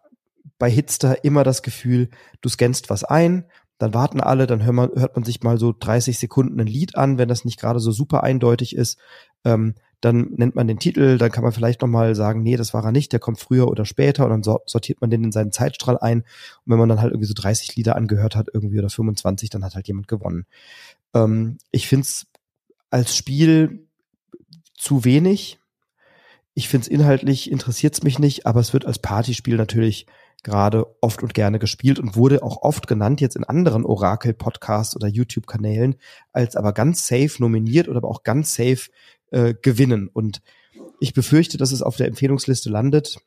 bei 0.58 0.70
Hitster 0.70 1.24
immer 1.24 1.44
das 1.44 1.62
Gefühl, 1.62 2.10
du 2.40 2.48
scannst 2.48 2.90
was 2.90 3.04
ein, 3.04 3.44
dann 3.78 3.94
warten 3.94 4.20
alle, 4.20 4.46
dann 4.46 4.64
hört 4.64 4.74
man, 4.74 4.90
hört 4.94 5.14
man 5.14 5.24
sich 5.24 5.42
mal 5.42 5.58
so 5.58 5.74
30 5.78 6.18
Sekunden 6.18 6.60
ein 6.60 6.66
Lied 6.66 6.96
an, 6.96 7.18
wenn 7.18 7.28
das 7.28 7.44
nicht 7.44 7.60
gerade 7.60 7.80
so 7.80 7.92
super 7.92 8.22
eindeutig 8.24 8.74
ist. 8.74 8.98
Ähm, 9.44 9.74
dann 10.00 10.32
nennt 10.36 10.54
man 10.54 10.68
den 10.68 10.78
Titel, 10.78 11.18
dann 11.18 11.32
kann 11.32 11.42
man 11.42 11.52
vielleicht 11.52 11.82
nochmal 11.82 12.14
sagen, 12.14 12.42
nee, 12.42 12.56
das 12.56 12.72
war 12.72 12.84
er 12.84 12.92
nicht, 12.92 13.12
der 13.12 13.18
kommt 13.18 13.40
früher 13.40 13.68
oder 13.68 13.84
später 13.84 14.24
und 14.24 14.30
dann 14.30 14.60
sortiert 14.66 15.00
man 15.00 15.10
den 15.10 15.24
in 15.24 15.32
seinen 15.32 15.50
Zeitstrahl 15.50 15.98
ein. 15.98 16.20
Und 16.20 16.72
wenn 16.72 16.78
man 16.78 16.88
dann 16.88 17.00
halt 17.00 17.12
irgendwie 17.12 17.26
so 17.26 17.34
30 17.34 17.74
Lieder 17.74 17.96
angehört 17.96 18.36
hat, 18.36 18.48
irgendwie 18.52 18.78
oder 18.78 18.90
25, 18.90 19.50
dann 19.50 19.64
hat 19.64 19.74
halt 19.74 19.88
jemand 19.88 20.06
gewonnen. 20.06 20.46
Ähm, 21.14 21.58
ich 21.72 21.88
find's 21.88 22.26
als 22.90 23.16
Spiel 23.16 23.86
zu 24.74 25.04
wenig. 25.04 25.58
Ich 26.54 26.68
find's 26.68 26.88
inhaltlich, 26.88 27.50
interessiert's 27.50 28.02
mich 28.02 28.18
nicht, 28.18 28.46
aber 28.46 28.60
es 28.60 28.72
wird 28.72 28.86
als 28.86 29.00
Partyspiel 29.00 29.56
natürlich 29.56 30.06
gerade 30.42 30.86
oft 31.00 31.22
und 31.22 31.34
gerne 31.34 31.58
gespielt 31.58 31.98
und 31.98 32.16
wurde 32.16 32.42
auch 32.42 32.62
oft 32.62 32.86
genannt 32.86 33.20
jetzt 33.20 33.36
in 33.36 33.44
anderen 33.44 33.84
Orakel-Podcasts 33.84 34.94
oder 34.96 35.08
YouTube-Kanälen 35.08 35.96
als 36.32 36.56
aber 36.56 36.72
ganz 36.72 37.06
safe 37.06 37.32
nominiert 37.38 37.88
oder 37.88 37.98
aber 37.98 38.08
auch 38.08 38.22
ganz 38.22 38.54
safe 38.54 38.90
äh, 39.30 39.54
gewinnen. 39.60 40.08
Und 40.08 40.40
ich 41.00 41.12
befürchte, 41.12 41.58
dass 41.58 41.72
es 41.72 41.82
auf 41.82 41.96
der 41.96 42.06
Empfehlungsliste 42.06 42.70
landet. 42.70 43.18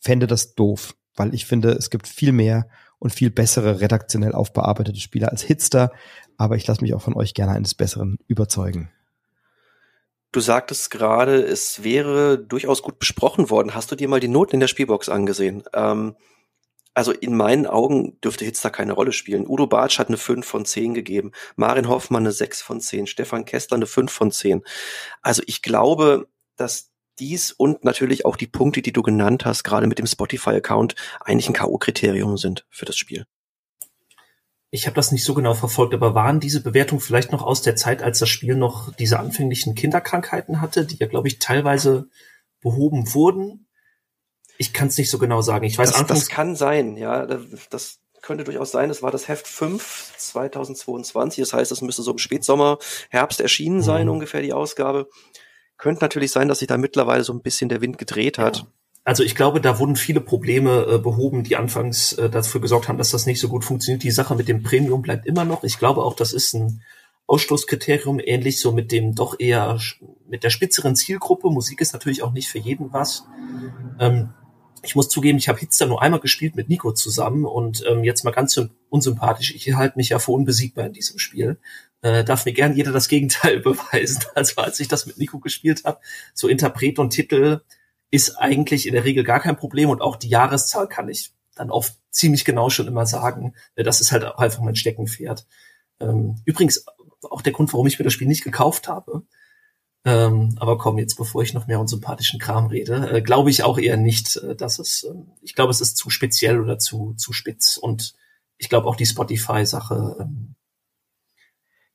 Fände 0.00 0.26
das 0.26 0.54
doof, 0.54 0.94
weil 1.14 1.34
ich 1.34 1.46
finde, 1.46 1.72
es 1.72 1.90
gibt 1.90 2.06
viel 2.08 2.32
mehr 2.32 2.68
und 2.98 3.12
viel 3.12 3.30
bessere 3.30 3.80
redaktionell 3.80 4.32
aufbearbeitete 4.32 5.00
Spiele 5.00 5.30
als 5.30 5.42
Hitster. 5.42 5.92
Aber 6.38 6.56
ich 6.56 6.66
lasse 6.66 6.82
mich 6.82 6.94
auch 6.94 7.02
von 7.02 7.14
euch 7.14 7.34
gerne 7.34 7.52
eines 7.52 7.74
Besseren 7.74 8.18
überzeugen. 8.26 8.90
Du 10.32 10.40
sagtest 10.40 10.90
gerade, 10.90 11.42
es 11.42 11.82
wäre 11.82 12.38
durchaus 12.38 12.82
gut 12.82 12.98
besprochen 12.98 13.48
worden. 13.48 13.74
Hast 13.74 13.90
du 13.90 13.96
dir 13.96 14.08
mal 14.08 14.20
die 14.20 14.28
Noten 14.28 14.54
in 14.54 14.60
der 14.60 14.68
Spielbox 14.68 15.08
angesehen? 15.08 15.64
Ähm, 15.72 16.16
also 16.94 17.12
in 17.12 17.36
meinen 17.36 17.66
Augen 17.66 18.18
dürfte 18.22 18.44
Hitster 18.44 18.70
keine 18.70 18.94
Rolle 18.94 19.12
spielen. 19.12 19.46
Udo 19.46 19.66
Bartsch 19.66 19.98
hat 19.98 20.08
eine 20.08 20.16
5 20.16 20.46
von 20.46 20.64
10 20.64 20.94
gegeben, 20.94 21.32
Marin 21.54 21.88
Hoffmann 21.88 22.22
eine 22.22 22.32
6 22.32 22.62
von 22.62 22.80
10, 22.80 23.06
Stefan 23.06 23.44
Kessler 23.44 23.76
eine 23.76 23.86
5 23.86 24.10
von 24.10 24.30
10. 24.30 24.62
Also 25.20 25.42
ich 25.46 25.60
glaube, 25.60 26.28
dass 26.56 26.90
dies 27.18 27.52
und 27.52 27.84
natürlich 27.84 28.24
auch 28.24 28.36
die 28.36 28.46
Punkte, 28.46 28.80
die 28.80 28.92
du 28.92 29.02
genannt 29.02 29.44
hast, 29.44 29.62
gerade 29.62 29.86
mit 29.86 29.98
dem 29.98 30.06
Spotify-Account, 30.06 30.94
eigentlich 31.20 31.48
ein 31.48 31.54
K.O.-Kriterium 31.54 32.38
sind 32.38 32.66
für 32.70 32.86
das 32.86 32.96
Spiel 32.96 33.26
ich 34.76 34.86
habe 34.86 34.94
das 34.94 35.10
nicht 35.10 35.24
so 35.24 35.32
genau 35.32 35.54
verfolgt, 35.54 35.94
aber 35.94 36.14
waren 36.14 36.38
diese 36.38 36.62
Bewertungen 36.62 37.00
vielleicht 37.00 37.32
noch 37.32 37.42
aus 37.42 37.62
der 37.62 37.76
Zeit, 37.76 38.02
als 38.02 38.18
das 38.18 38.28
Spiel 38.28 38.54
noch 38.54 38.94
diese 38.94 39.18
anfänglichen 39.18 39.74
Kinderkrankheiten 39.74 40.60
hatte, 40.60 40.84
die 40.84 40.98
ja, 40.98 41.06
glaube 41.06 41.28
ich, 41.28 41.38
teilweise 41.38 42.08
behoben 42.60 43.14
wurden? 43.14 43.66
Ich 44.58 44.74
kann 44.74 44.88
es 44.88 44.98
nicht 44.98 45.10
so 45.10 45.18
genau 45.18 45.40
sagen. 45.40 45.64
Ich 45.64 45.78
weiß 45.78 45.92
das, 45.92 46.06
das 46.06 46.28
kann 46.28 46.56
sein, 46.56 46.96
ja. 46.96 47.26
Das 47.70 48.00
könnte 48.20 48.44
durchaus 48.44 48.70
sein. 48.70 48.90
Das 48.90 49.02
war 49.02 49.10
das 49.10 49.28
Heft 49.28 49.48
5 49.48 50.14
2022. 50.18 51.42
Das 51.42 51.54
heißt, 51.54 51.72
es 51.72 51.80
müsste 51.80 52.02
so 52.02 52.12
im 52.12 52.18
Spätsommer, 52.18 52.78
Herbst 53.08 53.40
erschienen 53.40 53.82
sein, 53.82 54.06
mhm. 54.06 54.12
ungefähr 54.12 54.42
die 54.42 54.52
Ausgabe. 54.52 55.08
Könnte 55.78 56.04
natürlich 56.04 56.32
sein, 56.32 56.48
dass 56.48 56.58
sich 56.58 56.68
da 56.68 56.76
mittlerweile 56.76 57.24
so 57.24 57.32
ein 57.32 57.42
bisschen 57.42 57.70
der 57.70 57.80
Wind 57.80 57.96
gedreht 57.96 58.36
hat. 58.36 58.58
Ja. 58.58 58.66
Also 59.06 59.22
ich 59.22 59.36
glaube, 59.36 59.60
da 59.60 59.78
wurden 59.78 59.94
viele 59.94 60.20
Probleme 60.20 60.84
äh, 60.84 60.98
behoben, 60.98 61.44
die 61.44 61.54
anfangs 61.54 62.14
äh, 62.14 62.28
dafür 62.28 62.60
gesorgt 62.60 62.88
haben, 62.88 62.98
dass 62.98 63.12
das 63.12 63.24
nicht 63.24 63.40
so 63.40 63.48
gut 63.48 63.64
funktioniert. 63.64 64.02
Die 64.02 64.10
Sache 64.10 64.34
mit 64.34 64.48
dem 64.48 64.64
Premium 64.64 65.00
bleibt 65.00 65.26
immer 65.26 65.44
noch. 65.44 65.62
Ich 65.62 65.78
glaube 65.78 66.02
auch, 66.02 66.16
das 66.16 66.32
ist 66.32 66.54
ein 66.54 66.82
Ausstoßkriterium, 67.28 68.18
ähnlich 68.18 68.58
so 68.58 68.72
mit 68.72 68.90
dem 68.90 69.14
doch 69.14 69.38
eher 69.38 69.78
mit 70.28 70.42
der 70.42 70.50
spitzeren 70.50 70.96
Zielgruppe. 70.96 71.50
Musik 71.50 71.80
ist 71.80 71.92
natürlich 71.92 72.24
auch 72.24 72.32
nicht 72.32 72.48
für 72.48 72.58
jeden 72.58 72.92
was. 72.92 73.28
Ähm, 74.00 74.30
ich 74.82 74.96
muss 74.96 75.08
zugeben, 75.08 75.38
ich 75.38 75.48
habe 75.48 75.60
Hitster 75.60 75.86
nur 75.86 76.02
einmal 76.02 76.18
gespielt 76.18 76.56
mit 76.56 76.68
Nico 76.68 76.90
zusammen 76.90 77.44
und 77.44 77.84
ähm, 77.88 78.02
jetzt 78.02 78.24
mal 78.24 78.32
ganz 78.32 78.60
unsympathisch. 78.88 79.54
Ich 79.54 79.72
halte 79.74 79.98
mich 79.98 80.08
ja 80.08 80.18
für 80.18 80.32
unbesiegbar 80.32 80.86
in 80.86 80.92
diesem 80.92 81.20
Spiel. 81.20 81.58
Äh, 82.02 82.24
darf 82.24 82.44
mir 82.44 82.52
gern 82.52 82.74
jeder 82.74 82.90
das 82.90 83.06
Gegenteil 83.06 83.60
beweisen. 83.60 84.24
Also 84.34 84.60
als 84.62 84.80
ich 84.80 84.88
das 84.88 85.06
mit 85.06 85.16
Nico 85.16 85.38
gespielt 85.38 85.84
habe, 85.84 86.00
so 86.34 86.48
Interpret 86.48 86.98
und 86.98 87.10
Titel 87.10 87.60
ist 88.10 88.36
eigentlich 88.36 88.86
in 88.86 88.94
der 88.94 89.04
Regel 89.04 89.24
gar 89.24 89.40
kein 89.40 89.56
Problem 89.56 89.90
und 89.90 90.00
auch 90.00 90.16
die 90.16 90.28
Jahreszahl 90.28 90.88
kann 90.88 91.08
ich 91.08 91.32
dann 91.54 91.70
oft 91.70 91.94
ziemlich 92.10 92.44
genau 92.44 92.70
schon 92.70 92.86
immer 92.86 93.06
sagen. 93.06 93.54
Äh, 93.74 93.84
das 93.84 94.00
ist 94.00 94.12
halt 94.12 94.24
auch 94.24 94.38
einfach 94.38 94.62
mein 94.62 94.76
Steckenpferd. 94.76 95.46
Ähm, 96.00 96.40
übrigens 96.44 96.86
auch 97.22 97.42
der 97.42 97.52
Grund, 97.52 97.72
warum 97.72 97.86
ich 97.86 97.98
mir 97.98 98.04
das 98.04 98.12
Spiel 98.12 98.28
nicht 98.28 98.44
gekauft 98.44 98.88
habe. 98.88 99.22
Ähm, 100.04 100.54
aber 100.60 100.78
komm, 100.78 100.98
jetzt 100.98 101.16
bevor 101.16 101.42
ich 101.42 101.52
noch 101.52 101.66
mehr 101.66 101.80
unsympathischen 101.80 102.38
Kram 102.38 102.66
rede, 102.66 103.10
äh, 103.10 103.22
glaube 103.22 103.50
ich 103.50 103.64
auch 103.64 103.76
eher 103.76 103.96
nicht, 103.96 104.36
äh, 104.36 104.54
dass 104.54 104.78
es, 104.78 105.02
äh, 105.02 105.14
ich 105.42 105.54
glaube, 105.54 105.72
es 105.72 105.80
ist 105.80 105.96
zu 105.96 106.10
speziell 106.10 106.60
oder 106.60 106.78
zu, 106.78 107.14
zu 107.14 107.32
spitz 107.32 107.76
und 107.76 108.14
ich 108.56 108.68
glaube 108.68 108.86
auch 108.86 108.94
die 108.94 109.06
Spotify-Sache 109.06 110.16
ähm, 110.20 110.54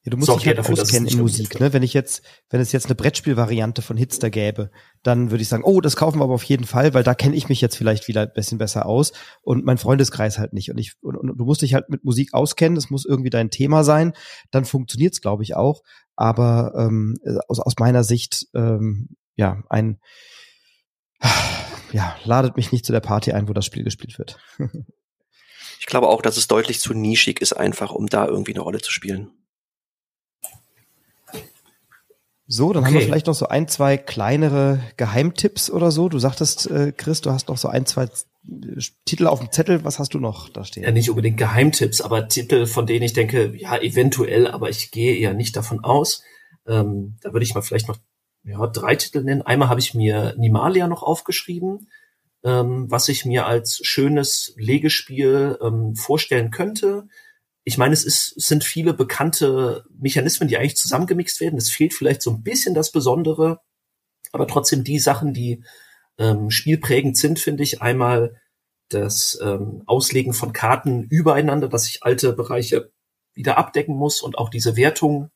ja, 0.03 0.09
du 0.09 0.17
musst 0.17 0.31
dich 0.31 0.47
halt 0.47 0.57
dafür, 0.57 0.81
auskennen 0.81 1.07
in 1.07 1.19
Musik. 1.19 1.59
Ne? 1.59 1.73
Wenn 1.73 1.83
ich 1.83 1.93
jetzt, 1.93 2.23
wenn 2.49 2.59
es 2.59 2.71
jetzt 2.71 2.87
eine 2.87 2.95
Brettspielvariante 2.95 3.81
von 3.81 3.97
Hitster 3.97 4.29
gäbe, 4.29 4.71
dann 5.03 5.29
würde 5.29 5.43
ich 5.43 5.47
sagen, 5.47 5.63
oh, 5.63 5.79
das 5.79 5.95
kaufen 5.95 6.19
wir 6.19 6.23
aber 6.23 6.33
auf 6.33 6.43
jeden 6.43 6.65
Fall, 6.65 6.93
weil 6.93 7.03
da 7.03 7.13
kenne 7.13 7.35
ich 7.35 7.49
mich 7.49 7.61
jetzt 7.61 7.75
vielleicht 7.75 8.07
wieder 8.07 8.21
ein 8.21 8.33
bisschen 8.33 8.57
besser 8.57 8.87
aus 8.87 9.11
und 9.41 9.63
mein 9.63 9.77
Freundeskreis 9.77 10.39
halt 10.39 10.53
nicht. 10.53 10.71
Und 10.71 10.79
ich, 10.79 10.93
und, 11.01 11.15
und 11.15 11.37
du 11.37 11.45
musst 11.45 11.61
dich 11.61 11.75
halt 11.75 11.89
mit 11.89 12.03
Musik 12.03 12.33
auskennen, 12.33 12.75
das 12.75 12.89
muss 12.89 13.05
irgendwie 13.05 13.29
dein 13.29 13.51
Thema 13.51 13.83
sein, 13.83 14.13
dann 14.49 14.65
funktioniert's, 14.65 15.21
glaube 15.21 15.43
ich, 15.43 15.55
auch. 15.55 15.83
Aber 16.15 16.73
ähm, 16.75 17.15
aus, 17.47 17.59
aus 17.59 17.73
meiner 17.79 18.03
Sicht, 18.03 18.47
ähm, 18.55 19.09
ja, 19.35 19.63
ein 19.69 19.99
ja, 21.91 22.17
ladet 22.23 22.57
mich 22.57 22.71
nicht 22.71 22.85
zu 22.85 22.91
der 22.91 22.99
Party 22.99 23.31
ein, 23.33 23.47
wo 23.47 23.53
das 23.53 23.65
Spiel 23.65 23.83
gespielt 23.83 24.17
wird. 24.17 24.39
ich 25.79 25.85
glaube 25.85 26.07
auch, 26.07 26.21
dass 26.21 26.37
es 26.37 26.47
deutlich 26.47 26.79
zu 26.79 26.93
nischig 26.93 27.41
ist, 27.41 27.53
einfach 27.53 27.91
um 27.91 28.07
da 28.07 28.27
irgendwie 28.27 28.53
eine 28.53 28.61
Rolle 28.61 28.81
zu 28.81 28.91
spielen. 28.91 29.31
So, 32.53 32.73
dann 32.73 32.83
okay. 32.83 32.87
haben 32.91 32.99
wir 32.99 33.05
vielleicht 33.05 33.27
noch 33.27 33.33
so 33.33 33.47
ein, 33.47 33.69
zwei 33.69 33.95
kleinere 33.95 34.83
Geheimtipps 34.97 35.71
oder 35.71 35.89
so. 35.89 36.09
Du 36.09 36.19
sagtest, 36.19 36.69
äh, 36.69 36.91
Chris, 36.91 37.21
du 37.21 37.31
hast 37.31 37.47
noch 37.47 37.57
so 37.57 37.69
ein, 37.69 37.85
zwei 37.85 38.03
äh, 38.03 38.81
Titel 39.05 39.27
auf 39.27 39.39
dem 39.39 39.53
Zettel. 39.53 39.85
Was 39.85 39.99
hast 39.99 40.13
du 40.13 40.19
noch 40.19 40.49
da 40.49 40.65
stehen? 40.65 40.83
Ja, 40.83 40.91
nicht 40.91 41.09
unbedingt 41.09 41.37
Geheimtipps, 41.37 42.01
aber 42.01 42.27
Titel, 42.27 42.65
von 42.65 42.85
denen 42.85 43.03
ich 43.03 43.13
denke, 43.13 43.53
ja, 43.55 43.77
eventuell, 43.77 44.47
aber 44.47 44.69
ich 44.69 44.91
gehe 44.91 45.15
eher 45.15 45.33
nicht 45.33 45.55
davon 45.55 45.81
aus. 45.85 46.23
Ähm, 46.67 47.15
da 47.21 47.31
würde 47.31 47.45
ich 47.45 47.55
mal 47.55 47.61
vielleicht 47.61 47.87
noch 47.87 47.99
ja, 48.43 48.67
drei 48.67 48.95
Titel 48.95 49.23
nennen. 49.23 49.43
Einmal 49.43 49.69
habe 49.69 49.79
ich 49.79 49.93
mir 49.93 50.35
Nimalia 50.37 50.89
noch 50.89 51.03
aufgeschrieben, 51.03 51.87
ähm, 52.43 52.87
was 52.89 53.07
ich 53.07 53.23
mir 53.23 53.45
als 53.45 53.79
schönes 53.81 54.53
Legespiel 54.57 55.57
ähm, 55.61 55.95
vorstellen 55.95 56.51
könnte 56.51 57.07
ich 57.63 57.77
meine, 57.77 57.93
es, 57.93 58.03
ist, 58.03 58.35
es 58.37 58.47
sind 58.47 58.63
viele 58.63 58.93
bekannte 58.93 59.85
Mechanismen, 59.99 60.49
die 60.49 60.57
eigentlich 60.57 60.77
zusammengemixt 60.77 61.39
werden. 61.41 61.57
Es 61.57 61.69
fehlt 61.69 61.93
vielleicht 61.93 62.21
so 62.21 62.31
ein 62.31 62.43
bisschen 62.43 62.73
das 62.73 62.91
Besondere, 62.91 63.61
aber 64.31 64.47
trotzdem 64.47 64.83
die 64.83 64.99
Sachen, 64.99 65.33
die 65.33 65.63
ähm, 66.17 66.49
spielprägend 66.49 67.17
sind, 67.17 67.39
finde 67.39 67.63
ich. 67.63 67.81
Einmal 67.81 68.35
das 68.89 69.39
ähm, 69.41 69.83
Auslegen 69.85 70.33
von 70.33 70.53
Karten 70.53 71.03
übereinander, 71.03 71.67
dass 71.67 71.87
ich 71.87 72.03
alte 72.03 72.33
Bereiche 72.33 72.91
wieder 73.33 73.57
abdecken 73.57 73.95
muss 73.95 74.21
und 74.21 74.37
auch 74.37 74.49
diese 74.49 74.75
Wertung, 74.75 75.29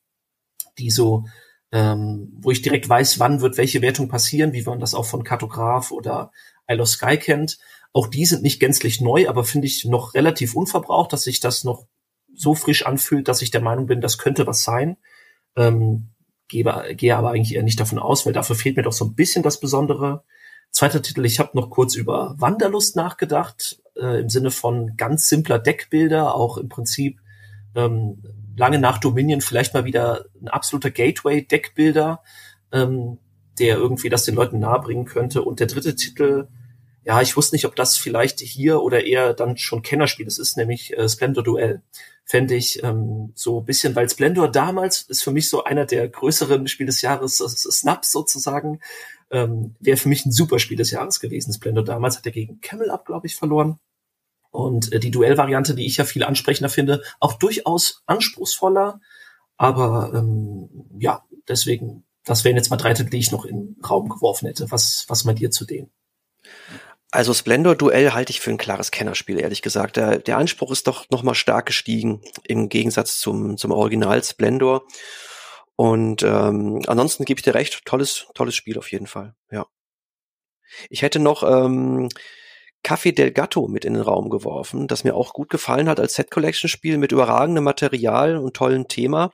die 0.78 0.90
so, 0.90 1.26
ähm, 1.72 2.34
wo 2.42 2.52
ich 2.52 2.62
direkt 2.62 2.90
weiß, 2.90 3.20
wann 3.20 3.42
wird 3.42 3.58
welche 3.58 3.82
Wertung 3.82 4.10
passieren, 4.10 4.52
wie 4.54 4.64
man 4.64 4.80
das 4.80 4.96
auch 4.96 5.06
von 5.06 5.24
Kartograph 5.24 5.92
oder 5.92 6.32
Isle 6.68 6.82
of 6.82 6.90
Sky 6.90 7.18
kennt. 7.18 7.60
Auch 7.94 8.08
die 8.08 8.26
sind 8.26 8.44
nicht 8.44 8.60
gänzlich 8.60 9.00
neu, 9.00 9.30
aber 9.30 9.46
finde 9.46 9.68
ich 9.68 9.86
noch 9.86 10.16
relativ 10.16 10.56
unverbraucht, 10.56 11.14
dass 11.14 11.24
sich 11.24 11.40
das 11.40 11.64
noch 11.64 11.88
so 12.36 12.56
frisch 12.56 12.86
anfühlt, 12.86 13.28
dass 13.28 13.42
ich 13.42 13.52
der 13.52 13.62
Meinung 13.62 13.88
bin, 13.88 14.02
das 14.02 14.18
könnte 14.18 14.48
was 14.48 14.64
sein. 14.64 14.98
Ähm, 15.56 16.10
gehe, 16.48 16.96
gehe 16.96 17.16
aber 17.16 17.32
eigentlich 17.32 17.56
eher 17.56 17.64
nicht 17.64 17.80
davon 17.80 18.00
aus, 18.00 18.26
weil 18.26 18.34
dafür 18.34 18.56
fehlt 18.56 18.78
mir 18.78 18.84
doch 18.84 18.94
so 18.94 19.06
ein 19.06 19.16
bisschen 19.16 19.44
das 19.44 19.60
Besondere. 19.60 20.24
Zweiter 20.72 21.02
Titel, 21.02 21.26
ich 21.26 21.40
habe 21.40 21.52
noch 21.54 21.70
kurz 21.70 21.96
über 21.96 22.36
Wanderlust 22.38 22.96
nachgedacht, 22.96 23.82
äh, 23.96 24.20
im 24.20 24.30
Sinne 24.30 24.52
von 24.52 24.98
ganz 24.98 25.30
simpler 25.30 25.60
Deckbilder, 25.60 26.36
auch 26.36 26.58
im 26.58 26.70
Prinzip 26.70 27.20
ähm, 27.76 28.22
lange 28.58 28.80
nach 28.80 28.98
Dominion 28.98 29.42
vielleicht 29.42 29.74
mal 29.74 29.86
wieder 29.86 30.26
ein 30.42 30.48
absoluter 30.48 30.92
Gateway-Deckbilder, 30.92 32.22
ähm, 32.72 33.20
der 33.60 33.78
irgendwie 33.78 34.10
das 34.10 34.26
den 34.26 34.36
Leuten 34.36 34.60
nahebringen 34.60 35.06
könnte. 35.06 35.44
Und 35.44 35.60
der 35.60 35.68
dritte 35.68 35.96
Titel, 35.96 36.48
ja, 37.04 37.22
ich 37.22 37.38
wusste 37.38 37.56
nicht, 37.56 37.66
ob 37.66 37.76
das 37.76 37.98
vielleicht 37.98 38.40
hier 38.40 38.82
oder 38.82 39.06
eher 39.06 39.34
dann 39.34 39.58
schon 39.58 39.82
Kennerspiel 39.82 40.28
ist, 40.28 40.40
ist 40.40 40.58
nämlich 40.58 40.98
äh, 40.98 41.08
Splendor 41.08 41.44
Duell 41.44 41.82
fände 42.26 42.56
ich 42.56 42.84
ähm, 42.84 43.32
so 43.36 43.60
ein 43.60 43.66
bisschen, 43.66 43.96
weil 43.96 44.10
Splendor 44.10 44.50
damals 44.50 45.04
ist 45.04 45.24
für 45.24 45.32
mich 45.32 45.48
so 45.48 45.64
einer 45.64 45.86
der 45.86 46.10
größeren 46.10 46.68
Spiel 46.68 46.88
des 46.88 47.02
Jahres, 47.02 47.38
Snaps 47.38 48.12
sozusagen, 48.12 48.80
ähm, 49.30 49.76
wäre 49.80 49.98
für 49.98 50.10
mich 50.10 50.26
ein 50.26 50.32
super 50.32 50.58
Spiel 50.58 50.78
des 50.78 50.92
Jahres 50.92 51.20
gewesen. 51.20 51.54
Splendor 51.54 51.84
damals 51.84 52.18
hat 52.18 52.26
er 52.26 52.32
gegen 52.32 52.60
Camel 52.62 52.90
Up, 52.90 53.06
glaube 53.06 53.28
ich, 53.28 53.36
verloren. 53.36 53.80
Und 54.50 54.92
äh, 54.92 55.00
die 55.00 55.12
Duellvariante, 55.12 55.76
die 55.76 55.86
ich 55.86 55.98
ja 55.98 56.04
viel 56.04 56.24
ansprechender 56.24 56.70
finde, 56.70 57.04
auch 57.20 57.34
durchaus 57.34 58.02
anspruchsvoller. 58.08 59.02
Aber 59.58 60.12
ähm, 60.16 60.70
ja, 60.98 61.24
deswegen, 61.48 62.06
das 62.24 62.44
wären 62.44 62.56
jetzt 62.56 62.72
mal 62.72 62.78
drei 62.78 62.94
Titel, 62.94 63.12
die 63.12 63.20
ich 63.20 63.32
noch 63.32 63.46
in 63.46 63.76
den 63.76 63.86
Raum 63.86 64.10
geworfen 64.10 64.48
hätte. 64.48 64.72
Was, 64.72 65.06
was 65.10 65.26
meint 65.26 65.42
ihr 65.42 65.52
zu 65.52 65.66
denen? 65.66 65.92
Also 67.16 67.34
Splendor-Duell 67.34 68.12
halte 68.12 68.32
ich 68.32 68.42
für 68.42 68.50
ein 68.50 68.58
klares 68.58 68.92
Kennerspiel, 68.92 69.40
ehrlich 69.40 69.62
gesagt. 69.62 69.96
Der, 69.96 70.20
der 70.20 70.38
Anspruch 70.38 70.70
ist 70.72 70.86
doch 70.88 71.10
nochmal 71.10 71.34
stark 71.34 71.66
gestiegen 71.66 72.22
im 72.44 72.68
Gegensatz 72.68 73.20
zum, 73.20 73.56
zum 73.56 73.72
Original 73.72 74.22
Splendor. 74.22 74.86
Und 75.78 76.24
ähm, 76.24 76.82
ansonsten 76.88 77.24
gebe 77.24 77.40
ich 77.40 77.44
dir 77.44 77.54
recht, 77.54 77.86
tolles, 77.86 78.28
tolles 78.34 78.54
Spiel 78.54 78.78
auf 78.78 78.92
jeden 78.92 79.08
Fall. 79.08 79.34
Ja. 79.50 79.66
Ich 80.90 81.04
hätte 81.04 81.20
noch 81.20 81.44
ähm, 81.44 82.10
Café 82.84 83.14
del 83.14 83.32
Gatto 83.32 83.70
mit 83.70 83.86
in 83.86 83.94
den 83.94 84.04
Raum 84.04 84.30
geworfen, 84.30 84.90
das 84.90 85.06
mir 85.06 85.16
auch 85.16 85.32
gut 85.32 85.50
gefallen 85.50 85.88
hat 85.88 86.02
als 86.02 86.16
Set 86.16 86.32
Collection 86.32 86.68
Spiel 86.68 86.98
mit 86.98 87.14
überragendem 87.14 87.64
Material 87.64 88.36
und 88.36 88.58
tollem 88.58 88.90
Thema, 88.90 89.32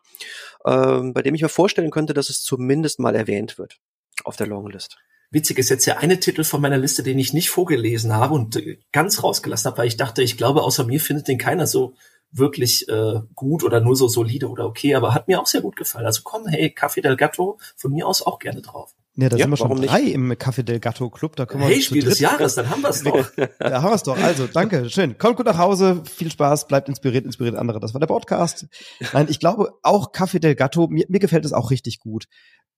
ähm, 0.68 1.14
bei 1.14 1.24
dem 1.24 1.34
ich 1.34 1.41
mir 1.41 1.49
vorstellen 1.49 1.90
könnte, 1.90 2.14
dass 2.14 2.30
es 2.30 2.44
zumindest 2.44 2.99
mal 2.99 3.16
erwähnt 3.16 3.58
wird 3.58 3.80
auf 4.24 4.36
der 4.36 4.45
Longlist. 4.45 4.99
Witzig 5.32 5.58
ist 5.60 5.70
jetzt 5.70 5.88
der 5.88 5.99
eine 5.99 6.20
Titel 6.20 6.44
von 6.44 6.62
meiner 6.62 6.78
Liste, 6.78 7.03
den 7.03 7.18
ich 7.18 7.32
nicht 7.32 7.49
vorgelesen 7.49 8.14
habe 8.14 8.34
und 8.34 8.58
äh, 8.58 8.78
ganz 8.91 9.24
rausgelassen 9.24 9.72
habe, 9.72 9.80
weil 9.80 9.88
ich 9.88 9.98
dachte, 9.98 10.22
ich 10.22 10.38
glaube, 10.38 10.62
außer 10.62 10.86
mir 10.86 10.99
findet 10.99 11.30
den 11.30 11.38
keiner 11.38 11.68
so 11.68 11.94
wirklich 12.32 12.88
äh, 12.90 13.22
gut 13.34 13.64
oder 13.64 13.80
nur 13.82 13.95
so 13.95 14.08
solide 14.08 14.49
oder 14.49 14.66
okay, 14.66 14.95
aber 14.95 15.14
hat 15.14 15.28
mir 15.28 15.40
auch 15.40 15.48
sehr 15.48 15.62
gut 15.62 15.76
gefallen. 15.76 16.06
Also 16.06 16.22
komm, 16.24 16.48
hey, 16.48 16.74
Café 16.78 17.02
del 17.02 17.16
Gatto, 17.16 17.60
von 17.76 17.91
mir 17.91 18.08
aus 18.08 18.22
auch 18.22 18.40
gerne 18.40 18.62
drauf. 18.62 18.94
Ja, 19.16 19.28
da 19.28 19.36
ja, 19.36 19.44
sind 19.44 19.52
wir 19.52 19.58
schon 19.58 19.82
drei 19.82 20.02
nicht? 20.02 20.14
im 20.14 20.32
Café 20.34 20.64
del 20.64 20.80
Gatto 20.80 21.10
Club. 21.10 21.36
Da 21.36 21.45
können 21.45 21.64
wir 21.64 21.70
hey, 21.70 21.82
Spiel 21.82 22.03
des 22.03 22.20
Jahres, 22.20 22.56
dann 22.56 22.70
haben 22.70 22.82
wir 22.82 22.90
es 22.90 23.03
doch. 23.03 23.30
da 23.60 23.82
haben 23.82 23.91
wir 23.91 23.95
es 23.95 24.03
doch. 24.03 24.18
Also, 24.18 24.48
danke, 24.48 24.90
schön. 24.90 25.18
Kommt 25.18 25.36
gut 25.36 25.45
nach 25.45 25.58
Hause, 25.58 26.02
viel 26.06 26.32
Spaß, 26.32 26.68
bleibt 26.68 26.88
inspiriert, 26.88 27.26
inspiriert 27.26 27.58
andere. 27.58 27.82
Das 27.82 27.94
war 27.94 27.99
der 27.99 28.08
Podcast. 28.08 28.68
Nein, 29.12 29.28
ich 29.30 29.40
glaube 29.40 29.74
auch 29.84 30.14
Café 30.14 30.40
del 30.40 30.56
Gatto, 30.56 30.88
mir, 30.88 31.06
mir 31.10 31.20
gefällt 31.20 31.44
es 31.44 31.52
auch 31.52 31.72
richtig 31.72 31.99
gut. 31.99 32.28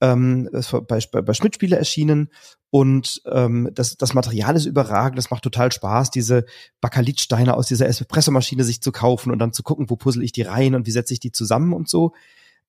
Ähm, 0.02 0.50
bei, 0.88 1.00
bei, 1.22 1.34
Schmidt-Spiele 1.34 1.78
erschienen 1.78 2.30
und 2.70 3.22
ähm, 3.32 3.70
das, 3.74 3.96
das 3.96 4.14
Material 4.14 4.56
ist 4.56 4.66
überragend, 4.66 5.18
das 5.18 5.30
macht 5.30 5.44
total 5.44 5.72
Spaß, 5.72 6.12
diese 6.12 6.46
Bakelitsteine 6.82 7.56
aus 7.56 7.68
dieser 7.68 7.88
Espressomaschine 7.88 8.64
sich 8.64 8.82
zu 8.82 8.92
kaufen 8.92 9.32
und 9.32 9.40
dann 9.40 9.54
zu 9.54 9.64
gucken, 9.64 9.90
wo 9.90 9.96
puzzle 9.96 10.24
ich 10.24 10.32
die 10.32 10.42
rein 10.42 10.76
und 10.76 10.88
wie 10.88 10.92
setze 10.92 11.14
ich 11.14 11.20
die 11.20 11.32
zusammen 11.32 11.72
und 11.74 11.88
so. 11.88 12.14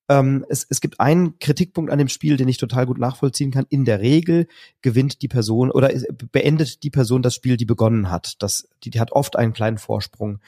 Ähm, 0.07 0.45
es, 0.49 0.65
es 0.69 0.81
gibt 0.81 0.99
einen 0.99 1.39
Kritikpunkt 1.39 1.91
an 1.91 1.97
dem 1.97 2.07
Spiel, 2.07 2.37
den 2.37 2.47
ich 2.47 2.57
total 2.57 2.85
gut 2.85 2.99
nachvollziehen 2.99 3.51
kann. 3.51 3.65
In 3.69 3.85
der 3.85 3.99
Regel 4.01 4.47
gewinnt 4.81 5.21
die 5.21 5.27
Person 5.27 5.71
oder 5.71 5.91
beendet 6.31 6.83
die 6.83 6.91
Person 6.91 7.21
das 7.21 7.33
Spiel, 7.33 7.57
die 7.57 7.65
begonnen 7.65 8.11
hat. 8.11 8.41
Das, 8.43 8.67
die, 8.83 8.91
die 8.91 8.99
hat 8.99 9.11
oft 9.11 9.35
einen 9.35 9.53
kleinen 9.53 9.79
Vorsprung. 9.79 10.39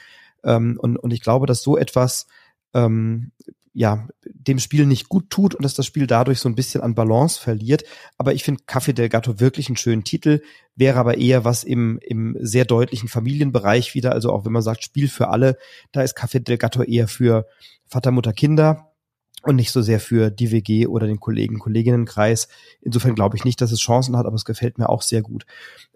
Ähm, 0.44 0.78
und, 0.80 0.96
und 0.96 1.12
ich 1.12 1.20
glaube, 1.20 1.46
dass 1.46 1.62
so 1.62 1.76
etwas 1.76 2.28
ähm, 2.74 3.32
ja, 3.78 4.08
dem 4.24 4.58
Spiel 4.58 4.86
nicht 4.86 5.08
gut 5.08 5.30
tut 5.30 5.54
und 5.54 5.64
dass 5.64 5.74
das 5.74 5.86
Spiel 5.86 6.08
dadurch 6.08 6.40
so 6.40 6.48
ein 6.48 6.56
bisschen 6.56 6.80
an 6.80 6.96
Balance 6.96 7.40
verliert. 7.40 7.84
Aber 8.16 8.34
ich 8.34 8.42
finde 8.42 8.64
Café 8.64 8.92
del 8.92 9.08
Gatto 9.08 9.38
wirklich 9.38 9.68
einen 9.68 9.76
schönen 9.76 10.02
Titel, 10.02 10.42
wäre 10.74 10.98
aber 10.98 11.16
eher 11.16 11.44
was 11.44 11.62
im, 11.62 12.00
im 12.02 12.36
sehr 12.40 12.64
deutlichen 12.64 13.08
Familienbereich 13.08 13.94
wieder. 13.94 14.10
Also 14.10 14.32
auch 14.32 14.44
wenn 14.44 14.50
man 14.50 14.62
sagt 14.62 14.82
Spiel 14.82 15.06
für 15.06 15.28
alle, 15.28 15.56
da 15.92 16.02
ist 16.02 16.18
Café 16.18 16.40
del 16.40 16.58
Gatto 16.58 16.82
eher 16.82 17.06
für 17.06 17.46
Vater, 17.86 18.10
Mutter, 18.10 18.32
Kinder 18.32 18.90
und 19.44 19.54
nicht 19.54 19.70
so 19.70 19.80
sehr 19.80 20.00
für 20.00 20.32
die 20.32 20.50
WG 20.50 20.88
oder 20.88 21.06
den 21.06 21.20
Kollegen, 21.20 21.60
Kolleginnenkreis. 21.60 22.48
Insofern 22.80 23.14
glaube 23.14 23.36
ich 23.36 23.44
nicht, 23.44 23.60
dass 23.60 23.70
es 23.70 23.78
Chancen 23.78 24.16
hat, 24.16 24.26
aber 24.26 24.34
es 24.34 24.44
gefällt 24.44 24.78
mir 24.78 24.88
auch 24.88 25.02
sehr 25.02 25.22
gut. 25.22 25.46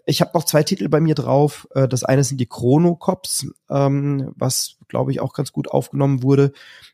Ich 0.05 0.21
habe 0.21 0.31
noch 0.33 0.45
zwei 0.45 0.63
Titel 0.63 0.87
bei 0.87 1.01
mir 1.01 1.15
drauf. 1.15 1.67
Äh, 1.75 1.89
das 1.89 2.05
eine 2.05 2.23
sind 2.23 2.39
die 2.39 2.47
Chrono 2.47 2.95
Cops, 2.95 3.45
ähm, 3.69 4.31
was 4.37 4.77
glaube 4.87 5.11
ich 5.11 5.19
auch 5.19 5.33
ganz 5.33 5.51
gut 5.51 5.69
aufgenommen 5.69 6.23
wurde. 6.23 6.53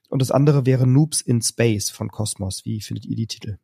Und 0.09 0.21
das 0.21 0.31
andere 0.31 0.65
wäre 0.65 0.87
Noobs 0.87 1.21
in 1.21 1.41
Space 1.41 1.89
von 1.89 2.09
Cosmos. 2.09 2.65
Wie 2.65 2.81
findet 2.81 3.05
ihr 3.05 3.15
die 3.15 3.27
Titel? 3.27 3.59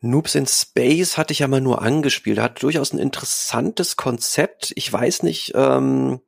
Noobs 0.00 0.34
in 0.34 0.46
Space 0.46 1.16
hatte 1.16 1.32
ich 1.32 1.38
ja 1.40 1.48
mal 1.48 1.60
nur 1.60 1.82
angespielt. 1.82 2.38
Hat 2.38 2.62
durchaus 2.62 2.92
ein 2.92 2.98
interessantes 2.98 3.96
Konzept. 3.96 4.72
Ich 4.76 4.92
weiß 4.92 5.22
nicht, 5.22 5.52
ähm, 5.54 6.20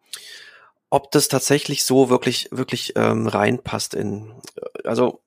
ob 0.91 1.11
das 1.11 1.29
tatsächlich 1.29 1.85
so 1.85 2.09
wirklich, 2.09 2.49
wirklich 2.53 2.95
ähm, 2.97 3.27
reinpasst 3.27 3.95
in, 3.95 4.41
äh, 4.57 4.89
also 4.89 5.23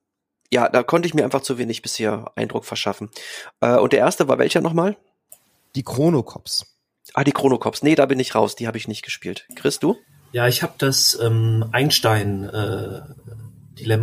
ja, 0.51 0.67
da 0.67 0.81
konnte 0.81 1.07
ich 1.07 1.13
mir 1.13 1.23
einfach 1.23 1.41
zu 1.41 1.59
wenig 1.59 1.83
bisher 1.83 2.31
Eindruck 2.35 2.65
verschaffen. 2.65 3.09
Äh, 3.61 3.77
und 3.77 3.93
der 3.93 3.99
erste 3.99 4.27
war 4.27 4.39
welcher 4.39 4.61
nochmal? 4.61 4.97
Die 5.75 5.83
Chronocops. 5.83 6.65
Ah, 7.13 7.23
die 7.23 7.31
Chronocops. 7.31 7.83
Nee, 7.83 7.95
da 7.95 8.07
bin 8.07 8.19
ich 8.19 8.33
raus, 8.33 8.55
die 8.55 8.67
habe 8.67 8.77
ich 8.77 8.87
nicht 8.87 9.03
gespielt. 9.03 9.47
Chris, 9.55 9.79
du? 9.79 9.95
Ja, 10.31 10.47
ich 10.47 10.61
habe 10.61 10.73
das 10.77 11.17
ähm, 11.21 11.65
Einstein 11.71 12.43
äh, 12.43 13.01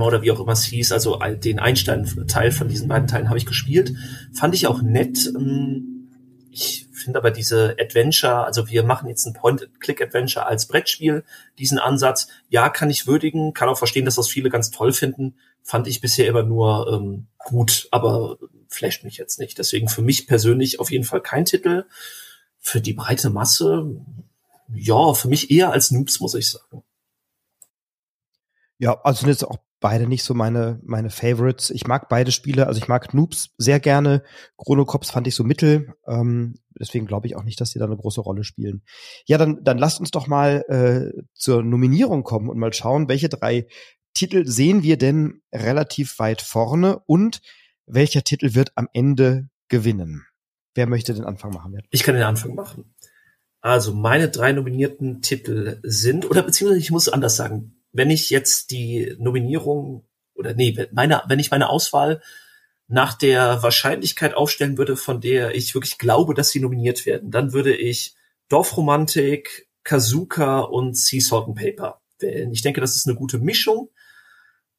oder 0.01 0.23
wie 0.23 0.33
auch 0.33 0.41
immer 0.41 0.53
es 0.53 0.65
hieß, 0.65 0.91
also 0.93 1.19
den 1.19 1.59
Einstein-Teil 1.59 2.51
von 2.51 2.69
diesen 2.69 2.89
beiden 2.89 3.07
Teilen 3.07 3.29
habe 3.29 3.39
ich 3.39 3.47
gespielt. 3.47 3.93
Fand 4.33 4.55
ich 4.55 4.67
auch 4.67 4.83
nett. 4.83 5.31
Ähm, 5.37 6.09
ich 6.51 6.89
finde 6.91 7.19
aber 7.19 7.31
diese 7.31 7.77
Adventure, 7.79 8.45
also 8.45 8.69
wir 8.69 8.83
machen 8.83 9.09
jetzt 9.09 9.27
ein 9.27 9.35
Point-Click-Adventure 9.35 10.47
als 10.47 10.67
Brettspiel, 10.67 11.23
diesen 11.59 11.79
Ansatz, 11.79 12.29
ja, 12.49 12.71
kann 12.71 12.91
ich 12.91 13.07
würdigen, 13.07 13.53
kann 13.53 13.69
auch 13.69 13.79
verstehen, 13.79 14.07
dass 14.07 14.17
das 14.17 14.29
viele 14.29 14.49
ganz 14.49 14.71
toll 14.71 14.93
finden, 14.93 15.35
fand 15.63 15.87
ich 15.87 16.01
bisher 16.01 16.27
immer 16.27 16.43
nur 16.43 16.91
ähm, 16.93 17.27
gut, 17.39 17.87
aber 17.91 18.39
flasht 18.69 19.05
mich 19.05 19.19
jetzt 19.19 19.39
nicht. 19.39 19.59
Deswegen 19.59 19.89
für 19.89 20.03
mich 20.03 20.27
persönlich 20.27 20.81
auf 20.81 20.91
jeden 20.91 21.05
Fall 21.05 21.21
kein 21.21 21.45
Titel. 21.45 21.85
Für 22.59 22.81
die 22.81 22.95
breite 22.95 23.31
Masse, 23.31 23.87
ja, 24.73 25.15
für 25.15 25.29
mich 25.29 25.51
eher 25.51 25.71
als 25.71 25.91
Noobs, 25.91 26.21
muss 26.21 26.35
ich 26.35 26.51
sagen. 26.51 26.83
Ja, 28.79 29.01
also 29.03 29.21
sind 29.21 29.31
jetzt 29.31 29.45
auch 29.45 29.59
beide 29.81 30.07
nicht 30.07 30.25
so 30.25 30.35
meine, 30.35 30.81
meine 30.83 31.11
Favorites. 31.11 31.71
Ich 31.71 31.87
mag 31.87 32.09
beide 32.09 32.33
Spiele, 32.33 32.67
also 32.67 32.79
ich 32.79 32.89
mag 32.89 33.15
Noobs 33.15 33.51
sehr 33.59 33.81
gerne. 33.81 34.23
Chrono 34.57 34.85
Cops 34.85 35.11
fand 35.11 35.27
ich 35.27 35.35
so 35.35 35.45
mittel. 35.45 35.95
Ähm, 36.07 36.57
deswegen 36.79 37.07
glaube 37.07 37.27
ich 37.27 37.37
auch 37.37 37.43
nicht, 37.45 37.61
dass 37.61 37.71
die 37.71 37.79
da 37.79 37.85
eine 37.85 37.97
große 37.97 38.21
Rolle 38.21 38.45
spielen. 38.45 38.83
Ja, 39.27 39.39
dann, 39.39 39.63
dann 39.65 39.79
lasst 39.79 40.01
uns 40.01 40.11
doch 40.11 40.27
mal 40.27 40.65
äh, 40.69 41.23
zur 41.35 41.63
Nominierung 41.63 42.23
kommen 42.23 42.49
und 42.49 42.59
mal 42.59 42.73
schauen, 42.73 43.09
welche 43.09 43.29
drei 43.29 43.67
Titel 44.15 44.47
sehen 44.47 44.83
wir 44.83 44.97
denn 44.97 45.43
relativ 45.53 46.19
weit 46.19 46.41
vorne 46.43 47.01
und 47.07 47.41
welcher 47.87 48.23
Titel 48.23 48.55
wird 48.55 48.73
am 48.75 48.89
Ende 48.93 49.49
gewinnen? 49.69 50.27
Wer 50.75 50.87
möchte 50.87 51.15
den 51.15 51.25
Anfang 51.25 51.53
machen? 51.53 51.79
Ich 51.91 52.03
kann 52.03 52.15
den 52.15 52.25
Anfang 52.25 52.55
machen. 52.55 52.95
Also 53.67 53.93
meine 53.93 54.29
drei 54.29 54.53
nominierten 54.53 55.23
Titel 55.23 55.81
sind, 55.83 56.31
oder 56.31 56.43
beziehungsweise 56.43 56.79
ich 56.79 56.93
muss 56.93 57.09
anders 57.09 57.35
sagen, 57.35 57.83
wenn 57.91 58.11
ich 58.11 58.31
jetzt 58.31 58.71
die 58.71 59.17
Nominierung 59.19 60.07
oder 60.37 60.55
nee, 60.55 60.87
meine, 60.93 61.23
wenn 61.27 61.41
ich 61.41 61.51
meine 61.51 61.69
Auswahl 61.69 62.23
nach 62.87 63.15
der 63.15 63.65
Wahrscheinlichkeit 63.65 64.35
aufstellen 64.35 64.79
würde, 64.79 64.97
von 64.97 65.21
der 65.21 65.57
ich 65.57 65.75
wirklich 65.75 65.99
glaube, 65.99 66.33
dass 66.33 66.51
sie 66.51 66.61
nominiert 66.61 67.07
werden, 67.07 67.33
dann 67.33 67.53
würde 67.53 67.75
ich 67.75 68.15
Dorfromantik, 68.49 69.69
Kazuka 69.83 70.61
und 70.61 70.97
Sea 70.97 71.21
Salt 71.21 71.49
and 71.49 71.57
Paper 71.57 72.01
wählen. 72.21 72.53
Ich 72.53 72.63
denke, 72.63 72.81
das 72.81 72.95
ist 72.95 73.09
eine 73.09 73.17
gute 73.17 73.39
Mischung. 73.39 73.91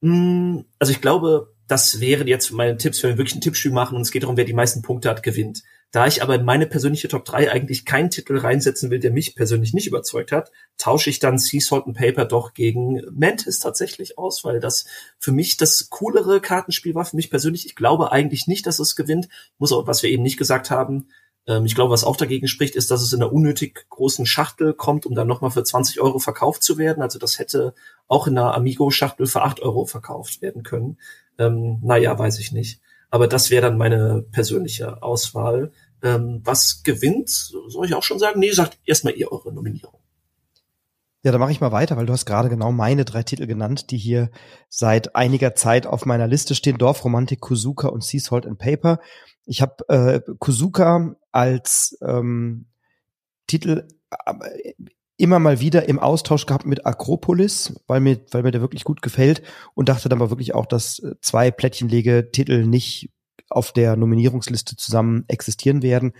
Hm, 0.00 0.64
also 0.78 0.92
ich 0.92 1.02
glaube, 1.02 1.54
das 1.66 2.00
wären 2.00 2.26
jetzt 2.26 2.52
meine 2.52 2.78
Tipps, 2.78 3.02
wenn 3.02 3.10
wir 3.10 3.18
wirklich 3.18 3.36
ein 3.36 3.42
Tippspiel 3.42 3.70
machen 3.70 3.96
und 3.96 4.02
es 4.02 4.10
geht 4.10 4.22
darum, 4.22 4.38
wer 4.38 4.46
die 4.46 4.54
meisten 4.54 4.80
Punkte 4.80 5.10
hat, 5.10 5.22
gewinnt. 5.22 5.62
Da 5.90 6.06
ich 6.06 6.22
aber 6.22 6.34
in 6.34 6.44
meine 6.44 6.66
persönliche 6.66 7.08
Top 7.08 7.24
3 7.24 7.50
eigentlich 7.50 7.86
keinen 7.86 8.10
Titel 8.10 8.36
reinsetzen 8.36 8.90
will, 8.90 8.98
der 8.98 9.10
mich 9.10 9.34
persönlich 9.34 9.72
nicht 9.72 9.86
überzeugt 9.86 10.32
hat, 10.32 10.52
tausche 10.76 11.08
ich 11.08 11.18
dann 11.18 11.38
Sea 11.38 11.60
Salt 11.60 11.86
and 11.86 11.96
Paper 11.96 12.26
doch 12.26 12.52
gegen 12.52 13.00
Mantis 13.10 13.58
tatsächlich 13.58 14.18
aus, 14.18 14.44
weil 14.44 14.60
das 14.60 14.84
für 15.18 15.32
mich 15.32 15.56
das 15.56 15.88
coolere 15.88 16.40
Kartenspiel 16.40 16.94
war, 16.94 17.06
für 17.06 17.16
mich 17.16 17.30
persönlich. 17.30 17.64
Ich 17.64 17.74
glaube 17.74 18.12
eigentlich 18.12 18.46
nicht, 18.46 18.66
dass 18.66 18.78
es 18.78 18.96
gewinnt. 18.96 19.28
Muss 19.56 19.72
auch, 19.72 19.86
was 19.86 20.02
wir 20.02 20.10
eben 20.10 20.22
nicht 20.22 20.36
gesagt 20.36 20.70
haben, 20.70 21.08
ähm, 21.48 21.64
ich 21.64 21.74
glaube, 21.74 21.90
was 21.90 22.04
auch 22.04 22.16
dagegen 22.16 22.46
spricht, 22.46 22.76
ist, 22.76 22.90
dass 22.90 23.02
es 23.02 23.12
in 23.12 23.22
einer 23.22 23.32
unnötig 23.32 23.86
großen 23.88 24.26
Schachtel 24.26 24.74
kommt, 24.74 25.06
um 25.06 25.14
dann 25.14 25.26
nochmal 25.26 25.50
für 25.50 25.64
20 25.64 26.00
Euro 26.00 26.18
verkauft 26.18 26.62
zu 26.62 26.78
werden. 26.78 27.02
Also 27.02 27.18
das 27.18 27.38
hätte 27.38 27.74
auch 28.06 28.26
in 28.26 28.38
einer 28.38 28.54
Amigo-Schachtel 28.54 29.26
für 29.26 29.42
8 29.42 29.60
Euro 29.60 29.86
verkauft 29.86 30.42
werden 30.42 30.62
können. 30.62 30.98
Ähm, 31.38 31.78
naja, 31.82 32.16
weiß 32.16 32.38
ich 32.38 32.52
nicht. 32.52 32.80
Aber 33.10 33.26
das 33.26 33.50
wäre 33.50 33.62
dann 33.62 33.78
meine 33.78 34.22
persönliche 34.30 35.02
Auswahl. 35.02 35.72
Ähm, 36.02 36.40
was 36.44 36.82
gewinnt, 36.82 37.30
soll 37.30 37.86
ich 37.86 37.94
auch 37.94 38.02
schon 38.02 38.18
sagen? 38.18 38.40
Nee, 38.40 38.52
sagt 38.52 38.78
erstmal 38.84 39.14
ihr 39.14 39.32
eure 39.32 39.52
Nominierung. 39.52 40.00
Ja, 41.24 41.32
da 41.32 41.38
mache 41.38 41.50
ich 41.50 41.60
mal 41.60 41.72
weiter, 41.72 41.96
weil 41.96 42.06
du 42.06 42.12
hast 42.12 42.26
gerade 42.26 42.48
genau 42.48 42.70
meine 42.70 43.04
drei 43.04 43.24
Titel 43.24 43.46
genannt, 43.46 43.90
die 43.90 43.98
hier 43.98 44.30
seit 44.68 45.16
einiger 45.16 45.54
Zeit 45.54 45.86
auf 45.86 46.06
meiner 46.06 46.28
Liste 46.28 46.54
stehen. 46.54 46.78
Dorfromantik, 46.78 47.40
Kuzuka 47.40 47.88
und 47.88 48.04
Sea 48.04 48.20
Salt 48.20 48.46
and 48.46 48.58
Paper. 48.58 49.00
Ich 49.44 49.60
habe 49.60 49.88
äh, 49.88 50.20
Kuzuka 50.38 51.16
als 51.32 51.98
ähm, 52.02 52.66
Titel 53.48 53.88
äh, 54.10 54.74
immer 55.18 55.38
mal 55.38 55.60
wieder 55.60 55.88
im 55.88 55.98
Austausch 55.98 56.46
gehabt 56.46 56.64
mit 56.64 56.86
Akropolis, 56.86 57.74
weil 57.86 58.00
mir, 58.00 58.20
weil 58.30 58.44
mir 58.44 58.52
der 58.52 58.62
wirklich 58.62 58.84
gut 58.84 59.02
gefällt 59.02 59.42
und 59.74 59.88
dachte 59.88 60.08
dann 60.08 60.20
aber 60.20 60.30
wirklich 60.30 60.54
auch, 60.54 60.64
dass 60.64 61.00
äh, 61.00 61.16
zwei 61.20 61.50
Plättchenlege-Titel 61.50 62.64
nicht 62.64 63.10
auf 63.50 63.72
der 63.72 63.96
Nominierungsliste 63.96 64.76
zusammen 64.76 65.24
existieren 65.28 65.82
werden 65.82 66.14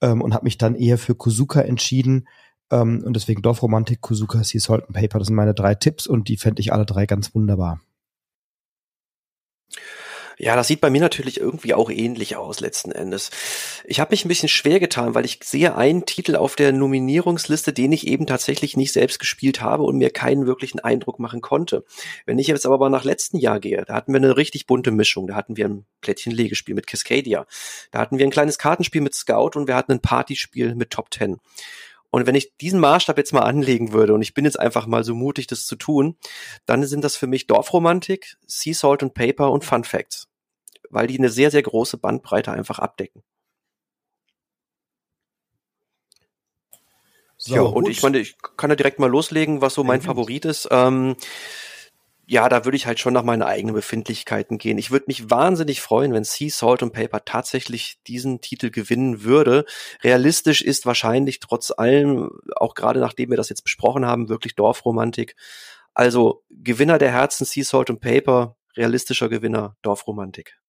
ähm, 0.00 0.20
und 0.20 0.34
habe 0.34 0.44
mich 0.44 0.58
dann 0.58 0.74
eher 0.74 0.98
für 0.98 1.14
Kuzuka 1.14 1.62
entschieden 1.62 2.28
ähm, 2.70 3.02
und 3.04 3.14
deswegen 3.14 3.42
Dorfromantik, 3.42 4.02
Kuzuka, 4.02 4.44
Sea 4.44 4.60
Salt 4.60 4.84
and 4.84 4.92
Paper, 4.92 5.18
das 5.18 5.28
sind 5.28 5.36
meine 5.36 5.54
drei 5.54 5.74
Tipps 5.74 6.06
und 6.06 6.28
die 6.28 6.36
fände 6.36 6.60
ich 6.60 6.72
alle 6.72 6.84
drei 6.86 7.06
ganz 7.06 7.34
wunderbar. 7.34 7.80
Ja, 10.38 10.56
das 10.56 10.68
sieht 10.68 10.80
bei 10.80 10.90
mir 10.90 11.00
natürlich 11.00 11.38
irgendwie 11.40 11.74
auch 11.74 11.90
ähnlich 11.90 12.36
aus 12.36 12.60
letzten 12.60 12.92
Endes. 12.92 13.30
Ich 13.84 14.00
habe 14.00 14.12
mich 14.12 14.24
ein 14.24 14.28
bisschen 14.28 14.48
schwer 14.48 14.80
getan, 14.80 15.14
weil 15.14 15.24
ich 15.24 15.40
sehe 15.42 15.76
einen 15.76 16.06
Titel 16.06 16.36
auf 16.36 16.56
der 16.56 16.72
Nominierungsliste, 16.72 17.72
den 17.72 17.92
ich 17.92 18.06
eben 18.06 18.26
tatsächlich 18.26 18.76
nicht 18.76 18.92
selbst 18.92 19.18
gespielt 19.18 19.60
habe 19.60 19.82
und 19.82 19.98
mir 19.98 20.10
keinen 20.10 20.46
wirklichen 20.46 20.80
Eindruck 20.80 21.18
machen 21.18 21.40
konnte. 21.40 21.84
Wenn 22.26 22.38
ich 22.38 22.46
jetzt 22.46 22.66
aber 22.66 22.78
mal 22.78 22.88
nach 22.88 23.04
letzten 23.04 23.38
Jahr 23.38 23.60
gehe, 23.60 23.84
da 23.86 23.94
hatten 23.94 24.12
wir 24.12 24.18
eine 24.18 24.36
richtig 24.36 24.66
bunte 24.66 24.90
Mischung. 24.90 25.26
Da 25.26 25.34
hatten 25.34 25.56
wir 25.56 25.66
ein 25.66 25.86
Plättchen-Legespiel 26.00 26.74
mit 26.74 26.86
Cascadia. 26.86 27.46
Da 27.90 27.98
hatten 27.98 28.18
wir 28.18 28.26
ein 28.26 28.30
kleines 28.30 28.58
Kartenspiel 28.58 29.00
mit 29.00 29.14
Scout 29.14 29.50
und 29.54 29.68
wir 29.68 29.76
hatten 29.76 29.92
ein 29.92 30.00
Partyspiel 30.00 30.74
mit 30.74 30.90
Top 30.90 31.10
Ten. 31.10 31.40
Und 32.12 32.26
wenn 32.26 32.34
ich 32.34 32.54
diesen 32.58 32.78
Maßstab 32.78 33.16
jetzt 33.16 33.32
mal 33.32 33.40
anlegen 33.40 33.94
würde, 33.94 34.12
und 34.12 34.20
ich 34.20 34.34
bin 34.34 34.44
jetzt 34.44 34.60
einfach 34.60 34.86
mal 34.86 35.02
so 35.02 35.14
mutig, 35.14 35.46
das 35.46 35.64
zu 35.64 35.76
tun, 35.76 36.18
dann 36.66 36.84
sind 36.84 37.02
das 37.02 37.16
für 37.16 37.26
mich 37.26 37.46
Dorfromantik, 37.46 38.36
Sea 38.46 38.74
Salt 38.74 39.02
and 39.02 39.14
Paper 39.14 39.50
und 39.50 39.64
Fun 39.64 39.82
Facts. 39.82 40.28
Weil 40.90 41.06
die 41.06 41.18
eine 41.18 41.30
sehr, 41.30 41.50
sehr 41.50 41.62
große 41.62 41.96
Bandbreite 41.96 42.52
einfach 42.52 42.78
abdecken. 42.78 43.22
So, 47.38 47.54
ja, 47.54 47.62
und 47.62 47.84
gut. 47.84 47.88
ich 47.88 48.02
meine, 48.02 48.18
ich 48.18 48.36
kann 48.58 48.68
da 48.68 48.76
direkt 48.76 48.98
mal 48.98 49.10
loslegen, 49.10 49.62
was 49.62 49.72
so 49.72 49.82
mein 49.82 50.00
mhm. 50.00 50.04
Favorit 50.04 50.44
ist. 50.44 50.68
Ähm, 50.70 51.16
ja, 52.32 52.48
da 52.48 52.64
würde 52.64 52.76
ich 52.76 52.86
halt 52.86 52.98
schon 52.98 53.12
nach 53.12 53.24
meinen 53.24 53.42
eigenen 53.42 53.74
Befindlichkeiten 53.74 54.56
gehen. 54.56 54.78
Ich 54.78 54.90
würde 54.90 55.04
mich 55.06 55.28
wahnsinnig 55.28 55.82
freuen, 55.82 56.14
wenn 56.14 56.24
Sea 56.24 56.48
Salt 56.48 56.82
und 56.82 56.94
Paper 56.94 57.26
tatsächlich 57.26 57.98
diesen 58.06 58.40
Titel 58.40 58.70
gewinnen 58.70 59.22
würde. 59.22 59.66
Realistisch 60.02 60.62
ist 60.62 60.86
wahrscheinlich 60.86 61.40
trotz 61.40 61.70
allem, 61.76 62.30
auch 62.56 62.74
gerade 62.74 63.00
nachdem 63.00 63.28
wir 63.28 63.36
das 63.36 63.50
jetzt 63.50 63.64
besprochen 63.64 64.06
haben, 64.06 64.30
wirklich 64.30 64.54
Dorfromantik. 64.54 65.36
Also 65.92 66.42
Gewinner 66.48 66.96
der 66.96 67.12
Herzen 67.12 67.44
Sea 67.44 67.64
Salt 67.64 67.90
und 67.90 68.00
Paper, 68.00 68.56
realistischer 68.78 69.28
Gewinner 69.28 69.76
Dorfromantik. 69.82 70.61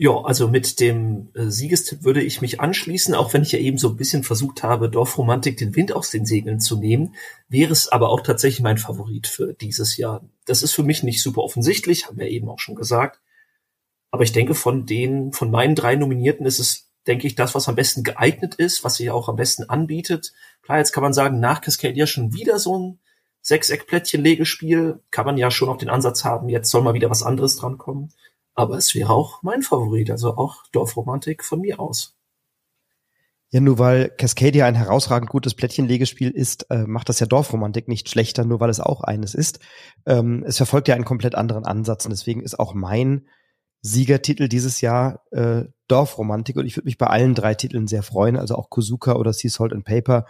Ja, 0.00 0.12
also 0.22 0.46
mit 0.46 0.78
dem 0.78 1.30
äh, 1.34 1.50
Siegestipp 1.50 2.04
würde 2.04 2.22
ich 2.22 2.40
mich 2.40 2.60
anschließen, 2.60 3.16
auch 3.16 3.32
wenn 3.34 3.42
ich 3.42 3.50
ja 3.50 3.58
eben 3.58 3.78
so 3.78 3.88
ein 3.88 3.96
bisschen 3.96 4.22
versucht 4.22 4.62
habe, 4.62 4.88
Dorfromantik 4.88 5.56
den 5.56 5.74
Wind 5.74 5.92
aus 5.92 6.10
den 6.10 6.24
Segeln 6.24 6.60
zu 6.60 6.76
nehmen, 6.76 7.16
wäre 7.48 7.72
es 7.72 7.88
aber 7.88 8.10
auch 8.10 8.20
tatsächlich 8.20 8.62
mein 8.62 8.78
Favorit 8.78 9.26
für 9.26 9.54
dieses 9.54 9.96
Jahr. 9.96 10.24
Das 10.44 10.62
ist 10.62 10.72
für 10.72 10.84
mich 10.84 11.02
nicht 11.02 11.20
super 11.20 11.42
offensichtlich, 11.42 12.06
haben 12.06 12.16
wir 12.16 12.28
eben 12.28 12.48
auch 12.48 12.60
schon 12.60 12.76
gesagt. 12.76 13.20
Aber 14.12 14.22
ich 14.22 14.30
denke, 14.30 14.54
von 14.54 14.86
den, 14.86 15.32
von 15.32 15.50
meinen 15.50 15.74
drei 15.74 15.96
Nominierten 15.96 16.46
ist 16.46 16.60
es, 16.60 16.88
denke 17.08 17.26
ich, 17.26 17.34
das, 17.34 17.56
was 17.56 17.68
am 17.68 17.74
besten 17.74 18.04
geeignet 18.04 18.54
ist, 18.54 18.84
was 18.84 18.96
sich 18.96 19.10
auch 19.10 19.28
am 19.28 19.34
besten 19.34 19.64
anbietet. 19.64 20.32
Klar, 20.62 20.78
jetzt 20.78 20.92
kann 20.92 21.02
man 21.02 21.12
sagen, 21.12 21.40
nach 21.40 21.60
Cascadia 21.60 22.06
schon 22.06 22.32
wieder 22.32 22.60
so 22.60 22.78
ein 22.78 22.98
Sechseck-Plättchen-Legespiel. 23.42 25.00
Kann 25.10 25.26
man 25.26 25.38
ja 25.38 25.50
schon 25.50 25.68
auch 25.68 25.76
den 25.76 25.90
Ansatz 25.90 26.24
haben, 26.24 26.48
jetzt 26.48 26.70
soll 26.70 26.82
mal 26.82 26.94
wieder 26.94 27.10
was 27.10 27.24
anderes 27.24 27.56
drankommen. 27.56 28.12
Aber 28.58 28.76
es 28.76 28.92
wäre 28.96 29.10
auch 29.10 29.40
mein 29.44 29.62
Favorit, 29.62 30.10
also 30.10 30.36
auch 30.36 30.64
Dorfromantik 30.72 31.44
von 31.44 31.60
mir 31.60 31.78
aus. 31.78 32.16
Ja, 33.50 33.60
nur 33.60 33.78
weil 33.78 34.08
Cascadia 34.08 34.66
ein 34.66 34.74
herausragend 34.74 35.30
gutes 35.30 35.54
Plättchenlegespiel 35.54 36.30
ist, 36.30 36.68
äh, 36.68 36.84
macht 36.84 37.08
das 37.08 37.20
ja 37.20 37.26
Dorfromantik 37.26 37.86
nicht 37.86 38.08
schlechter, 38.08 38.44
nur 38.44 38.58
weil 38.58 38.68
es 38.68 38.80
auch 38.80 39.02
eines 39.02 39.36
ist. 39.36 39.60
Ähm, 40.06 40.42
es 40.44 40.56
verfolgt 40.56 40.88
ja 40.88 40.96
einen 40.96 41.04
komplett 41.04 41.36
anderen 41.36 41.66
Ansatz 41.66 42.04
und 42.04 42.10
deswegen 42.10 42.42
ist 42.42 42.58
auch 42.58 42.74
mein 42.74 43.28
Siegertitel 43.80 44.48
dieses 44.48 44.80
Jahr 44.80 45.22
äh, 45.30 45.66
Dorfromantik 45.86 46.56
und 46.56 46.66
ich 46.66 46.76
würde 46.76 46.86
mich 46.86 46.98
bei 46.98 47.06
allen 47.06 47.36
drei 47.36 47.54
Titeln 47.54 47.86
sehr 47.86 48.02
freuen, 48.02 48.36
also 48.36 48.56
auch 48.56 48.70
Kozuka 48.70 49.14
oder 49.14 49.32
Sea 49.32 49.50
Salt 49.50 49.72
and 49.72 49.84
Paper 49.84 50.26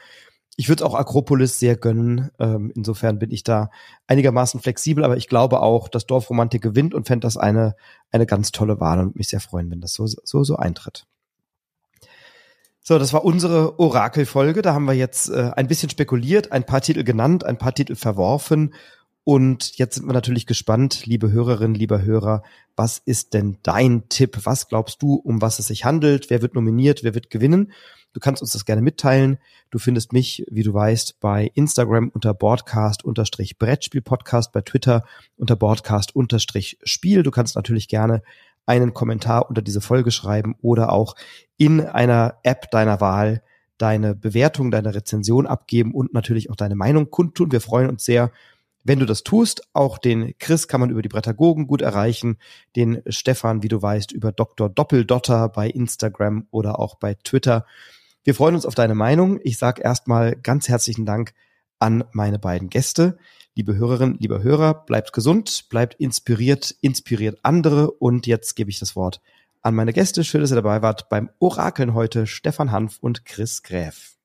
ich 0.59 0.69
würde 0.69 0.85
auch 0.85 0.97
Akropolis 0.97 1.61
sehr 1.61 1.77
gönnen. 1.77 2.33
Ähm, 2.41 2.73
insofern 2.75 3.21
bin 3.21 3.31
ich 3.31 3.45
da 3.45 3.71
einigermaßen 4.09 4.61
flexibel, 4.61 5.05
aber 5.05 5.17
ich 5.17 5.29
glaube 5.29 5.63
auch, 5.63 5.89
dass 5.89 6.05
Dorfromantik 6.05 6.61
gewinnt 6.61 6.95
und 6.95 7.07
fände 7.07 7.27
das 7.27 7.37
eine, 7.37 7.77
eine 8.11 8.27
ganz 8.27 8.51
tolle 8.51 8.81
Wahl 8.81 8.99
und 8.99 9.15
mich 9.15 9.29
sehr 9.29 9.39
freuen, 9.39 9.71
wenn 9.71 9.81
das 9.81 9.93
so, 9.93 10.07
so, 10.07 10.43
so 10.43 10.57
eintritt. 10.57 11.07
So, 12.81 12.99
das 12.99 13.13
war 13.13 13.25
unsere 13.25 13.79
Orakelfolge. 13.79 14.61
Da 14.63 14.75
haben 14.75 14.87
wir 14.87 14.95
jetzt 14.95 15.31
äh, 15.31 15.53
ein 15.55 15.69
bisschen 15.69 15.91
spekuliert, 15.91 16.51
ein 16.51 16.67
paar 16.67 16.81
Titel 16.81 17.05
genannt, 17.05 17.45
ein 17.45 17.59
paar 17.59 17.73
Titel 17.73 17.95
verworfen. 17.95 18.75
Und 19.29 19.77
jetzt 19.77 19.97
sind 19.97 20.07
wir 20.07 20.15
natürlich 20.15 20.47
gespannt, 20.47 21.05
liebe 21.05 21.31
Hörerinnen, 21.31 21.75
lieber 21.75 22.01
Hörer, 22.01 22.43
was 22.77 22.97
ist 22.97 23.35
denn 23.35 23.59
dein 23.63 24.09
Tipp? 24.09 24.39
Was 24.45 24.69
glaubst 24.69 25.03
du, 25.03 25.17
um 25.17 25.43
was 25.43 25.59
es 25.59 25.67
sich 25.67 25.85
handelt? 25.85 26.31
Wer 26.31 26.41
wird 26.41 26.55
nominiert? 26.55 27.05
Wer 27.05 27.15
wird 27.15 27.29
gewinnen? 27.29 27.73
Du 28.15 28.21
kannst 28.21 28.41
uns 28.41 28.53
das 28.53 28.65
gerne 28.65 28.81
mitteilen. 28.81 29.37
Du 29.71 29.79
findest 29.79 30.15
mich, 30.15 30.47
wie 30.51 30.63
du 30.63 30.73
weißt, 30.73 31.21
bei 31.21 31.51
Instagram 31.53 32.09
unter 32.09 32.33
Broadcast-Brettspiel-Podcast, 32.33 34.51
bei 34.51 34.63
Twitter 34.63 35.05
unter 35.37 35.57
Broadcast-Spiel. 35.57 37.23
Du 37.23 37.31
kannst 37.31 37.55
natürlich 37.55 37.89
gerne 37.89 38.23
einen 38.65 38.95
Kommentar 38.95 39.51
unter 39.51 39.61
diese 39.61 39.83
Folge 39.83 40.11
schreiben 40.11 40.57
oder 40.63 40.91
auch 40.91 41.17
in 41.59 41.83
einer 41.83 42.39
App 42.45 42.71
deiner 42.71 43.03
Wahl 43.03 43.43
deine 43.77 44.15
Bewertung, 44.15 44.71
deine 44.71 44.95
Rezension 44.95 45.47
abgeben 45.47 45.93
und 45.93 46.13
natürlich 46.13 46.51
auch 46.51 46.57
deine 46.57 46.75
Meinung 46.75 47.11
kundtun. 47.11 47.53
Wir 47.53 47.61
freuen 47.61 47.89
uns 47.89 48.05
sehr, 48.05 48.33
wenn 48.85 48.99
du 48.99 49.07
das 49.07 49.23
tust. 49.23 49.63
Auch 49.73 49.99
den 49.99 50.35
Chris 50.39 50.69
kann 50.69 50.81
man 50.81 50.91
über 50.91 51.03
die 51.03 51.09
Brettagogen 51.09 51.67
gut 51.67 51.83
erreichen, 51.83 52.39
den 52.77 53.03
Stefan, 53.09 53.63
wie 53.63 53.69
du 53.69 53.81
weißt, 53.81 54.13
über 54.13 54.33
Dr. 54.33 54.69
Doppeldotter 54.69 55.49
bei 55.49 55.69
Instagram 55.69 56.47
oder 56.51 56.79
auch 56.79 56.97
bei 56.97 57.15
Twitter. 57.15 57.67
Wir 58.25 58.35
freuen 58.35 58.55
uns 58.55 58.67
auf 58.67 58.75
deine 58.75 58.95
Meinung. 58.95 59.41
Ich 59.43 59.59
sage 59.59 59.83
erstmal 59.83 60.37
ganz 60.37 60.69
herzlichen 60.69 61.07
Dank 61.07 61.35
an 61.79 62.05
meine 62.13 62.39
beiden 62.39 62.69
Gäste. 62.69 63.19
Liebe 63.55 63.77
Hörerinnen, 63.77 64.19
lieber 64.21 64.43
Hörer, 64.43 64.75
bleibt 64.75 65.13
gesund, 65.13 65.69
bleibt 65.69 65.95
inspiriert, 65.95 66.77
inspiriert 66.81 67.39
andere. 67.43 67.91
Und 67.91 68.27
jetzt 68.27 68.55
gebe 68.55 68.71
ich 68.71 68.79
das 68.79 68.95
Wort 68.97 69.21
an 69.63 69.75
meine 69.75 69.93
Gäste. 69.93 70.25
Schön, 70.25 70.41
dass 70.41 70.53
ihr 70.53 70.57
dabei 70.57 70.83
wart 70.83 71.09
beim 71.09 71.31
Orakeln 71.39 71.95
heute, 71.95 72.27
Stefan 72.27 72.71
Hanf 72.71 72.99
und 73.01 73.25
Chris 73.25 73.63
Gräf. 73.63 74.17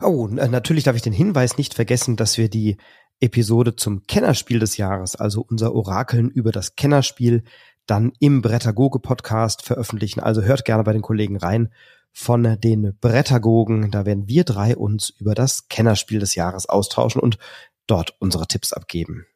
Oh, 0.00 0.26
natürlich 0.26 0.84
darf 0.84 0.96
ich 0.96 1.02
den 1.02 1.12
Hinweis 1.12 1.56
nicht 1.56 1.74
vergessen, 1.74 2.16
dass 2.16 2.36
wir 2.36 2.48
die 2.48 2.76
Episode 3.20 3.76
zum 3.76 4.06
Kennerspiel 4.06 4.58
des 4.58 4.76
Jahres, 4.76 5.16
also 5.16 5.44
unser 5.48 5.74
Orakeln 5.74 6.30
über 6.30 6.52
das 6.52 6.76
Kennerspiel, 6.76 7.44
dann 7.86 8.12
im 8.18 8.42
Brettagoge 8.42 8.98
Podcast 8.98 9.62
veröffentlichen. 9.62 10.20
Also 10.20 10.42
hört 10.42 10.64
gerne 10.64 10.84
bei 10.84 10.92
den 10.92 11.02
Kollegen 11.02 11.36
rein 11.36 11.72
von 12.12 12.58
den 12.60 12.96
Brettagogen. 13.00 13.90
Da 13.90 14.06
werden 14.06 14.28
wir 14.28 14.44
drei 14.44 14.76
uns 14.76 15.10
über 15.10 15.34
das 15.34 15.68
Kennerspiel 15.68 16.20
des 16.20 16.34
Jahres 16.34 16.66
austauschen 16.66 17.20
und 17.20 17.38
dort 17.86 18.14
unsere 18.20 18.46
Tipps 18.46 18.72
abgeben. 18.72 19.26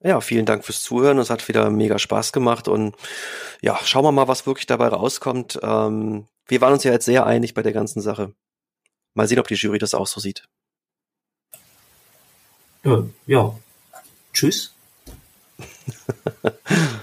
Ja, 0.00 0.20
vielen 0.20 0.46
Dank 0.46 0.64
fürs 0.64 0.82
Zuhören. 0.82 1.18
Es 1.18 1.28
hat 1.28 1.48
wieder 1.48 1.70
mega 1.70 1.98
Spaß 1.98 2.32
gemacht 2.32 2.68
und 2.68 2.94
ja, 3.60 3.78
schauen 3.84 4.04
wir 4.04 4.12
mal, 4.12 4.28
was 4.28 4.46
wirklich 4.46 4.66
dabei 4.66 4.88
rauskommt. 4.88 5.58
Ähm, 5.60 6.28
wir 6.46 6.60
waren 6.60 6.72
uns 6.72 6.84
ja 6.84 6.92
jetzt 6.92 7.04
sehr 7.04 7.26
einig 7.26 7.54
bei 7.54 7.62
der 7.62 7.72
ganzen 7.72 8.00
Sache. 8.00 8.32
Mal 9.14 9.26
sehen, 9.26 9.40
ob 9.40 9.48
die 9.48 9.54
Jury 9.54 9.78
das 9.78 9.94
auch 9.94 10.06
so 10.06 10.20
sieht. 10.20 10.48
Äh, 12.84 13.02
ja. 13.26 13.54
Tschüss. 14.32 14.74